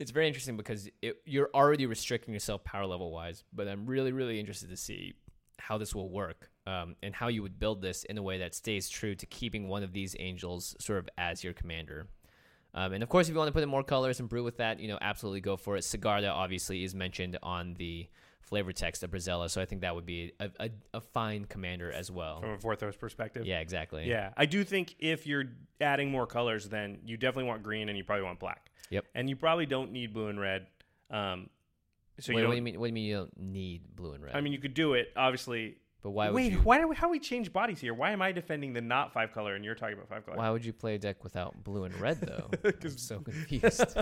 it's 0.00 0.10
very 0.10 0.26
interesting 0.26 0.56
because 0.56 0.88
it, 1.00 1.18
you're 1.24 1.50
already 1.54 1.86
restricting 1.86 2.34
yourself 2.34 2.64
power 2.64 2.86
level 2.86 3.12
wise. 3.12 3.44
But 3.52 3.68
I'm 3.68 3.86
really, 3.86 4.10
really 4.10 4.40
interested 4.40 4.70
to 4.70 4.76
see 4.76 5.14
how 5.58 5.78
this 5.78 5.94
will 5.94 6.08
work 6.08 6.50
um, 6.66 6.96
and 7.02 7.14
how 7.14 7.28
you 7.28 7.42
would 7.42 7.58
build 7.58 7.82
this 7.82 8.04
in 8.04 8.18
a 8.18 8.22
way 8.22 8.38
that 8.38 8.54
stays 8.54 8.88
true 8.88 9.14
to 9.14 9.26
keeping 9.26 9.68
one 9.68 9.82
of 9.82 9.92
these 9.92 10.16
angels 10.18 10.74
sort 10.78 10.98
of 10.98 11.08
as 11.18 11.44
your 11.44 11.52
commander. 11.52 12.06
Um, 12.74 12.92
and 12.92 13.02
of 13.02 13.08
course, 13.08 13.28
if 13.28 13.32
you 13.32 13.38
want 13.38 13.48
to 13.48 13.52
put 13.52 13.62
in 13.62 13.68
more 13.68 13.84
colors 13.84 14.18
and 14.18 14.28
brew 14.28 14.42
with 14.42 14.56
that, 14.56 14.80
you 14.80 14.88
know, 14.88 14.98
absolutely 15.00 15.40
go 15.40 15.56
for 15.56 15.76
it. 15.76 15.80
Sigarda 15.80 16.32
obviously 16.32 16.82
is 16.82 16.94
mentioned 16.94 17.38
on 17.42 17.74
the 17.74 18.08
flavor 18.40 18.72
text 18.72 19.02
of 19.02 19.10
Brisela, 19.10 19.48
so 19.48 19.60
I 19.60 19.64
think 19.64 19.82
that 19.82 19.94
would 19.94 20.04
be 20.04 20.32
a, 20.40 20.50
a, 20.58 20.70
a 20.94 21.00
fine 21.00 21.44
commander 21.44 21.90
as 21.92 22.10
well. 22.10 22.40
From 22.40 22.50
a 22.50 22.56
Vorthos 22.56 22.98
perspective, 22.98 23.46
Yeah, 23.46 23.60
exactly. 23.60 24.08
Yeah, 24.08 24.30
I 24.36 24.46
do 24.46 24.64
think 24.64 24.96
if 24.98 25.26
you're 25.26 25.44
adding 25.80 26.10
more 26.10 26.26
colors, 26.26 26.68
then 26.68 26.98
you 27.04 27.16
definitely 27.16 27.48
want 27.48 27.62
green 27.62 27.88
and 27.88 27.96
you 27.96 28.04
probably 28.04 28.24
want 28.24 28.40
black. 28.40 28.70
Yep. 28.90 29.06
And 29.14 29.30
you 29.30 29.36
probably 29.36 29.66
don't 29.66 29.92
need 29.92 30.12
blue 30.12 30.28
and 30.28 30.38
red. 30.38 30.66
Um, 31.10 31.48
so 32.20 32.32
Wait, 32.32 32.42
you 32.42 32.46
what 32.46 32.52
do 32.52 32.56
you 32.56 32.62
mean? 32.62 32.78
What 32.78 32.86
do 32.86 32.88
you 32.88 32.94
mean 32.94 33.04
you 33.04 33.16
don't 33.16 33.40
need 33.40 33.96
blue 33.96 34.12
and 34.12 34.22
red? 34.22 34.36
I 34.36 34.40
mean, 34.40 34.52
you 34.52 34.58
could 34.58 34.74
do 34.74 34.94
it, 34.94 35.12
obviously. 35.16 35.76
But 36.04 36.10
why 36.10 36.26
would 36.26 36.34
Wait, 36.34 36.52
you? 36.52 36.58
why 36.58 36.78
do 36.78 36.86
we, 36.86 36.94
how 36.94 37.08
we 37.08 37.18
change 37.18 37.50
bodies 37.50 37.80
here? 37.80 37.94
Why 37.94 38.10
am 38.10 38.20
I 38.20 38.30
defending 38.30 38.74
the 38.74 38.82
not 38.82 39.14
five 39.14 39.32
color 39.32 39.54
and 39.54 39.64
you're 39.64 39.74
talking 39.74 39.94
about 39.94 40.10
five 40.10 40.26
color? 40.26 40.36
Why 40.36 40.50
would 40.50 40.62
you 40.62 40.74
play 40.74 40.96
a 40.96 40.98
deck 40.98 41.24
without 41.24 41.64
blue 41.64 41.84
and 41.84 41.98
red 41.98 42.20
though? 42.20 42.50
I'm 42.84 42.98
so 42.98 43.20
confused. 43.20 43.96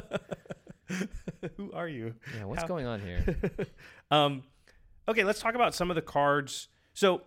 Who 1.57 1.71
are 1.73 1.89
you? 1.89 2.15
Yeah, 2.37 2.47
what's 2.47 2.63
How- 2.63 2.67
going 2.67 2.87
on 2.87 3.01
here? 3.01 3.25
um, 4.11 4.43
okay, 5.07 5.23
let's 5.23 5.39
talk 5.39 5.55
about 5.55 5.77
some 5.77 5.91
of 5.91 5.95
the 5.95 6.03
cards. 6.03 6.67
So, 6.93 7.23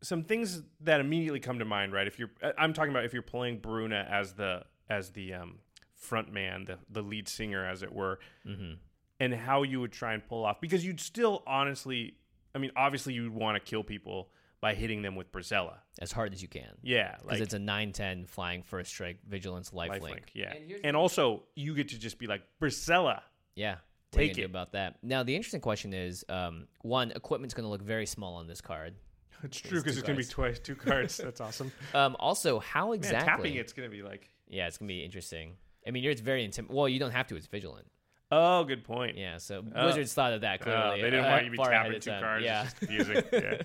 some 0.00 0.22
things 0.22 0.62
that 0.82 1.00
immediately 1.00 1.40
come 1.40 1.58
to 1.58 1.64
mind, 1.64 1.92
right? 1.92 2.06
If 2.06 2.20
you're, 2.20 2.30
I- 2.40 2.52
I'm 2.56 2.72
talking 2.72 2.92
about 2.92 3.04
if 3.04 3.12
you're 3.12 3.20
playing 3.20 3.58
Bruna 3.58 4.06
as 4.08 4.34
the 4.34 4.62
as 4.88 5.10
the 5.10 5.34
um, 5.34 5.58
front 5.96 6.32
man, 6.32 6.66
the 6.66 6.78
the 6.88 7.02
lead 7.02 7.28
singer, 7.28 7.66
as 7.66 7.82
it 7.82 7.92
were, 7.92 8.20
mm-hmm. 8.46 8.74
and 9.18 9.34
how 9.34 9.64
you 9.64 9.80
would 9.80 9.92
try 9.92 10.14
and 10.14 10.24
pull 10.24 10.44
off 10.44 10.60
because 10.60 10.84
you'd 10.84 11.00
still 11.00 11.42
honestly, 11.48 12.14
I 12.54 12.58
mean, 12.58 12.70
obviously 12.76 13.14
you'd 13.14 13.32
want 13.32 13.56
to 13.56 13.60
kill 13.60 13.82
people 13.84 14.30
by 14.60 14.74
hitting 14.74 15.02
them 15.02 15.16
with 15.16 15.32
Brisela. 15.32 15.76
As 16.00 16.12
hard 16.12 16.34
as 16.34 16.42
you 16.42 16.48
can. 16.48 16.70
Yeah, 16.82 17.12
Because 17.16 17.30
like 17.30 17.40
it's 17.40 17.54
a 17.54 17.58
9-10 17.58 18.28
flying 18.28 18.62
first 18.62 18.90
strike, 18.90 19.18
vigilance, 19.26 19.70
lifelink. 19.70 20.00
lifelink. 20.00 20.22
Yeah, 20.34 20.52
And 20.52 20.80
and 20.84 20.96
also 20.96 21.44
you 21.54 21.74
get 21.74 21.88
to 21.88 21.98
just 21.98 22.18
be 22.18 22.26
like 22.26 22.42
Brisela. 22.60 23.20
Yeah. 23.54 23.76
Take 24.12 24.18
are 24.18 24.22
you 24.22 24.28
gonna 24.30 24.34
do 24.34 24.42
it. 24.42 24.44
about 24.46 24.72
that. 24.72 24.96
Now 25.02 25.22
the 25.22 25.34
interesting 25.36 25.60
question 25.60 25.92
is, 25.94 26.24
um, 26.28 26.66
one, 26.82 27.12
equipment's 27.12 27.54
going 27.54 27.64
to 27.64 27.70
look 27.70 27.82
very 27.82 28.06
small 28.06 28.34
on 28.34 28.46
this 28.46 28.60
card. 28.60 28.94
It's 29.42 29.58
true 29.58 29.80
because 29.80 29.96
it's 29.96 30.06
gonna 30.06 30.18
be 30.18 30.24
twice 30.24 30.58
two 30.58 30.74
cards. 30.74 31.16
That's 31.24 31.40
awesome. 31.40 31.72
Um, 31.94 32.14
also, 32.20 32.58
how 32.58 32.88
Man, 32.88 32.96
exactly? 32.96 33.26
tapping 33.26 33.54
it's 33.54 33.72
gonna 33.72 33.88
be 33.88 34.02
like. 34.02 34.28
Yeah, 34.48 34.66
it's 34.66 34.76
gonna 34.76 34.88
be 34.88 35.02
interesting. 35.02 35.54
I 35.86 35.92
mean, 35.92 36.02
you're, 36.02 36.12
it's 36.12 36.20
very 36.20 36.46
intim. 36.46 36.68
Well, 36.68 36.86
you 36.86 36.98
don't 36.98 37.12
have 37.12 37.26
to. 37.28 37.36
It's 37.36 37.46
vigilant. 37.46 37.86
Oh, 38.30 38.64
good 38.64 38.84
point. 38.84 39.16
Yeah. 39.18 39.38
So 39.38 39.64
Oh. 39.74 39.86
Wizards 39.86 40.14
thought 40.14 40.32
of 40.32 40.42
that 40.42 40.60
Oh, 40.60 40.64
clearly. 40.64 41.02
they 41.02 41.10
didn't 41.10 41.24
uh, 41.24 41.28
want 41.30 41.44
you 41.44 41.50
to 41.50 41.56
be 41.56 41.62
tapping 41.64 42.00
two 42.00 42.10
time. 42.10 42.22
cards. 42.22 42.44
Yeah. 42.44 42.62
It's 42.62 42.72
just 42.72 42.76
confusing. 42.78 43.22
yeah. 43.32 43.62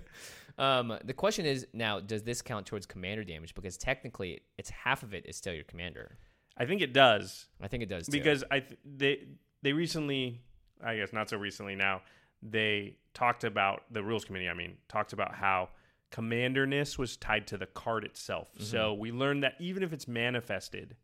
Um, 0.58 0.98
the 1.04 1.14
question 1.14 1.46
is 1.46 1.68
now, 1.74 2.00
does 2.00 2.24
this 2.24 2.42
count 2.42 2.66
towards 2.66 2.86
commander 2.86 3.24
damage? 3.24 3.54
Because 3.54 3.78
technically, 3.78 4.42
it's 4.58 4.70
half 4.70 5.04
of 5.04 5.14
it 5.14 5.26
is 5.28 5.36
still 5.36 5.54
your 5.54 5.66
commander. 5.66 6.18
I 6.58 6.66
think 6.66 6.82
it 6.82 6.94
does 6.94 7.48
I 7.62 7.68
think 7.68 7.84
it 7.84 7.90
does 7.90 8.06
too. 8.06 8.14
because 8.14 8.44
I 8.50 8.62
th- 8.62 8.80
they 8.86 9.26
they 9.62 9.74
recently, 9.74 10.40
I 10.82 10.96
guess 10.96 11.12
not 11.12 11.30
so 11.30 11.38
recently 11.38 11.76
now, 11.76 12.02
they 12.42 12.96
talked 13.14 13.44
about 13.44 13.84
the 13.92 14.02
rules 14.02 14.24
committee. 14.24 14.48
I 14.48 14.54
mean, 14.54 14.78
talked 14.88 15.12
about 15.12 15.36
how 15.36 15.70
commanderness 16.12 16.98
was 16.98 17.18
tied 17.18 17.48
to 17.48 17.58
the 17.58 17.66
card 17.66 18.06
itself. 18.06 18.48
Mm-hmm. 18.54 18.64
So 18.64 18.94
we 18.94 19.12
learned 19.12 19.44
that 19.44 19.56
even 19.60 19.84
if 19.84 19.92
it's 19.92 20.08
manifested 20.08 20.96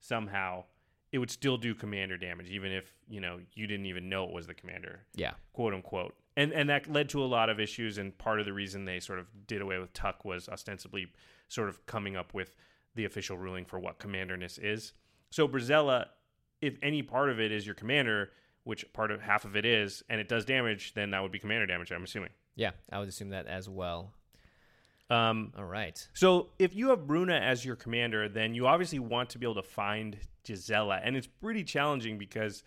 somehow, 0.00 0.64
it 1.16 1.18
would 1.18 1.30
still 1.30 1.56
do 1.56 1.74
commander 1.74 2.18
damage, 2.18 2.50
even 2.50 2.70
if 2.70 2.92
you 3.08 3.22
know 3.22 3.40
you 3.54 3.66
didn't 3.66 3.86
even 3.86 4.06
know 4.10 4.24
it 4.24 4.32
was 4.34 4.46
the 4.46 4.52
commander. 4.52 5.00
yeah, 5.14 5.32
quote 5.54 5.72
unquote. 5.72 6.14
And 6.36 6.52
and 6.52 6.68
that 6.68 6.92
led 6.92 7.08
to 7.08 7.24
a 7.24 7.24
lot 7.24 7.48
of 7.48 7.58
issues 7.58 7.96
and 7.96 8.16
part 8.18 8.38
of 8.38 8.44
the 8.44 8.52
reason 8.52 8.84
they 8.84 9.00
sort 9.00 9.18
of 9.18 9.26
did 9.46 9.62
away 9.62 9.78
with 9.78 9.94
Tuck 9.94 10.26
was 10.26 10.46
ostensibly 10.46 11.06
sort 11.48 11.70
of 11.70 11.86
coming 11.86 12.16
up 12.16 12.34
with 12.34 12.54
the 12.96 13.06
official 13.06 13.38
ruling 13.38 13.64
for 13.64 13.78
what 13.78 13.98
commanderness 13.98 14.58
is. 14.58 14.92
So 15.30 15.48
Brisela, 15.48 16.04
if 16.60 16.76
any 16.82 17.02
part 17.02 17.30
of 17.30 17.40
it 17.40 17.50
is 17.50 17.64
your 17.64 17.74
commander, 17.74 18.32
which 18.64 18.84
part 18.92 19.10
of 19.10 19.22
half 19.22 19.46
of 19.46 19.56
it 19.56 19.64
is, 19.64 20.02
and 20.10 20.20
it 20.20 20.28
does 20.28 20.44
damage, 20.44 20.92
then 20.92 21.12
that 21.12 21.22
would 21.22 21.32
be 21.32 21.38
commander 21.38 21.64
damage, 21.64 21.92
I'm 21.92 22.04
assuming. 22.04 22.30
yeah, 22.56 22.72
I 22.92 22.98
would 22.98 23.08
assume 23.08 23.30
that 23.30 23.46
as 23.46 23.70
well. 23.70 24.12
Um, 25.08 25.52
All 25.56 25.64
right. 25.64 26.06
so 26.14 26.48
if 26.58 26.74
you 26.74 26.88
have 26.90 27.06
Bruna 27.06 27.34
as 27.36 27.64
your 27.64 27.76
commander, 27.76 28.28
then 28.28 28.54
you 28.54 28.66
obviously 28.66 28.98
want 28.98 29.30
to 29.30 29.38
be 29.38 29.46
able 29.46 29.54
to 29.56 29.62
find 29.62 30.16
Gisela. 30.44 31.00
And 31.02 31.16
it's 31.16 31.26
pretty 31.28 31.62
challenging 31.64 32.18
because 32.18 32.64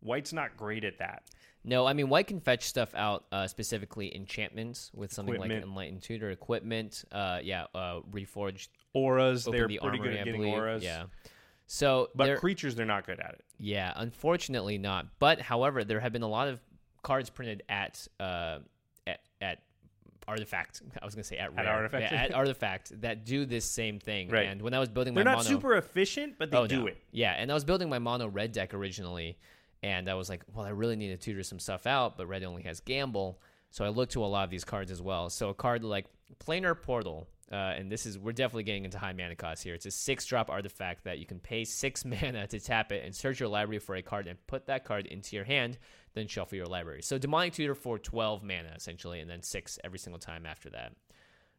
White's 0.00 0.32
not 0.32 0.56
great 0.56 0.84
at 0.84 0.98
that. 0.98 1.24
No, 1.64 1.84
I 1.84 1.94
mean 1.94 2.08
White 2.08 2.28
can 2.28 2.40
fetch 2.40 2.62
stuff 2.64 2.94
out 2.94 3.24
uh, 3.32 3.46
specifically 3.48 4.14
enchantments 4.14 4.90
with 4.94 5.12
something 5.12 5.34
Equipment. 5.34 5.62
like 5.64 5.68
Enlightened 5.68 6.02
Tutor 6.02 6.30
equipment. 6.30 7.04
Uh, 7.10 7.40
yeah, 7.42 7.64
uh, 7.74 8.00
reforged. 8.10 8.68
Auras, 8.94 9.44
they're 9.44 9.52
the 9.68 9.78
pretty 9.78 9.78
armory, 9.80 9.98
good 9.98 10.16
at 10.16 10.24
getting 10.24 10.44
auras. 10.46 10.82
Yeah. 10.84 11.06
So, 11.66 12.08
But 12.14 12.26
there- 12.26 12.36
creatures, 12.36 12.76
they're 12.76 12.86
not 12.86 13.04
good 13.04 13.18
at 13.18 13.34
it. 13.34 13.44
yeah, 13.58 13.92
unfortunately 13.96 14.78
not. 14.78 15.18
But 15.18 15.40
however, 15.40 15.82
there 15.82 15.98
have 15.98 16.12
been 16.12 16.22
a 16.22 16.28
lot 16.28 16.46
of 16.46 16.60
cards 17.02 17.28
printed 17.30 17.64
at 17.68 18.06
uh, 18.20 18.60
at, 19.08 19.20
at 19.40 19.58
artifact. 20.28 20.82
I 21.00 21.04
was 21.04 21.14
gonna 21.14 21.24
say 21.24 21.36
at 21.36 21.54
rare. 21.54 21.68
Artifact. 21.68 22.12
Yeah, 22.12 22.22
at 22.22 22.34
artifact 22.34 23.00
that 23.00 23.24
do 23.24 23.44
this 23.44 23.64
same 23.64 23.98
thing. 23.98 24.28
Right. 24.28 24.46
And 24.46 24.60
when 24.62 24.74
I 24.74 24.78
was 24.78 24.88
building 24.88 25.14
They're 25.14 25.24
my 25.24 25.32
not 25.32 25.38
mono, 25.38 25.48
super 25.48 25.74
efficient, 25.76 26.34
but 26.38 26.50
they 26.50 26.56
oh, 26.56 26.66
do 26.66 26.80
no. 26.80 26.86
it. 26.88 26.98
Yeah, 27.12 27.32
and 27.32 27.50
I 27.50 27.54
was 27.54 27.64
building 27.64 27.88
my 27.88 27.98
mono 27.98 28.28
red 28.28 28.52
deck 28.52 28.74
originally, 28.74 29.38
and 29.82 30.08
I 30.08 30.14
was 30.14 30.28
like, 30.28 30.42
well, 30.54 30.66
I 30.66 30.70
really 30.70 30.96
need 30.96 31.08
to 31.08 31.16
tutor 31.16 31.42
some 31.42 31.58
stuff 31.58 31.86
out, 31.86 32.16
but 32.16 32.26
red 32.26 32.42
only 32.44 32.62
has 32.62 32.80
gamble, 32.80 33.40
so 33.70 33.84
I 33.84 33.88
looked 33.88 34.12
to 34.12 34.24
a 34.24 34.26
lot 34.26 34.44
of 34.44 34.50
these 34.50 34.64
cards 34.64 34.90
as 34.90 35.02
well. 35.02 35.30
So 35.30 35.50
a 35.50 35.54
card 35.54 35.84
like 35.84 36.06
Planar 36.44 36.80
Portal. 36.80 37.28
Uh, 37.52 37.54
and 37.54 37.90
this 37.92 38.06
is 38.06 38.18
we're 38.18 38.32
definitely 38.32 38.64
getting 38.64 38.84
into 38.84 38.98
high 38.98 39.12
mana 39.12 39.36
cost 39.36 39.62
here. 39.62 39.74
It's 39.74 39.86
a 39.86 39.90
six 39.90 40.26
drop 40.26 40.50
artifact 40.50 41.04
that 41.04 41.18
you 41.18 41.26
can 41.26 41.38
pay 41.38 41.64
six 41.64 42.04
mana 42.04 42.46
to 42.48 42.58
tap 42.58 42.90
it 42.90 43.04
and 43.04 43.14
search 43.14 43.38
your 43.38 43.48
library 43.48 43.78
for 43.78 43.94
a 43.94 44.02
card 44.02 44.26
and 44.26 44.36
put 44.48 44.66
that 44.66 44.84
card 44.84 45.06
into 45.06 45.36
your 45.36 45.44
hand, 45.44 45.78
then 46.14 46.26
shuffle 46.26 46.56
your 46.56 46.66
library. 46.66 47.02
So 47.02 47.18
demonic 47.18 47.52
tutor 47.52 47.76
for 47.76 47.98
twelve 48.00 48.42
mana 48.42 48.72
essentially, 48.76 49.20
and 49.20 49.30
then 49.30 49.42
six 49.42 49.78
every 49.84 49.98
single 50.00 50.18
time 50.18 50.44
after 50.44 50.70
that. 50.70 50.92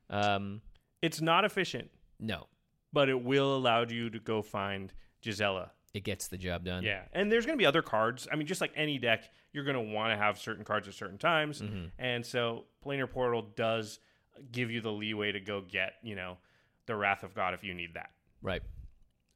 Um, 0.10 0.62
It's 1.02 1.22
not 1.22 1.46
efficient, 1.46 1.90
no, 2.20 2.48
but 2.92 3.08
it 3.10 3.22
will 3.24 3.56
allow 3.56 3.86
you 3.88 4.10
to 4.10 4.20
go 4.20 4.42
find 4.42 4.92
Gisela. 5.22 5.72
it 5.94 6.04
gets 6.04 6.28
the 6.28 6.38
job 6.38 6.64
done. 6.66 6.84
Yeah, 6.84 7.04
and 7.14 7.32
there's 7.32 7.46
going 7.46 7.58
to 7.58 7.62
be 7.62 7.66
other 7.66 7.82
cards. 7.82 8.28
I 8.32 8.36
mean, 8.36 8.46
just 8.48 8.62
like 8.62 8.72
any 8.76 8.98
deck, 8.98 9.30
you're 9.54 9.64
going 9.64 9.76
to 9.88 9.94
want 9.94 10.12
to 10.12 10.18
have 10.18 10.38
certain 10.38 10.64
cards 10.66 10.88
at 10.88 10.94
certain 10.96 11.18
times, 11.18 11.62
and 11.98 12.26
so 12.26 12.66
Planar 12.86 13.10
Portal 13.10 13.42
does 13.56 14.00
give 14.52 14.72
you 14.72 14.82
the 14.82 14.92
leeway 14.92 15.32
to 15.32 15.40
go 15.40 15.62
get, 15.62 15.94
you 16.04 16.16
know, 16.16 16.38
the 16.86 16.96
Wrath 16.96 17.24
of 17.24 17.34
God 17.34 17.54
if 17.54 17.64
you 17.64 17.74
need 17.74 17.94
that. 17.96 18.12
right. 18.42 18.62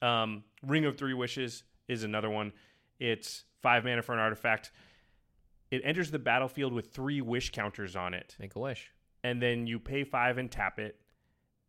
Um, 0.01 0.43
Ring 0.65 0.85
of 0.85 0.97
Three 0.97 1.13
Wishes 1.13 1.63
is 1.87 2.03
another 2.03 2.29
one. 2.29 2.53
It's 2.99 3.43
five 3.61 3.83
mana 3.83 4.01
for 4.01 4.13
an 4.13 4.19
artifact. 4.19 4.71
It 5.69 5.81
enters 5.85 6.09
the 6.11 6.17
battlefield 6.19 6.73
with 6.73 6.91
three 6.91 7.21
wish 7.21 7.51
counters 7.51 7.95
on 7.95 8.13
it, 8.15 8.35
Make 8.39 8.55
a 8.55 8.59
wish. 8.59 8.91
and 9.23 9.41
then 9.41 9.67
you 9.67 9.79
pay 9.79 10.03
five 10.03 10.37
and 10.39 10.49
tap 10.51 10.79
it, 10.79 10.97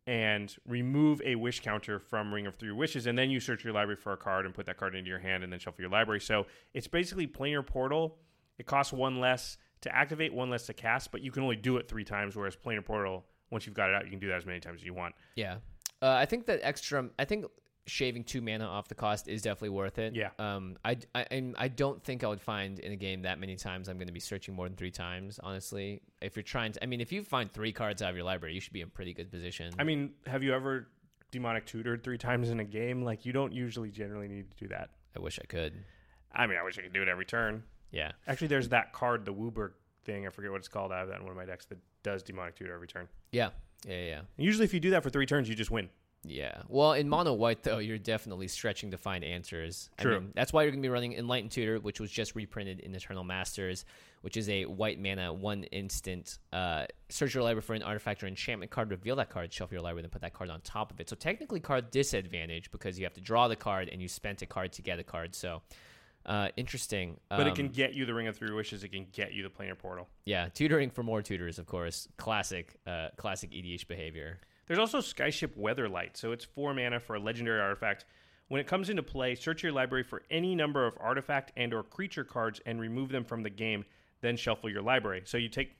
and 0.07 0.53
remove 0.67 1.21
a 1.23 1.35
wish 1.35 1.61
counter 1.61 1.99
from 1.99 2.33
Ring 2.33 2.45
of 2.47 2.55
Three 2.55 2.71
Wishes, 2.71 3.05
and 3.07 3.17
then 3.17 3.29
you 3.29 3.39
search 3.39 3.63
your 3.63 3.71
library 3.73 3.95
for 3.95 4.11
a 4.13 4.17
card 4.17 4.45
and 4.45 4.53
put 4.53 4.65
that 4.65 4.77
card 4.77 4.95
into 4.95 5.09
your 5.09 5.19
hand, 5.19 5.43
and 5.43 5.53
then 5.53 5.59
shuffle 5.59 5.81
your 5.81 5.91
library. 5.91 6.19
So 6.19 6.47
it's 6.73 6.87
basically 6.87 7.27
Planar 7.27 7.65
Portal. 7.65 8.17
It 8.57 8.65
costs 8.65 8.91
one 8.91 9.19
less 9.19 9.57
to 9.83 9.95
activate, 9.95 10.33
one 10.33 10.49
less 10.49 10.65
to 10.65 10.73
cast, 10.73 11.11
but 11.11 11.21
you 11.21 11.31
can 11.31 11.43
only 11.43 11.55
do 11.55 11.77
it 11.77 11.87
three 11.87 12.03
times. 12.03 12.35
Whereas 12.35 12.55
Planar 12.55 12.83
Portal, 12.83 13.25
once 13.51 13.65
you've 13.65 13.75
got 13.75 13.89
it 13.89 13.95
out, 13.95 14.05
you 14.05 14.09
can 14.09 14.19
do 14.19 14.27
that 14.27 14.37
as 14.37 14.45
many 14.45 14.59
times 14.59 14.81
as 14.81 14.85
you 14.85 14.93
want. 14.93 15.15
Yeah. 15.35 15.57
Uh, 16.01 16.09
I 16.11 16.25
think 16.25 16.45
that 16.47 16.59
extra. 16.63 17.09
I 17.17 17.25
think 17.25 17.45
shaving 17.85 18.23
two 18.23 18.41
mana 18.41 18.65
off 18.65 18.87
the 18.87 18.95
cost 18.95 19.27
is 19.27 19.41
definitely 19.41 19.69
worth 19.69 19.99
it. 19.99 20.15
Yeah. 20.15 20.29
Um. 20.39 20.77
I. 20.83 20.97
I. 21.15 21.25
And 21.31 21.55
I 21.57 21.67
don't 21.67 22.03
think 22.03 22.23
I 22.23 22.27
would 22.27 22.41
find 22.41 22.79
in 22.79 22.91
a 22.91 22.95
game 22.95 23.21
that 23.21 23.39
many 23.39 23.55
times 23.55 23.87
I'm 23.87 23.97
going 23.97 24.07
to 24.07 24.13
be 24.13 24.19
searching 24.19 24.53
more 24.55 24.67
than 24.67 24.75
three 24.75 24.91
times. 24.91 25.39
Honestly, 25.41 26.01
if 26.21 26.35
you're 26.35 26.43
trying 26.43 26.71
to, 26.73 26.83
I 26.83 26.87
mean, 26.87 27.01
if 27.01 27.11
you 27.11 27.23
find 27.23 27.51
three 27.51 27.71
cards 27.71 28.01
out 28.01 28.09
of 28.09 28.15
your 28.15 28.25
library, 28.25 28.53
you 28.53 28.59
should 28.59 28.73
be 28.73 28.81
in 28.81 28.89
pretty 28.89 29.13
good 29.13 29.31
position. 29.31 29.73
I 29.79 29.83
mean, 29.83 30.11
have 30.27 30.43
you 30.43 30.53
ever 30.53 30.87
demonic 31.31 31.65
tutored 31.65 32.03
three 32.03 32.17
times 32.17 32.49
in 32.49 32.59
a 32.59 32.63
game? 32.63 33.03
Like, 33.03 33.25
you 33.25 33.33
don't 33.33 33.51
usually 33.51 33.89
generally 33.89 34.27
need 34.27 34.51
to 34.51 34.57
do 34.57 34.67
that. 34.69 34.89
I 35.15 35.19
wish 35.19 35.39
I 35.41 35.45
could. 35.45 35.73
I 36.33 36.47
mean, 36.47 36.57
I 36.57 36.63
wish 36.63 36.77
I 36.77 36.81
could 36.81 36.93
do 36.93 37.01
it 37.01 37.07
every 37.07 37.25
turn. 37.25 37.63
Yeah. 37.93 38.11
Actually, 38.27 38.47
there's 38.47 38.69
that 38.69 38.91
card, 38.91 39.23
the 39.23 39.33
Wooberg 39.33 39.71
thing. 40.03 40.27
I 40.27 40.29
forget 40.29 40.51
what 40.51 40.57
it's 40.57 40.67
called. 40.67 40.91
I 40.91 40.99
have 40.99 41.07
that 41.07 41.19
in 41.19 41.23
one 41.23 41.31
of 41.31 41.37
my 41.37 41.45
decks 41.45 41.65
that 41.67 41.77
does 42.03 42.23
demonic 42.23 42.55
tutor 42.55 42.73
every 42.73 42.87
turn. 42.87 43.07
Yeah. 43.31 43.51
Yeah. 43.87 44.03
Yeah. 44.03 44.19
And 44.37 44.45
usually, 44.45 44.65
if 44.65 44.73
you 44.73 44.81
do 44.81 44.89
that 44.89 45.03
for 45.03 45.09
three 45.09 45.25
turns, 45.25 45.47
you 45.47 45.55
just 45.55 45.71
win. 45.71 45.89
Yeah. 46.25 46.61
Well, 46.69 46.93
in 46.93 47.09
mono 47.09 47.33
white 47.33 47.63
though, 47.63 47.79
you're 47.79 47.97
definitely 47.97 48.47
stretching 48.47 48.91
to 48.91 48.97
find 48.97 49.23
answers. 49.23 49.89
True. 49.97 50.15
I 50.15 50.19
mean, 50.19 50.31
that's 50.33 50.53
why 50.53 50.63
you're 50.63 50.71
going 50.71 50.81
to 50.81 50.87
be 50.87 50.91
running 50.91 51.13
Enlightened 51.13 51.51
Tutor, 51.51 51.79
which 51.79 51.99
was 51.99 52.09
just 52.09 52.33
reprinted 52.33 52.79
in 52.79 52.95
Eternal 52.95 53.25
Masters, 53.25 53.83
which 54.21 54.37
is 54.37 54.47
a 54.47 54.63
white 54.63 55.01
mana, 55.01 55.33
one 55.33 55.65
instant. 55.65 56.39
Uh, 56.53 56.85
search 57.09 57.33
your 57.33 57.43
library 57.43 57.61
for 57.61 57.73
an 57.73 57.83
artifact 57.83 58.23
or 58.23 58.27
enchantment 58.27 58.71
card, 58.71 58.89
reveal 58.89 59.17
that 59.17 59.29
card, 59.29 59.51
shuffle 59.51 59.75
your 59.75 59.81
library, 59.81 60.03
then 60.03 60.11
put 60.11 60.21
that 60.21 60.33
card 60.33 60.49
on 60.49 60.61
top 60.61 60.91
of 60.91 60.99
it. 61.01 61.09
So 61.09 61.15
technically, 61.17 61.59
card 61.59 61.91
disadvantage 61.91 62.71
because 62.71 62.97
you 62.97 63.03
have 63.03 63.13
to 63.15 63.21
draw 63.21 63.49
the 63.49 63.57
card 63.57 63.89
and 63.89 64.01
you 64.01 64.07
spent 64.07 64.41
a 64.41 64.45
card 64.45 64.71
to 64.73 64.81
get 64.81 64.99
a 64.99 65.03
card. 65.03 65.35
So. 65.35 65.61
Uh, 66.25 66.47
interesting, 66.55 67.19
But 67.29 67.47
it 67.47 67.55
can 67.55 67.65
Um, 67.67 67.71
get 67.73 67.93
you 67.93 68.05
the 68.05 68.13
Ring 68.13 68.27
of 68.27 68.37
Three 68.37 68.51
Wishes. 68.53 68.83
It 68.83 68.89
can 68.89 69.07
get 69.11 69.33
you 69.33 69.43
the 69.43 69.49
Planar 69.49 69.77
Portal. 69.77 70.07
yeah, 70.25 70.47
tutoring 70.49 70.89
for 70.89 71.03
more 71.03 71.21
tutors, 71.21 71.59
of 71.59 71.65
course. 71.65 72.07
Classic, 72.17 72.73
uh, 72.87 73.09
classic 73.17 73.51
EDH 73.51 73.87
behavior. 73.87 74.39
There's 74.67 74.79
also 74.79 74.99
Skyship 74.99 75.57
Weatherlight. 75.57 76.15
So 76.15 76.31
it's 76.31 76.45
four 76.45 76.73
mana 76.73 76.99
for 77.01 77.15
a 77.15 77.19
legendary 77.19 77.59
artifact. 77.59 78.05
When 78.47 78.61
it 78.61 78.67
comes 78.67 78.89
into 78.89 79.03
play, 79.03 79.35
search 79.35 79.63
your 79.63 79.73
library 79.73 80.03
for 80.03 80.23
any 80.31 80.55
number 80.55 80.85
of 80.85 80.95
artifact 80.99 81.51
and 81.57 81.73
or 81.73 81.83
creature 81.83 82.23
cards 82.23 82.61
and 82.65 82.79
remove 82.79 83.09
them 83.09 83.25
from 83.25 83.43
the 83.43 83.49
game. 83.49 83.83
Then 84.21 84.37
shuffle 84.37 84.69
your 84.69 84.81
library. 84.81 85.23
So 85.25 85.37
you 85.37 85.49
take 85.49 85.75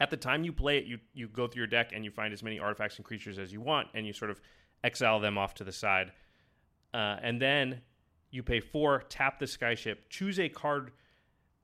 at 0.00 0.10
the 0.10 0.16
time 0.16 0.44
you 0.44 0.52
play 0.52 0.78
it, 0.78 0.84
you 0.84 0.98
you 1.12 1.28
go 1.28 1.46
through 1.46 1.60
your 1.60 1.66
deck 1.66 1.92
and 1.92 2.04
you 2.04 2.10
find 2.10 2.32
as 2.32 2.42
many 2.42 2.58
artifacts 2.58 2.96
and 2.96 3.04
creatures 3.04 3.38
as 3.38 3.52
you 3.52 3.60
want, 3.60 3.88
and 3.92 4.06
you 4.06 4.14
sort 4.14 4.30
of 4.30 4.40
exile 4.82 5.20
them 5.20 5.36
off 5.36 5.52
to 5.54 5.64
the 5.64 5.72
side. 5.72 6.12
Uh, 6.94 7.18
and 7.22 7.40
then 7.42 7.82
you 8.30 8.42
pay 8.42 8.60
four, 8.60 9.04
tap 9.08 9.38
the 9.38 9.46
Skyship, 9.46 9.96
choose 10.10 10.38
a 10.38 10.48
card 10.48 10.92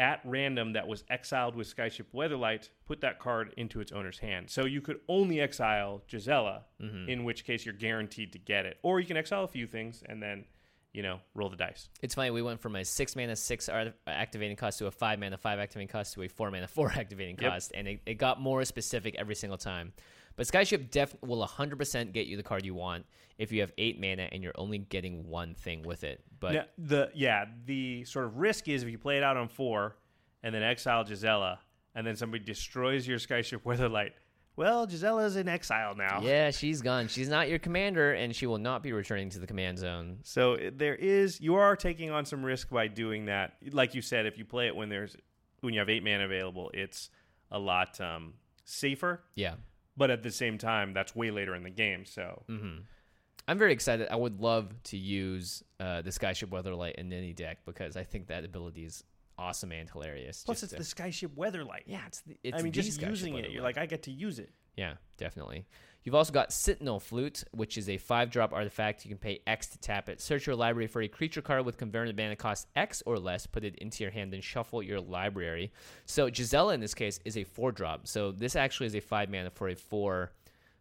at 0.00 0.20
random 0.24 0.72
that 0.72 0.88
was 0.88 1.04
exiled 1.10 1.54
with 1.54 1.74
Skyship 1.74 2.06
Weatherlight, 2.14 2.68
put 2.86 3.00
that 3.02 3.20
card 3.20 3.54
into 3.56 3.80
its 3.80 3.92
owner's 3.92 4.18
hand. 4.18 4.50
So 4.50 4.64
you 4.64 4.80
could 4.80 5.00
only 5.08 5.40
exile 5.40 6.02
Gisela, 6.08 6.64
mm-hmm. 6.82 7.08
in 7.08 7.24
which 7.24 7.44
case 7.44 7.64
you're 7.64 7.74
guaranteed 7.74 8.32
to 8.32 8.38
get 8.38 8.66
it. 8.66 8.78
Or 8.82 8.98
you 8.98 9.06
can 9.06 9.16
exile 9.16 9.44
a 9.44 9.48
few 9.48 9.66
things 9.66 10.02
and 10.08 10.20
then, 10.20 10.44
you 10.92 11.02
know, 11.02 11.20
roll 11.34 11.50
the 11.50 11.56
dice. 11.56 11.88
It's 12.00 12.14
funny. 12.16 12.30
We 12.30 12.42
went 12.42 12.60
from 12.60 12.74
a 12.74 12.84
six 12.84 13.14
mana 13.14 13.36
six 13.36 13.68
activating 14.06 14.56
cost 14.56 14.78
to 14.78 14.86
a 14.86 14.90
five 14.90 15.20
mana 15.20 15.36
five 15.36 15.58
activating 15.58 15.88
cost 15.88 16.14
to 16.14 16.22
a 16.22 16.28
four 16.28 16.50
mana 16.50 16.66
four 16.66 16.90
activating 16.96 17.38
Yep. 17.40 17.52
cost, 17.52 17.72
and 17.74 17.86
it, 17.86 18.00
it 18.04 18.14
got 18.14 18.40
more 18.40 18.64
specific 18.64 19.14
every 19.18 19.36
single 19.36 19.58
time. 19.58 19.92
But 20.36 20.46
Skyship 20.46 20.90
def 20.90 21.14
will 21.22 21.46
100% 21.46 22.12
get 22.12 22.26
you 22.26 22.36
the 22.36 22.42
card 22.42 22.64
you 22.64 22.74
want 22.74 23.06
if 23.38 23.52
you 23.52 23.60
have 23.60 23.72
eight 23.78 24.00
mana 24.00 24.28
and 24.32 24.42
you're 24.42 24.52
only 24.56 24.78
getting 24.78 25.28
one 25.28 25.54
thing 25.54 25.82
with 25.82 26.04
it. 26.04 26.22
But 26.40 26.52
Now, 26.52 26.64
the 26.78 27.10
yeah, 27.14 27.44
the 27.64 28.04
sort 28.04 28.26
of 28.26 28.38
risk 28.38 28.68
is 28.68 28.82
if 28.82 28.88
you 28.88 28.98
play 28.98 29.16
it 29.16 29.22
out 29.22 29.36
on 29.36 29.48
four 29.48 29.96
and 30.42 30.54
then 30.54 30.62
exile 30.62 31.04
Gisela 31.04 31.58
and 31.94 32.06
then 32.06 32.16
somebody 32.16 32.44
destroys 32.44 33.06
your 33.06 33.18
Skyship 33.18 33.62
Weatherlight. 33.64 34.12
Well, 34.54 34.86
Gisela's 34.86 35.36
in 35.36 35.48
exile 35.48 35.94
now. 35.94 36.20
yeah, 36.22 36.50
she's 36.50 36.82
gone. 36.82 37.08
She's 37.08 37.28
not 37.28 37.48
your 37.48 37.58
commander, 37.58 38.12
and 38.12 38.36
she 38.36 38.44
will 38.44 38.58
not 38.58 38.82
be 38.82 38.92
returning 38.92 39.30
to 39.30 39.38
the 39.38 39.46
command 39.46 39.78
zone. 39.78 40.18
So 40.24 40.58
there 40.76 40.94
is 40.94 41.40
you 41.40 41.54
are 41.54 41.74
taking 41.74 42.10
on 42.10 42.26
some 42.26 42.44
risk 42.44 42.68
by 42.68 42.88
doing 42.88 43.26
that. 43.26 43.54
Like 43.70 43.94
you 43.94 44.02
said, 44.02 44.26
if 44.26 44.36
you 44.36 44.44
play 44.44 44.66
it 44.66 44.76
when 44.76 44.90
there's 44.90 45.16
when 45.60 45.72
you 45.72 45.80
have 45.80 45.88
eight 45.88 46.04
mana 46.04 46.26
available, 46.26 46.70
it's 46.74 47.08
a 47.50 47.58
lot 47.58 47.98
um, 48.00 48.34
safer. 48.64 49.22
Yeah. 49.34 49.54
But 49.96 50.10
at 50.10 50.22
the 50.22 50.30
same 50.30 50.56
time, 50.58 50.94
that's 50.94 51.14
way 51.14 51.30
later 51.30 51.54
in 51.54 51.62
the 51.62 51.70
game. 51.70 52.04
So 52.06 52.42
I'm 52.48 53.58
very 53.58 53.72
excited. 53.72 54.08
I 54.10 54.16
would 54.16 54.40
love 54.40 54.72
to 54.84 54.96
use 54.96 55.62
uh, 55.80 56.02
the 56.02 56.10
Skyship 56.10 56.46
Weatherlight 56.48 56.94
in 56.94 57.12
any 57.12 57.32
deck 57.32 57.58
because 57.66 57.96
I 57.96 58.04
think 58.04 58.28
that 58.28 58.44
ability 58.44 58.84
is 58.84 59.04
awesome 59.38 59.72
and 59.72 59.90
hilarious. 59.90 60.44
plus, 60.44 60.60
Just 60.60 60.72
it's 60.74 60.88
to- 60.88 60.96
the 60.96 61.02
Skyship 61.02 61.30
Weatherlight. 61.36 61.82
yeah, 61.86 62.00
it's 62.06 62.20
the, 62.20 62.36
it's 62.44 62.58
I 62.58 62.62
mean, 62.62 62.72
the 62.72 62.80
just 62.82 63.00
Skyship 63.00 63.08
using 63.08 63.34
it, 63.34 63.44
Weatherlight. 63.46 63.52
you're 63.54 63.62
like, 63.62 63.78
I 63.78 63.86
get 63.86 64.04
to 64.04 64.10
use 64.12 64.38
it. 64.38 64.50
Yeah, 64.76 64.94
definitely. 65.18 65.66
You've 66.04 66.14
also 66.14 66.32
got 66.32 66.52
Sentinel 66.52 66.98
Flute, 66.98 67.44
which 67.52 67.78
is 67.78 67.88
a 67.88 67.96
five 67.96 68.30
drop 68.30 68.52
artifact. 68.52 69.04
You 69.04 69.10
can 69.10 69.18
pay 69.18 69.40
X 69.46 69.68
to 69.68 69.78
tap 69.78 70.08
it. 70.08 70.20
Search 70.20 70.46
your 70.46 70.56
library 70.56 70.88
for 70.88 71.00
a 71.00 71.08
creature 71.08 71.42
card 71.42 71.64
with 71.64 71.78
converted 71.78 72.16
mana 72.16 72.34
cost 72.34 72.66
X 72.74 73.02
or 73.06 73.18
less, 73.18 73.46
put 73.46 73.64
it 73.64 73.76
into 73.76 74.02
your 74.02 74.10
hand, 74.10 74.32
then 74.32 74.40
shuffle 74.40 74.82
your 74.82 75.00
library. 75.00 75.72
So 76.06 76.28
Gisela 76.28 76.74
in 76.74 76.80
this 76.80 76.94
case 76.94 77.20
is 77.24 77.36
a 77.36 77.44
four 77.44 77.70
drop. 77.70 78.08
So 78.08 78.32
this 78.32 78.56
actually 78.56 78.86
is 78.86 78.96
a 78.96 79.00
five 79.00 79.30
mana 79.30 79.50
for 79.50 79.68
a 79.68 79.76
four 79.76 80.32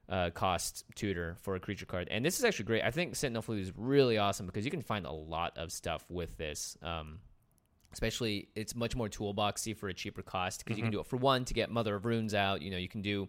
uh, 0.10 0.32
cost 0.32 0.84
tutor 0.96 1.38
for 1.42 1.56
a 1.56 1.60
creature 1.60 1.86
card. 1.86 2.08
And 2.10 2.26
this 2.26 2.40
is 2.40 2.44
actually 2.44 2.66
great. 2.66 2.84
I 2.84 2.92
think 2.92 3.16
Sentinel 3.16 3.44
Flute 3.44 3.62
is 3.62 3.72
really 3.78 4.18
awesome 4.18 4.48
because 4.48 4.66
you 4.66 4.72
can 4.72 4.82
find 4.82 5.06
a 5.06 5.12
lot 5.12 5.58
of 5.58 5.72
stuff 5.72 6.04
with 6.10 6.36
this. 6.38 6.78
Um, 6.82 7.20
especially 7.94 8.50
it's 8.56 8.76
much 8.76 8.96
more 8.96 9.10
toolboxy 9.10 9.76
for 9.76 9.90
a 9.90 9.94
cheaper 9.94 10.22
cost 10.22 10.64
because 10.64 10.78
you 10.78 10.84
can 10.84 10.92
do 10.92 11.00
it 11.00 11.06
for 11.06 11.18
one 11.18 11.46
to 11.46 11.54
get 11.54 11.70
Mother 11.70 11.96
of 11.96 12.06
Runes 12.06 12.34
out. 12.34 12.62
You 12.62 12.72
know, 12.72 12.78
you 12.78 12.88
can 12.88 13.02
do 13.02 13.28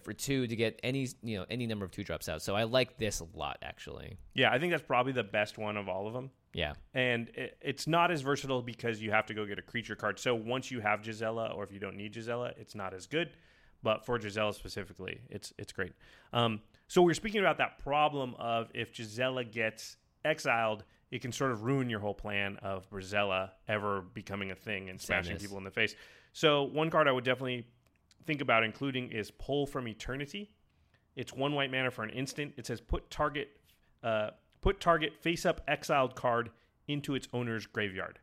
for 0.00 0.12
two 0.12 0.46
to 0.46 0.56
get 0.56 0.80
any 0.82 1.08
you 1.22 1.38
know 1.38 1.46
any 1.50 1.66
number 1.66 1.84
of 1.84 1.90
two 1.90 2.04
drops 2.04 2.28
out. 2.28 2.42
So 2.42 2.54
I 2.54 2.64
like 2.64 2.98
this 2.98 3.20
a 3.20 3.26
lot 3.34 3.58
actually. 3.62 4.16
Yeah, 4.34 4.50
I 4.50 4.58
think 4.58 4.72
that's 4.72 4.82
probably 4.82 5.12
the 5.12 5.22
best 5.22 5.58
one 5.58 5.76
of 5.76 5.88
all 5.88 6.06
of 6.06 6.14
them. 6.14 6.30
Yeah, 6.54 6.74
and 6.94 7.28
it, 7.34 7.56
it's 7.60 7.86
not 7.86 8.10
as 8.10 8.20
versatile 8.22 8.62
because 8.62 9.00
you 9.00 9.10
have 9.10 9.26
to 9.26 9.34
go 9.34 9.46
get 9.46 9.58
a 9.58 9.62
creature 9.62 9.96
card. 9.96 10.18
So 10.18 10.34
once 10.34 10.70
you 10.70 10.80
have 10.80 11.02
Gisela, 11.02 11.48
or 11.48 11.64
if 11.64 11.72
you 11.72 11.78
don't 11.78 11.96
need 11.96 12.12
Gisela, 12.12 12.52
it's 12.56 12.74
not 12.74 12.94
as 12.94 13.06
good. 13.06 13.30
But 13.82 14.06
for 14.06 14.18
Gisela 14.18 14.52
specifically, 14.54 15.20
it's 15.28 15.52
it's 15.58 15.72
great. 15.72 15.92
Um, 16.32 16.60
so 16.88 17.02
we're 17.02 17.14
speaking 17.14 17.40
about 17.40 17.58
that 17.58 17.78
problem 17.78 18.34
of 18.38 18.70
if 18.74 18.92
Gisela 18.92 19.44
gets 19.44 19.96
exiled, 20.24 20.84
it 21.10 21.20
can 21.20 21.32
sort 21.32 21.52
of 21.52 21.62
ruin 21.62 21.90
your 21.90 22.00
whole 22.00 22.14
plan 22.14 22.58
of 22.62 22.88
Brisela 22.90 23.50
ever 23.68 24.00
becoming 24.00 24.50
a 24.50 24.54
thing 24.54 24.88
and 24.88 25.00
smashing 25.00 25.24
Sadness. 25.24 25.42
people 25.42 25.58
in 25.58 25.64
the 25.64 25.70
face. 25.70 25.94
So 26.32 26.62
one 26.64 26.90
card 26.90 27.08
I 27.08 27.12
would 27.12 27.24
definitely 27.24 27.66
think 28.26 28.40
about 28.40 28.62
including 28.64 29.10
is 29.10 29.30
Pull 29.30 29.66
from 29.66 29.86
Eternity. 29.88 30.50
It's 31.16 31.32
one 31.32 31.54
white 31.54 31.70
mana 31.70 31.90
for 31.90 32.02
an 32.02 32.10
instant. 32.10 32.54
It 32.56 32.66
says 32.66 32.80
put 32.80 33.10
target 33.10 33.48
uh, 34.02 34.30
put 34.60 34.80
target 34.80 35.12
face 35.20 35.44
up 35.46 35.60
exiled 35.68 36.14
card 36.14 36.50
into 36.88 37.14
its 37.14 37.28
owner's 37.32 37.66
graveyard. 37.66 38.18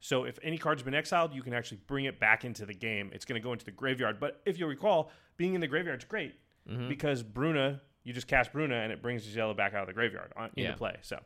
So 0.00 0.24
if 0.24 0.38
any 0.42 0.58
card's 0.58 0.82
been 0.82 0.94
exiled, 0.94 1.34
you 1.34 1.42
can 1.42 1.54
actually 1.54 1.78
bring 1.86 2.04
it 2.04 2.20
back 2.20 2.44
into 2.44 2.66
the 2.66 2.74
game. 2.74 3.10
It's 3.14 3.24
going 3.24 3.40
to 3.40 3.44
go 3.44 3.52
into 3.52 3.64
the 3.64 3.70
graveyard. 3.70 4.20
But 4.20 4.40
if 4.44 4.58
you 4.58 4.66
recall, 4.66 5.10
being 5.38 5.54
in 5.54 5.60
the 5.60 5.66
graveyard 5.68 6.00
is 6.00 6.04
great 6.04 6.34
Mm-hmm. 6.66 6.88
because 6.88 7.22
Bruna, 7.22 7.82
you 8.04 8.14
just 8.14 8.26
cast 8.26 8.50
Bruna 8.50 8.76
and 8.76 8.90
it 8.90 9.02
brings 9.02 9.26
Gisela 9.26 9.52
back 9.54 9.74
out 9.74 9.82
of 9.82 9.86
the 9.86 9.92
graveyard 9.92 10.32
on, 10.34 10.44
into 10.56 10.62
Yeah. 10.62 10.74
play. 10.76 10.96
So 11.02 11.18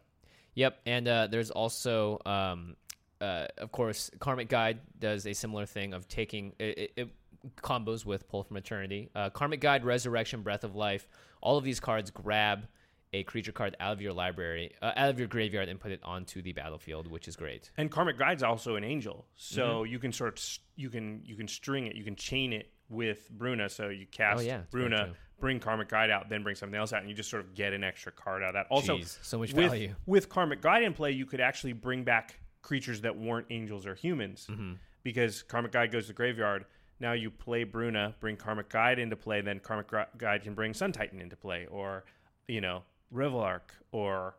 Yep, 0.54 0.80
and 0.84 1.06
uh, 1.06 1.28
there's 1.28 1.52
also, 1.52 2.18
um, 2.26 2.74
uh, 3.20 3.46
of 3.58 3.70
course, 3.70 4.10
Karmic 4.18 4.48
Guide 4.48 4.80
does 4.98 5.24
a 5.28 5.32
similar 5.32 5.64
thing 5.64 5.94
of 5.94 6.08
taking 6.08 6.54
it, 6.58 6.76
it, 6.78 6.92
it 6.96 7.08
combos 7.56 8.04
with 8.04 8.28
Pull 8.28 8.42
from 8.44 8.56
Eternity. 8.56 9.10
Uh, 9.14 9.30
Karmic 9.30 9.60
Guide, 9.60 9.84
Resurrection, 9.84 10.42
Breath 10.42 10.64
of 10.64 10.74
Life. 10.76 11.08
All 11.40 11.56
of 11.56 11.64
these 11.64 11.80
cards 11.80 12.10
grab 12.10 12.66
a 13.14 13.22
creature 13.22 13.52
card 13.52 13.74
out 13.80 13.92
of 13.92 14.02
your 14.02 14.12
library, 14.12 14.72
uh, 14.82 14.92
out 14.96 15.08
of 15.08 15.18
your 15.18 15.28
graveyard, 15.28 15.68
and 15.68 15.80
put 15.80 15.92
it 15.92 16.00
onto 16.02 16.42
the 16.42 16.52
battlefield, 16.52 17.10
which 17.10 17.26
is 17.26 17.36
great. 17.36 17.70
and 17.78 17.90
Karmic 17.90 18.18
Guide's 18.18 18.42
also 18.42 18.76
an 18.76 18.84
angel, 18.84 19.26
so 19.34 19.82
Mm-hmm. 19.82 19.92
you 19.92 19.98
can 19.98 20.12
sort 20.12 20.38
of 20.38 20.44
you 20.76 20.90
can 20.90 21.22
you 21.24 21.34
can 21.36 21.48
string 21.48 21.86
it, 21.86 21.96
you 21.96 22.04
can 22.04 22.16
chain 22.16 22.52
it 22.52 22.70
with 22.90 23.30
Bruna. 23.30 23.68
So 23.70 23.88
you 23.88 24.06
cast 24.10 24.38
Oh, 24.40 24.42
yeah, 24.42 24.60
Bruna, 24.70 25.14
bring 25.40 25.58
Karmic 25.58 25.88
Guide 25.88 26.10
out, 26.10 26.28
then 26.28 26.42
bring 26.42 26.54
something 26.54 26.78
else 26.78 26.92
out, 26.92 27.00
and 27.00 27.08
you 27.08 27.14
just 27.16 27.30
sort 27.30 27.42
of 27.42 27.54
get 27.54 27.72
an 27.72 27.82
extra 27.82 28.12
card 28.12 28.42
out 28.42 28.48
of 28.50 28.54
that. 28.54 28.66
Also, 28.68 28.98
Jeez, 28.98 29.18
so 29.22 29.38
much 29.38 29.54
with, 29.54 29.70
value. 29.70 29.94
with 30.04 30.28
Karmic 30.28 30.60
Guide 30.60 30.82
in 30.82 30.92
play, 30.92 31.12
you 31.12 31.24
could 31.24 31.40
actually 31.40 31.72
bring 31.72 32.04
back 32.04 32.38
creatures 32.60 33.00
that 33.02 33.16
weren't 33.16 33.46
angels 33.48 33.86
or 33.86 33.94
humans, 33.94 34.46
Mm-hmm. 34.50 34.72
because 35.02 35.42
Karmic 35.44 35.72
Guide 35.72 35.90
goes 35.92 36.04
to 36.04 36.08
the 36.08 36.12
graveyard. 36.14 36.66
Now 37.00 37.12
you 37.12 37.30
play 37.30 37.64
Bruna, 37.64 38.14
bring 38.20 38.36
Karmic 38.36 38.68
Guide 38.68 38.98
into 38.98 39.16
play, 39.16 39.40
then 39.40 39.60
Karmic 39.60 39.88
Guide 40.16 40.42
can 40.42 40.54
bring 40.54 40.74
Sun 40.74 40.92
Titan 40.92 41.20
into 41.20 41.36
play, 41.36 41.66
or 41.70 42.04
you 42.48 42.60
know 42.60 42.82
Reveillark 43.14 43.70
or 43.92 44.34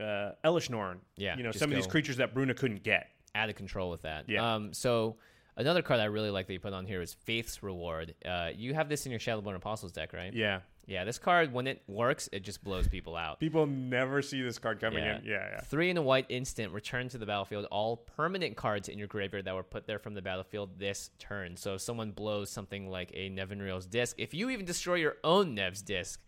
uh, 0.00 0.32
Elesh 0.44 0.70
Norn. 0.70 1.00
Yeah, 1.16 1.36
you 1.36 1.42
know 1.42 1.52
some 1.52 1.70
of 1.70 1.76
these 1.76 1.86
creatures 1.86 2.16
that 2.16 2.32
Bruna 2.34 2.54
couldn't 2.54 2.82
get. 2.82 3.08
out 3.34 3.48
of 3.50 3.54
control 3.56 3.90
with 3.90 4.02
that. 4.02 4.28
Yeah. 4.28 4.54
Um, 4.54 4.72
so 4.72 5.16
another 5.56 5.82
card 5.82 6.00
I 6.00 6.06
really 6.06 6.30
like 6.30 6.46
that 6.46 6.52
you 6.52 6.60
put 6.60 6.72
on 6.72 6.86
here 6.86 7.00
is 7.02 7.12
Faith's 7.12 7.62
Reward. 7.62 8.14
Uh, 8.24 8.48
you 8.54 8.74
have 8.74 8.88
this 8.88 9.04
in 9.06 9.12
your 9.12 9.20
Shadowborn 9.20 9.54
Apostles 9.56 9.92
deck, 9.92 10.12
right? 10.12 10.32
Yeah, 10.32 10.60
Yeah. 10.86 11.04
This 11.04 11.18
card, 11.18 11.52
when 11.52 11.66
it 11.66 11.82
works, 11.86 12.28
it 12.32 12.40
just 12.40 12.64
blows 12.64 12.88
people 12.88 13.14
out. 13.16 13.38
people 13.40 13.66
never 13.66 14.22
see 14.22 14.42
this 14.42 14.58
card 14.58 14.80
coming 14.80 15.04
Yeah. 15.04 15.18
in. 15.18 15.24
Yeah, 15.24 15.48
yeah. 15.52 15.60
Three 15.60 15.90
in 15.90 15.96
a 15.96 16.02
white 16.02 16.26
instant, 16.28 16.72
return 16.72 17.08
to 17.10 17.18
the 17.18 17.26
battlefield 17.26 17.66
all 17.70 17.96
permanent 17.96 18.56
cards 18.56 18.88
in 18.88 18.98
your 18.98 19.08
graveyard 19.08 19.44
that 19.44 19.54
were 19.54 19.62
put 19.62 19.86
there 19.86 19.98
from 19.98 20.14
the 20.14 20.22
battlefield 20.22 20.78
this 20.78 21.10
turn. 21.18 21.56
So 21.56 21.74
if 21.74 21.80
someone 21.80 22.10
blows 22.10 22.50
something 22.50 22.88
like 22.90 23.10
a 23.14 23.30
Nevinyrral's 23.30 23.86
Disk, 23.86 24.16
if 24.18 24.34
you 24.34 24.50
even 24.50 24.64
destroy 24.66 24.94
your 24.96 25.16
own 25.22 25.54
Nev's 25.54 25.82
disc, 25.82 26.20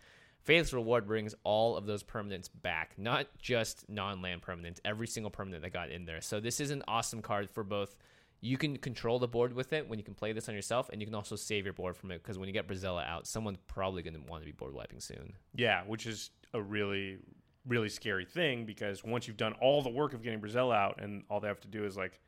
Faith's 0.44 0.72
Reward 0.72 1.06
brings 1.06 1.34
all 1.44 1.76
of 1.76 1.86
those 1.86 2.02
permanents 2.02 2.48
back, 2.62 2.94
not 2.98 3.26
just 3.38 3.88
non 3.88 4.22
land 4.22 4.42
permanents, 4.42 4.80
every 4.84 5.06
single 5.06 5.30
permanent 5.30 5.62
that 5.62 5.72
got 5.72 5.90
in 5.90 6.04
there. 6.04 6.20
So 6.20 6.40
this 6.40 6.58
is 6.60 6.70
an 6.72 6.82
awesome 6.88 7.22
card 7.22 7.48
for 7.50 7.62
both. 7.62 7.96
You 8.44 8.58
can 8.58 8.76
control 8.76 9.20
the 9.20 9.28
board 9.28 9.54
with 9.54 9.72
it 9.72 9.88
when 9.88 10.00
you 10.00 10.04
can 10.04 10.14
play 10.14 10.32
this 10.32 10.48
on 10.48 10.54
yourself, 10.54 10.90
and 10.90 11.00
you 11.00 11.06
can 11.06 11.14
also 11.14 11.36
save 11.36 11.64
your 11.64 11.72
board 11.72 11.96
from 11.96 12.10
it 12.10 12.22
because 12.22 12.38
when 12.38 12.48
you 12.48 12.52
get 12.52 12.66
Brisela 12.66 13.06
out, 13.06 13.26
someone's 13.26 13.58
probably 13.68 14.02
going 14.02 14.14
to 14.14 14.20
want 14.28 14.42
to 14.42 14.46
be 14.46 14.52
board 14.52 14.74
wiping 14.74 14.98
soon. 14.98 15.34
Yeah, 15.54 15.82
which 15.86 16.06
is 16.06 16.30
a 16.52 16.60
really, 16.60 17.18
really 17.66 17.88
scary 17.88 18.24
thing 18.24 18.66
because 18.66 19.04
once 19.04 19.28
you've 19.28 19.36
done 19.36 19.54
all 19.60 19.80
the 19.80 19.90
work 19.90 20.12
of 20.12 20.22
getting 20.22 20.40
Brazil 20.40 20.72
out 20.72 21.00
and 21.00 21.22
all 21.30 21.38
they 21.38 21.46
have 21.46 21.60
to 21.60 21.68
do 21.68 21.84
is 21.84 21.96
like 21.96 22.20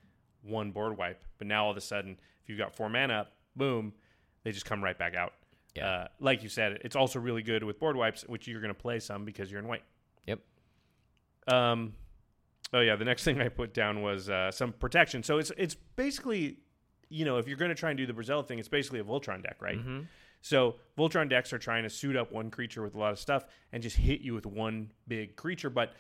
one 0.43 0.71
board 0.71 0.97
wipe, 0.97 1.25
but 1.39 1.49
now 1.49 1.65
all 1.65 1.73
of 1.73 1.77
a 1.77 1.81
sudden, 1.81 2.17
if 2.43 2.49
you've 2.49 2.59
got 2.59 2.77
four 2.77 2.89
mana 2.89 3.15
up, 3.15 3.33
boom, 3.57 3.93
they 4.45 4.53
just 4.53 4.67
come 4.67 4.85
right 4.85 4.97
back 4.97 5.17
out. 5.17 5.33
Yeah. 5.75 5.89
Uh, 5.89 6.09
like 6.21 6.45
you 6.45 6.49
said, 6.49 6.79
it's 6.85 6.95
also 6.95 7.19
really 7.19 7.43
good 7.43 7.65
with 7.65 7.81
board 7.81 7.97
wipes, 7.97 8.23
which 8.29 8.47
you're 8.47 8.61
going 8.61 8.73
to 8.73 8.81
play 8.81 9.01
some 9.01 9.25
because 9.25 9.51
you're 9.51 9.61
in 9.61 9.67
white. 9.67 9.83
Yep. 10.27 10.39
Um, 11.49 11.95
oh 12.75 12.81
yeah, 12.81 12.97
the 12.97 13.05
next 13.05 13.25
thing 13.25 13.41
I 13.41 13.49
put 13.49 13.73
down 13.73 14.03
was 14.03 14.29
uh, 14.29 14.51
some 14.51 14.73
protection. 14.73 15.23
So 15.23 15.39
it's 15.39 15.51
it's 15.57 15.75
basically, 15.75 16.59
you 17.09 17.25
know, 17.25 17.39
if 17.39 17.49
you're 17.49 17.57
going 17.57 17.71
to 17.71 17.75
try 17.75 17.91
and 17.91 17.97
do 17.97 18.07
the 18.07 18.13
Brazil 18.13 18.43
thing, 18.43 18.59
it's 18.59 18.69
basically 18.69 19.01
a 19.01 19.05
Voltron 19.05 19.43
deck, 19.43 19.57
right? 19.63 19.79
So 20.43 20.75
Voltron 20.99 21.31
decks 21.31 21.55
are 21.55 21.59
trying 21.59 21.85
to 21.85 21.91
suit 21.91 22.17
up 22.17 22.31
one 22.31 22.51
creature 22.51 22.83
with 22.83 22.95
a 22.95 22.99
lot 22.99 23.13
of 23.13 23.19
stuff 23.19 23.47
and 23.73 23.83
just 23.83 23.97
hit 23.97 24.21
you 24.21 24.35
with 24.35 24.45
one 24.45 24.91
big 25.09 25.37
creature, 25.37 25.71
but 25.71 25.95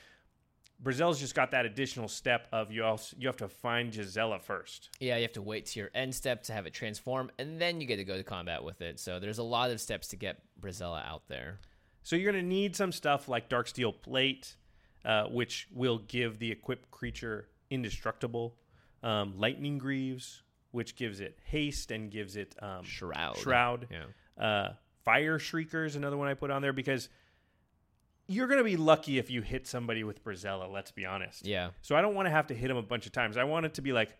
Brazil's 0.80 1.18
just 1.18 1.34
got 1.34 1.52
that 1.52 1.64
additional 1.64 2.08
step 2.08 2.46
of 2.52 2.70
you 2.70 2.84
also 2.84 3.16
you 3.18 3.26
have 3.28 3.38
to 3.38 3.48
find 3.48 3.92
Gisela 3.92 4.40
first. 4.40 4.90
Yeah, 5.00 5.16
you 5.16 5.22
have 5.22 5.32
to 5.32 5.42
wait 5.42 5.66
to 5.66 5.80
your 5.80 5.90
end 5.94 6.14
step 6.14 6.42
to 6.44 6.52
have 6.52 6.66
it 6.66 6.74
transform, 6.74 7.30
and 7.38 7.58
then 7.60 7.80
you 7.80 7.86
get 7.86 7.96
to 7.96 8.04
go 8.04 8.16
to 8.16 8.24
combat 8.24 8.62
with 8.62 8.82
it. 8.82 9.00
So 9.00 9.18
there's 9.18 9.38
a 9.38 9.42
lot 9.42 9.70
of 9.70 9.80
steps 9.80 10.08
to 10.08 10.16
get 10.16 10.42
Brisela 10.60 11.06
out 11.06 11.22
there. 11.28 11.60
So 12.02 12.16
you're 12.16 12.30
going 12.30 12.44
to 12.44 12.48
need 12.48 12.76
some 12.76 12.92
stuff 12.92 13.28
like 13.30 13.48
Darksteel 13.48 13.94
Plate, 14.02 14.56
uh, 15.04 15.24
which 15.24 15.68
will 15.72 15.98
give 15.98 16.38
the 16.38 16.50
equipped 16.50 16.90
creature 16.90 17.48
indestructible. 17.70 18.56
Um, 19.02 19.34
Lightning 19.36 19.78
Greaves, 19.78 20.42
which 20.70 20.96
gives 20.96 21.20
it 21.20 21.38
haste 21.44 21.90
and 21.90 22.10
gives 22.10 22.36
it 22.36 22.54
um, 22.60 22.84
Shroud. 22.84 23.36
Shroud. 23.36 23.88
Yeah. 23.90 24.42
Uh, 24.44 24.72
Fireshriekers, 25.06 25.96
another 25.96 26.16
one 26.16 26.28
I 26.28 26.34
put 26.34 26.50
on 26.50 26.62
there 26.62 26.72
because 26.72 27.08
you're 28.26 28.46
going 28.46 28.58
to 28.58 28.64
be 28.64 28.76
lucky 28.76 29.18
if 29.18 29.30
you 29.30 29.42
hit 29.42 29.66
somebody 29.66 30.02
with 30.02 30.24
Brisela, 30.24 30.72
let's 30.72 30.90
be 30.90 31.04
honest. 31.04 31.46
Yeah. 31.46 31.70
So 31.82 31.94
I 31.94 32.00
don't 32.00 32.14
want 32.14 32.26
to 32.26 32.30
have 32.30 32.46
to 32.46 32.54
hit 32.54 32.68
them 32.68 32.76
a 32.78 32.82
bunch 32.82 33.06
of 33.06 33.12
times. 33.12 33.36
I 33.36 33.44
want 33.44 33.66
it 33.66 33.74
to 33.74 33.82
be 33.82 33.92
like, 33.92 34.16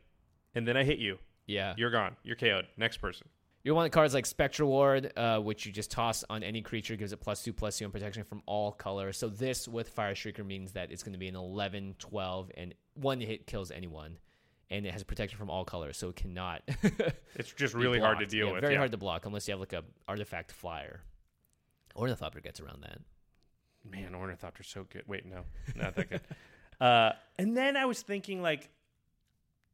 and 0.55 0.68
then 0.68 0.76
I 0.76 0.85
hit 0.85 0.99
you. 0.99 1.18
Yeah. 1.47 1.74
You're 1.76 1.91
gone. 1.91 2.16
You're 2.22 2.37
KO'd. 2.37 2.66
Next 2.76 2.99
person. 2.99 3.28
You 3.65 3.75
want 3.75 3.91
cards 3.93 4.12
like 4.12 4.27
Spectral 4.27 4.69
Ward, 4.69 5.11
uh, 5.17 5.39
which 5.39 5.65
you 5.65 5.73
just 5.73 5.91
toss 5.91 6.23
on 6.29 6.43
any 6.43 6.61
creature, 6.61 6.97
gives 6.97 7.12
it 7.12 7.21
plus 7.21 7.43
two, 7.43 7.55
plus 7.55 7.79
two, 7.79 7.85
and 7.87 7.93
protection 7.93 8.23
from 8.23 8.43
all 8.45 8.71
colors. 8.71 9.17
So 9.17 9.29
this 9.31 9.67
with 9.67 9.95
Fireshrieker 9.97 10.45
means 10.45 10.73
that 10.73 10.93
it's 10.93 11.03
going 11.03 11.15
to 11.15 11.19
be 11.19 11.29
an 11.29 11.35
11, 11.35 11.95
12, 11.99 12.51
and 12.59 12.75
one 12.93 13.21
hit 13.23 13.47
kills 13.47 13.71
anyone. 13.71 14.19
And 14.71 14.85
it 14.85 14.93
has 14.93 15.03
protection 15.03 15.39
from 15.39 15.49
all 15.49 15.65
colors, 15.65 15.97
so 15.97 16.11
it 16.11 16.17
cannot. 16.17 16.62
It's 17.37 17.53
just 17.53 17.75
really 17.75 17.99
hard 17.99 18.19
to 18.21 18.27
deal 18.27 18.47
Yeah, 18.49 18.53
with. 18.53 18.61
Very 18.61 18.75
yeah. 18.75 18.79
hard 18.79 18.93
to 18.93 18.97
block 18.99 19.27
unless 19.27 19.49
you 19.49 19.53
have 19.53 19.61
like 19.61 19.73
a 19.73 19.83
artifact 20.07 20.53
flyer. 20.53 21.01
Ornithopter 21.97 22.41
gets 22.41 22.61
around 22.61 22.83
that. 22.83 22.99
Man, 23.85 24.15
Ornithopter's 24.15 24.69
so 24.69 24.87
good. 24.89 25.03
Wait, 25.07 25.27
no, 25.27 25.41
not 25.75 25.95
that 25.97 26.11
good. 26.11 26.21
uh, 26.81 27.12
and 27.39 27.57
then 27.57 27.77
I 27.77 27.87
was 27.87 28.03
thinking, 28.03 28.41
like, 28.43 28.69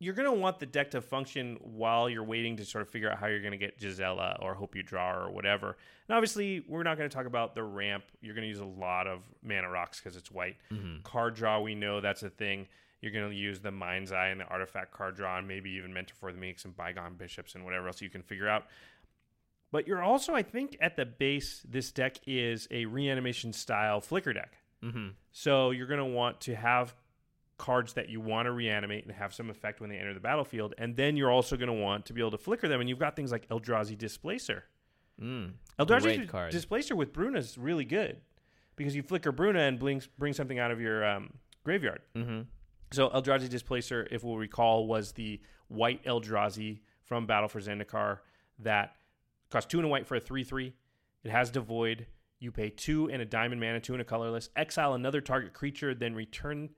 you're 0.01 0.14
going 0.14 0.26
to 0.26 0.32
want 0.32 0.59
the 0.59 0.66
deck 0.66 0.90
to 0.92 1.03
function 1.03 1.59
while 1.61 2.09
you're 2.09 2.24
waiting 2.24 2.57
to 2.57 2.64
sort 2.64 2.82
of 2.82 2.88
figure 2.88 3.11
out 3.11 3.18
how 3.18 3.26
you're 3.26 3.40
going 3.40 3.53
to 3.53 3.59
get 3.59 3.78
Gisela 3.78 4.38
or 4.40 4.55
hope 4.55 4.74
you 4.74 4.82
draw 4.82 5.12
or 5.12 5.30
whatever. 5.30 5.76
And 6.09 6.16
obviously, 6.16 6.64
we're 6.66 6.82
not 6.82 6.96
going 6.96 7.09
to 7.09 7.14
talk 7.14 7.26
about 7.26 7.55
the 7.55 7.62
ramp. 7.62 8.05
You're 8.22 8.34
going 8.34 8.44
to 8.44 8.48
use 8.48 8.61
a 8.61 8.64
lot 8.64 9.07
of 9.07 9.20
mana 9.42 9.68
rocks 9.68 10.01
because 10.01 10.16
it's 10.16 10.30
white. 10.30 10.57
Card 11.05 11.34
draw, 11.34 11.61
we 11.61 11.74
know 11.74 12.01
that's 12.01 12.22
a 12.22 12.30
thing. 12.30 12.66
You're 13.03 13.12
going 13.12 13.30
to 13.30 13.36
use 13.36 13.61
the 13.61 13.70
Mind's 13.70 14.11
Eye 14.11 14.28
and 14.28 14.40
the 14.40 14.46
Artifact 14.46 14.92
card 14.92 15.16
draw, 15.16 15.38
and 15.38 15.46
maybe 15.46 15.70
even 15.72 15.92
Mentor 15.92 16.14
for 16.18 16.32
the 16.32 16.38
Meeks 16.38 16.64
and 16.64 16.74
Bygone 16.74 17.14
Bishops 17.14 17.55
and 17.55 17.64
whatever 17.64 17.86
else 17.86 18.01
you 18.01 18.11
can 18.11 18.22
figure 18.22 18.48
out. 18.48 18.66
But 19.70 19.86
you're 19.86 20.03
also, 20.03 20.34
I 20.34 20.42
think, 20.42 20.76
at 20.80 20.96
the 20.96 21.07
base, 21.07 21.64
this 21.68 21.92
deck 21.92 22.16
is 22.26 22.66
a 22.70 22.86
reanimation 22.86 23.53
style 23.53 24.01
flicker 24.01 24.32
deck. 24.32 24.55
Mm-hmm. 24.82 25.09
So 25.30 25.70
you're 25.70 25.86
going 25.86 26.01
to 26.01 26.07
want 26.07 26.40
to 26.42 26.55
have 26.57 26.94
cards 27.61 27.92
that 27.92 28.08
you 28.08 28.22
want 28.22 28.46
to 28.46 28.52
reanimate 28.52 29.04
and 29.04 29.14
have 29.14 29.34
some 29.34 29.50
effect 29.50 29.82
when 29.82 29.90
they 29.90 29.98
enter 29.98 30.14
the 30.14 30.20
battlefield. 30.20 30.72
And 30.78 30.96
then 30.96 31.14
you're 31.14 31.30
also 31.30 31.58
going 31.58 31.68
to 31.68 31.74
want 31.74 32.06
to 32.06 32.14
be 32.14 32.22
able 32.22 32.30
to 32.30 32.38
flicker 32.38 32.68
them. 32.68 32.80
And 32.80 32.88
you've 32.88 32.98
got 32.98 33.14
things 33.14 33.30
like 33.30 33.46
Eldrazi 33.50 33.98
Displacer. 33.98 34.64
Mm. 35.22 35.52
Eldrazi. 35.78 36.50
Displacer 36.50 36.96
with 36.96 37.12
Bruna 37.12 37.38
is 37.38 37.58
really 37.58 37.84
good 37.84 38.16
because 38.76 38.96
you 38.96 39.02
flicker 39.02 39.30
Bruna 39.30 39.61
and 39.61 39.78
bring, 39.78 40.00
bring 40.18 40.32
something 40.32 40.58
out 40.58 40.70
of 40.70 40.80
your 40.80 41.04
um, 41.04 41.34
graveyard. 41.62 42.00
Mm-hmm. 42.16 42.40
So 42.92 43.11
Eldrazi 43.11 43.50
Displacer, 43.50 44.08
if 44.11 44.24
we'll 44.24 44.38
recall, 44.38 44.86
was 44.86 45.12
the 45.12 45.38
white 45.68 46.02
Eldrazi 46.04 46.80
from 47.04 47.26
Battle 47.26 47.48
for 47.48 47.61
Zendikar 47.61 48.20
that 48.61 48.94
costs 49.50 49.70
two 49.70 49.78
and 49.78 49.86
a 49.86 49.88
white 49.88 50.06
for 50.06 50.16
a 50.16 50.20
three-three. 50.20 50.72
It 51.24 51.30
has 51.30 51.50
Devoid. 51.50 52.06
You 52.38 52.50
pay 52.50 52.70
two 52.70 53.11
and 53.11 53.20
a 53.20 53.26
diamond 53.26 53.61
mana, 53.61 53.80
two 53.80 53.92
and 53.92 54.00
a 54.00 54.04
colorless. 54.04 54.48
Exile 54.56 54.94
another 54.94 55.20
target 55.20 55.52
creature, 55.52 55.94
then 55.94 56.14
return 56.14 56.70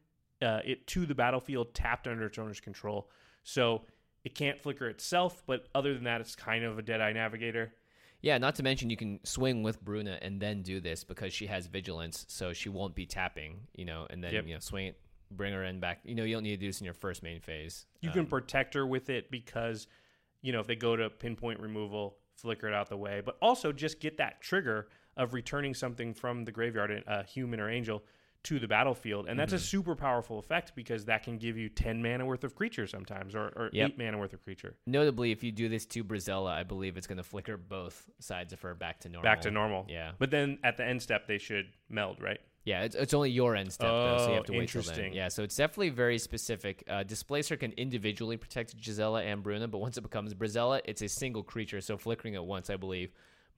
uh, 0.43 0.61
it 0.65 0.87
to 0.89 1.07
the 1.07 1.15
battlefield 1.15 1.75
tapped 1.75 2.07
under 2.09 2.27
its 2.27 2.39
owner's 2.39 2.61
control. 2.61 3.09
So 3.45 3.83
it 4.25 4.35
can't 4.35 4.61
flicker 4.61 4.89
itself, 4.89 5.43
but 5.47 5.67
other 5.75 5.95
than 5.95 6.05
that, 6.05 6.21
it's 6.21 6.35
kind 6.37 6.65
of 6.65 6.79
a 6.79 6.83
Deadeye 6.83 7.13
Navigator. 7.13 7.73
Yeah, 8.21 8.39
not 8.39 8.55
to 8.57 8.63
mention 8.63 8.89
you 8.89 8.97
can 8.97 9.19
swing 9.25 9.63
with 9.65 9.83
Bruna 9.85 10.19
and 10.23 10.41
then 10.41 10.63
do 10.63 10.81
this 10.81 11.03
because 11.03 11.33
she 11.33 11.47
has 11.49 11.67
vigilance, 11.67 12.25
so 12.29 12.53
she 12.53 12.69
won't 12.69 12.95
be 12.95 13.05
tapping, 13.05 13.61
you 13.75 13.85
know, 13.85 14.07
and 14.11 14.23
then 14.23 14.33
Yep. 14.33 14.47
you 14.47 14.55
know 14.55 14.61
swing 14.61 14.87
it, 14.87 15.01
bring 15.33 15.53
her 15.53 15.65
in 15.65 15.81
back. 15.81 16.01
You 16.05 16.15
know, 16.15 16.23
you 16.23 16.35
don't 16.37 16.45
need 16.45 16.51
to 16.51 16.57
do 16.57 16.67
this 16.69 16.81
in 16.81 16.85
your 16.85 16.95
first 16.95 17.23
main 17.25 17.41
phase. 17.41 17.87
You 18.01 18.11
Um, 18.11 18.15
can 18.15 18.27
protect 18.27 18.75
her 18.75 18.87
with 18.87 19.11
it 19.11 19.29
because, 19.31 19.89
you 20.41 20.53
know, 20.53 20.61
if 20.61 20.69
they 20.69 20.77
go 20.77 20.95
to 20.95 21.11
pinpoint 21.11 21.59
removal, 21.59 22.17
flicker 22.37 22.69
it 22.69 22.75
out 22.75 22.89
the 22.89 22.97
way, 22.97 23.23
but 23.25 23.39
also 23.43 23.73
just 23.73 23.99
get 23.99 24.19
that 24.19 24.41
trigger 24.41 24.89
of 25.17 25.35
returning 25.35 25.75
something 25.75 26.15
from 26.15 26.45
the 26.45 26.53
graveyard, 26.53 27.03
a 27.07 27.25
human 27.25 27.59
or 27.59 27.69
angel, 27.69 28.05
to 28.45 28.59
the 28.59 28.67
battlefield. 28.67 29.29
And 29.29 29.39
that's 29.39 29.53
a 29.53 29.57
Mm-hmm. 29.57 29.63
super 29.63 29.95
powerful 29.95 30.39
effect 30.39 30.73
because 30.75 31.05
that 31.05 31.23
can 31.23 31.39
give 31.39 31.57
you 31.57 31.69
10 31.69 32.03
mana 32.03 32.27
worth 32.27 32.43
of 32.45 32.55
creature 32.57 32.87
sometimes 32.87 33.35
or, 33.35 33.53
or 33.57 33.71
Yep. 33.73 33.93
8 33.93 33.99
mana 33.99 34.19
worth 34.19 34.33
of 34.33 34.43
creature. 34.43 34.75
Notably, 34.87 35.31
if 35.31 35.45
you 35.45 35.53
do 35.53 35.69
this 35.69 35.87
to 35.87 36.03
Brisela, 36.03 36.51
I 36.51 36.65
believe 36.65 36.97
it's 36.97 37.07
going 37.07 37.19
to 37.19 37.23
flicker 37.23 37.57
both 37.57 38.05
sides 38.19 38.53
of 38.53 38.61
her 38.63 38.75
back 38.75 39.01
to 39.01 39.09
normal. 39.09 39.23
Back 39.23 39.43
to 39.43 39.51
normal. 39.51 39.87
Yeah. 39.89 40.13
But 40.19 40.31
then 40.31 40.59
at 40.65 40.77
the 40.77 40.85
end 40.85 41.03
step, 41.03 41.27
they 41.29 41.39
should 41.39 41.67
meld, 41.89 42.21
right? 42.21 42.41
Yeah, 42.65 42.83
it's, 42.83 42.95
it's 42.95 43.13
only 43.15 43.31
your 43.31 43.57
end 43.57 43.73
step 43.73 43.91
though, 43.91 44.17
so 44.19 44.29
you 44.29 44.35
have 44.35 44.43
Oh, 44.43 44.45
to 44.45 44.53
wait 44.53 44.69
till 44.69 44.83
then. 44.83 44.91
interesting. 44.93 45.13
Yeah, 45.15 45.29
so 45.29 45.43
it's 45.43 45.57
definitely 45.57 45.89
very 45.91 46.17
specific. 46.19 46.85
Uh, 46.89 47.03
Displacer 47.03 47.57
can 47.57 47.73
individually 47.73 48.37
protect 48.37 48.77
Gisela 48.77 49.23
and 49.25 49.43
Bruna, 49.43 49.67
but 49.67 49.79
once 49.79 49.97
it 49.99 50.03
becomes 50.03 50.33
Brisela, 50.33 50.81
it's 50.85 51.03
a 51.03 51.09
single 51.09 51.43
creature. 51.43 51.81
So 51.81 51.97
flickering 51.97 52.35
it 52.35 52.45
once, 52.45 52.71
I 52.71 52.77
believe, 52.77 53.11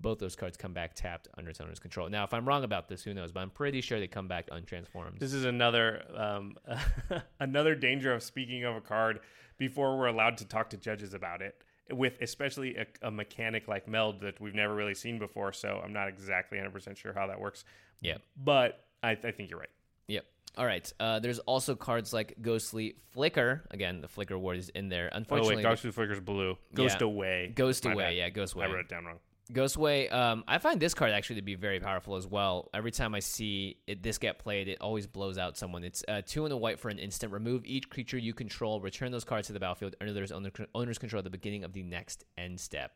both 0.05 0.19
those 0.21 0.37
cards 0.37 0.57
come 0.57 0.73
back 0.73 0.95
tapped 0.95 1.27
under 1.37 1.51
its 1.51 1.61
owner's 1.61 1.81
control. 1.81 2.09
Now, 2.09 2.23
if 2.25 2.33
I'm 2.33 2.47
wrong 2.47 2.63
about 2.63 2.89
this, 2.89 3.03
who 3.03 3.13
knows? 3.15 3.33
But 3.33 3.41
I'm 3.41 3.51
pretty 3.51 3.81
sure 3.81 3.99
they 3.99 4.07
come 4.07 4.29
back 4.29 4.49
untransformed. 4.51 5.19
This 5.19 5.33
is 5.33 5.45
another 5.45 6.03
um, 6.17 6.57
another 7.41 7.75
danger 7.75 8.13
of 8.13 8.23
speaking 8.23 8.65
of 8.65 8.77
a 8.77 8.81
card 8.81 9.21
before 9.59 9.99
we're 9.99 10.07
allowed 10.07 10.37
to 10.39 10.45
talk 10.45 10.71
to 10.71 10.77
judges 10.77 11.15
about 11.15 11.43
it. 11.43 11.57
With 11.91 12.17
especially 12.23 12.77
a, 12.77 12.87
a 13.03 13.11
mechanic 13.11 13.67
like 13.69 13.89
meld 13.89 14.21
that 14.21 14.41
we've 14.41 14.55
never 14.55 14.75
really 14.75 14.95
seen 14.95 15.19
before, 15.19 15.53
so 15.53 15.81
I'm 15.85 15.93
not 15.93 16.09
exactly 16.09 16.59
100 16.59 16.73
percent 16.73 16.97
sure 16.99 17.13
how 17.13 17.27
that 17.27 17.41
works. 17.41 17.65
Yep. 18.01 18.23
But 18.37 18.85
I, 19.03 19.11
I 19.11 19.31
think 19.33 19.51
you're 19.51 19.59
right. 19.59 19.69
Yep. 20.09 20.25
All 20.57 20.67
right. 20.67 20.91
Uh, 21.01 21.19
there's 21.19 21.41
also 21.41 21.75
cards 21.75 22.13
like 22.13 22.37
Ghostly 22.41 22.97
Flicker. 23.13 23.65
Again, 23.71 24.01
the 24.01 24.09
Flicker 24.09 24.39
ward 24.39 24.57
is 24.59 24.69
in 24.71 24.89
there. 24.89 25.09
Oh 25.13 25.17
Unfortunately, 25.17 25.57
wait, 25.57 25.63
Ghostly 25.63 25.91
Flicker's 25.93 26.21
blue. 26.21 26.57
Ghost 26.75 26.99
Yeah. 27.01 27.07
away. 27.07 27.53
Ghost 27.55 27.85
My 27.85 27.93
Away. 27.93 28.05
bad. 28.05 28.15
Yeah, 28.17 28.29
Ghost 28.31 28.55
Away. 28.55 28.67
I 28.67 28.69
wrote 28.69 28.81
it 28.81 28.89
down 28.89 29.05
wrong. 29.07 29.19
Ghostway, 29.53 30.11
um, 30.13 30.43
I 30.49 30.57
find 30.59 30.81
this 30.81 30.95
card 30.95 31.13
actually 31.13 31.37
to 31.37 31.43
be 31.43 31.55
very 31.55 31.79
powerful 31.79 32.17
as 32.17 32.27
well. 32.27 32.71
Every 32.73 32.91
time 32.91 33.15
I 33.15 33.21
see 33.21 33.77
it, 33.87 34.03
this 34.03 34.17
get 34.17 34.39
played, 34.39 34.69
it 34.69 34.79
always 34.81 35.07
blows 35.07 35.37
out 35.37 35.59
someone. 35.59 35.85
It's 35.85 36.03
uh, 36.09 36.23
two 36.25 36.45
and 36.45 36.53
a 36.53 36.57
white 36.57 36.81
for 36.81 36.89
an 36.89 36.99
instant. 36.99 37.31
Remove 37.31 37.67
each 37.67 37.91
creature 37.91 38.17
you 38.17 38.33
control. 38.33 38.81
Return 38.81 39.13
those 39.13 39.25
cards 39.25 39.49
to 39.49 39.53
the 39.53 39.61
battlefield 39.61 39.97
under 40.01 40.15
their 40.15 40.27
owner, 40.33 40.51
owner's 40.75 40.99
control 40.99 41.19
at 41.19 41.25
the 41.25 41.31
beginning 41.31 41.63
of 41.63 41.75
the 41.75 41.83
next 41.83 42.25
end 42.39 42.59
step. 42.59 42.93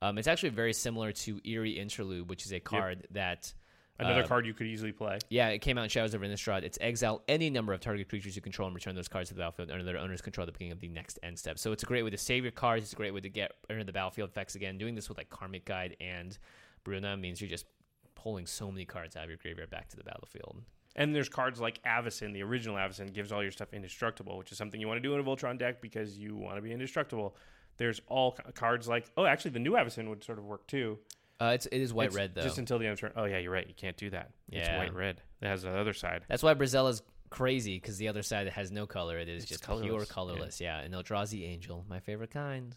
Um, 0.00 0.16
it's 0.16 0.28
actually 0.28 0.50
very 0.50 0.72
similar 0.72 1.10
to 1.12 1.40
Eerie 1.44 1.78
Interlude, 1.78 2.30
which 2.30 2.46
is 2.46 2.52
a 2.52 2.60
card 2.60 3.08
that 3.10 3.52
Another 4.00 4.22
uh, 4.22 4.26
card 4.26 4.46
you 4.46 4.54
could 4.54 4.66
easily 4.66 4.92
play. 4.92 5.18
yeah, 5.28 5.48
it 5.48 5.58
came 5.58 5.78
out 5.78 5.84
in 5.84 5.90
Shadows 5.90 6.14
of 6.14 6.22
Innistrad. 6.22 6.62
It's 6.62 6.78
exile 6.80 7.22
any 7.28 7.50
number 7.50 7.72
of 7.72 7.80
target 7.80 8.08
creatures 8.08 8.34
you 8.34 8.42
control 8.42 8.66
and 8.66 8.74
return 8.74 8.94
those 8.94 9.08
cards 9.08 9.28
to 9.28 9.34
the 9.34 9.40
battlefield 9.40 9.70
under 9.70 9.84
their 9.84 9.98
owner's 9.98 10.22
control 10.22 10.44
at 10.44 10.46
the 10.46 10.52
beginning 10.52 10.72
of 10.72 10.80
the 10.80 10.88
next 10.88 11.18
end 11.22 11.38
step. 11.38 11.58
So 11.58 11.72
it's 11.72 11.82
a 11.82 11.86
great 11.86 12.02
way 12.02 12.10
to 12.10 12.18
save 12.18 12.42
your 12.44 12.52
cards. 12.52 12.84
It's 12.84 12.92
a 12.92 12.96
great 12.96 13.12
way 13.12 13.20
to 13.20 13.28
get 13.28 13.52
under 13.68 13.84
the 13.84 13.92
battlefield 13.92 14.30
effects 14.30 14.54
again. 14.54 14.78
Doing 14.78 14.94
this 14.94 15.08
with 15.08 15.18
like 15.18 15.30
Karmic 15.30 15.64
Guide 15.64 15.96
and 16.00 16.36
Bruna 16.84 17.16
means 17.16 17.40
you're 17.40 17.50
just 17.50 17.66
pulling 18.14 18.46
so 18.46 18.70
many 18.70 18.84
cards 18.84 19.16
out 19.16 19.24
of 19.24 19.30
your 19.30 19.38
graveyard 19.38 19.70
back 19.70 19.88
to 19.88 19.96
the 19.96 20.04
battlefield. 20.04 20.62
And 20.96 21.14
there's 21.14 21.28
cards 21.28 21.60
like 21.60 21.82
Avacyn, 21.84 22.32
the 22.32 22.42
original 22.42 22.76
Avacyn, 22.76 23.12
gives 23.12 23.32
all 23.32 23.42
your 23.42 23.52
stuff 23.52 23.72
indestructible, 23.72 24.36
which 24.36 24.50
is 24.50 24.58
something 24.58 24.80
you 24.80 24.88
want 24.88 24.98
to 24.98 25.08
do 25.08 25.14
in 25.14 25.20
a 25.20 25.24
Voltron 25.24 25.58
deck 25.58 25.80
because 25.80 26.18
you 26.18 26.36
want 26.36 26.56
to 26.56 26.62
be 26.62 26.72
indestructible. 26.72 27.36
There's 27.76 28.00
all 28.08 28.36
cards 28.54 28.88
like, 28.88 29.10
oh, 29.16 29.24
actually, 29.24 29.52
the 29.52 29.60
new 29.60 29.72
Avacyn 29.72 30.08
would 30.08 30.24
sort 30.24 30.38
of 30.38 30.44
work 30.44 30.66
too. 30.66 30.98
Uh, 31.40 31.52
it's 31.54 31.66
it 31.66 31.80
is 31.80 31.92
white 31.94 32.08
It's 32.08 32.16
red 32.16 32.34
though. 32.34 32.42
Just 32.42 32.58
until 32.58 32.78
the 32.78 32.84
end 32.86 32.92
of 32.94 33.00
turn. 33.00 33.12
Oh, 33.16 33.24
yeah, 33.24 33.38
you're 33.38 33.52
right. 33.52 33.66
You 33.66 33.74
can't 33.74 33.96
do 33.96 34.10
that. 34.10 34.30
It's 34.50 34.68
Yeah. 34.68 34.78
white 34.78 34.94
red. 34.94 35.22
It 35.40 35.46
has 35.46 35.62
the 35.62 35.70
other 35.70 35.92
side. 35.94 36.24
That's 36.28 36.42
why 36.42 36.52
Brisela's 36.54 37.02
crazy 37.30 37.76
because 37.76 37.96
the 37.96 38.08
other 38.08 38.22
side 38.22 38.48
has 38.48 38.70
no 38.70 38.86
color. 38.86 39.18
It 39.18 39.28
is 39.28 39.44
It's 39.44 39.50
just 39.50 39.62
colorless, 39.62 39.86
pure 39.86 40.00
yeah. 40.00 40.04
colorless. 40.08 40.60
Yeah, 40.60 40.80
and 40.80 40.92
Eldrazi 40.92 41.44
Angel, 41.46 41.84
my 41.88 42.00
favorite 42.00 42.30
kind. 42.30 42.74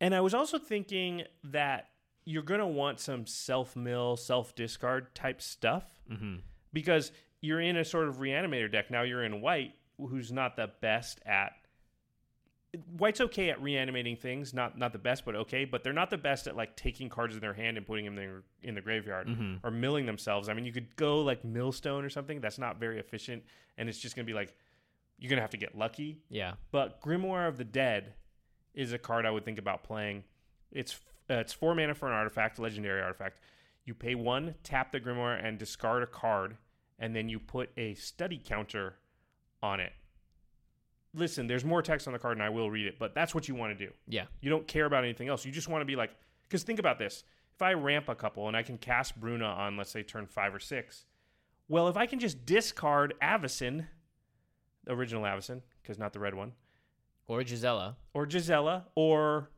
And 0.00 0.14
I 0.14 0.20
was 0.22 0.34
also 0.34 0.58
thinking 0.58 1.22
that 1.44 1.88
you're 2.24 2.42
going 2.42 2.60
to 2.60 2.66
want 2.66 2.98
some 3.00 3.26
self 3.26 3.76
mill, 3.76 4.16
self 4.16 4.54
discard 4.54 5.14
type 5.14 5.40
stuff 5.40 5.84
Mm-hmm. 6.10 6.36
because 6.72 7.12
you're 7.40 7.60
in 7.60 7.76
a 7.76 7.84
sort 7.84 8.08
of 8.08 8.16
reanimator 8.16 8.70
deck. 8.72 8.90
Now 8.90 9.02
you're 9.02 9.22
in 9.24 9.40
white, 9.40 9.74
who's 9.98 10.32
not 10.32 10.56
the 10.56 10.70
best 10.80 11.20
at. 11.24 11.52
White's 12.98 13.20
okay 13.20 13.50
at 13.50 13.60
reanimating 13.62 14.16
things, 14.16 14.52
not 14.54 14.78
not 14.78 14.92
the 14.92 14.98
best, 14.98 15.24
but 15.24 15.34
okay. 15.36 15.64
But 15.64 15.84
they're 15.84 15.92
not 15.92 16.10
the 16.10 16.18
best 16.18 16.46
at 16.46 16.56
like 16.56 16.76
taking 16.76 17.08
cards 17.08 17.34
in 17.34 17.40
their 17.40 17.54
hand 17.54 17.76
and 17.76 17.86
putting 17.86 18.04
them 18.04 18.18
in, 18.18 18.42
in 18.62 18.74
the 18.74 18.80
graveyard 18.80 19.28
Mm-hmm. 19.28 19.66
or 19.66 19.70
milling 19.70 20.06
themselves. 20.06 20.48
I 20.48 20.54
mean, 20.54 20.64
you 20.64 20.72
could 20.72 20.94
go 20.96 21.20
like 21.20 21.44
millstone 21.44 22.04
or 22.04 22.10
something. 22.10 22.40
That's 22.40 22.58
not 22.58 22.78
very 22.80 22.98
efficient, 22.98 23.42
and 23.78 23.88
it's 23.88 23.98
just 23.98 24.16
gonna 24.16 24.26
be 24.26 24.34
like 24.34 24.54
you're 25.18 25.30
gonna 25.30 25.40
have 25.42 25.50
to 25.50 25.56
get 25.56 25.76
lucky. 25.78 26.18
Yeah, 26.28 26.54
But 26.72 27.00
Grimoire 27.00 27.46
of 27.48 27.56
the 27.56 27.64
Dead 27.64 28.14
is 28.74 28.92
a 28.92 28.98
card 28.98 29.24
I 29.26 29.30
would 29.30 29.44
think 29.44 29.58
about 29.58 29.84
playing. 29.84 30.24
It's 30.72 30.98
uh, 31.30 31.34
it's 31.34 31.52
four 31.52 31.74
mana 31.74 31.94
for 31.94 32.08
an 32.08 32.14
artifact, 32.14 32.58
legendary 32.58 33.00
artifact. 33.00 33.38
You 33.84 33.94
pay 33.94 34.14
one, 34.14 34.54
tap 34.64 34.90
the 34.92 35.00
Grimoire, 35.00 35.38
and 35.42 35.58
discard 35.58 36.02
a 36.02 36.06
card, 36.06 36.56
and 36.98 37.14
then 37.14 37.28
you 37.28 37.38
put 37.38 37.70
a 37.76 37.94
study 37.94 38.40
counter 38.44 38.96
on 39.62 39.78
it. 39.80 39.92
Listen, 41.14 41.46
there's 41.46 41.64
more 41.64 41.80
text 41.82 42.06
on 42.06 42.12
the 42.12 42.18
card, 42.18 42.36
and 42.36 42.42
I 42.42 42.48
will 42.48 42.70
read 42.70 42.86
it, 42.86 42.98
but 42.98 43.14
that's 43.14 43.34
what 43.34 43.46
you 43.48 43.54
want 43.54 43.76
to 43.78 43.86
do. 43.86 43.92
yeah, 44.08 44.24
You 44.40 44.50
don't 44.50 44.66
care 44.66 44.84
about 44.86 45.04
anything 45.04 45.28
else. 45.28 45.44
You 45.44 45.52
just 45.52 45.68
want 45.68 45.80
to 45.82 45.86
be 45.86 45.96
like, 45.96 46.10
because 46.42 46.62
think 46.64 46.78
about 46.80 46.98
this: 46.98 47.22
if 47.54 47.62
I 47.62 47.72
ramp 47.74 48.08
a 48.08 48.14
couple 48.14 48.48
and 48.48 48.56
I 48.56 48.62
can 48.62 48.78
cast 48.78 49.18
Bruna 49.20 49.46
on, 49.46 49.76
let's 49.76 49.90
say, 49.90 50.02
turn 50.02 50.26
five 50.26 50.54
or 50.54 50.58
six, 50.58 51.06
well, 51.68 51.88
if 51.88 51.96
I 51.96 52.06
can 52.06 52.18
just 52.18 52.44
discard 52.44 53.14
Avacyn, 53.22 53.86
the 54.84 54.92
original 54.92 55.22
Avacyn, 55.22 55.62
because 55.82 55.98
not 55.98 56.12
the 56.12 56.18
red 56.20 56.34
one, 56.34 56.52
or 57.28 57.42
Gisela. 57.44 57.96
or 58.12 58.26
Gisela, 58.26 58.84
or 58.96 59.50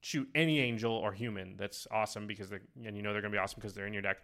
shoot 0.00 0.28
any 0.34 0.60
angel 0.60 0.92
or 0.92 1.12
human. 1.12 1.56
That's 1.56 1.86
awesome 1.90 2.26
because 2.26 2.50
they 2.50 2.58
and 2.86 2.96
you 2.96 3.02
know 3.02 3.12
they're 3.12 3.20
gonna 3.20 3.32
be 3.32 3.38
awesome 3.38 3.56
because 3.60 3.74
they're 3.74 3.86
in 3.86 3.92
your 3.92 4.02
deck. 4.02 4.18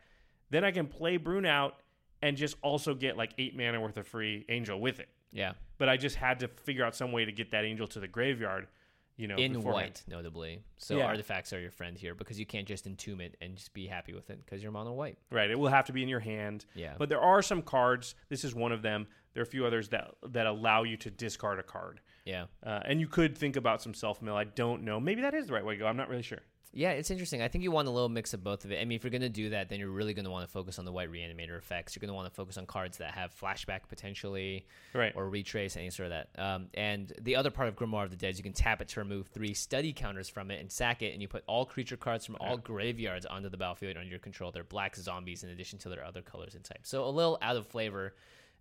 Then 0.50 0.64
I 0.64 0.70
can 0.70 0.86
play 0.86 1.16
Brune 1.16 1.44
out 1.46 1.80
and 2.22 2.36
just 2.36 2.56
also 2.62 2.94
get 2.94 3.16
like 3.16 3.32
eight 3.38 3.56
mana 3.56 3.80
worth 3.80 3.96
of 3.96 4.06
free 4.06 4.46
angel 4.48 4.80
with 4.80 5.00
it. 5.00 5.08
Yeah, 5.32 5.52
But 5.78 5.88
I 5.88 5.96
just 5.96 6.16
had 6.16 6.40
to 6.40 6.48
figure 6.48 6.84
out 6.84 6.94
some 6.96 7.12
way 7.12 7.24
to 7.24 7.32
get 7.32 7.50
that 7.50 7.64
angel 7.64 7.86
to 7.88 8.00
the 8.00 8.08
graveyard. 8.08 8.68
You 9.18 9.28
know, 9.28 9.36
in 9.36 9.54
beforehand. 9.54 10.02
white, 10.06 10.14
notably. 10.14 10.62
So 10.76 10.98
Yeah. 10.98 11.06
artifacts 11.06 11.50
are 11.54 11.58
your 11.60 11.70
friend 11.70 11.96
here 11.96 12.14
because 12.14 12.38
you 12.38 12.44
can't 12.44 12.68
just 12.68 12.86
entomb 12.86 13.22
it 13.22 13.34
and 13.40 13.56
just 13.56 13.72
be 13.72 13.86
happy 13.86 14.12
with 14.12 14.28
it 14.28 14.44
because 14.44 14.62
you're 14.62 14.70
mono 14.72 14.92
white. 14.92 15.16
Right. 15.30 15.50
It 15.50 15.58
will 15.58 15.70
have 15.70 15.86
to 15.86 15.94
be 15.94 16.02
in 16.02 16.08
your 16.10 16.20
hand. 16.20 16.66
Yeah. 16.74 16.96
But 16.98 17.08
there 17.08 17.22
are 17.22 17.40
some 17.40 17.62
cards. 17.62 18.14
This 18.28 18.44
is 18.44 18.54
one 18.54 18.72
of 18.72 18.82
them. 18.82 19.06
There 19.32 19.40
are 19.40 19.44
a 19.44 19.46
few 19.48 19.64
others 19.64 19.88
that 19.88 20.14
that 20.28 20.46
allow 20.46 20.82
you 20.82 20.98
to 20.98 21.10
discard 21.10 21.58
a 21.58 21.62
card. 21.62 22.02
Yeah. 22.26 22.44
Uh, 22.62 22.80
and 22.84 23.00
you 23.00 23.08
could 23.08 23.38
think 23.38 23.56
about 23.56 23.80
some 23.80 23.94
self 23.94 24.20
mill. 24.20 24.36
I 24.36 24.44
don't 24.44 24.82
know. 24.82 25.00
Maybe 25.00 25.22
that 25.22 25.32
is 25.32 25.46
the 25.46 25.54
right 25.54 25.64
way 25.64 25.74
to 25.76 25.78
go. 25.78 25.86
I'm 25.86 25.96
not 25.96 26.10
really 26.10 26.22
sure. 26.22 26.42
Yeah, 26.72 26.90
it's 26.90 27.10
interesting. 27.10 27.40
I 27.40 27.48
think 27.48 27.64
you 27.64 27.70
want 27.70 27.88
a 27.88 27.90
little 27.90 28.10
mix 28.10 28.34
of 28.34 28.44
both 28.44 28.66
of 28.66 28.70
it. 28.72 28.78
I 28.80 28.84
mean, 28.84 28.96
if 28.96 29.02
you're 29.04 29.10
going 29.10 29.22
to 29.22 29.30
do 29.30 29.50
that, 29.50 29.70
then 29.70 29.78
you're 29.80 29.88
really 29.88 30.12
going 30.12 30.26
to 30.26 30.30
want 30.30 30.46
to 30.46 30.52
focus 30.52 30.78
on 30.78 30.84
the 30.84 30.92
white 30.92 31.10
reanimator 31.10 31.56
effects. 31.56 31.96
You're 31.96 32.00
going 32.02 32.10
to 32.10 32.14
want 32.14 32.28
to 32.28 32.34
focus 32.34 32.58
on 32.58 32.66
cards 32.66 32.98
that 32.98 33.12
have 33.12 33.34
flashback 33.34 33.88
potentially 33.88 34.66
Right. 34.92 35.12
or 35.16 35.28
retrace, 35.30 35.76
any 35.78 35.88
sort 35.88 36.10
of 36.12 36.26
that. 36.36 36.42
Um, 36.42 36.68
and 36.74 37.10
the 37.22 37.36
other 37.36 37.50
part 37.50 37.68
of 37.68 37.76
Grimoire 37.76 38.04
of 38.04 38.10
the 38.10 38.16
Dead 38.16 38.28
is 38.30 38.38
you 38.38 38.42
can 38.44 38.52
tap 38.52 38.82
it 38.82 38.88
to 38.88 39.00
remove 39.00 39.28
three 39.28 39.54
study 39.54 39.94
counters 39.94 40.28
from 40.28 40.50
it 40.50 40.60
and 40.60 40.70
sack 40.70 41.00
it, 41.00 41.14
and 41.14 41.22
you 41.22 41.28
put 41.28 41.44
all 41.46 41.64
creature 41.64 41.96
cards 41.96 42.26
from 42.26 42.36
all 42.40 42.58
graveyards 42.58 43.24
onto 43.24 43.48
the 43.48 43.56
battlefield 43.56 43.96
under 43.96 44.10
your 44.10 44.18
control. 44.18 44.52
They're 44.52 44.62
black 44.64 44.96
zombies 44.96 45.44
in 45.44 45.50
addition 45.50 45.78
to 45.78 45.88
their 45.88 46.04
other 46.04 46.20
colors 46.20 46.54
and 46.54 46.62
types. 46.62 46.90
So 46.90 47.04
a 47.04 47.08
little 47.10 47.38
out 47.40 47.56
of 47.56 47.66
flavor, 47.66 48.14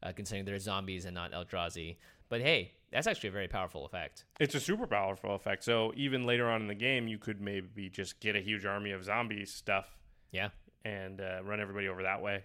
uh, 0.04 0.14
considering 0.16 0.46
they're 0.46 0.60
zombies 0.60 1.04
and 1.04 1.16
not 1.16 1.32
Eldrazi. 1.34 1.98
But 2.30 2.42
hey, 2.42 2.72
that's 2.92 3.08
actually 3.08 3.30
a 3.30 3.34
very 3.34 3.48
powerful 3.48 3.86
effect. 3.86 4.26
It's 4.40 4.56
a 4.56 4.60
super 4.60 4.88
powerful 4.88 5.36
effect. 5.36 5.64
So 5.64 5.94
even 5.96 6.26
later 6.26 6.50
on 6.50 6.62
in 6.62 6.68
the 6.68 6.76
game, 6.76 7.08
you 7.08 7.18
could 7.18 7.42
maybe 7.42 7.90
just 7.90 8.20
get 8.20 8.36
a 8.36 8.40
huge 8.42 8.66
army 8.66 8.92
of 8.92 9.04
zombies 9.04 9.52
stuff 9.54 9.98
Yeah. 10.32 10.50
and 10.84 11.22
uh, 11.22 11.42
run 11.44 11.60
everybody 11.60 11.88
over 11.88 12.04
that 12.04 12.22
way. 12.22 12.44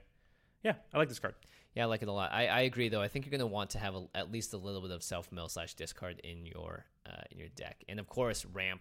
Yeah, 0.62 0.74
I 0.92 0.98
like 0.98 1.08
this 1.08 1.18
card. 1.18 1.34
Yeah, 1.74 1.84
I 1.84 1.86
like 1.86 2.02
it 2.02 2.08
a 2.08 2.12
lot. 2.12 2.32
I, 2.32 2.48
I 2.48 2.60
agree, 2.62 2.88
though. 2.88 3.00
I 3.00 3.08
think 3.08 3.24
you're 3.24 3.30
going 3.30 3.40
to 3.40 3.46
want 3.46 3.70
to 3.70 3.78
have 3.78 3.94
a, 3.94 4.06
at 4.14 4.30
least 4.32 4.52
a 4.52 4.58
little 4.58 4.80
bit 4.82 4.90
of 4.90 5.02
self 5.02 5.30
mill 5.32 5.48
slash 5.48 5.74
discard 5.74 6.20
in 6.24 6.44
your 6.44 6.84
uh, 7.06 7.22
in 7.30 7.38
your 7.38 7.48
deck, 7.48 7.82
and 7.88 7.98
of 8.00 8.08
course, 8.08 8.44
ramp. 8.44 8.80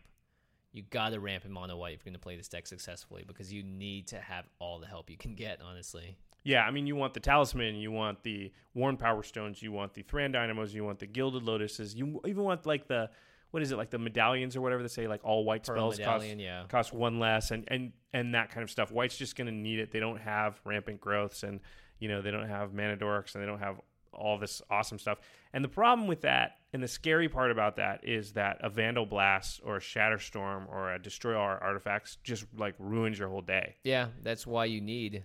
You 0.74 0.82
got 0.84 1.10
to 1.12 1.20
ramp 1.20 1.46
in 1.46 1.52
mono 1.52 1.78
white 1.78 1.94
if 1.94 2.00
you're 2.02 2.12
going 2.12 2.20
to 2.20 2.20
play 2.20 2.36
this 2.36 2.48
deck 2.48 2.68
successfully 2.68 3.24
because 3.26 3.52
you 3.54 3.64
need 3.64 4.08
to 4.08 4.18
have 4.20 4.46
all 4.60 4.80
the 4.80 4.86
help 4.88 5.10
you 5.10 5.18
can 5.18 5.36
get. 5.36 5.62
Honestly, 5.64 6.18
Yeah, 6.44 6.64
I 6.64 6.72
mean, 6.72 6.88
you 6.88 6.96
want 6.96 7.14
the 7.14 7.20
talisman, 7.20 7.76
you 7.76 7.92
want 7.92 8.24
the 8.24 8.52
worn 8.74 8.98
power 8.98 9.24
stones, 9.24 9.62
you 9.62 9.72
want 9.72 9.94
the 9.94 10.04
Thran 10.04 10.32
dynamos, 10.32 10.74
you 10.74 10.84
want 10.84 11.00
the 11.00 11.08
gilded 11.08 11.44
lotuses, 11.44 11.96
you 11.96 12.22
even 12.26 12.44
want 12.44 12.66
like 12.66 12.88
the 12.88 13.10
what 13.52 13.64
is 13.64 13.72
it 13.72 13.78
like 13.78 13.90
the 13.90 13.98
medallions 13.98 14.56
or 14.56 14.62
whatever 14.62 14.82
they 14.82 14.88
say 14.88 15.08
like 15.08 15.22
all 15.24 15.44
white 15.44 15.66
Pearl 15.66 15.92
spells 15.92 16.00
cost 16.00 16.26
yeah. 16.38 16.64
cost 16.70 16.94
one 16.94 17.20
less 17.20 17.52
and 17.52 17.66
and 17.68 17.92
and 18.14 18.36
that 18.36 18.52
kind 18.52 18.64
of 18.64 18.70
stuff. 18.70 18.92
White's 18.92 19.18
just 19.18 19.36
going 19.36 19.48
to 19.48 19.54
need 19.54 19.80
it. 19.80 19.92
They 19.92 20.00
don't 20.00 20.20
have 20.20 20.60
rampant 20.66 21.02
growths 21.02 21.44
and 21.44 21.60
you 22.00 22.08
know 22.08 22.22
they 22.22 22.32
don't 22.32 22.48
have 22.48 22.74
mana 22.74 22.98
dorks 22.98 23.36
and 23.36 23.44
they 23.44 23.48
don't 23.48 23.60
have 23.60 23.80
all 24.14 24.38
this 24.38 24.62
awesome 24.70 25.00
stuff. 25.00 25.20
And 25.54 25.64
the 25.64 25.70
problem 25.70 26.08
with 26.08 26.22
that 26.22 26.58
and 26.74 26.84
the 26.84 26.88
scary 26.88 27.30
part 27.30 27.52
about 27.52 27.78
that 27.78 28.08
is 28.08 28.34
that 28.34 28.58
a 28.62 28.70
Vandal 28.70 29.06
Blast 29.06 29.62
or 29.64 29.78
a 29.78 29.80
Shatterstorm 29.80 30.70
or 30.70 30.94
a 30.94 31.00
Destroy 31.00 31.38
All 31.38 31.58
Artifacts 31.60 32.18
just 32.24 32.46
like 32.58 32.76
ruins 32.80 33.18
your 33.18 33.30
whole 33.30 33.42
day. 33.42 33.76
yeah, 33.84 34.08
that's 34.22 34.46
why 34.46 34.66
you 34.66 34.82
need 34.82 35.24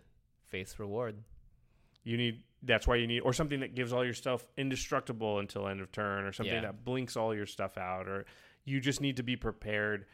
Faith's 0.54 0.78
Reward. 0.78 1.16
You 2.04 2.16
need 2.16 2.42
that's 2.62 2.86
why 2.86 2.94
you 2.94 3.08
need 3.08 3.20
or 3.20 3.32
something 3.32 3.58
that 3.58 3.74
gives 3.74 3.92
all 3.92 4.04
your 4.04 4.14
stuff 4.14 4.46
indestructible 4.56 5.40
until 5.40 5.66
end 5.66 5.80
of 5.80 5.90
turn 5.90 6.24
or 6.24 6.30
something 6.32 6.54
Yeah. 6.54 6.60
that 6.60 6.84
blinks 6.84 7.16
all 7.16 7.34
your 7.34 7.44
stuff 7.46 7.76
out 7.76 8.06
or 8.06 8.24
you 8.64 8.78
just 8.80 9.00
need 9.00 9.16
to 9.16 9.24
be 9.24 9.34
prepared 9.34 10.06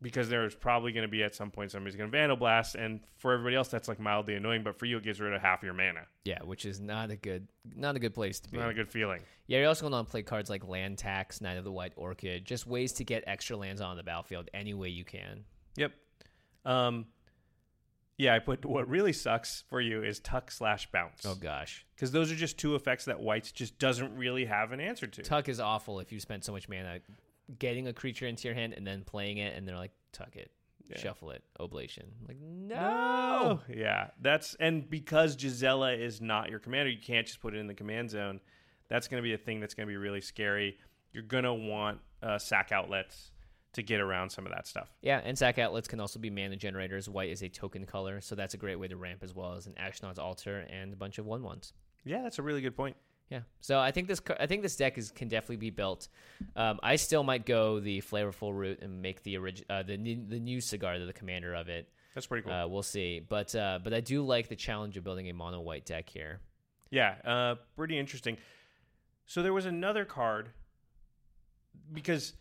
because 0.00 0.28
there's 0.28 0.54
probably 0.54 0.92
going 0.92 1.02
to 1.02 1.10
be 1.10 1.24
at 1.24 1.34
some 1.34 1.50
point 1.50 1.72
somebody's 1.72 1.96
going 1.96 2.08
to 2.08 2.16
vandal 2.16 2.36
blast 2.36 2.76
and 2.76 3.00
for 3.18 3.32
everybody 3.32 3.56
else 3.56 3.66
that's 3.68 3.88
like 3.88 3.98
mildly 3.98 4.34
annoying 4.36 4.62
but 4.62 4.78
for 4.78 4.86
you 4.86 4.96
it 4.98 5.02
gets 5.02 5.18
rid 5.18 5.32
of 5.34 5.42
half 5.42 5.62
your 5.64 5.74
mana. 5.74 6.06
Yeah, 6.24 6.38
which 6.44 6.64
is 6.66 6.78
not 6.80 7.10
a 7.10 7.16
good 7.16 7.48
not 7.74 7.96
a 7.96 7.98
good 7.98 8.14
place 8.14 8.38
to 8.40 8.48
be. 8.48 8.58
Not 8.58 8.70
a 8.70 8.74
good 8.74 8.88
feeling. 8.88 9.22
Yeah, 9.48 9.58
you're 9.58 9.68
also 9.68 9.88
going 9.90 10.04
to 10.04 10.08
play 10.08 10.22
cards 10.22 10.48
like 10.48 10.68
Land 10.68 10.98
Tax, 10.98 11.40
Knight 11.40 11.56
of 11.56 11.64
the 11.64 11.72
White 11.72 11.94
Orchid, 11.96 12.44
just 12.44 12.64
ways 12.64 12.92
to 12.92 13.04
get 13.04 13.24
extra 13.26 13.56
lands 13.56 13.80
on 13.80 13.96
the 13.96 14.04
battlefield 14.04 14.48
any 14.54 14.72
way 14.72 14.88
you 14.90 15.04
can. 15.04 15.44
Yep. 15.76 15.92
Um 16.64 17.06
Yeah, 18.20 18.34
I 18.34 18.38
put 18.38 18.64
what 18.66 18.86
really 18.86 19.12
sucks 19.14 19.64
for 19.70 19.80
you 19.80 20.02
is 20.02 20.20
tuck 20.20 20.50
slash 20.50 20.90
bounce. 20.92 21.24
Oh 21.24 21.34
gosh, 21.34 21.86
Because 21.96 22.12
those 22.12 22.30
are 22.30 22.34
just 22.34 22.58
two 22.58 22.74
effects 22.74 23.06
that 23.06 23.18
whites 23.20 23.50
just 23.50 23.78
doesn't 23.78 24.14
really 24.16 24.44
have 24.44 24.72
an 24.72 24.80
answer 24.80 25.06
to. 25.06 25.22
tuck 25.22 25.48
is 25.48 25.58
awful 25.58 26.00
if 26.00 26.12
you 26.12 26.20
spend 26.20 26.44
so 26.44 26.52
much 26.52 26.68
mana 26.68 26.98
getting 27.58 27.88
a 27.88 27.92
creature 27.94 28.26
into 28.26 28.46
your 28.46 28.54
hand 28.54 28.74
and 28.74 28.86
then 28.86 29.04
playing 29.04 29.38
it, 29.38 29.56
and 29.56 29.66
they're 29.66 29.76
like 29.76 29.92
tuck 30.12 30.36
it, 30.36 30.50
Yeah. 30.88 30.98
shuffle 30.98 31.30
it, 31.30 31.42
oblation. 31.58 32.12
Like 32.28 32.36
no. 32.40 33.60
Yeah, 33.68 34.08
that's 34.20 34.54
and 34.60 34.88
because 34.88 35.34
Gisela 35.36 35.92
is 35.94 36.20
not 36.20 36.50
your 36.50 36.58
commander, 36.58 36.90
you 36.90 37.00
can't 37.00 37.26
just 37.26 37.40
put 37.40 37.54
it 37.54 37.58
in 37.58 37.66
the 37.66 37.74
command 37.74 38.10
zone. 38.10 38.40
That's 38.88 39.08
going 39.08 39.22
to 39.22 39.26
be 39.26 39.32
a 39.34 39.38
thing 39.38 39.60
that's 39.60 39.72
going 39.74 39.86
to 39.88 39.90
be 39.90 39.96
really 39.96 40.20
scary. 40.20 40.76
You're 41.12 41.22
going 41.22 41.44
to 41.44 41.54
want 41.54 42.00
uh, 42.22 42.38
sack 42.38 42.70
outlets 42.72 43.30
to 43.72 43.82
get 43.82 44.00
around 44.00 44.30
some 44.30 44.46
of 44.46 44.52
that 44.52 44.66
stuff. 44.66 44.90
Yeah, 45.00 45.20
and 45.24 45.38
sack 45.38 45.58
outlets 45.58 45.88
can 45.88 46.00
also 46.00 46.18
be 46.18 46.30
mana 46.30 46.56
generators. 46.56 47.08
White 47.08 47.30
is 47.30 47.42
a 47.42 47.48
token 47.48 47.86
color, 47.86 48.20
so 48.20 48.34
that's 48.34 48.54
a 48.54 48.56
great 48.56 48.76
way 48.76 48.88
to 48.88 48.96
ramp 48.96 49.22
as 49.22 49.34
well 49.34 49.54
as 49.54 49.66
an 49.66 49.74
Ashnod's 49.74 50.18
Altar 50.18 50.66
and 50.70 50.92
a 50.92 50.96
bunch 50.96 51.18
of 51.18 51.26
one 51.26 51.42
ones. 51.42 51.72
Yeah, 52.04 52.22
that's 52.22 52.38
a 52.38 52.42
really 52.42 52.60
good 52.60 52.76
point. 52.76 52.96
Yeah, 53.30 53.42
so 53.60 53.78
I 53.78 53.92
think 53.92 54.08
this 54.08 54.20
I 54.40 54.46
think 54.46 54.62
this 54.62 54.74
deck 54.74 54.98
is 54.98 55.12
can 55.12 55.28
definitely 55.28 55.58
be 55.58 55.70
built. 55.70 56.08
Um, 56.56 56.80
I 56.82 56.96
still 56.96 57.22
might 57.22 57.46
go 57.46 57.78
the 57.78 58.00
flavorful 58.00 58.52
route 58.52 58.80
and 58.82 59.00
make 59.00 59.22
the 59.22 59.36
orig- 59.36 59.64
uh, 59.70 59.84
the 59.84 59.96
new, 59.96 60.20
the 60.26 60.40
new 60.40 60.60
cigar 60.60 60.98
the 60.98 61.12
commander 61.12 61.54
of 61.54 61.68
it. 61.68 61.88
That's 62.12 62.26
pretty 62.26 62.42
cool. 62.42 62.52
Uh, 62.52 62.66
we'll 62.66 62.82
see, 62.82 63.20
but 63.20 63.54
uh, 63.54 63.78
but 63.84 63.94
I 63.94 64.00
do 64.00 64.22
like 64.22 64.48
the 64.48 64.56
challenge 64.56 64.96
of 64.96 65.04
building 65.04 65.28
a 65.28 65.32
mono 65.32 65.60
white 65.60 65.86
deck 65.86 66.10
here. 66.10 66.40
Yeah, 66.90 67.14
uh, 67.24 67.54
pretty 67.76 67.96
interesting. 67.96 68.36
So 69.26 69.44
there 69.44 69.52
was 69.52 69.64
another 69.64 70.04
card 70.04 70.50
because 71.92 72.32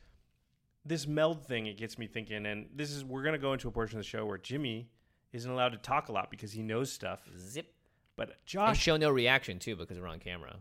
this 0.86 1.06
meld 1.08 1.46
thing 1.46 1.68
it 1.68 1.78
gets 1.78 1.98
me 1.98 2.08
thinking, 2.08 2.46
and 2.46 2.68
this 2.76 2.92
is 2.92 3.04
we're 3.04 3.24
gonna 3.24 3.38
go 3.38 3.54
into 3.54 3.68
a 3.68 3.72
portion 3.72 3.98
of 4.00 4.04
the 4.04 4.10
show 4.10 4.26
where 4.26 4.38
Jimmy 4.38 4.90
isn't 5.34 5.50
allowed 5.52 5.74
to 5.74 5.78
talk 5.78 6.10
a 6.10 6.12
lot 6.12 6.32
because 6.32 6.52
he 6.52 6.62
knows 6.64 6.92
stuff. 6.92 7.22
Zip. 7.38 7.74
But 8.16 8.30
And 8.30 8.38
Josh, 8.46 8.80
show 8.80 8.98
no 8.98 9.10
reaction 9.10 9.60
too 9.60 9.76
because 9.76 10.00
we're 10.00 10.08
on 10.08 10.20
camera. 10.20 10.58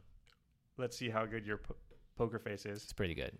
let's 0.76 0.96
see 0.96 1.08
how 1.10 1.26
good 1.26 1.46
your 1.46 1.56
po- 1.58 1.76
poker 2.16 2.38
face 2.38 2.66
is. 2.66 2.82
It's 2.84 2.92
pretty 2.92 3.14
good. 3.14 3.36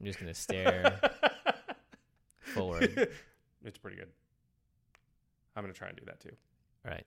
I'm 0.00 0.06
just 0.06 0.18
gonna 0.20 0.34
stare 0.34 1.00
forward. 2.40 3.08
It's 3.64 3.78
pretty 3.78 3.96
good. 3.96 4.08
I'm 5.56 5.62
gonna 5.64 5.72
try 5.74 5.88
and 5.88 5.96
do 5.96 6.04
that 6.06 6.20
too. 6.20 6.32
All 6.84 6.92
right, 6.92 7.04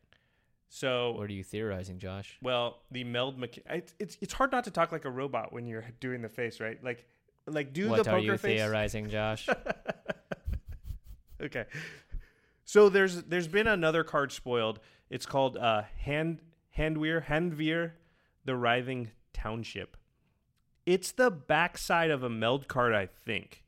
So, 0.69 1.11
what 1.13 1.29
are 1.29 1.33
you 1.33 1.43
theorizing, 1.43 1.97
Josh? 1.99 2.37
well, 2.41 2.79
the 2.91 3.03
meld 3.05 3.39
mecha- 3.39 3.61
it's, 3.69 3.93
it's 3.99 4.17
it's 4.21 4.33
hard 4.33 4.51
not 4.51 4.65
to 4.65 4.71
talk 4.71 4.91
like 4.91 5.05
a 5.05 5.09
robot 5.09 5.53
when 5.53 5.65
you're 5.65 5.85
doing 5.99 6.21
the 6.21 6.29
face, 6.29 6.59
right? 6.59 6.83
Like 6.83 7.07
like 7.47 7.73
do 7.73 7.89
what 7.89 8.03
the 8.03 8.11
are 8.11 8.19
you 8.19 8.37
face. 8.37 8.59
theorizing, 8.59 9.09
Josh? 9.09 9.47
okay. 11.41 11.65
So 12.65 12.89
there's 12.89 13.23
there's 13.23 13.47
been 13.47 13.67
another 13.67 14.03
card 14.03 14.31
spoiled. 14.31 14.79
It's 15.09 15.25
called 15.25 15.57
uh 15.57 15.83
Hand 15.99 16.39
Hanweir 16.77 17.25
Handveer, 17.25 17.91
the 18.45 18.55
Writhing 18.55 19.11
Township. 19.33 19.97
It's 20.85 21.11
the 21.11 21.29
backside 21.29 22.11
of 22.11 22.23
a 22.23 22.29
meld 22.29 22.67
card, 22.67 22.93
I 22.93 23.07
think. 23.07 23.63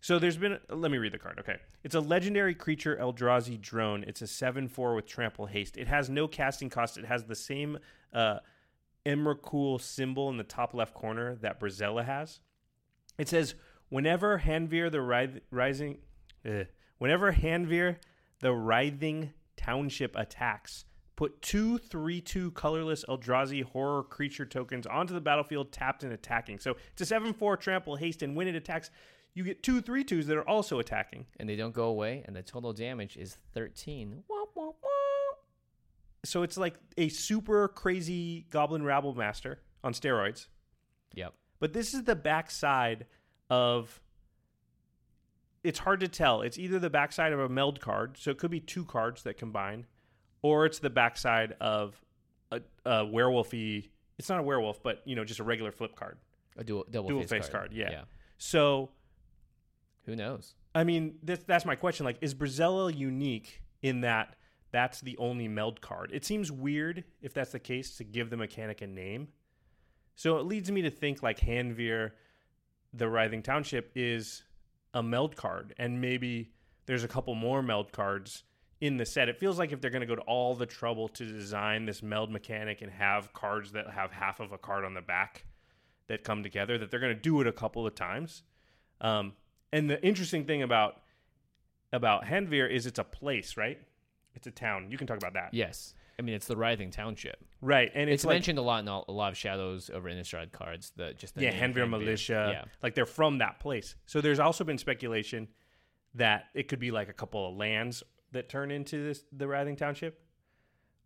So 0.00 0.18
there's 0.18 0.36
been 0.36 0.58
let 0.68 0.90
me 0.90 0.98
read 0.98 1.12
the 1.12 1.18
card. 1.18 1.38
Okay. 1.40 1.56
It's 1.82 1.94
a 1.94 2.00
legendary 2.00 2.54
creature 2.54 2.96
Eldrazi 3.00 3.58
drone. 3.58 4.04
It's 4.06 4.20
a 4.20 4.26
7-4 4.26 4.94
with 4.94 5.06
trample 5.06 5.46
haste. 5.46 5.78
It 5.78 5.88
has 5.88 6.10
no 6.10 6.28
casting 6.28 6.68
cost. 6.68 6.98
It 6.98 7.06
has 7.06 7.24
the 7.24 7.34
same 7.36 7.78
uh 8.12 8.38
Emrakul 9.06 9.80
symbol 9.80 10.28
in 10.28 10.36
the 10.36 10.44
top 10.44 10.74
left 10.74 10.94
corner 10.94 11.36
that 11.36 11.58
Brisela 11.58 12.04
has. 12.04 12.40
It 13.20 13.28
says 13.28 13.54
whenever 13.90 14.38
Hanweir 14.38 14.90
the 14.90 15.02
writh- 15.02 15.42
rising 15.50 15.98
uh, 16.48 16.64
whenever 16.96 17.32
Hanweir 17.34 17.96
the 18.40 18.54
writhing 18.54 19.34
township 19.58 20.16
attacks, 20.16 20.86
put 21.16 21.42
two 21.42 21.76
three 21.76 22.22
two 22.22 22.50
colorless 22.52 23.04
Eldrazi 23.06 23.62
horror 23.62 24.04
creature 24.04 24.46
tokens 24.46 24.86
onto 24.86 25.12
the 25.12 25.20
battlefield 25.20 25.70
tapped 25.70 26.02
and 26.02 26.14
attacking. 26.14 26.60
So 26.60 26.76
it's 26.92 27.02
a 27.02 27.06
seven 27.06 27.34
four 27.34 27.58
trample 27.58 27.96
haste, 27.96 28.22
and 28.22 28.34
when 28.34 28.48
it 28.48 28.54
attacks, 28.54 28.90
you 29.34 29.44
get 29.44 29.62
two 29.62 29.82
three 29.82 30.02
twos 30.02 30.26
that 30.28 30.38
are 30.38 30.48
also 30.48 30.78
attacking. 30.78 31.26
and 31.38 31.46
they 31.46 31.56
don't 31.56 31.74
go 31.74 31.88
away, 31.88 32.24
and 32.24 32.34
the 32.34 32.42
total 32.42 32.72
damage 32.72 33.18
is 33.18 33.36
13. 33.52 34.24
Wah, 34.28 34.44
wah, 34.54 34.72
wah. 34.82 35.36
So 36.24 36.42
it's 36.42 36.56
like 36.56 36.76
a 36.96 37.10
super 37.10 37.68
crazy 37.68 38.46
Goblin 38.50 38.82
Rabblemaster 38.82 39.56
on 39.84 39.92
steroids. 39.92 40.46
Yep. 41.14 41.34
But 41.60 41.72
this 41.72 41.94
is 41.94 42.04
the 42.04 42.16
backside 42.16 43.06
of. 43.48 44.00
It's 45.62 45.78
hard 45.78 46.00
to 46.00 46.08
tell. 46.08 46.40
It's 46.40 46.58
either 46.58 46.78
the 46.78 46.88
backside 46.88 47.32
of 47.32 47.38
a 47.40 47.48
meld 47.48 47.80
card, 47.80 48.16
so 48.18 48.30
it 48.30 48.38
could 48.38 48.50
be 48.50 48.60
two 48.60 48.84
cards 48.84 49.22
that 49.24 49.36
combine, 49.36 49.86
or 50.40 50.64
it's 50.64 50.78
the 50.78 50.88
backside 50.88 51.54
of 51.60 52.02
a, 52.50 52.62
a 52.86 53.04
werewolfy. 53.04 53.88
It's 54.18 54.28
not 54.30 54.40
a 54.40 54.42
werewolf, 54.42 54.82
but 54.82 55.02
you 55.04 55.14
know, 55.16 55.24
just 55.24 55.38
a 55.38 55.44
regular 55.44 55.70
flip 55.70 55.94
card. 55.94 56.16
A 56.56 56.64
dual, 56.64 56.86
double, 56.90 57.10
Dual 57.10 57.20
face, 57.20 57.30
face 57.30 57.48
card. 57.48 57.52
card, 57.52 57.72
yeah. 57.72 57.90
yeah. 57.90 58.02
So, 58.38 58.90
Who 60.06 60.16
knows? 60.16 60.54
I 60.74 60.84
mean, 60.84 61.16
that's 61.22 61.44
that's 61.44 61.64
my 61.66 61.74
question. 61.74 62.04
Like, 62.04 62.16
is 62.22 62.34
Brisela 62.34 62.94
unique 62.96 63.62
in 63.82 64.00
that 64.00 64.36
that's 64.72 65.00
the 65.00 65.16
only 65.18 65.46
meld 65.48 65.80
card? 65.80 66.10
It 66.12 66.24
seems 66.24 66.50
weird 66.50 67.04
if 67.20 67.34
that's 67.34 67.52
the 67.52 67.58
case 67.58 67.96
to 67.98 68.04
give 68.04 68.30
the 68.30 68.36
mechanic 68.36 68.80
a 68.80 68.86
name. 68.86 69.28
So 70.16 70.38
it 70.38 70.46
leads 70.46 70.70
me 70.70 70.82
to 70.82 70.90
think 70.90 71.22
like 71.22 71.40
Hanweir, 71.40 72.12
the 72.92 73.08
Writhing 73.08 73.42
Township, 73.42 73.92
is 73.94 74.42
a 74.92 75.02
meld 75.02 75.36
card, 75.36 75.74
and 75.78 76.00
maybe 76.00 76.52
there's 76.86 77.04
a 77.04 77.08
couple 77.08 77.34
more 77.34 77.62
meld 77.62 77.92
cards 77.92 78.44
in 78.80 78.96
the 78.96 79.06
set. 79.06 79.28
It 79.28 79.38
feels 79.38 79.58
like 79.58 79.72
if 79.72 79.80
they're 79.80 79.90
going 79.90 80.00
to 80.00 80.06
go 80.06 80.16
to 80.16 80.22
all 80.22 80.54
the 80.54 80.66
trouble 80.66 81.08
to 81.08 81.24
design 81.24 81.84
this 81.86 82.02
meld 82.02 82.30
mechanic 82.30 82.82
and 82.82 82.90
have 82.90 83.32
cards 83.32 83.72
that 83.72 83.90
have 83.90 84.10
half 84.10 84.40
of 84.40 84.52
a 84.52 84.58
card 84.58 84.84
on 84.84 84.94
the 84.94 85.02
back 85.02 85.44
that 86.08 86.24
come 86.24 86.42
together, 86.42 86.78
that 86.78 86.90
they're 86.90 87.00
going 87.00 87.14
to 87.14 87.20
do 87.20 87.40
it 87.40 87.46
a 87.46 87.52
couple 87.52 87.86
of 87.86 87.94
times. 87.94 88.42
Um, 89.00 89.34
and 89.72 89.88
the 89.88 90.02
interesting 90.04 90.44
thing 90.44 90.62
about 90.62 90.96
about 91.92 92.24
Hanweir 92.24 92.70
is 92.70 92.86
it's 92.86 92.98
a 92.98 93.04
place, 93.04 93.56
right? 93.56 93.78
It's 94.34 94.46
a 94.46 94.50
town. 94.50 94.90
You 94.90 94.98
can 94.98 95.06
talk 95.06 95.16
about 95.18 95.34
that, 95.34 95.52
Yes. 95.52 95.94
I 96.20 96.22
mean, 96.22 96.34
it's 96.34 96.46
the 96.46 96.56
Writhing 96.56 96.90
Township. 96.90 97.42
right? 97.62 97.90
And 97.94 98.10
It's, 98.10 98.16
it's, 98.16 98.24
like 98.26 98.34
mentioned 98.34 98.58
a 98.58 98.62
lot 98.62 98.82
in 98.82 98.88
all, 98.88 99.06
a 99.08 99.12
lot 99.12 99.32
of 99.32 99.38
Shadows 99.38 99.88
over 99.88 100.10
Innistrad 100.10 100.52
cards. 100.52 100.92
The 100.94 101.14
just 101.14 101.34
the 101.34 101.44
yeah, 101.44 101.58
name 101.58 101.72
Hanweir 101.72 101.88
militia. 101.88 102.50
Yeah. 102.52 102.64
Like 102.82 102.94
they're 102.94 103.06
from 103.06 103.38
that 103.38 103.58
place. 103.58 103.96
So 104.04 104.20
there's 104.20 104.38
also 104.38 104.62
been 104.62 104.76
speculation 104.76 105.48
that 106.16 106.44
it 106.54 106.68
could 106.68 106.78
be 106.78 106.90
like 106.90 107.08
a 107.08 107.14
couple 107.14 107.48
of 107.48 107.56
lands 107.56 108.02
that 108.32 108.50
turn 108.50 108.70
into 108.70 109.02
this 109.02 109.24
the 109.32 109.48
Writhing 109.48 109.76
Township, 109.76 110.20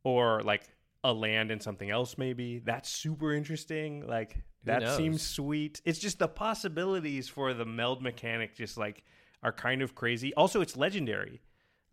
or 0.03 0.43
like 0.43 0.65
a 1.05 1.13
land 1.13 1.53
and 1.53 1.63
something 1.63 1.91
else. 1.91 2.19
Maybe 2.19 2.59
that's 2.59 2.89
super 2.89 3.33
interesting. 3.33 4.05
Like 4.05 4.43
that 4.65 4.83
knows? 4.83 4.97
seems 4.97 5.23
sweet. 5.23 5.81
It's 5.85 6.01
just 6.01 6.19
the 6.19 6.27
possibilities 6.27 7.29
for 7.29 7.55
the 7.55 7.65
meld 7.65 8.03
mechanic 8.03 8.57
just 8.57 8.77
like 8.77 9.05
are 9.45 9.53
kind 9.53 9.81
of 9.81 9.95
crazy. 9.95 10.35
Also, 10.35 10.61
it's 10.61 10.77
legendary. 10.77 11.41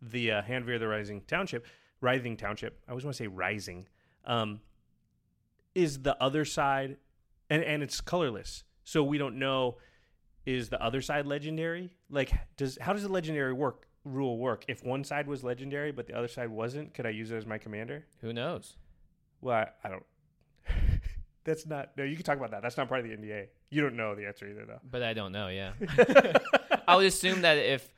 The 0.00 0.32
uh, 0.32 0.42
Hanweir 0.42 0.80
the 0.80 0.88
Rising 0.88 1.20
Township, 1.28 1.64
Writhing 2.02 2.36
Township. 2.36 2.82
I 2.86 2.90
always 2.90 3.04
want 3.04 3.16
to 3.16 3.22
say 3.22 3.28
Rising. 3.28 3.88
Um, 4.24 4.60
is 5.74 6.02
the 6.02 6.22
other 6.22 6.44
side, 6.44 6.98
and 7.48 7.62
and 7.64 7.82
it's 7.82 8.00
colorless, 8.00 8.64
so 8.84 9.02
we 9.02 9.16
don't 9.16 9.38
know 9.38 9.78
is 10.44 10.68
the 10.68 10.82
other 10.82 11.00
side 11.00 11.26
legendary. 11.26 11.92
Like, 12.10 12.32
does 12.56 12.76
how 12.80 12.92
does 12.92 13.02
the 13.02 13.08
legendary 13.08 13.52
work 13.52 13.86
rule 14.04 14.38
work? 14.38 14.64
If 14.68 14.84
one 14.84 15.04
side 15.04 15.26
was 15.26 15.42
legendary 15.42 15.92
but 15.92 16.06
the 16.06 16.14
other 16.14 16.28
side 16.28 16.50
wasn't, 16.50 16.94
could 16.94 17.06
I 17.06 17.10
use 17.10 17.30
it 17.30 17.36
as 17.36 17.46
my 17.46 17.58
commander? 17.58 18.04
Who 18.20 18.32
knows? 18.32 18.76
Well, 19.40 19.56
I, 19.56 19.68
I 19.86 19.90
don't. 19.90 20.04
That's 21.44 21.66
not. 21.66 21.90
No, 21.96 22.04
you 22.04 22.16
can 22.16 22.24
talk 22.24 22.36
about 22.36 22.52
that. 22.52 22.62
That's 22.62 22.76
not 22.76 22.88
part 22.88 23.00
of 23.00 23.06
the 23.08 23.16
NDA. 23.16 23.46
You 23.70 23.80
don't 23.82 23.96
know 23.96 24.14
the 24.14 24.26
answer 24.26 24.46
either, 24.48 24.64
though. 24.64 24.80
But 24.88 25.02
I 25.02 25.12
don't 25.12 25.32
know. 25.32 25.48
Yeah. 25.48 25.72
I 26.88 26.96
would 26.96 27.06
assume 27.06 27.42
that 27.42 27.58
if 27.58 27.88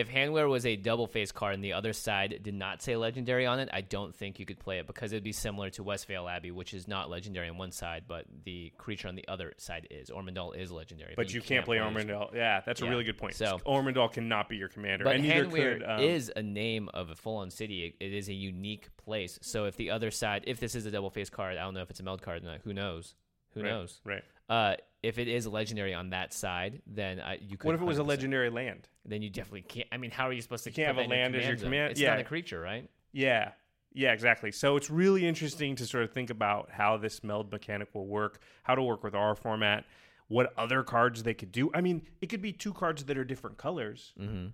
if 0.00 0.08
Handler 0.08 0.48
was 0.48 0.64
a 0.64 0.76
double 0.76 1.06
face 1.06 1.30
card 1.30 1.54
and 1.54 1.62
the 1.62 1.74
other 1.74 1.92
side 1.92 2.40
did 2.42 2.54
not 2.54 2.82
say 2.82 2.96
legendary 2.96 3.46
on 3.46 3.60
it, 3.60 3.68
I 3.72 3.82
don't 3.82 4.14
think 4.14 4.38
you 4.38 4.46
could 4.46 4.58
play 4.58 4.78
it 4.78 4.86
because 4.86 5.12
it'd 5.12 5.22
be 5.22 5.32
similar 5.32 5.68
to 5.70 5.84
Westvale 5.84 6.30
Abbey, 6.30 6.50
which 6.50 6.72
is 6.74 6.88
not 6.88 7.10
legendary 7.10 7.48
on 7.48 7.58
one 7.58 7.70
side, 7.70 8.04
but 8.08 8.24
the 8.44 8.72
creature 8.78 9.08
on 9.08 9.14
the 9.14 9.28
other 9.28 9.52
side 9.58 9.86
is. 9.90 10.10
Ormendahl 10.10 10.56
is 10.56 10.72
legendary, 10.72 11.12
But 11.14 11.32
you, 11.32 11.42
can't 11.42 11.64
play 11.64 11.76
it. 11.76 11.82
Ormendahl. 11.82 12.34
Yeah, 12.34 12.62
that's 12.64 12.80
a 12.80 12.88
really 12.88 13.04
good 13.04 13.18
point. 13.18 13.34
So- 13.34 13.60
Ormendahl 13.66 14.12
cannot 14.12 14.48
be 14.48 14.56
your 14.56 14.68
commander, 14.68 15.04
But 15.04 15.16
and 15.16 15.28
neither 15.28 15.46
Hanweir 15.46 15.78
could. 15.78 15.82
Um, 15.82 16.00
is 16.00 16.32
a 16.34 16.42
name 16.42 16.88
of 16.94 17.10
a 17.10 17.14
full-on 17.14 17.50
city. 17.50 17.84
It, 18.00 18.04
it 18.04 18.14
is 18.14 18.28
a 18.28 18.34
unique 18.34 18.88
place. 18.96 19.38
So 19.42 19.66
if 19.66 19.76
the 19.76 19.90
other 19.90 20.10
side, 20.10 20.44
if 20.46 20.58
this 20.58 20.74
is 20.74 20.86
a 20.86 20.90
double 20.90 21.10
face 21.10 21.30
card, 21.30 21.56
I 21.56 21.60
don't 21.60 21.74
know 21.74 21.82
if 21.82 21.90
it's 21.90 22.00
a 22.00 22.02
meld 22.02 22.22
card 22.22 22.42
or 22.42 22.46
not. 22.46 22.60
Who 22.64 22.72
knows? 22.72 23.14
Who 23.54 23.62
right, 23.62 23.68
knows? 23.68 24.00
Right. 24.04 24.22
Uh, 24.50 24.74
if 25.02 25.18
it 25.18 25.28
is 25.28 25.46
a 25.46 25.50
legendary 25.50 25.94
on 25.94 26.10
that 26.10 26.34
side, 26.34 26.82
then 26.86 27.20
I, 27.20 27.38
you 27.40 27.56
could. 27.56 27.66
What 27.68 27.74
if 27.76 27.80
it 27.80 27.84
was 27.84 27.98
a 27.98 28.02
100% 28.02 28.06
legendary 28.08 28.50
land? 28.50 28.88
Then 29.06 29.22
you 29.22 29.30
definitely 29.30 29.62
can't. 29.62 29.88
I 29.92 29.96
mean, 29.96 30.10
how 30.10 30.28
are 30.28 30.32
you 30.32 30.42
supposed 30.42 30.64
to? 30.64 30.70
You 30.70 30.74
can't 30.74 30.94
have 30.94 31.06
a 31.06 31.08
land 31.08 31.34
as 31.36 31.46
your 31.46 31.56
zone? 31.56 31.64
command- 31.66 31.92
It's 31.92 32.00
yeah. 32.00 32.10
not 32.10 32.18
a 32.20 32.24
creature, 32.24 32.60
right? 32.60 32.86
Yeah. 33.12 33.52
Yeah, 33.92 34.12
exactly. 34.12 34.52
So 34.52 34.76
it's 34.76 34.90
really 34.90 35.26
interesting 35.26 35.74
to 35.76 35.86
sort 35.86 36.04
of 36.04 36.12
think 36.12 36.30
about 36.30 36.70
how 36.70 36.96
this 36.98 37.24
meld 37.24 37.50
mechanic 37.50 37.88
will 37.94 38.06
work, 38.06 38.40
how 38.62 38.74
to 38.74 38.82
work 38.82 39.02
with 39.02 39.14
our 39.14 39.34
format, 39.34 39.84
what 40.28 40.52
other 40.58 40.82
cards 40.84 41.22
they 41.24 41.34
could 41.34 41.50
do. 41.50 41.70
I 41.74 41.80
mean, 41.80 42.02
it 42.20 42.26
could 42.26 42.42
be 42.42 42.52
two 42.52 42.72
cards 42.72 43.04
that 43.04 43.16
are 43.18 43.24
different 43.24 43.56
colors, 43.56 44.12
Mm-hmm. 44.20 44.48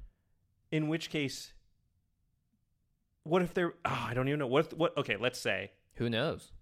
in 0.71 0.89
which 0.89 1.11
case 1.11 1.53
what 3.25 3.43
if 3.43 3.53
they're? 3.55 3.75
Oh, 3.85 4.07
I 4.09 4.15
don't 4.15 4.29
even 4.29 4.39
know. 4.39 4.47
What? 4.47 4.67
If, 4.67 4.73
what? 4.75 4.97
Okay, 4.97 5.17
let's 5.17 5.41
say. 5.41 5.73
Who 5.95 6.09
knows? 6.09 6.53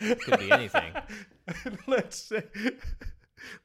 Could 0.00 0.38
be 0.38 0.50
anything. 0.50 0.92
let's 1.86 2.16
say. 2.16 2.44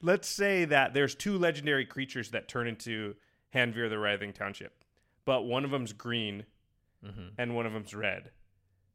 Let's 0.01 0.27
say 0.27 0.65
that 0.65 0.93
there's 0.93 1.13
two 1.15 1.37
legendary 1.37 1.85
creatures 1.85 2.31
that 2.31 2.47
turn 2.47 2.67
into 2.67 3.15
Hanweir 3.53 3.89
the 3.89 3.99
Writhing 3.99 4.33
Township, 4.33 4.83
but 5.25 5.43
one 5.43 5.63
of 5.65 5.71
them's 5.71 5.93
green 5.93 6.45
hmm 7.03 7.27
and 7.37 7.55
one 7.55 7.65
of 7.65 7.73
them's 7.73 7.93
red. 7.93 8.31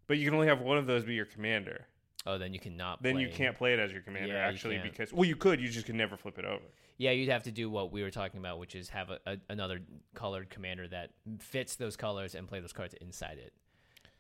But 0.09 0.19
you 0.19 0.25
can 0.27 0.35
only 0.35 0.49
have 0.49 0.61
one 0.61 0.79
of 0.79 0.87
those 0.87 1.05
be 1.05 1.15
your 1.15 1.25
commander. 1.25 1.87
Oh, 2.27 2.39
then 2.39 2.53
you 2.53 2.61
cannot. 2.61 3.03
Then 3.03 3.19
you 3.19 3.29
can't 3.29 3.57
play 3.57 3.73
it 3.73 3.81
as 3.81 3.93
your 3.93 4.03
commander, 4.03 4.35
Yeah, 4.35 4.47
actually, 4.47 4.79
because 4.79 5.13
well, 5.13 5.25
you 5.25 5.37
could, 5.37 5.61
you 5.61 5.69
just 5.69 5.87
could 5.87 5.95
never 5.95 6.17
flip 6.17 6.39
it 6.39 6.45
over. 6.45 6.63
Yeah, 6.99 7.11
you'd 7.11 7.31
have 7.31 7.43
to 7.45 7.51
do 7.51 7.69
what 7.69 7.91
we 7.91 8.03
were 8.03 8.11
talking 8.11 8.39
about, 8.39 8.59
which 8.59 8.75
is 8.77 8.89
have 8.91 9.11
a, 9.11 9.19
a, 9.27 9.37
another 9.49 9.81
colored 10.15 10.51
commander 10.51 10.87
that 10.89 11.11
fits 11.41 11.77
those 11.77 11.97
colors 11.97 12.35
and 12.35 12.47
play 12.47 12.61
those 12.61 12.73
cards 12.73 12.95
inside 13.01 13.39
it. 13.39 13.53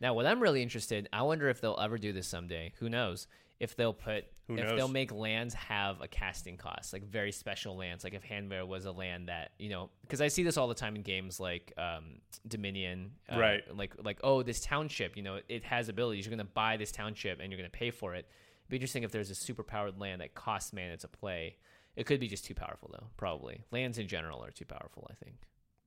Now, 0.03 0.15
what 0.15 0.27
I'm 0.27 0.43
really 0.43 0.63
interested, 0.65 1.09
I 1.13 1.23
wonder 1.23 1.49
if 1.49 1.61
they'll 1.61 1.79
ever 1.81 1.97
do 1.97 2.13
this 2.13 2.27
someday. 2.27 2.73
Who 2.81 2.89
knows? 2.89 3.29
If 3.61 3.77
they'll 3.77 3.93
put, 3.93 4.25
Who 4.49 4.57
if 4.57 4.65
knows? 4.65 4.77
they'll 4.77 4.89
make 4.89 5.13
lands 5.13 5.55
have 5.55 6.01
a 6.01 6.09
casting 6.09 6.57
cost, 6.57 6.93
like 6.93 7.05
very 7.05 7.31
special 7.31 7.77
lands, 7.77 8.03
like 8.03 8.13
if 8.13 8.25
Handbear 8.25 8.67
was 8.67 8.85
a 8.85 8.91
land 8.91 9.29
that 9.29 9.53
you 9.61 9.69
know, 9.69 9.91
because 10.01 10.21
I 10.21 10.27
see 10.27 10.43
this 10.43 10.57
all 10.57 10.67
the 10.67 10.75
time 10.75 10.97
in 10.97 11.03
games 11.03 11.39
like 11.39 11.73
um, 11.79 12.17
Dominion, 12.49 13.13
uh, 13.33 13.39
Right. 13.39 13.63
Like, 13.77 13.95
like 14.03 14.19
oh, 14.25 14.43
this 14.43 14.59
township, 14.61 15.17
you 15.17 15.23
know, 15.23 15.39
it 15.49 15.63
has 15.63 15.89
abilities. 15.89 16.27
You're 16.27 16.37
gonna 16.37 16.49
buy 16.53 16.77
this 16.77 16.91
township 16.91 17.39
and 17.39 17.53
you're 17.53 17.59
gonna 17.59 17.71
pay 17.71 17.93
for 17.93 18.17
it. 18.17 18.27
It'd 18.65 18.71
be 18.71 18.77
interesting 18.79 19.05
if 19.05 19.13
there's 19.13 19.31
a 19.31 19.37
super 19.37 19.63
powered 19.63 20.01
land 20.01 20.21
that 20.21 20.35
costs 20.35 20.73
mana 20.73 20.97
to 20.97 21.07
play. 21.07 21.59
It 21.95 22.07
could 22.07 22.19
be 22.19 22.27
just 22.27 22.45
too 22.45 22.55
powerful, 22.55 22.91
though. 22.93 23.07
Probably 23.17 23.63
lands 23.71 23.99
in 23.99 24.09
general 24.09 24.43
are 24.43 24.51
too 24.51 24.65
powerful. 24.65 25.09
I 25.09 25.15
think. 25.25 25.37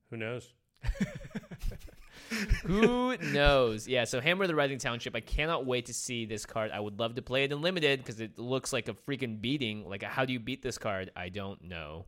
Who 0.09 0.15
knows? 0.15 0.53
Who 2.65 3.17
knows? 3.17 3.87
Yeah. 3.87 4.03
So 4.05 4.19
Hammer 4.21 4.43
of 4.43 4.47
the 4.49 4.55
Rising 4.55 4.77
Township. 4.79 5.15
I 5.15 5.19
cannot 5.21 5.65
wait 5.65 5.85
to 5.87 5.93
see 5.93 6.25
this 6.25 6.45
card. 6.45 6.71
I 6.71 6.79
would 6.79 6.99
love 6.99 7.15
to 7.15 7.21
play 7.21 7.43
it 7.43 7.51
in 7.51 7.61
limited 7.61 7.99
because 7.99 8.19
it 8.19 8.37
looks 8.39 8.73
like 8.73 8.87
a 8.87 8.93
freaking 8.93 9.39
beating. 9.41 9.87
Like, 9.87 10.03
how 10.03 10.25
do 10.25 10.33
you 10.33 10.39
beat 10.39 10.61
this 10.61 10.77
card? 10.77 11.11
I 11.15 11.29
don't 11.29 11.63
know. 11.63 12.05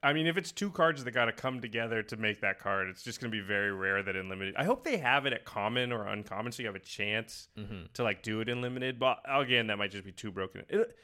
I 0.00 0.12
mean, 0.12 0.28
if 0.28 0.36
it's 0.36 0.52
two 0.52 0.70
cards 0.70 1.02
that 1.02 1.10
got 1.10 1.24
to 1.24 1.32
come 1.32 1.60
together 1.60 2.04
to 2.04 2.16
make 2.16 2.40
that 2.42 2.60
card, 2.60 2.88
it's 2.88 3.02
just 3.02 3.20
going 3.20 3.32
to 3.32 3.36
be 3.36 3.42
very 3.44 3.72
rare 3.72 4.00
that 4.00 4.14
in 4.14 4.28
limited. 4.28 4.54
I 4.56 4.62
hope 4.62 4.84
they 4.84 4.96
have 4.98 5.26
it 5.26 5.32
at 5.32 5.44
common 5.44 5.90
or 5.90 6.06
uncommon, 6.06 6.52
so 6.52 6.62
you 6.62 6.68
have 6.68 6.76
a 6.76 6.80
chance 6.80 7.48
Mm-hmm. 7.58 7.86
to 7.94 8.04
like 8.04 8.22
do 8.22 8.40
it 8.40 8.48
in 8.48 8.60
limited. 8.62 9.00
But 9.00 9.18
again, 9.28 9.66
that 9.66 9.76
might 9.78 9.90
just 9.90 10.04
be 10.04 10.12
too 10.12 10.30
broken. 10.30 10.62
It, 10.68 10.96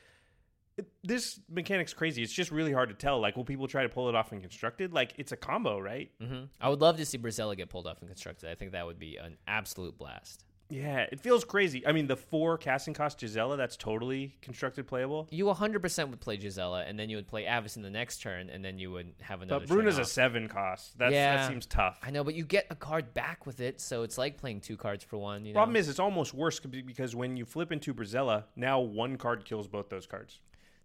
it, 0.77 0.87
this 1.03 1.41
mechanic's 1.49 1.95
crazy. 1.95 2.23
It's 2.23 2.33
just 2.33 2.51
really 2.51 2.73
hard 2.73 2.89
to 2.89 2.95
tell. 2.95 3.21
Like, 3.21 3.37
will 3.37 3.45
people 3.45 3.69
try 3.69 3.83
to 3.83 3.89
pull 3.89 4.09
it 4.09 4.15
off 4.15 4.33
and 4.33 4.41
constructed? 4.41 4.93
Like, 4.93 5.15
it's 5.19 5.33
a 5.33 5.37
combo, 5.37 5.79
right? 5.79 6.11
hmm 6.21 6.45
I 6.61 6.69
would 6.69 6.81
love 6.81 6.97
to 6.97 7.05
see 7.07 7.19
Brisela 7.19 7.57
get 7.57 7.69
pulled 7.71 7.87
off 7.87 8.01
and 8.01 8.09
constructed. 8.09 8.51
I 8.51 8.55
think 8.55 8.73
that 8.73 8.87
would 8.87 8.99
be 8.99 9.17
an 9.17 9.37
absolute 9.47 9.97
blast. 9.99 10.45
Yeah, 10.71 11.07
it 11.13 11.21
feels 11.21 11.45
crazy. 11.45 11.87
I 11.87 11.93
mean, 11.93 12.07
the 12.07 12.17
four 12.17 12.57
casting 12.57 12.95
cost 12.95 13.21
Gisela, 13.21 13.57
that's 13.57 13.77
totally 13.77 14.35
constructed 14.41 14.87
playable. 14.87 15.29
You 15.31 15.45
100% 15.45 16.09
would 16.09 16.21
play 16.21 16.39
Gisela, 16.39 16.85
and 16.85 16.99
then 16.99 17.11
you 17.11 17.17
would 17.17 17.29
play 17.29 17.47
Avis 17.47 17.77
in 17.77 17.83
the 17.83 17.91
next 17.91 18.23
turn, 18.23 18.49
and 18.49 18.65
then 18.65 18.79
you 18.79 18.91
would 18.91 19.13
have 19.21 19.43
another. 19.43 19.61
But 19.61 19.69
Bruna's 19.69 19.99
a 19.99 20.05
seven 20.05 20.49
cost. 20.49 20.99
That's, 20.99 21.13
Yeah. 21.13 21.37
That 21.37 21.49
seems 21.49 21.67
tough. 21.67 21.99
I 22.03 22.11
know, 22.11 22.25
but 22.25 22.35
you 22.35 22.45
get 22.45 22.67
a 22.71 22.75
card 22.75 23.13
back 23.13 23.45
with 23.47 23.61
it, 23.61 23.81
so 23.81 24.03
it's 24.03 24.17
like 24.17 24.39
playing 24.39 24.63
two 24.63 24.77
cards 24.77 25.05
for 25.05 25.19
one. 25.19 25.45
You 25.45 25.53
know? 25.53 25.59
Problem 25.59 25.77
is, 25.77 25.89
it's 25.89 26.01
almost 26.01 26.33
worse 26.33 26.59
because 26.59 27.15
when 27.15 27.37
you 27.37 27.45
flip 27.45 27.71
into 27.71 27.93
Brisela, 27.93 28.45
now 28.57 28.81
one 28.81 29.17
card 29.17 29.45
kills 29.45 29.69
both 29.69 29.91
those 29.91 30.07
cards. 30.07 30.41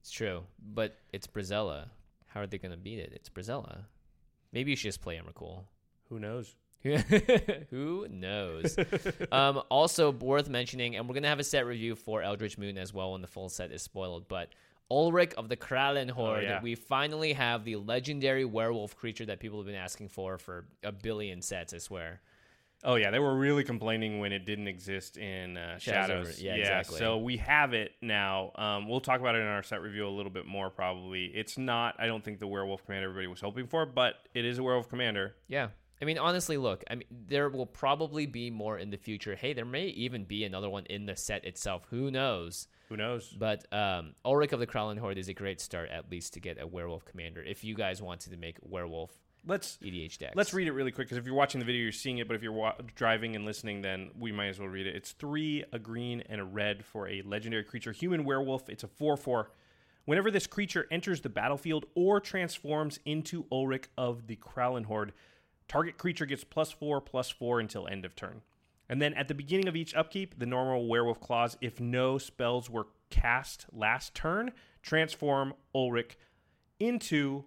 It's 0.10 0.18
true, 0.18 0.41
but 0.74 0.97
it's 1.14 1.28
Brisela. 1.28 1.86
How 2.26 2.41
are 2.41 2.47
they 2.47 2.57
going 2.57 2.72
to 2.72 2.78
beat 2.78 2.97
it? 2.97 3.12
It's 3.14 3.30
Brisela. 3.30 3.84
Maybe 4.51 4.72
you 4.72 4.76
should 4.76 4.88
just 4.88 5.01
play 5.01 5.20
Emrakul. 5.20 5.66
Who 6.10 6.18
knows? 6.18 6.55
Who 7.70 8.07
knows? 8.10 8.76
um, 9.32 9.62
also 9.70 10.12
worth 10.12 10.49
mentioning, 10.49 10.95
and 10.95 11.07
we're 11.07 11.14
gonna 11.14 11.28
have 11.28 11.39
a 11.39 11.43
set 11.43 11.68
review 11.68 11.93
for 11.93 12.24
Eldritch 12.24 12.57
Moon 12.57 12.80
as 12.80 12.91
well 12.91 13.12
when 13.12 13.22
the 13.22 13.28
full 13.28 13.49
set 13.49 13.72
is 13.72 13.84
spoiled. 13.84 14.28
But 14.28 14.49
Ulrich 14.89 15.36
of 15.36 15.47
the 15.47 15.55
Krallenhorde, 15.55 16.41
yeah. 16.41 16.60
we 16.60 16.74
finally 16.74 17.34
have 17.34 17.64
the 17.64 17.76
legendary 17.76 18.45
werewolf 18.45 18.95
creature 18.95 19.28
that 19.28 19.39
people 19.39 19.60
have 19.60 19.68
been 19.68 19.76
asking 19.76 20.10
for 20.10 20.39
for 20.39 20.66
a 20.84 20.91
billion 20.91 21.43
sets. 21.43 21.72
I 21.72 21.78
swear. 21.78 22.20
Oh 22.84 22.95
yeah, 22.95 23.11
they 23.11 23.19
were 23.19 23.36
really 23.38 23.63
complaining 23.63 24.19
when 24.19 24.32
it 24.32 24.45
didn't 24.45 24.67
exist 24.67 25.17
in 25.17 25.57
uh, 25.57 25.77
Shadows 25.80 25.82
Shadows. 25.82 26.27
over- 26.27 26.41
yeah, 26.43 26.55
exactly. 26.55 26.97
So 26.97 27.17
we 27.17 27.38
have 27.38 27.73
it 27.73 27.91
now. 28.01 28.51
Um, 28.55 28.88
we'll 28.88 29.01
talk 29.01 29.19
about 29.19 29.36
it 29.36 29.39
in 29.39 29.47
our 29.47 29.63
set 29.63 29.82
review 29.82 30.07
a 30.07 30.09
little 30.09 30.32
bit 30.32 30.45
more. 30.45 30.69
Probably, 30.69 31.25
it's 31.25 31.57
not. 31.57 31.95
I 31.99 32.07
don't 32.07 32.23
think 32.23 32.39
the 32.39 32.47
werewolf 32.47 32.86
commander 32.86 33.09
everybody 33.09 33.27
was 33.27 33.41
hoping 33.41 33.67
for, 33.67 33.86
but 33.86 34.15
it 34.34 34.45
is 34.45 34.59
a 34.59 34.63
werewolf 34.63 34.88
commander. 34.89 35.36
Yeah. 35.47 35.69
I 36.01 36.05
mean, 36.05 36.17
honestly, 36.17 36.55
look. 36.55 36.86
I 36.89 36.95
mean, 36.95 37.07
there 37.27 37.49
will 37.49 37.65
probably 37.65 38.25
be 38.25 38.49
more 38.49 38.77
in 38.77 38.89
the 38.89 38.97
future. 38.97 39.36
Hey, 39.36 39.51
there 39.51 39.65
may 39.65 39.88
even 39.88 40.23
be 40.23 40.45
another 40.45 40.69
one 40.69 40.86
in 40.86 41.05
the 41.05 41.17
set 41.17 41.43
itself. 41.43 41.86
Who 41.89 42.09
knows? 42.09 42.69
Who 42.88 42.95
knows? 42.95 43.36
But 43.38 43.65
um, 43.73 44.13
Ulrich 44.23 44.53
of 44.53 44.61
the 44.61 44.67
Krallenhorde 44.67 45.17
is 45.17 45.27
a 45.27 45.34
great 45.34 45.59
start, 45.59 45.89
at 45.89 46.09
least, 46.09 46.36
to 46.36 46.39
get 46.39 46.57
a 46.61 46.65
werewolf 46.65 47.03
commander. 47.03 47.43
If 47.43 47.65
you 47.65 47.75
guys 47.75 48.01
wanted 48.01 48.32
to 48.32 48.38
make 48.38 48.55
werewolf 48.61 49.11
Let's 49.47 49.77
EDH 49.81 50.17
decks, 50.17 50.35
let's 50.35 50.53
read 50.53 50.67
it 50.67 50.73
really 50.73 50.91
quick 50.91 51.07
because 51.07 51.17
if 51.17 51.25
you're 51.25 51.35
watching 51.35 51.59
the 51.59 51.65
video, 51.65 51.81
you're 51.81 51.91
seeing 51.91 52.17
it. 52.17 52.27
But 52.27 52.35
if 52.35 52.43
you're 52.43 52.51
wa- 52.51 52.75
driving 52.95 53.35
and 53.35 53.45
listening, 53.45 53.81
then 53.81 54.11
we 54.19 54.31
might 54.31 54.47
as 54.47 54.59
well 54.59 54.67
read 54.67 54.85
it. 54.85 54.95
It's 54.95 55.13
three, 55.13 55.63
a 55.71 55.79
green, 55.79 56.21
and 56.29 56.41
a 56.41 56.43
red 56.43 56.85
for 56.85 57.07
a 57.07 57.21
legendary 57.23 57.63
creature, 57.63 57.91
human 57.91 58.25
werewolf. 58.25 58.69
It's 58.69 58.83
a 58.83 58.87
four-four. 58.87 59.51
Whenever 60.05 60.29
this 60.31 60.47
creature 60.47 60.87
enters 60.91 61.21
the 61.21 61.29
battlefield 61.29 61.85
or 61.95 62.19
transforms 62.19 62.99
into 63.05 63.45
Ulrich 63.51 63.85
of 63.97 64.27
the 64.27 64.35
Krallenhorde, 64.35 65.11
target 65.67 65.97
creature 65.97 66.25
gets 66.25 66.43
plus 66.43 66.71
four, 66.71 66.99
plus 66.99 67.29
four 67.29 67.59
until 67.59 67.87
end 67.87 68.05
of 68.05 68.15
turn. 68.15 68.41
And 68.89 69.01
then 69.01 69.13
at 69.13 69.27
the 69.27 69.35
beginning 69.35 69.67
of 69.67 69.75
each 69.75 69.93
upkeep, 69.93 70.39
the 70.39 70.47
normal 70.47 70.87
werewolf 70.87 71.21
clause, 71.21 71.57
if 71.61 71.79
no 71.79 72.17
spells 72.17 72.69
were 72.69 72.87
cast 73.11 73.67
last 73.71 74.15
turn, 74.15 74.51
transform 74.81 75.53
Ulrich 75.75 76.17
into. 76.79 77.45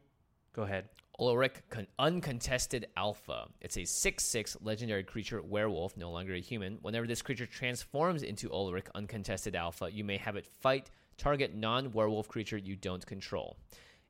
Go 0.53 0.63
ahead. 0.63 0.89
Ulrich 1.19 1.63
con- 1.69 1.87
Uncontested 1.99 2.87
Alpha. 2.97 3.49
It's 3.61 3.77
a 3.77 3.85
6 3.85 4.25
6 4.25 4.57
legendary 4.63 5.05
creature 5.05 5.43
werewolf, 5.43 5.97
no 5.97 6.11
longer 6.11 6.35
a 6.35 6.41
human. 6.41 6.79
Whenever 6.83 7.07
this 7.07 7.23
creature 7.23 7.47
transforms 7.47 8.23
into 8.23 8.53
Ulrich 8.53 8.87
Uncontested 8.95 9.55
Alpha, 9.55 9.93
you 9.93 10.05
may 10.05 10.17
have 10.17 10.37
it 10.37 10.47
fight 10.61 10.91
target 11.19 11.55
non 11.55 11.93
werewolf 11.93 12.29
creature 12.29 12.57
you 12.57 12.77
don't 12.77 13.05
control. 13.05 13.57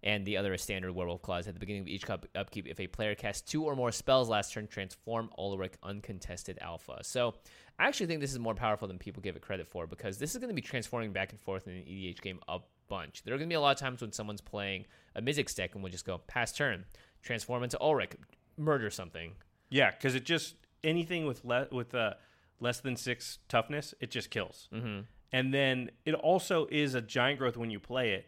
And 0.05 0.25
the 0.25 0.37
other 0.37 0.53
is 0.53 0.63
standard 0.63 0.93
werewolf 0.93 1.23
clause. 1.23 1.47
At 1.47 1.55
the 1.55 1.61
beginning 1.61 1.83
of 1.83 1.89
each 1.89 2.05
upkeep, 2.35 2.67
if 2.67 2.81
a 2.81 2.89
player 2.89 3.15
casts 3.15 3.49
two 3.49 3.65
or 3.65 3.77
more 3.77 3.93
spells 3.93 4.29
last 4.29 4.53
turn, 4.53 4.67
transform 4.67 5.31
Ulrich 5.39 5.75
Uncontested 5.83 6.59
Alpha. 6.61 6.99
So 7.03 7.35
I 7.83 7.89
actually 7.89 8.07
think 8.07 8.21
this 8.21 8.31
is 8.31 8.39
more 8.39 8.55
powerful 8.55 8.87
than 8.87 8.97
people 8.97 9.23
give 9.23 9.35
it 9.35 9.43
credit 9.43 9.67
for 9.67 9.89
because 9.89 10.17
this 10.17 10.31
is 10.31 10.39
going 10.39 10.51
to 10.51 10.55
be 10.55 10.63
transforming 10.63 11.11
back 11.13 11.33
and 11.33 11.41
forth 11.41 11.67
in 11.67 11.75
an 11.75 11.83
EDH 11.83 12.21
game 12.21 12.39
a 12.47 12.61
bunch. 12.87 13.25
There 13.25 13.35
are 13.35 13.39
going 13.39 13.49
to 13.49 13.53
be 13.53 13.57
a 13.57 13.61
lot 13.61 13.73
of 13.73 13.81
times 13.81 14.01
when 14.01 14.13
someone's 14.13 14.41
playing 14.41 14.85
a 15.17 15.21
Mizzix 15.21 15.53
deck 15.53 15.75
and 15.75 15.83
we'll 15.83 15.91
just 15.91 16.07
go 16.07 16.19
pass 16.19 16.53
turn, 16.53 16.85
transform 17.23 17.65
into 17.65 17.81
Ulrich, 17.81 18.13
murder 18.57 18.89
something. 18.89 19.33
Yeah, 19.69 19.91
because 19.91 20.15
it 20.15 20.25
just 20.25 20.55
anything 20.85 21.27
with 21.27 21.45
le- 21.45 21.67
with 21.73 21.93
uh, 21.93 22.15
less 22.61 22.79
than 22.79 22.95
six 22.95 23.41
toughness, 23.49 23.95
it 23.99 24.13
just 24.13 24.31
kills. 24.31 24.69
Mm-hmm. 24.73 25.01
And 25.33 25.53
then 25.53 25.91
it 26.05 26.15
also 26.15 26.69
is 26.71 26.95
a 26.95 27.01
giant 27.01 27.41
growth 27.41 27.57
when 27.57 27.71
you 27.73 27.81
play 27.81 28.13
it. 28.13 28.27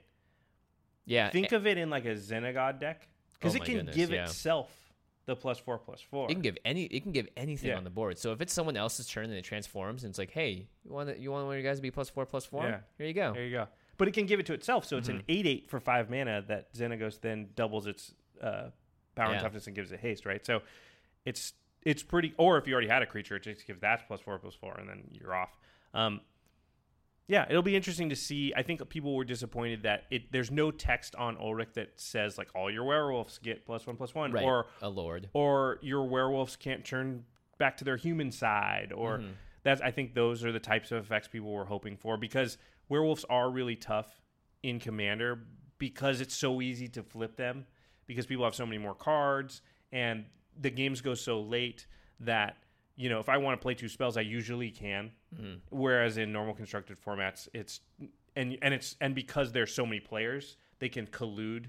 Yeah, 1.07 1.31
Think 1.31 1.53
of 1.53 1.65
it 1.65 1.79
in 1.79 1.91
like 1.91 2.07
a 2.07 2.17
Xenagos 2.17 2.81
deck 2.81 3.07
because 3.35 3.55
Oh 3.55 3.59
it 3.59 3.65
can 3.65 3.77
goodness, 3.77 3.95
give 3.95 4.11
yeah. 4.11 4.25
itself 4.25 4.84
the 5.27 5.35
plus 5.37 5.59
four 5.59 5.79
plus 5.79 6.01
four. 6.01 6.31
it 6.31 6.35
can 6.35 6.43
give 6.43 6.59
any 6.65 6.85
it 6.85 7.03
can 7.03 7.13
give 7.13 7.29
anything 7.37 7.71
Yeah. 7.71 7.77
on 7.77 7.85
the 7.85 7.91
board. 7.91 8.19
So 8.19 8.33
if 8.33 8.41
it's 8.41 8.53
someone 8.53 8.77
else's 8.77 9.07
turn 9.09 9.25
and 9.27 9.35
it 9.35 9.43
transforms 9.45 10.05
and 10.05 10.11
it's 10.11 10.19
like, 10.19 10.31
hey, 10.31 10.67
you 10.85 10.93
want 10.93 11.19
you 11.19 11.31
want 11.33 11.47
one 11.47 11.57
of 11.57 11.63
your 11.63 11.71
guys 11.71 11.79
to 11.79 11.83
be 11.83 11.91
plus 11.91 12.09
four 12.11 12.27
plus 12.27 12.45
four? 12.45 12.65
Yeah. 12.65 12.81
Here 12.99 13.07
you 13.07 13.15
go. 13.15 13.33
There 13.33 13.45
you 13.45 13.51
go. 13.53 13.69
But 13.97 14.09
it 14.09 14.13
can 14.13 14.27
give 14.27 14.41
it 14.41 14.47
to 14.47 14.53
itself, 14.55 14.85
so 14.85 14.97
it's 14.99 15.09
Mm-hmm. 15.09 15.19
an 15.19 15.25
eight 15.29 15.47
eight 15.47 15.71
for 15.71 15.79
five 15.81 16.11
mana 16.11 16.43
that 16.49 16.73
Xenagos 16.75 17.21
then 17.21 17.49
doubles 17.55 17.87
its 17.87 18.13
uh, 18.43 18.71
power 19.15 19.33
and 19.33 19.41
toughness 19.41 19.67
and 19.69 19.75
gives 19.77 19.93
it 19.93 20.01
haste. 20.01 20.27
Right. 20.27 20.45
So 20.45 20.63
it's 21.25 21.53
it's 21.83 22.03
pretty. 22.03 22.35
Or 22.37 22.59
if 22.59 22.67
you 22.67 22.73
already 22.73 22.89
had 22.89 23.03
a 23.03 23.07
creature, 23.07 23.37
it 23.37 23.45
just 23.45 23.67
gives 23.67 23.81
that 23.83 24.07
plus 24.09 24.21
four 24.21 24.39
plus 24.39 24.55
four, 24.55 24.75
and 24.79 24.89
then 24.89 25.05
you're 25.11 25.35
off. 25.35 25.57
Um, 25.95 26.21
yeah, 27.27 27.47
it'll 27.49 27.63
be 27.63 27.75
interesting 27.77 28.11
to 28.11 28.17
see. 28.17 28.53
I 28.57 28.63
think 28.63 28.87
people 28.89 29.15
were 29.15 29.25
disappointed 29.25 29.83
that 29.85 30.05
it 30.11 30.31
there's 30.33 30.51
no 30.51 30.71
text 30.71 31.15
on 31.17 31.37
Ulrich 31.39 31.71
that 31.75 31.93
says 31.97 32.37
like 32.39 32.49
all 32.55 32.71
your 32.71 32.85
werewolves 32.85 33.39
get 33.39 33.65
plus 33.65 33.87
one 33.87 33.97
plus 33.97 34.15
one, 34.15 34.33
Right. 34.33 34.45
or 34.45 34.67
a 34.83 34.89
lord. 34.89 35.31
or 35.33 35.79
your 35.83 36.05
werewolves 36.05 36.57
can't 36.57 36.85
turn 36.85 37.25
back 37.59 37.77
to 37.79 37.85
their 37.85 37.97
human 37.97 38.31
side 38.31 38.93
or 38.93 39.19
Mm-hmm. 39.19 39.33
that's 39.63 39.81
i 39.81 39.91
think 39.93 40.13
those 40.15 40.45
are 40.45 40.51
the 40.53 40.59
types 40.61 40.91
of 40.93 40.99
effects 41.05 41.29
people 41.29 41.53
were 41.53 41.65
hoping 41.65 41.97
for 41.97 42.17
because 42.17 42.59
werewolves 42.89 43.25
are 43.31 43.49
really 43.49 43.77
tough 43.77 44.21
in 44.65 44.81
commander 44.81 45.39
because 45.79 46.21
it's 46.21 46.35
so 46.35 46.61
easy 46.61 46.89
to 46.89 47.03
flip 47.03 47.37
them 47.37 47.65
because 48.07 48.27
people 48.27 48.45
have 48.45 48.55
so 48.57 48.67
many 48.67 48.79
more 48.79 48.95
cards 48.95 49.63
and 49.93 50.25
the 50.61 50.69
games 50.71 51.01
go 51.01 51.15
so 51.15 51.41
late 51.41 51.87
that 52.21 52.57
you 52.97 53.09
know 53.09 53.19
if 53.21 53.29
i 53.29 53.37
want 53.37 53.59
to 53.59 53.63
play 53.63 53.75
two 53.75 53.89
spells 53.89 54.17
i 54.17 54.21
usually 54.21 54.71
can 54.71 55.11
Mm-hmm. 55.35 55.55
whereas 55.71 56.17
in 56.17 56.33
normal 56.33 56.55
constructed 56.55 56.97
formats 57.05 57.49
it's 57.53 57.81
and 58.37 58.57
and 58.63 58.73
it's 58.73 58.95
and 59.01 59.15
because 59.15 59.51
there's 59.53 59.75
so 59.75 59.85
many 59.85 60.01
players 60.01 60.57
they 60.79 60.89
can 60.89 61.07
collude 61.07 61.67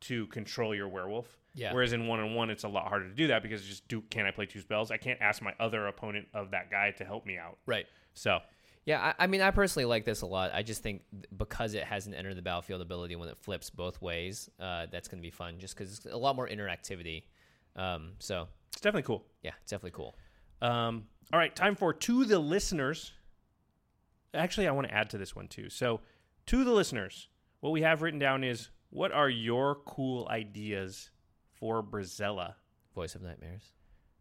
to 0.00 0.26
control 0.28 0.74
your 0.74 0.88
werewolf. 0.88 1.38
Yeah. 1.54 1.72
Whereas 1.72 1.92
in 1.92 2.08
one 2.08 2.18
on 2.18 2.34
one, 2.34 2.50
it's 2.50 2.64
a 2.64 2.68
lot 2.68 2.88
harder 2.88 3.08
to 3.08 3.14
do 3.14 3.28
that 3.28 3.40
because 3.42 3.62
just 3.64 3.86
do 3.86 4.00
can 4.10 4.26
I 4.26 4.30
play 4.32 4.46
two 4.46 4.60
spells? 4.60 4.90
I 4.90 4.96
can't 4.96 5.20
ask 5.20 5.40
my 5.40 5.54
other 5.60 5.86
opponent 5.86 6.26
of 6.34 6.50
that 6.50 6.70
guy 6.72 6.90
to 6.92 7.04
help 7.04 7.24
me 7.24 7.38
out. 7.38 7.58
Right. 7.66 7.86
So 8.14 8.40
Yeah, 8.84 9.00
I, 9.18 9.24
I 9.24 9.26
mean, 9.28 9.42
I 9.42 9.52
personally 9.52 9.84
like 9.84 10.04
this 10.04 10.22
a 10.22 10.26
lot. 10.26 10.50
I 10.52 10.62
just 10.62 10.82
think 10.82 11.02
because 11.36 11.74
it 11.74 11.84
has 11.84 12.06
an 12.08 12.14
enter 12.14 12.34
the 12.34 12.42
battlefield 12.42 12.80
ability 12.80 13.14
when 13.16 13.28
it 13.28 13.38
flips 13.38 13.70
both 13.70 14.02
ways, 14.02 14.50
uh, 14.58 14.86
that's 14.90 15.06
going 15.08 15.22
to 15.22 15.26
be 15.26 15.30
fun. 15.30 15.60
Just 15.60 15.76
because 15.76 15.96
it's 15.98 16.06
a 16.06 16.16
lot 16.16 16.34
more 16.34 16.48
interactivity. 16.48 17.24
Um, 17.76 18.12
so 18.18 18.48
it's 18.72 18.80
definitely 18.80 19.06
cool. 19.06 19.24
yeah, 19.42 19.52
it's 19.62 19.70
definitely 19.70 19.92
cool. 19.96 20.16
Um, 20.62 21.04
all 21.32 21.38
right, 21.38 21.54
time 21.54 21.74
for 21.74 21.92
to 21.92 22.24
the 22.24 22.38
listeners. 22.38 23.12
Actually, 24.32 24.68
I 24.68 24.70
want 24.70 24.88
to 24.88 24.94
add 24.94 25.10
to 25.10 25.18
this 25.18 25.36
one 25.36 25.48
too. 25.48 25.68
So, 25.68 26.00
to 26.46 26.64
the 26.64 26.72
listeners, 26.72 27.28
what 27.60 27.70
we 27.70 27.82
have 27.82 28.00
written 28.00 28.18
down 28.18 28.44
is 28.44 28.70
what 28.90 29.12
are 29.12 29.28
your 29.28 29.76
cool 29.86 30.28
ideas 30.30 31.10
for 31.52 31.82
Brisela? 31.82 32.54
Voice 32.94 33.14
of 33.14 33.22
nightmares. 33.22 33.72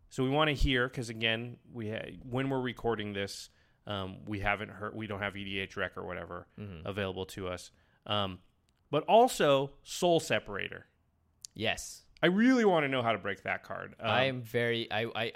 So 0.09 0.23
we 0.23 0.29
want 0.29 0.49
to 0.49 0.53
hear 0.53 0.87
because 0.87 1.09
again, 1.09 1.57
we 1.73 1.89
ha- 1.89 2.11
when 2.29 2.49
we're 2.49 2.59
recording 2.61 3.13
this, 3.13 3.49
um, 3.87 4.17
we 4.25 4.39
haven't 4.39 4.69
heard, 4.69 4.93
we 4.93 5.07
don't 5.07 5.19
have 5.21 5.33
EDHREC 5.33 5.91
or 5.95 6.05
whatever 6.05 6.47
available 6.85 7.25
to 7.27 7.47
us. 7.47 7.71
Um, 8.05 8.39
but 8.91 9.03
also 9.05 9.71
Soul 9.83 10.19
Separator. 10.19 10.85
Yes, 11.53 12.03
I 12.21 12.27
really 12.27 12.65
want 12.65 12.83
to 12.83 12.87
know 12.89 13.01
how 13.01 13.13
to 13.13 13.17
break 13.17 13.43
that 13.43 13.63
card. 13.63 13.95
Um, 13.99 14.09
I 14.09 14.23
am 14.25 14.41
very. 14.41 14.91
I, 14.91 15.05
I 15.15 15.31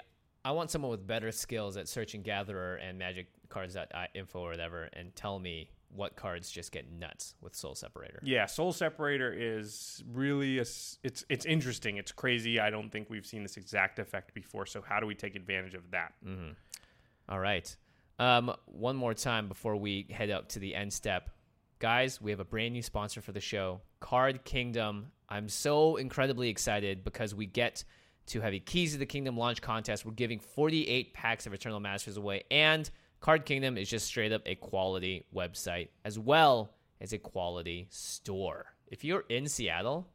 I 0.46 0.52
want 0.52 0.70
someone 0.70 0.92
with 0.92 1.04
better 1.04 1.32
skills 1.32 1.76
at 1.76 1.88
Search 1.88 2.14
and 2.14 2.22
gatherer 2.22 2.76
and 2.76 2.96
magic 2.96 3.26
cards 3.48 3.76
info 4.14 4.38
or 4.38 4.50
whatever, 4.50 4.88
and 4.92 5.14
tell 5.16 5.40
me 5.40 5.70
what 5.88 6.14
cards 6.14 6.48
just 6.52 6.70
get 6.70 6.88
nuts 6.88 7.34
with 7.40 7.56
soul 7.56 7.74
separator. 7.74 8.20
Yeah, 8.22 8.46
Soul 8.46 8.72
Separator 8.72 9.34
is 9.36 10.04
really 10.12 10.58
a, 10.58 10.60
it's 10.60 11.24
it's 11.28 11.46
interesting. 11.46 11.96
It's 11.96 12.12
crazy. 12.12 12.60
I 12.60 12.70
don't 12.70 12.90
think 12.90 13.10
we've 13.10 13.26
seen 13.26 13.42
this 13.42 13.56
exact 13.56 13.98
effect 13.98 14.34
before. 14.34 14.66
So 14.66 14.80
how 14.86 15.00
do 15.00 15.06
we 15.06 15.16
take 15.16 15.34
advantage 15.34 15.74
of 15.74 15.90
that? 15.90 16.12
All 17.28 17.40
right. 17.40 17.76
Um, 18.20 18.54
one 18.66 18.94
more 18.94 19.14
time 19.14 19.48
before 19.48 19.74
we 19.74 20.06
head 20.12 20.30
up 20.30 20.48
to 20.50 20.60
the 20.60 20.76
end 20.76 20.92
step. 20.92 21.30
Guys, 21.80 22.22
we 22.22 22.30
have 22.30 22.38
a 22.40 22.44
brand 22.44 22.72
new 22.72 22.82
sponsor 22.82 23.20
for 23.20 23.32
the 23.32 23.40
show, 23.40 23.80
Card 23.98 24.44
Kingdom. 24.44 25.10
I'm 25.28 25.48
so 25.48 25.96
incredibly 25.96 26.50
excited 26.50 27.02
because 27.02 27.34
we 27.34 27.46
get 27.46 27.82
to 28.26 28.40
have 28.40 28.52
a 28.54 28.58
Keys 28.58 28.92
to 28.92 28.98
the 28.98 29.06
Kingdom 29.06 29.36
launch 29.36 29.62
contest. 29.62 30.04
We're 30.04 30.12
giving 30.12 30.38
48 30.40 31.14
packs 31.14 31.46
of 31.46 31.54
Eternal 31.54 31.80
Masters 31.80 32.16
away, 32.16 32.42
and 32.50 32.88
Card 33.20 33.44
Kingdom 33.44 33.76
is 33.78 33.88
just 33.88 34.06
straight 34.06 34.32
up 34.32 34.42
a 34.46 34.54
quality 34.56 35.24
website 35.34 35.88
as 36.04 36.18
well 36.18 36.74
as 37.00 37.12
a 37.12 37.18
quality 37.18 37.86
store. 37.90 38.66
If 38.88 39.04
you're 39.04 39.24
in 39.28 39.46
Seattle, 39.48 40.08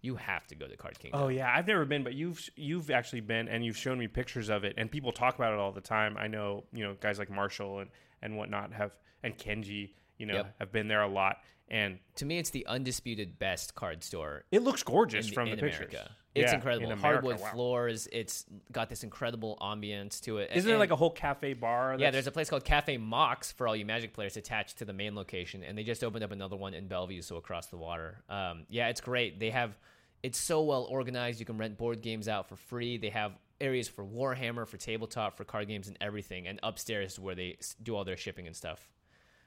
you 0.00 0.16
have 0.16 0.46
to 0.48 0.54
go 0.54 0.66
to 0.66 0.76
Card 0.76 0.98
Kingdom. 0.98 1.20
Oh 1.22 1.28
yeah, 1.28 1.52
I've 1.54 1.66
never 1.66 1.84
been, 1.84 2.04
but 2.04 2.14
you've 2.14 2.48
you've 2.56 2.90
actually 2.90 3.20
been, 3.20 3.48
and 3.48 3.64
you've 3.64 3.76
shown 3.76 3.98
me 3.98 4.06
pictures 4.08 4.48
of 4.48 4.64
it, 4.64 4.74
and 4.78 4.90
people 4.90 5.12
talk 5.12 5.34
about 5.34 5.52
it 5.52 5.58
all 5.58 5.72
the 5.72 5.80
time. 5.80 6.16
I 6.18 6.26
know 6.28 6.64
you 6.72 6.84
know 6.84 6.94
guys 7.00 7.18
like 7.18 7.30
Marshall 7.30 7.80
and 7.80 7.90
and 8.22 8.36
whatnot 8.36 8.72
have, 8.72 8.92
and 9.22 9.36
Kenji, 9.36 9.90
you 10.18 10.26
know, 10.26 10.34
Yep. 10.34 10.54
have 10.60 10.72
been 10.72 10.88
there 10.88 11.02
a 11.02 11.08
lot, 11.08 11.38
and 11.68 11.98
To 12.16 12.24
me, 12.26 12.38
it's 12.38 12.50
the 12.50 12.66
undisputed 12.66 13.38
best 13.38 13.74
card 13.74 14.02
store 14.04 14.44
it 14.52 14.62
looks 14.62 14.82
gorgeous 14.82 15.28
in, 15.28 15.34
from 15.34 15.48
in 15.48 15.56
the 15.56 15.62
pictures. 15.62 15.94
It's 16.40 16.50
Yeah, 16.52 16.56
incredible. 16.56 16.86
in 16.86 16.92
America, 16.92 17.06
Hardwood 17.26 17.40
wow. 17.40 17.50
floors. 17.52 18.08
It's 18.12 18.44
got 18.72 18.88
this 18.88 19.04
incredible 19.04 19.58
ambience 19.60 20.20
to 20.22 20.38
it. 20.38 20.50
Isn't 20.54 20.68
there 20.68 20.78
like 20.78 20.90
a 20.90 20.96
whole 20.96 21.10
cafe 21.10 21.54
bar? 21.54 21.96
yeah? 21.98 22.10
There's 22.10 22.26
a 22.26 22.32
place 22.32 22.48
called 22.50 22.64
Cafe 22.64 22.96
Mox 22.96 23.52
for 23.52 23.66
all 23.68 23.76
you 23.76 23.84
Magic 23.86 24.12
players 24.12 24.36
attached 24.36 24.78
to 24.78 24.84
the 24.84 24.92
main 24.92 25.14
location, 25.14 25.62
and 25.62 25.76
they 25.76 25.84
just 25.84 26.04
opened 26.04 26.24
up 26.24 26.32
another 26.32 26.56
one 26.56 26.74
in 26.74 26.88
Bellevue, 26.88 27.22
so 27.22 27.36
across 27.36 27.66
the 27.66 27.76
water. 27.76 28.22
Um, 28.28 28.64
yeah, 28.68 28.88
it's 28.88 29.00
great. 29.00 29.38
They 29.40 29.50
have 29.50 29.78
it's 30.22 30.38
so 30.38 30.62
well 30.62 30.84
organized. 30.84 31.38
You 31.40 31.46
can 31.46 31.58
rent 31.58 31.78
board 31.78 32.02
games 32.02 32.28
out 32.28 32.48
for 32.48 32.56
free. 32.56 32.98
They 32.98 33.10
have 33.10 33.32
areas 33.60 33.88
for 33.88 34.04
Warhammer, 34.04 34.66
for 34.66 34.76
tabletop, 34.76 35.36
for 35.36 35.44
card 35.44 35.68
games, 35.68 35.88
and 35.88 35.96
everything. 36.00 36.46
And 36.48 36.58
upstairs 36.62 37.12
is 37.12 37.18
where 37.20 37.34
they 37.34 37.56
do 37.82 37.94
all 37.96 38.04
their 38.04 38.16
shipping 38.16 38.46
and 38.46 38.56
stuff 38.56 38.80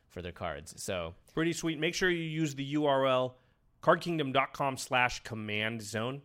for 0.10 0.22
their 0.22 0.32
cards. 0.32 0.74
So 0.82 1.14
pretty 1.34 1.54
sweet. 1.54 1.80
Make 1.80 1.94
sure 1.96 2.10
you 2.10 2.24
use 2.24 2.56
the 2.56 2.74
URL 2.76 3.34
cardkingdom.com 3.82 4.78
slash 4.78 5.24
command 5.24 5.82
zone 5.82 6.22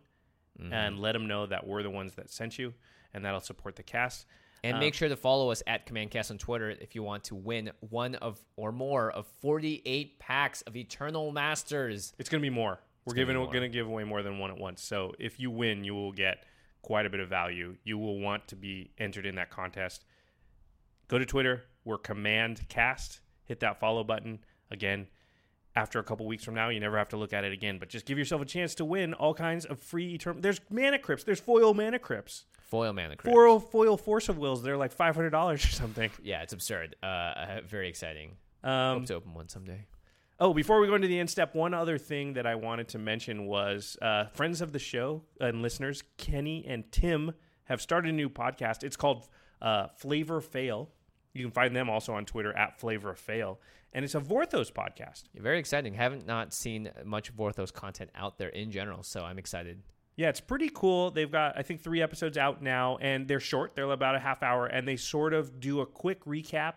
Mm-hmm. 0.59 0.73
and 0.73 0.99
let 0.99 1.11
them 1.11 1.27
know 1.27 1.45
that 1.45 1.67
we're 1.67 1.83
the 1.83 1.89
ones 1.89 2.15
that 2.15 2.29
sent 2.31 2.57
you, 2.57 2.73
and 3.13 3.23
that'll 3.23 3.39
support 3.39 3.75
the 3.75 3.83
cast. 3.83 4.25
And 4.63 4.79
make 4.79 4.95
sure 4.95 5.07
to 5.07 5.15
follow 5.15 5.51
us 5.51 5.61
at 5.67 5.85
CommandCast 5.85 6.31
on 6.31 6.37
Twitter 6.37 6.71
if 6.71 6.95
you 6.95 7.03
want 7.03 7.25
to 7.25 7.35
win 7.35 7.71
one 7.79 8.15
of 8.15 8.39
or 8.55 8.71
more 8.71 9.11
of 9.11 9.27
48 9.41 10.19
packs 10.19 10.61
of 10.63 10.75
Eternal 10.75 11.31
Masters. 11.31 12.13
It's 12.17 12.27
going 12.27 12.41
to 12.41 12.45
be 12.45 12.53
more. 12.53 12.79
We're 13.05 13.13
gonna 13.13 13.27
giving 13.27 13.39
we're 13.39 13.53
going 13.53 13.61
to 13.61 13.69
give 13.69 13.87
away 13.87 14.03
more 14.03 14.23
than 14.23 14.39
one 14.39 14.51
at 14.51 14.57
once. 14.57 14.83
So 14.83 15.13
if 15.19 15.39
you 15.39 15.49
win, 15.49 15.83
you 15.83 15.93
will 15.93 16.11
get 16.11 16.43
quite 16.81 17.05
a 17.05 17.09
bit 17.09 17.19
of 17.21 17.29
value. 17.29 17.77
You 17.83 17.97
will 17.97 18.19
want 18.19 18.47
to 18.49 18.55
be 18.55 18.91
entered 18.97 19.25
in 19.25 19.35
that 19.35 19.49
contest. 19.49 20.03
Go 21.07 21.17
to 21.17 21.25
Twitter. 21.25 21.63
We're 21.85 21.97
Command 21.97 22.67
Cast. 22.67 23.21
Hit 23.45 23.61
that 23.61 23.79
follow 23.79 24.03
button. 24.03 24.39
Again, 24.71 25.07
after 25.77 25.99
a 25.99 26.03
couple 26.03 26.25
weeks 26.25 26.43
from 26.43 26.55
now, 26.55 26.69
you 26.69 26.79
never 26.79 26.97
have 26.97 27.09
to 27.09 27.17
look 27.17 27.33
at 27.33 27.43
it 27.43 27.53
again. 27.53 27.77
But 27.77 27.89
just 27.89 28.05
give 28.07 28.17
yourself 28.17 28.41
a 28.41 28.45
chance 28.45 28.73
to 28.75 28.85
win 28.85 29.13
all 29.13 29.35
kinds 29.35 29.63
of 29.65 29.79
free 29.79 30.15
eternal. 30.15 30.41
There's 30.41 30.59
mana 30.71 30.97
crypts. 30.97 31.23
There's 31.23 31.39
foil 31.39 31.75
mana 31.75 31.99
crypts. 31.99 32.45
Foil 32.59 32.93
mana 32.93 33.15
crypt. 33.15 33.33
Foil 33.33 33.59
foil 33.59 33.95
force 33.95 34.27
of 34.27 34.39
wills. 34.39 34.63
They're 34.63 34.75
like 34.75 34.91
five 34.91 35.15
hundred 35.15 35.29
dollars 35.29 35.63
or 35.63 35.69
something. 35.69 36.09
Yeah, 36.23 36.41
it's 36.41 36.53
absurd. 36.53 36.95
Uh, 37.03 37.61
very 37.67 37.87
exciting. 37.87 38.37
Um, 38.63 38.99
Hope 38.99 39.05
to 39.05 39.13
open 39.15 39.33
one 39.35 39.49
someday. 39.49 39.85
Oh, 40.39 40.53
before 40.53 40.79
we 40.79 40.87
go 40.87 40.95
into 40.95 41.07
the 41.07 41.19
end 41.19 41.29
step, 41.29 41.55
one 41.55 41.73
other 41.73 41.97
thing 41.97 42.33
that 42.33 42.45
I 42.45 42.55
wanted 42.55 42.87
to 42.89 42.99
mention 42.99 43.45
was 43.45 43.97
uh, 44.01 44.25
friends 44.33 44.61
of 44.61 44.71
the 44.71 44.79
show 44.79 45.23
and 45.39 45.61
listeners, 45.61 46.03
Kenny 46.17 46.65
and 46.67 46.91
Tim, 46.91 47.33
have 47.65 47.81
started 47.81 48.09
a 48.09 48.15
new 48.15 48.29
podcast. 48.29 48.83
It's 48.83 48.95
called 48.95 49.27
uh, 49.61 49.87
Flavor 49.95 50.41
Fail. 50.41 50.89
You 51.33 51.43
can 51.43 51.51
find 51.51 51.75
them 51.75 51.89
also 51.89 52.13
on 52.13 52.25
Twitter 52.25 52.55
at 52.55 52.79
Flavor 52.79 53.13
Fail, 53.15 53.59
and 53.97 54.03
it's 54.03 54.13
a 54.13 54.19
Vorthos 54.19 54.71
podcast. 54.71 55.23
Very 55.35 55.57
exciting. 55.57 55.95
Haven't 55.95 56.27
not 56.27 56.53
seen 56.53 56.91
much 57.03 57.35
Vorthos 57.35 57.73
content 57.73 58.11
out 58.13 58.37
there 58.37 58.49
in 58.49 58.69
general, 58.69 59.01
so 59.01 59.23
I'm 59.23 59.39
excited. 59.39 59.81
Yeah, 60.15 60.29
it's 60.29 60.39
pretty 60.39 60.69
cool. 60.71 61.09
They've 61.09 61.31
got 61.31 61.57
I 61.57 61.63
think 61.63 61.81
three 61.81 62.03
episodes 62.03 62.37
out 62.37 62.61
now, 62.61 62.97
and 62.97 63.27
they're 63.27 63.39
short. 63.39 63.75
They're 63.75 63.89
about 63.89 64.13
a 64.13 64.19
half 64.19 64.43
hour, 64.43 64.67
and 64.67 64.87
they 64.87 64.97
sort 64.97 65.33
of 65.33 65.59
do 65.59 65.81
a 65.81 65.87
quick 65.87 66.23
recap 66.25 66.73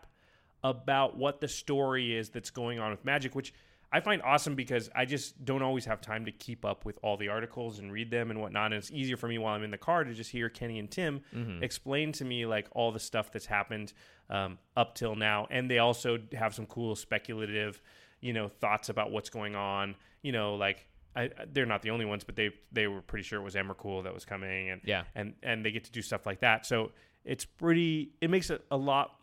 about 0.65 1.19
what 1.19 1.43
the 1.43 1.49
story 1.49 2.17
is 2.17 2.31
that's 2.31 2.49
going 2.49 2.79
on 2.79 2.91
with 2.91 3.05
Magic, 3.05 3.35
which 3.35 3.53
I 3.93 4.01
find 4.01 4.23
awesome 4.23 4.55
because 4.55 4.89
I 4.95 5.05
just 5.05 5.45
don't 5.45 5.63
always 5.63 5.85
have 5.87 6.01
time 6.01 6.25
to 6.27 6.33
keep 6.33 6.65
up 6.65 6.85
with 6.85 6.99
all 7.03 7.17
the 7.17 7.29
articles 7.29 7.79
and 7.81 7.93
read 7.93 8.11
them 8.11 8.31
and 8.31 8.41
whatnot. 8.41 8.67
And 8.67 8.75
it's 8.75 8.91
easier 8.93 9.17
for 9.17 9.27
me 9.27 9.39
while 9.39 9.55
I'm 9.55 9.65
in 9.65 9.71
the 9.73 9.79
car 9.79 10.05
to 10.05 10.15
just 10.15 10.31
hear 10.31 10.49
Kenny 10.49 10.79
and 10.79 10.89
Tim 10.91 11.23
explain 11.63 12.13
to 12.13 12.25
me 12.25 12.47
like 12.47 12.69
all 12.73 12.93
the 12.93 13.01
stuff 13.01 13.33
that's 13.33 13.47
happened 13.47 13.93
um, 14.29 14.59
up 14.77 14.95
till 14.95 15.17
now. 15.17 15.49
And 15.51 15.69
they 15.71 15.79
also 15.79 16.19
have 16.35 16.55
some 16.55 16.67
cool 16.67 16.95
speculative, 16.95 17.83
you 18.21 18.33
know, 18.33 18.49
thoughts 18.49 18.89
about 18.91 19.11
what's 19.11 19.31
going 19.31 19.57
on. 19.57 19.97
You 20.23 20.33
know, 20.33 20.55
like 20.55 20.87
I, 21.17 21.31
they're 21.53 21.67
not 21.67 21.83
the 21.83 21.91
only 21.91 22.05
ones, 22.05 22.23
but 22.23 22.37
they 22.37 22.51
they 22.71 22.87
were 22.87 23.03
pretty 23.03 23.25
sure 23.25 23.41
it 23.41 23.45
was 23.45 23.55
Emrakul 23.57 24.05
that 24.05 24.15
was 24.15 24.25
coming, 24.25 24.71
and 24.71 24.81
Yeah. 24.85 25.03
and 25.17 25.35
and 25.43 25.65
they 25.65 25.73
get 25.73 25.85
to 25.85 25.91
do 25.93 26.03
stuff 26.03 26.27
like 26.27 26.41
that. 26.41 26.65
So 26.67 26.93
it's 27.25 27.45
pretty. 27.45 28.13
It 28.21 28.31
makes 28.31 28.51
it 28.51 28.65
a 28.71 28.77
lot 28.77 29.17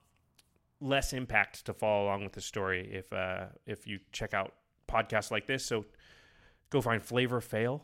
less 0.79 1.13
impact 1.13 1.65
to 1.65 1.73
follow 1.73 2.05
along 2.05 2.23
with 2.23 2.33
the 2.33 2.41
story 2.41 2.89
if 2.93 3.11
uh, 3.13 3.45
if 3.65 3.87
you 3.87 3.99
check 4.11 4.33
out 4.33 4.53
podcasts 4.87 5.31
like 5.31 5.47
this. 5.47 5.65
So 5.65 5.85
go 6.69 6.81
find 6.81 7.01
Flavor 7.01 7.41
Fail 7.41 7.83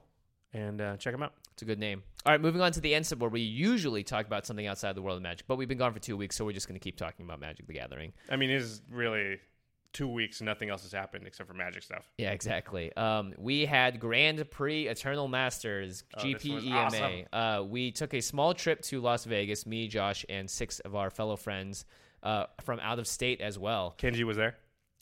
and 0.54 0.80
uh, 0.82 0.98
check 0.98 1.14
them 1.14 1.24
out. 1.24 1.34
It's 1.54 1.62
a 1.62 1.66
good 1.66 1.80
name. 1.80 2.04
All 2.26 2.32
right, 2.34 2.42
moving 2.42 2.62
on 2.62 2.72
to 2.72 2.82
the 2.82 2.96
end 2.96 3.06
step 3.06 3.20
where 3.20 3.30
we 3.30 3.42
usually 3.42 4.04
talk 4.04 4.26
about 4.26 4.46
something 4.46 4.66
outside 4.66 4.90
of 4.90 4.96
the 4.96 5.02
world 5.02 5.18
of 5.18 5.24
Magic, 5.24 5.46
but 5.48 5.58
we've 5.58 5.68
been 5.68 5.78
gone 5.78 5.94
for 5.94 6.00
two 6.00 6.18
weeks, 6.18 6.36
so 6.36 6.46
we're 6.46 6.54
just 6.54 6.68
going 6.68 6.80
to 6.80 6.84
keep 6.84 6.98
talking 6.98 7.26
about 7.26 7.40
Magic 7.40 7.68
the 7.68 7.74
Gathering. 7.74 8.14
I 8.30 8.38
mean, 8.38 8.50
it 8.50 8.56
is 8.56 8.82
really 8.90 9.40
two 9.92 10.08
weeks. 10.08 10.40
and 10.40 10.48
Nothing 10.48 10.70
else 10.70 10.82
has 10.84 10.92
happened 10.92 11.28
except 11.28 11.48
for 11.48 11.54
Magic 11.54 11.84
stuff. 11.84 12.10
Yeah, 12.18 12.32
exactly. 12.32 12.96
Um, 12.96 13.34
we 13.38 13.66
had 13.66 14.00
Grand 14.00 14.50
Prix 14.50 14.88
Eternal 14.88 15.28
Masters 15.28 16.04
Oh, 16.18 16.22
GPEMA. 16.24 17.26
Uh, 17.32 17.64
we 17.68 17.92
took 17.92 18.14
a 18.16 18.22
small 18.22 18.54
trip 18.56 18.82
to 18.84 19.00
Las 19.02 19.26
Vegas, 19.26 19.66
me, 19.68 19.88
Josh, 19.88 20.26
and 20.30 20.50
six 20.50 20.80
of 20.80 20.96
our 20.96 21.10
fellow 21.12 21.36
friends 21.36 21.86
uh, 22.24 22.46
from 22.64 22.80
out 22.80 22.98
of 23.00 23.08
state 23.08 23.42
as 23.42 23.60
well. 23.60 23.94
Kenji 23.98 24.24
was 24.24 24.38
there. 24.38 24.56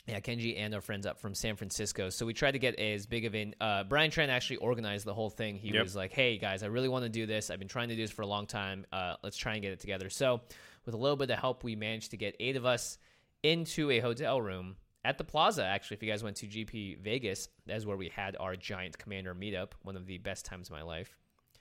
Yeah, 0.07 0.19
Kenji 0.19 0.57
and 0.59 0.74
our 0.74 0.82
friends 0.82 1.05
up 1.05 1.19
from 1.19 1.36
San 1.36 1.55
Francisco. 1.55 2.09
So 2.09 2.26
we 2.26 2.34
tried 2.34 2.51
to 2.53 2.59
get 2.59 2.80
as 2.80 3.05
big 3.05 3.24
of 3.26 3.36
an. 3.36 3.53
Uh, 3.61 3.84
Brian 3.84 4.09
Trent 4.09 4.32
actually 4.32 4.57
organized 4.57 5.05
the 5.05 5.13
whole 5.13 5.30
thing. 5.30 5.57
He 5.57 5.69
Yep. 5.74 5.84
was 5.84 5.95
like, 5.95 6.11
"Hey 6.11 6.38
guys, 6.39 6.63
I 6.63 6.67
really 6.67 6.89
want 6.89 7.03
to 7.03 7.09
do 7.09 7.28
this. 7.28 7.51
I've 7.51 7.59
been 7.59 7.67
trying 7.67 7.89
to 7.89 7.95
do 7.95 8.01
this 8.01 8.11
for 8.11 8.24
a 8.24 8.28
long 8.28 8.47
time. 8.47 8.86
Uh, 8.91 9.15
let's 9.24 9.38
try 9.38 9.53
and 9.53 9.61
get 9.61 9.72
it 9.72 9.80
together." 9.80 10.09
So, 10.09 10.41
with 10.86 10.95
a 10.95 10.97
little 10.97 11.15
bit 11.17 11.30
of 11.30 11.38
help, 11.38 11.63
we 11.63 11.76
managed 11.76 12.09
to 12.11 12.17
get 12.17 12.36
eight 12.39 12.55
of 12.55 12.65
us 12.65 12.97
into 13.43 13.91
a 13.91 13.99
hotel 13.99 14.41
room 14.41 14.76
at 15.05 15.19
the 15.19 15.24
Plaza. 15.24 15.63
Actually, 15.63 15.97
if 15.97 16.03
you 16.03 16.09
guys 16.09 16.24
went 16.24 16.38
to 16.38 16.47
GP 16.47 16.95
Vegas, 16.99 17.49
that's 17.67 17.86
where 17.86 17.97
we 17.97 18.09
had 18.09 18.36
our 18.39 18.55
giant 18.55 18.97
commander 18.97 19.36
meetup. 19.36 19.74
One 19.84 19.95
of 19.95 20.07
the 20.07 20.17
best 20.17 20.45
times 20.45 20.67
of 20.69 20.74
my 20.74 20.82
life. 20.82 21.15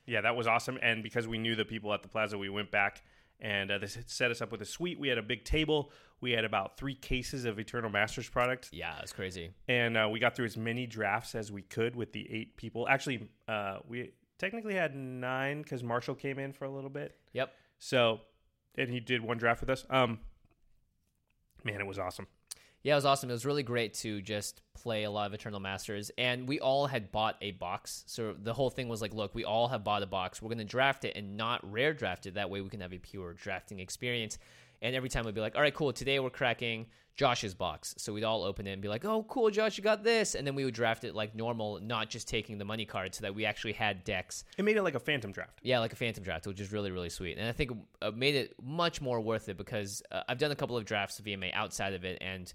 Yeah, 0.06 0.22
that 0.22 0.34
was 0.34 0.46
awesome. 0.46 0.78
And 0.82 1.02
because 1.02 1.28
we 1.28 1.36
knew 1.38 1.54
the 1.54 1.66
people 1.66 1.92
at 1.92 2.02
the 2.02 2.08
plaza, 2.08 2.38
we 2.38 2.48
went 2.48 2.70
back 2.70 3.02
and 3.40 3.70
uh, 3.70 3.78
they 3.78 3.86
set 4.06 4.30
us 4.30 4.40
up 4.42 4.52
with 4.52 4.60
a 4.62 4.66
suite. 4.66 4.98
We 5.00 5.08
had 5.08 5.18
a 5.18 5.22
big 5.22 5.44
table. 5.44 5.90
We 6.20 6.32
had 6.32 6.44
about 6.44 6.76
three 6.76 6.94
cases 6.94 7.44
of 7.46 7.58
Eternal 7.58 7.88
Masters 7.90 8.28
product, 8.28 8.68
Yeah, 8.72 8.98
it's 9.02 9.12
crazy. 9.12 9.52
and 9.68 9.96
uh, 9.96 10.08
we 10.10 10.18
got 10.20 10.36
through 10.36 10.44
as 10.46 10.56
many 10.56 10.86
drafts 10.86 11.34
as 11.34 11.50
we 11.50 11.62
could 11.62 11.96
with 11.96 12.12
the 12.12 12.30
eight 12.30 12.56
people. 12.56 12.86
Actually, 12.88 13.28
uh, 13.48 13.78
we 13.88 14.12
technically 14.38 14.74
had 14.74 14.94
nine 14.94 15.62
because 15.62 15.82
Marshall 15.82 16.14
came 16.14 16.38
in 16.38 16.52
for 16.52 16.66
a 16.66 16.70
little 16.70 16.90
bit. 16.90 17.16
Yep. 17.32 17.52
So, 17.78 18.20
and 18.76 18.90
he 18.90 19.00
did 19.00 19.22
one 19.22 19.38
draft 19.38 19.60
with 19.62 19.70
us. 19.70 19.86
Um, 19.88 20.18
man, 21.64 21.80
it 21.80 21.86
was 21.86 21.98
awesome. 21.98 22.26
Yeah, 22.82 22.94
it 22.94 22.96
was 22.96 23.04
awesome. 23.04 23.28
It 23.28 23.34
was 23.34 23.44
really 23.44 23.62
great 23.62 23.92
to 23.94 24.22
just 24.22 24.62
play 24.72 25.04
a 25.04 25.10
lot 25.10 25.26
of 25.26 25.34
Eternal 25.34 25.60
Masters, 25.60 26.10
and 26.16 26.48
we 26.48 26.60
all 26.60 26.86
had 26.86 27.12
bought 27.12 27.36
a 27.42 27.50
box. 27.50 28.04
So 28.06 28.34
the 28.42 28.54
whole 28.54 28.70
thing 28.70 28.88
was 28.88 29.02
like, 29.02 29.12
look, 29.12 29.34
we 29.34 29.44
all 29.44 29.68
have 29.68 29.84
bought 29.84 30.02
a 30.02 30.06
box. 30.06 30.40
We're 30.40 30.48
going 30.48 30.58
to 30.58 30.64
draft 30.64 31.04
it 31.04 31.14
and 31.14 31.36
not 31.36 31.60
rare 31.70 31.92
draft 31.92 32.24
it. 32.24 32.34
That 32.34 32.48
way, 32.48 32.62
we 32.62 32.70
can 32.70 32.80
have 32.80 32.94
a 32.94 32.98
pure 32.98 33.34
drafting 33.34 33.80
experience. 33.80 34.38
And 34.82 34.96
every 34.96 35.08
time 35.08 35.24
we'd 35.24 35.34
be 35.34 35.40
like, 35.40 35.56
all 35.56 35.60
right, 35.62 35.74
cool. 35.74 35.92
Today 35.92 36.18
we're 36.20 36.30
cracking 36.30 36.86
Josh's 37.16 37.54
box. 37.54 37.94
So 37.98 38.14
we'd 38.14 38.24
all 38.24 38.42
open 38.44 38.66
it 38.66 38.72
and 38.72 38.80
be 38.80 38.88
like, 38.88 39.04
oh, 39.04 39.24
cool, 39.28 39.50
Josh, 39.50 39.76
you 39.76 39.84
got 39.84 40.02
this. 40.02 40.34
And 40.34 40.46
then 40.46 40.54
we 40.54 40.64
would 40.64 40.72
draft 40.74 41.04
it 41.04 41.14
like 41.14 41.34
normal, 41.34 41.78
not 41.80 42.08
just 42.08 42.28
taking 42.28 42.56
the 42.56 42.64
money 42.64 42.86
card, 42.86 43.14
so 43.14 43.22
that 43.22 43.34
we 43.34 43.44
actually 43.44 43.74
had 43.74 44.04
decks 44.04 44.44
It 44.56 44.64
made 44.64 44.76
it 44.76 44.82
like 44.82 44.94
a 44.94 45.00
phantom 45.00 45.32
draft. 45.32 45.58
yeah, 45.62 45.80
like 45.80 45.92
a 45.92 45.96
phantom 45.96 46.24
draft, 46.24 46.46
which 46.46 46.60
is 46.60 46.72
really 46.72 46.90
really 46.90 47.10
sweet, 47.10 47.36
and 47.36 47.46
I 47.46 47.52
think 47.52 47.72
uh, 48.00 48.10
made 48.10 48.36
it 48.36 48.54
much 48.62 49.02
more 49.02 49.20
worth 49.20 49.48
it 49.50 49.58
because 49.58 50.02
uh, 50.10 50.22
I've 50.28 50.38
done 50.38 50.50
a 50.50 50.56
couple 50.56 50.76
of 50.78 50.84
drafts 50.86 51.18
of 51.18 51.28
EMA 51.28 51.48
outside 51.52 51.92
of 51.92 52.04
it, 52.04 52.18
and 52.22 52.50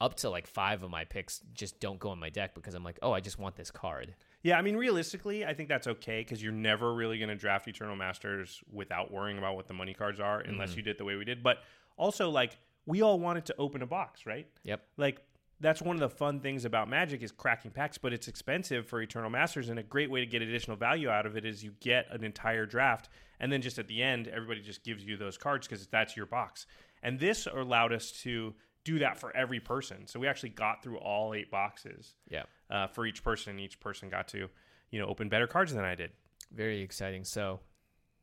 up 0.00 0.16
to 0.16 0.30
like 0.30 0.46
five 0.46 0.82
of 0.82 0.90
my 0.90 1.04
picks 1.04 1.40
just 1.54 1.80
don't 1.80 1.98
go 1.98 2.12
in 2.12 2.18
my 2.18 2.28
deck 2.30 2.54
because 2.54 2.74
I'm 2.74 2.84
like, 2.84 2.98
oh, 3.00 3.12
I 3.12 3.20
just 3.20 3.38
want 3.38 3.56
this 3.56 3.70
card. 3.70 4.14
Yeah, 4.42 4.56
I 4.56 4.62
mean, 4.62 4.76
realistically, 4.76 5.44
I 5.44 5.52
think 5.54 5.68
that's 5.68 5.86
okay 5.86 6.20
because 6.20 6.42
you're 6.42 6.52
never 6.52 6.94
really 6.94 7.18
going 7.18 7.28
to 7.28 7.34
draft 7.34 7.66
Eternal 7.66 7.96
Masters 7.96 8.60
without 8.72 9.12
worrying 9.12 9.38
about 9.38 9.56
what 9.56 9.66
the 9.66 9.74
money 9.74 9.94
cards 9.94 10.20
are, 10.20 10.40
unless 10.40 10.70
mm-hmm. 10.70 10.78
you 10.78 10.82
did 10.84 10.98
the 10.98 11.04
way 11.04 11.16
we 11.16 11.24
did. 11.24 11.42
But 11.42 11.58
also, 11.96 12.30
like, 12.30 12.56
we 12.86 13.02
all 13.02 13.18
wanted 13.18 13.46
to 13.46 13.54
open 13.58 13.82
a 13.82 13.86
box, 13.86 14.26
right? 14.26 14.46
Yep. 14.62 14.80
Like, 14.96 15.22
that's 15.60 15.82
one 15.82 15.96
of 15.96 16.00
the 16.00 16.08
fun 16.08 16.38
things 16.38 16.64
about 16.64 16.88
Magic 16.88 17.22
is 17.22 17.32
cracking 17.32 17.72
packs, 17.72 17.98
but 17.98 18.12
it's 18.12 18.28
expensive 18.28 18.86
for 18.86 19.02
Eternal 19.02 19.28
Masters, 19.28 19.70
and 19.70 19.78
a 19.78 19.82
great 19.82 20.10
way 20.10 20.20
to 20.20 20.26
get 20.26 20.40
additional 20.40 20.76
value 20.76 21.08
out 21.08 21.26
of 21.26 21.36
it 21.36 21.44
is 21.44 21.64
you 21.64 21.74
get 21.80 22.06
an 22.12 22.22
entire 22.22 22.64
draft, 22.64 23.08
and 23.40 23.52
then 23.52 23.60
just 23.60 23.78
at 23.78 23.88
the 23.88 24.02
end, 24.02 24.28
everybody 24.28 24.60
just 24.60 24.84
gives 24.84 25.04
you 25.04 25.16
those 25.16 25.36
cards 25.36 25.66
because 25.66 25.86
that's 25.88 26.16
your 26.16 26.26
box. 26.26 26.66
And 27.02 27.18
this 27.18 27.48
allowed 27.52 27.92
us 27.92 28.12
to 28.22 28.54
do 28.84 29.00
that 29.00 29.18
for 29.18 29.36
every 29.36 29.60
person. 29.60 30.06
So 30.06 30.20
we 30.20 30.28
actually 30.28 30.50
got 30.50 30.82
through 30.82 30.98
all 30.98 31.34
eight 31.34 31.50
boxes 31.50 32.14
Yeah. 32.30 32.44
Uh, 32.70 32.86
for 32.88 33.06
each 33.06 33.22
person. 33.22 33.50
and 33.52 33.60
Each 33.60 33.78
person 33.80 34.08
got 34.08 34.28
to, 34.28 34.48
you 34.90 35.00
know, 35.00 35.06
open 35.06 35.28
better 35.28 35.46
cards 35.46 35.72
than 35.72 35.84
I 35.84 35.94
did. 35.94 36.10
Very 36.52 36.80
exciting. 36.80 37.24
So, 37.24 37.60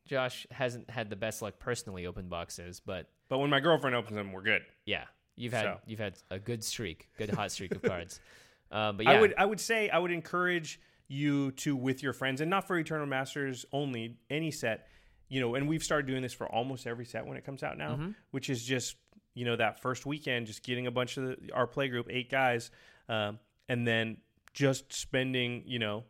Josh 0.06 0.46
hasn't 0.50 0.88
had 0.88 1.10
the 1.10 1.16
best 1.16 1.42
luck 1.42 1.58
personally 1.58 2.06
open 2.06 2.28
boxes, 2.28 2.80
but 2.84 3.08
But 3.28 3.38
when 3.38 3.50
my 3.50 3.60
girlfriend 3.60 3.96
opens 3.96 4.14
them, 4.14 4.32
we're 4.32 4.42
good. 4.42 4.62
yeah, 4.84 5.04
you've 5.36 5.52
had 5.52 5.64
So. 5.64 5.80
you've 5.86 5.98
had 5.98 6.14
a 6.30 6.38
good 6.38 6.62
streak, 6.62 7.08
good 7.18 7.30
hot 7.30 7.50
streak 7.50 7.72
of 7.74 7.82
cards. 7.82 8.20
Um, 8.70 8.96
but 8.96 9.06
yeah, 9.06 9.12
I 9.12 9.20
would 9.20 9.34
I 9.38 9.44
would 9.44 9.60
say 9.60 9.88
I 9.88 9.98
would 9.98 10.12
encourage 10.12 10.80
you 11.08 11.50
to 11.52 11.74
with 11.76 12.02
your 12.02 12.12
friends 12.12 12.40
and 12.40 12.50
not 12.50 12.66
for 12.66 12.76
Eternal 12.78 13.06
Masters 13.06 13.64
only, 13.72 14.16
any 14.30 14.50
set, 14.50 14.88
you 15.28 15.40
know, 15.40 15.54
and 15.54 15.68
we've 15.68 15.82
started 15.82 16.06
doing 16.06 16.22
this 16.22 16.32
for 16.32 16.46
almost 16.48 16.86
every 16.86 17.04
set 17.04 17.24
when 17.26 17.36
it 17.36 17.44
comes 17.44 17.62
out 17.62 17.78
now, 17.78 18.12
which 18.32 18.50
is 18.50 18.64
just, 18.64 18.96
you 19.34 19.44
know, 19.44 19.54
that 19.56 19.80
first 19.80 20.04
weekend, 20.06 20.46
just 20.48 20.64
getting 20.64 20.86
a 20.88 20.90
bunch 20.90 21.16
of 21.16 21.24
the, 21.24 21.52
our 21.52 21.66
play 21.66 21.86
group, 21.88 22.06
eight 22.10 22.28
guys, 22.30 22.70
um, 23.08 23.38
and 23.68 23.86
then 23.86 24.16
just 24.56 24.90
spending, 24.92 25.62
you 25.66 25.78
know, 25.78 26.04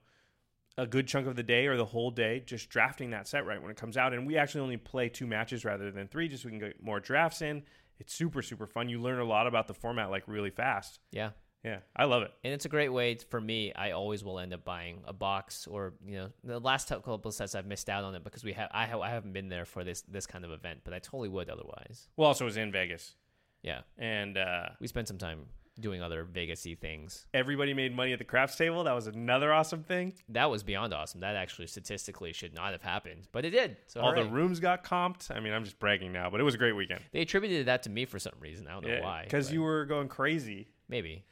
a 0.78 0.86
good 0.86 1.07
chunk 1.09 1.26
of 1.26 1.34
the 1.36 1.42
day 1.42 1.66
or 1.66 1.76
the 1.76 1.84
whole 1.84 2.11
day 2.11 2.40
just 2.47 2.68
drafting 2.70 3.11
that 3.11 3.26
set 3.26 3.44
right 3.44 3.61
when 3.61 3.70
it 3.70 3.76
comes 3.76 3.97
out. 3.97 4.14
And 4.14 4.26
we 4.26 4.36
actually 4.38 4.61
only 4.61 4.76
play 4.76 5.09
two 5.09 5.26
matches 5.26 5.64
rather 5.64 5.90
than 5.90 6.07
three, 6.07 6.28
just 6.28 6.44
so 6.44 6.47
we 6.49 6.53
can 6.53 6.61
get 6.61 6.82
more 6.82 7.01
drafts 7.01 7.42
in. 7.42 7.62
It's 7.99 8.14
super, 8.14 8.42
super 8.42 8.66
fun. 8.66 8.88
You 8.88 9.01
learn 9.03 9.18
a 9.18 9.24
lot 9.24 9.47
about 9.47 9.66
the 9.68 9.74
format 9.74 10.11
like 10.11 10.22
really 10.26 10.51
fast. 10.51 11.01
yeah. 11.11 11.30
Yeah, 11.64 11.78
I 11.97 12.05
love 12.05 12.22
it. 12.22 12.30
And 12.44 12.55
it's 12.55 12.64
a 12.64 12.68
great 12.68 12.90
way 12.90 13.16
for 13.28 13.40
me. 13.40 13.72
I 13.74 13.90
always 13.90 14.22
will 14.22 14.38
end 14.38 14.55
up 14.55 14.64
buying 14.64 15.01
a 15.05 15.12
box, 15.12 15.66
or 15.66 15.94
you 16.07 16.14
know, 16.16 16.28
the 16.44 16.61
last 16.61 16.88
couple 16.90 17.20
of 17.24 17.34
sets 17.34 17.57
I've 17.57 17.66
missed 17.66 17.88
out 17.88 18.05
on 18.05 18.14
it 18.14 18.22
because 18.22 18.44
we 18.44 18.53
have 18.53 18.68
I, 18.72 18.86
ha- 18.86 19.01
I 19.01 19.11
haven't 19.11 19.32
been 19.32 19.49
there 19.49 19.64
for 19.64 19.82
this 19.82 20.03
this 20.03 20.26
kind 20.28 20.44
of 20.44 20.53
event, 20.53 20.82
but 20.84 20.94
I 20.94 21.01
totally 21.01 21.28
would 21.28 21.51
otherwise. 21.51 22.07
Well, 22.16 22.28
also 22.28 22.44
it 22.44 22.47
was 22.47 22.57
in 22.57 22.70
Vegas, 22.70 23.16
Yeah, 23.64 23.80
and 23.99 24.38
uh, 24.38 24.66
we 24.80 24.86
spent 24.86 25.09
some 25.09 25.18
time 25.18 25.47
doing 25.78 26.00
other 26.02 26.24
Vegasy 26.24 26.78
things. 26.78 27.26
everybody 27.34 27.74
made 27.74 27.94
money 27.94 28.12
at 28.12 28.18
the 28.18 28.24
craps 28.24 28.56
table. 28.56 28.84
That 28.84 28.94
was 28.94 29.06
another 29.06 29.52
awesome 29.52 29.82
thing. 29.82 30.14
That 30.30 30.50
was 30.50 30.62
beyond 30.62 30.94
awesome. 30.94 31.20
That 31.20 31.36
actually 31.36 31.66
statistically 31.66 32.32
should 32.32 32.54
not 32.54 32.72
have 32.72 32.82
happened, 32.82 33.28
but 33.32 33.44
it 33.44 33.50
did. 33.50 33.76
So 33.86 34.00
All 34.00 34.14
the 34.14 34.24
rooms 34.24 34.58
got 34.60 34.84
comped. 34.84 35.30
I 35.34 35.40
mean, 35.40 35.52
I'm 35.52 35.64
just 35.64 35.78
bragging 35.78 36.12
now, 36.12 36.30
but 36.30 36.40
it 36.40 36.44
was 36.44 36.54
a 36.54 36.58
great 36.58 36.72
weekend. 36.72 37.00
they 37.12 37.20
attributed 37.20 37.66
that 37.66 37.82
to 37.84 37.90
me 37.90 38.04
for 38.06 38.18
some 38.18 38.32
reason. 38.40 38.66
I 38.66 38.72
don't 38.72 38.86
know 38.86 39.00
why. 39.02 39.24
because 39.24 39.52
you 39.52 39.62
were 39.62 39.84
going 39.84 40.08
crazy. 40.08 40.68
maybe. 40.88 41.24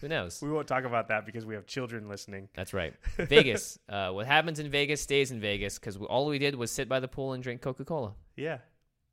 Who 0.00 0.08
knows? 0.08 0.38
We 0.42 0.50
won't 0.50 0.68
talk 0.68 0.84
about 0.84 1.08
that 1.08 1.24
because 1.24 1.46
we 1.46 1.54
have 1.54 1.66
children 1.66 2.08
listening. 2.08 2.48
That's 2.54 2.74
right. 2.74 2.92
Vegas. 3.16 3.78
Uh, 3.88 4.10
what 4.10 4.26
happens 4.26 4.58
in 4.60 4.68
Vegas 4.70 5.00
stays 5.00 5.30
in 5.30 5.40
Vegas 5.40 5.78
because 5.78 5.96
all 5.96 6.26
we 6.26 6.38
did 6.38 6.54
was 6.54 6.70
sit 6.70 6.88
by 6.90 7.00
the 7.00 7.08
pool 7.08 7.32
and 7.32 7.42
drink 7.42 7.62
Coca 7.62 7.84
Cola 7.86 8.12
Yeah, 8.36 8.58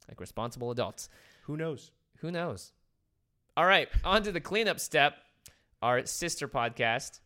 like 0.10 0.20
responsible 0.20 0.70
adults. 0.70 1.08
who 1.44 1.56
knows? 1.56 1.92
Who 2.18 2.30
knows? 2.30 2.74
All 3.62 3.68
right, 3.68 3.90
on 4.04 4.24
to 4.24 4.32
the 4.32 4.42
cleanup 4.42 4.80
step. 4.80 5.18
Our 5.84 6.04
sister 6.08 6.48
podcast 6.48 7.20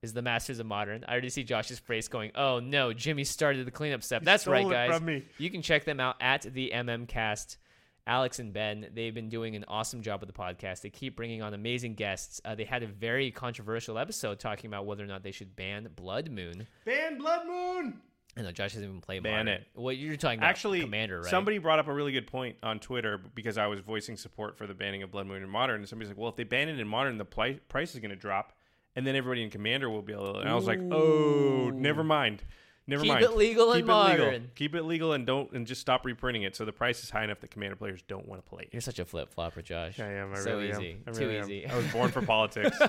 is 0.00 0.14
the 0.14 0.22
Masters 0.22 0.58
of 0.58 0.64
Modern. 0.64 1.04
I 1.06 1.12
already 1.12 1.28
see 1.28 1.44
Josh's 1.44 1.78
face 1.78 2.08
going, 2.08 2.30
"Oh 2.34 2.60
no, 2.60 2.94
Jimmy 2.94 3.24
started 3.24 3.66
the 3.66 3.70
cleanup 3.70 4.02
step." 4.02 4.22
That's 4.22 4.44
stole 4.44 4.54
right, 4.54 4.88
guys. 4.88 5.22
You 5.36 5.50
can 5.50 5.60
check 5.60 5.84
them 5.84 6.00
out 6.00 6.16
at 6.18 6.44
the 6.44 6.72
MM 6.72 7.06
Cast. 7.06 7.58
Alex 8.06 8.38
and 8.38 8.54
Ben, 8.54 8.88
they've 8.94 9.12
been 9.12 9.28
doing 9.28 9.54
an 9.54 9.66
awesome 9.68 10.00
job 10.00 10.22
with 10.22 10.34
the 10.34 10.42
podcast. 10.42 10.80
They 10.80 10.88
keep 10.88 11.14
bringing 11.14 11.42
on 11.42 11.52
amazing 11.52 11.94
guests. 11.94 12.40
Uh, 12.42 12.54
they 12.54 12.64
had 12.64 12.82
a 12.82 12.86
very 12.86 13.30
controversial 13.30 13.98
episode 13.98 14.40
talking 14.40 14.68
about 14.68 14.86
whether 14.86 15.04
or 15.04 15.08
not 15.08 15.22
they 15.22 15.30
should 15.30 15.54
ban 15.54 15.90
Blood 15.94 16.30
Moon. 16.30 16.68
Ban 16.86 17.18
Blood 17.18 17.46
Moon. 17.46 18.00
I 18.36 18.42
know 18.42 18.50
Josh 18.50 18.72
hasn't 18.72 18.88
even 18.88 19.00
played 19.02 19.22
Ban 19.22 19.44
Modern. 19.46 19.48
it. 19.60 19.66
Well, 19.74 19.92
you're 19.92 20.16
talking 20.16 20.38
about 20.38 20.48
Actually, 20.48 20.80
Commander, 20.80 21.20
right? 21.20 21.30
somebody 21.30 21.58
brought 21.58 21.78
up 21.78 21.86
a 21.88 21.92
really 21.92 22.12
good 22.12 22.26
point 22.26 22.56
on 22.62 22.78
Twitter 22.78 23.20
because 23.34 23.58
I 23.58 23.66
was 23.66 23.80
voicing 23.80 24.16
support 24.16 24.56
for 24.56 24.66
the 24.66 24.72
banning 24.74 25.02
of 25.02 25.10
Blood 25.10 25.26
Moon 25.26 25.42
in 25.42 25.48
Modern. 25.50 25.80
And 25.80 25.88
somebody's 25.88 26.08
like, 26.08 26.18
well, 26.18 26.30
if 26.30 26.36
they 26.36 26.44
ban 26.44 26.68
it 26.70 26.80
in 26.80 26.88
Modern, 26.88 27.18
the 27.18 27.26
pli- 27.26 27.60
price 27.68 27.92
is 27.94 28.00
going 28.00 28.10
to 28.10 28.16
drop. 28.16 28.54
And 28.96 29.06
then 29.06 29.16
everybody 29.16 29.42
in 29.42 29.50
Commander 29.50 29.90
will 29.90 30.02
be 30.02 30.12
able 30.14 30.32
to. 30.34 30.38
And 30.40 30.48
I 30.48 30.54
was 30.54 30.66
like, 30.66 30.80
oh, 30.90 31.70
never 31.74 32.02
mind. 32.02 32.42
Never 32.86 33.02
Keep 33.02 33.12
mind. 33.12 33.24
it 33.24 33.36
legal 33.36 33.72
in 33.72 33.80
Keep 33.82 33.88
it 33.88 33.92
legal. 33.94 34.24
Modern. 34.26 34.50
Keep 34.56 34.74
it 34.74 34.82
legal 34.82 35.12
and 35.12 35.24
don't 35.24 35.52
and 35.52 35.66
just 35.66 35.80
stop 35.80 36.04
reprinting 36.04 36.42
it 36.42 36.56
so 36.56 36.64
the 36.64 36.72
price 36.72 37.02
is 37.04 37.10
high 37.10 37.22
enough 37.22 37.38
that 37.40 37.50
Commander 37.52 37.76
players 37.76 38.02
don't 38.08 38.26
want 38.26 38.44
to 38.44 38.50
play 38.50 38.62
it. 38.64 38.70
You're 38.72 38.80
such 38.82 38.98
a 38.98 39.04
flip 39.04 39.32
flopper, 39.32 39.62
Josh. 39.62 40.00
I 40.00 40.12
am. 40.14 40.32
I 40.32 40.38
so 40.38 40.56
really 40.56 40.70
easy. 40.70 40.90
am. 40.92 41.02
I 41.06 41.12
Too 41.12 41.20
really 41.20 41.36
am. 41.38 41.44
easy. 41.44 41.66
I 41.68 41.76
was 41.76 41.86
born 41.92 42.10
for 42.10 42.22
politics. 42.22 42.76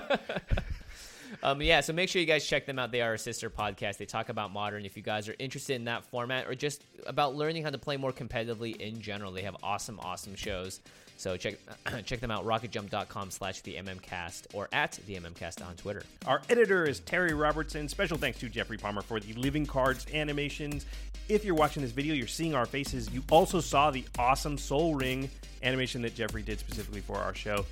Um, 1.42 1.60
yeah, 1.62 1.80
so 1.80 1.92
make 1.92 2.08
sure 2.08 2.20
you 2.20 2.26
guys 2.26 2.46
check 2.46 2.66
them 2.66 2.78
out. 2.78 2.92
They 2.92 3.02
are 3.02 3.14
a 3.14 3.18
sister 3.18 3.50
podcast. 3.50 3.98
They 3.98 4.06
talk 4.06 4.28
about 4.28 4.52
modern. 4.52 4.84
If 4.84 4.96
you 4.96 5.02
guys 5.02 5.28
are 5.28 5.34
interested 5.38 5.74
in 5.74 5.84
that 5.84 6.04
format 6.04 6.46
or 6.46 6.54
just 6.54 6.84
about 7.06 7.34
learning 7.34 7.64
how 7.64 7.70
to 7.70 7.78
play 7.78 7.96
more 7.96 8.12
competitively 8.12 8.76
in 8.76 9.00
general, 9.00 9.32
they 9.32 9.42
have 9.42 9.56
awesome, 9.62 10.00
awesome 10.00 10.34
shows. 10.34 10.80
So 11.16 11.36
check 11.36 11.54
check 12.04 12.20
them 12.20 12.30
out, 12.30 12.44
rocketjump.com 12.44 13.30
slash 13.30 13.60
the 13.60 13.74
MMcast 13.74 14.46
or 14.52 14.68
at 14.72 14.98
the 15.06 15.16
MMcast 15.16 15.66
on 15.66 15.74
Twitter. 15.76 16.02
Our 16.26 16.42
editor 16.48 16.84
is 16.84 17.00
Terry 17.00 17.34
Robertson. 17.34 17.88
Special 17.88 18.16
thanks 18.16 18.38
to 18.40 18.48
Jeffrey 18.48 18.78
Palmer 18.78 19.02
for 19.02 19.20
the 19.20 19.32
Living 19.34 19.66
Cards 19.66 20.06
animations. 20.12 20.86
If 21.28 21.44
you're 21.44 21.54
watching 21.54 21.82
this 21.82 21.92
video, 21.92 22.14
you're 22.14 22.26
seeing 22.26 22.54
our 22.54 22.66
faces. 22.66 23.10
You 23.10 23.22
also 23.30 23.60
saw 23.60 23.90
the 23.90 24.04
awesome 24.18 24.58
Sol 24.58 24.94
Ring 24.94 25.30
animation 25.62 26.02
that 26.02 26.14
Jeffrey 26.14 26.42
did 26.42 26.58
specifically 26.58 27.00
for 27.00 27.16
our 27.16 27.34
show. 27.34 27.64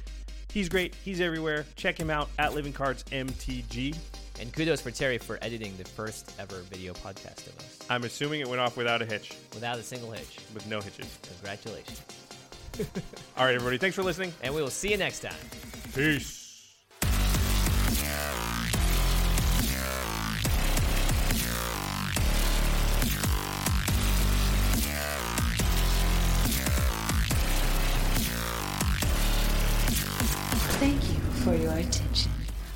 He's 0.52 0.68
great. 0.68 0.94
He's 1.04 1.20
everywhere. 1.20 1.64
Check 1.76 1.98
him 1.98 2.10
out 2.10 2.28
at 2.38 2.54
Living 2.54 2.72
Cards 2.72 3.04
MTG. 3.04 3.96
And 4.40 4.52
kudos 4.52 4.80
for 4.80 4.90
Terry 4.90 5.18
for 5.18 5.38
editing 5.40 5.76
the 5.76 5.84
first 5.84 6.32
ever 6.38 6.60
video 6.62 6.94
podcast 6.94 7.46
of 7.46 7.58
us 7.58 7.78
I'm 7.88 8.02
assuming 8.04 8.40
it 8.40 8.48
went 8.48 8.60
off 8.60 8.76
without 8.76 9.00
a 9.00 9.04
hitch, 9.04 9.36
without 9.54 9.78
a 9.78 9.82
single 9.82 10.10
hitch. 10.10 10.38
with 10.52 10.66
no 10.66 10.80
hitches. 10.80 11.18
Congratulations. 11.22 12.02
All 13.36 13.44
right, 13.44 13.54
everybody. 13.54 13.78
Thanks 13.78 13.94
for 13.94 14.02
listening. 14.02 14.32
And 14.42 14.54
we 14.54 14.62
will 14.62 14.70
see 14.70 14.90
you 14.90 14.96
next 14.96 15.20
time. 15.20 15.34
Peace. 15.94 16.42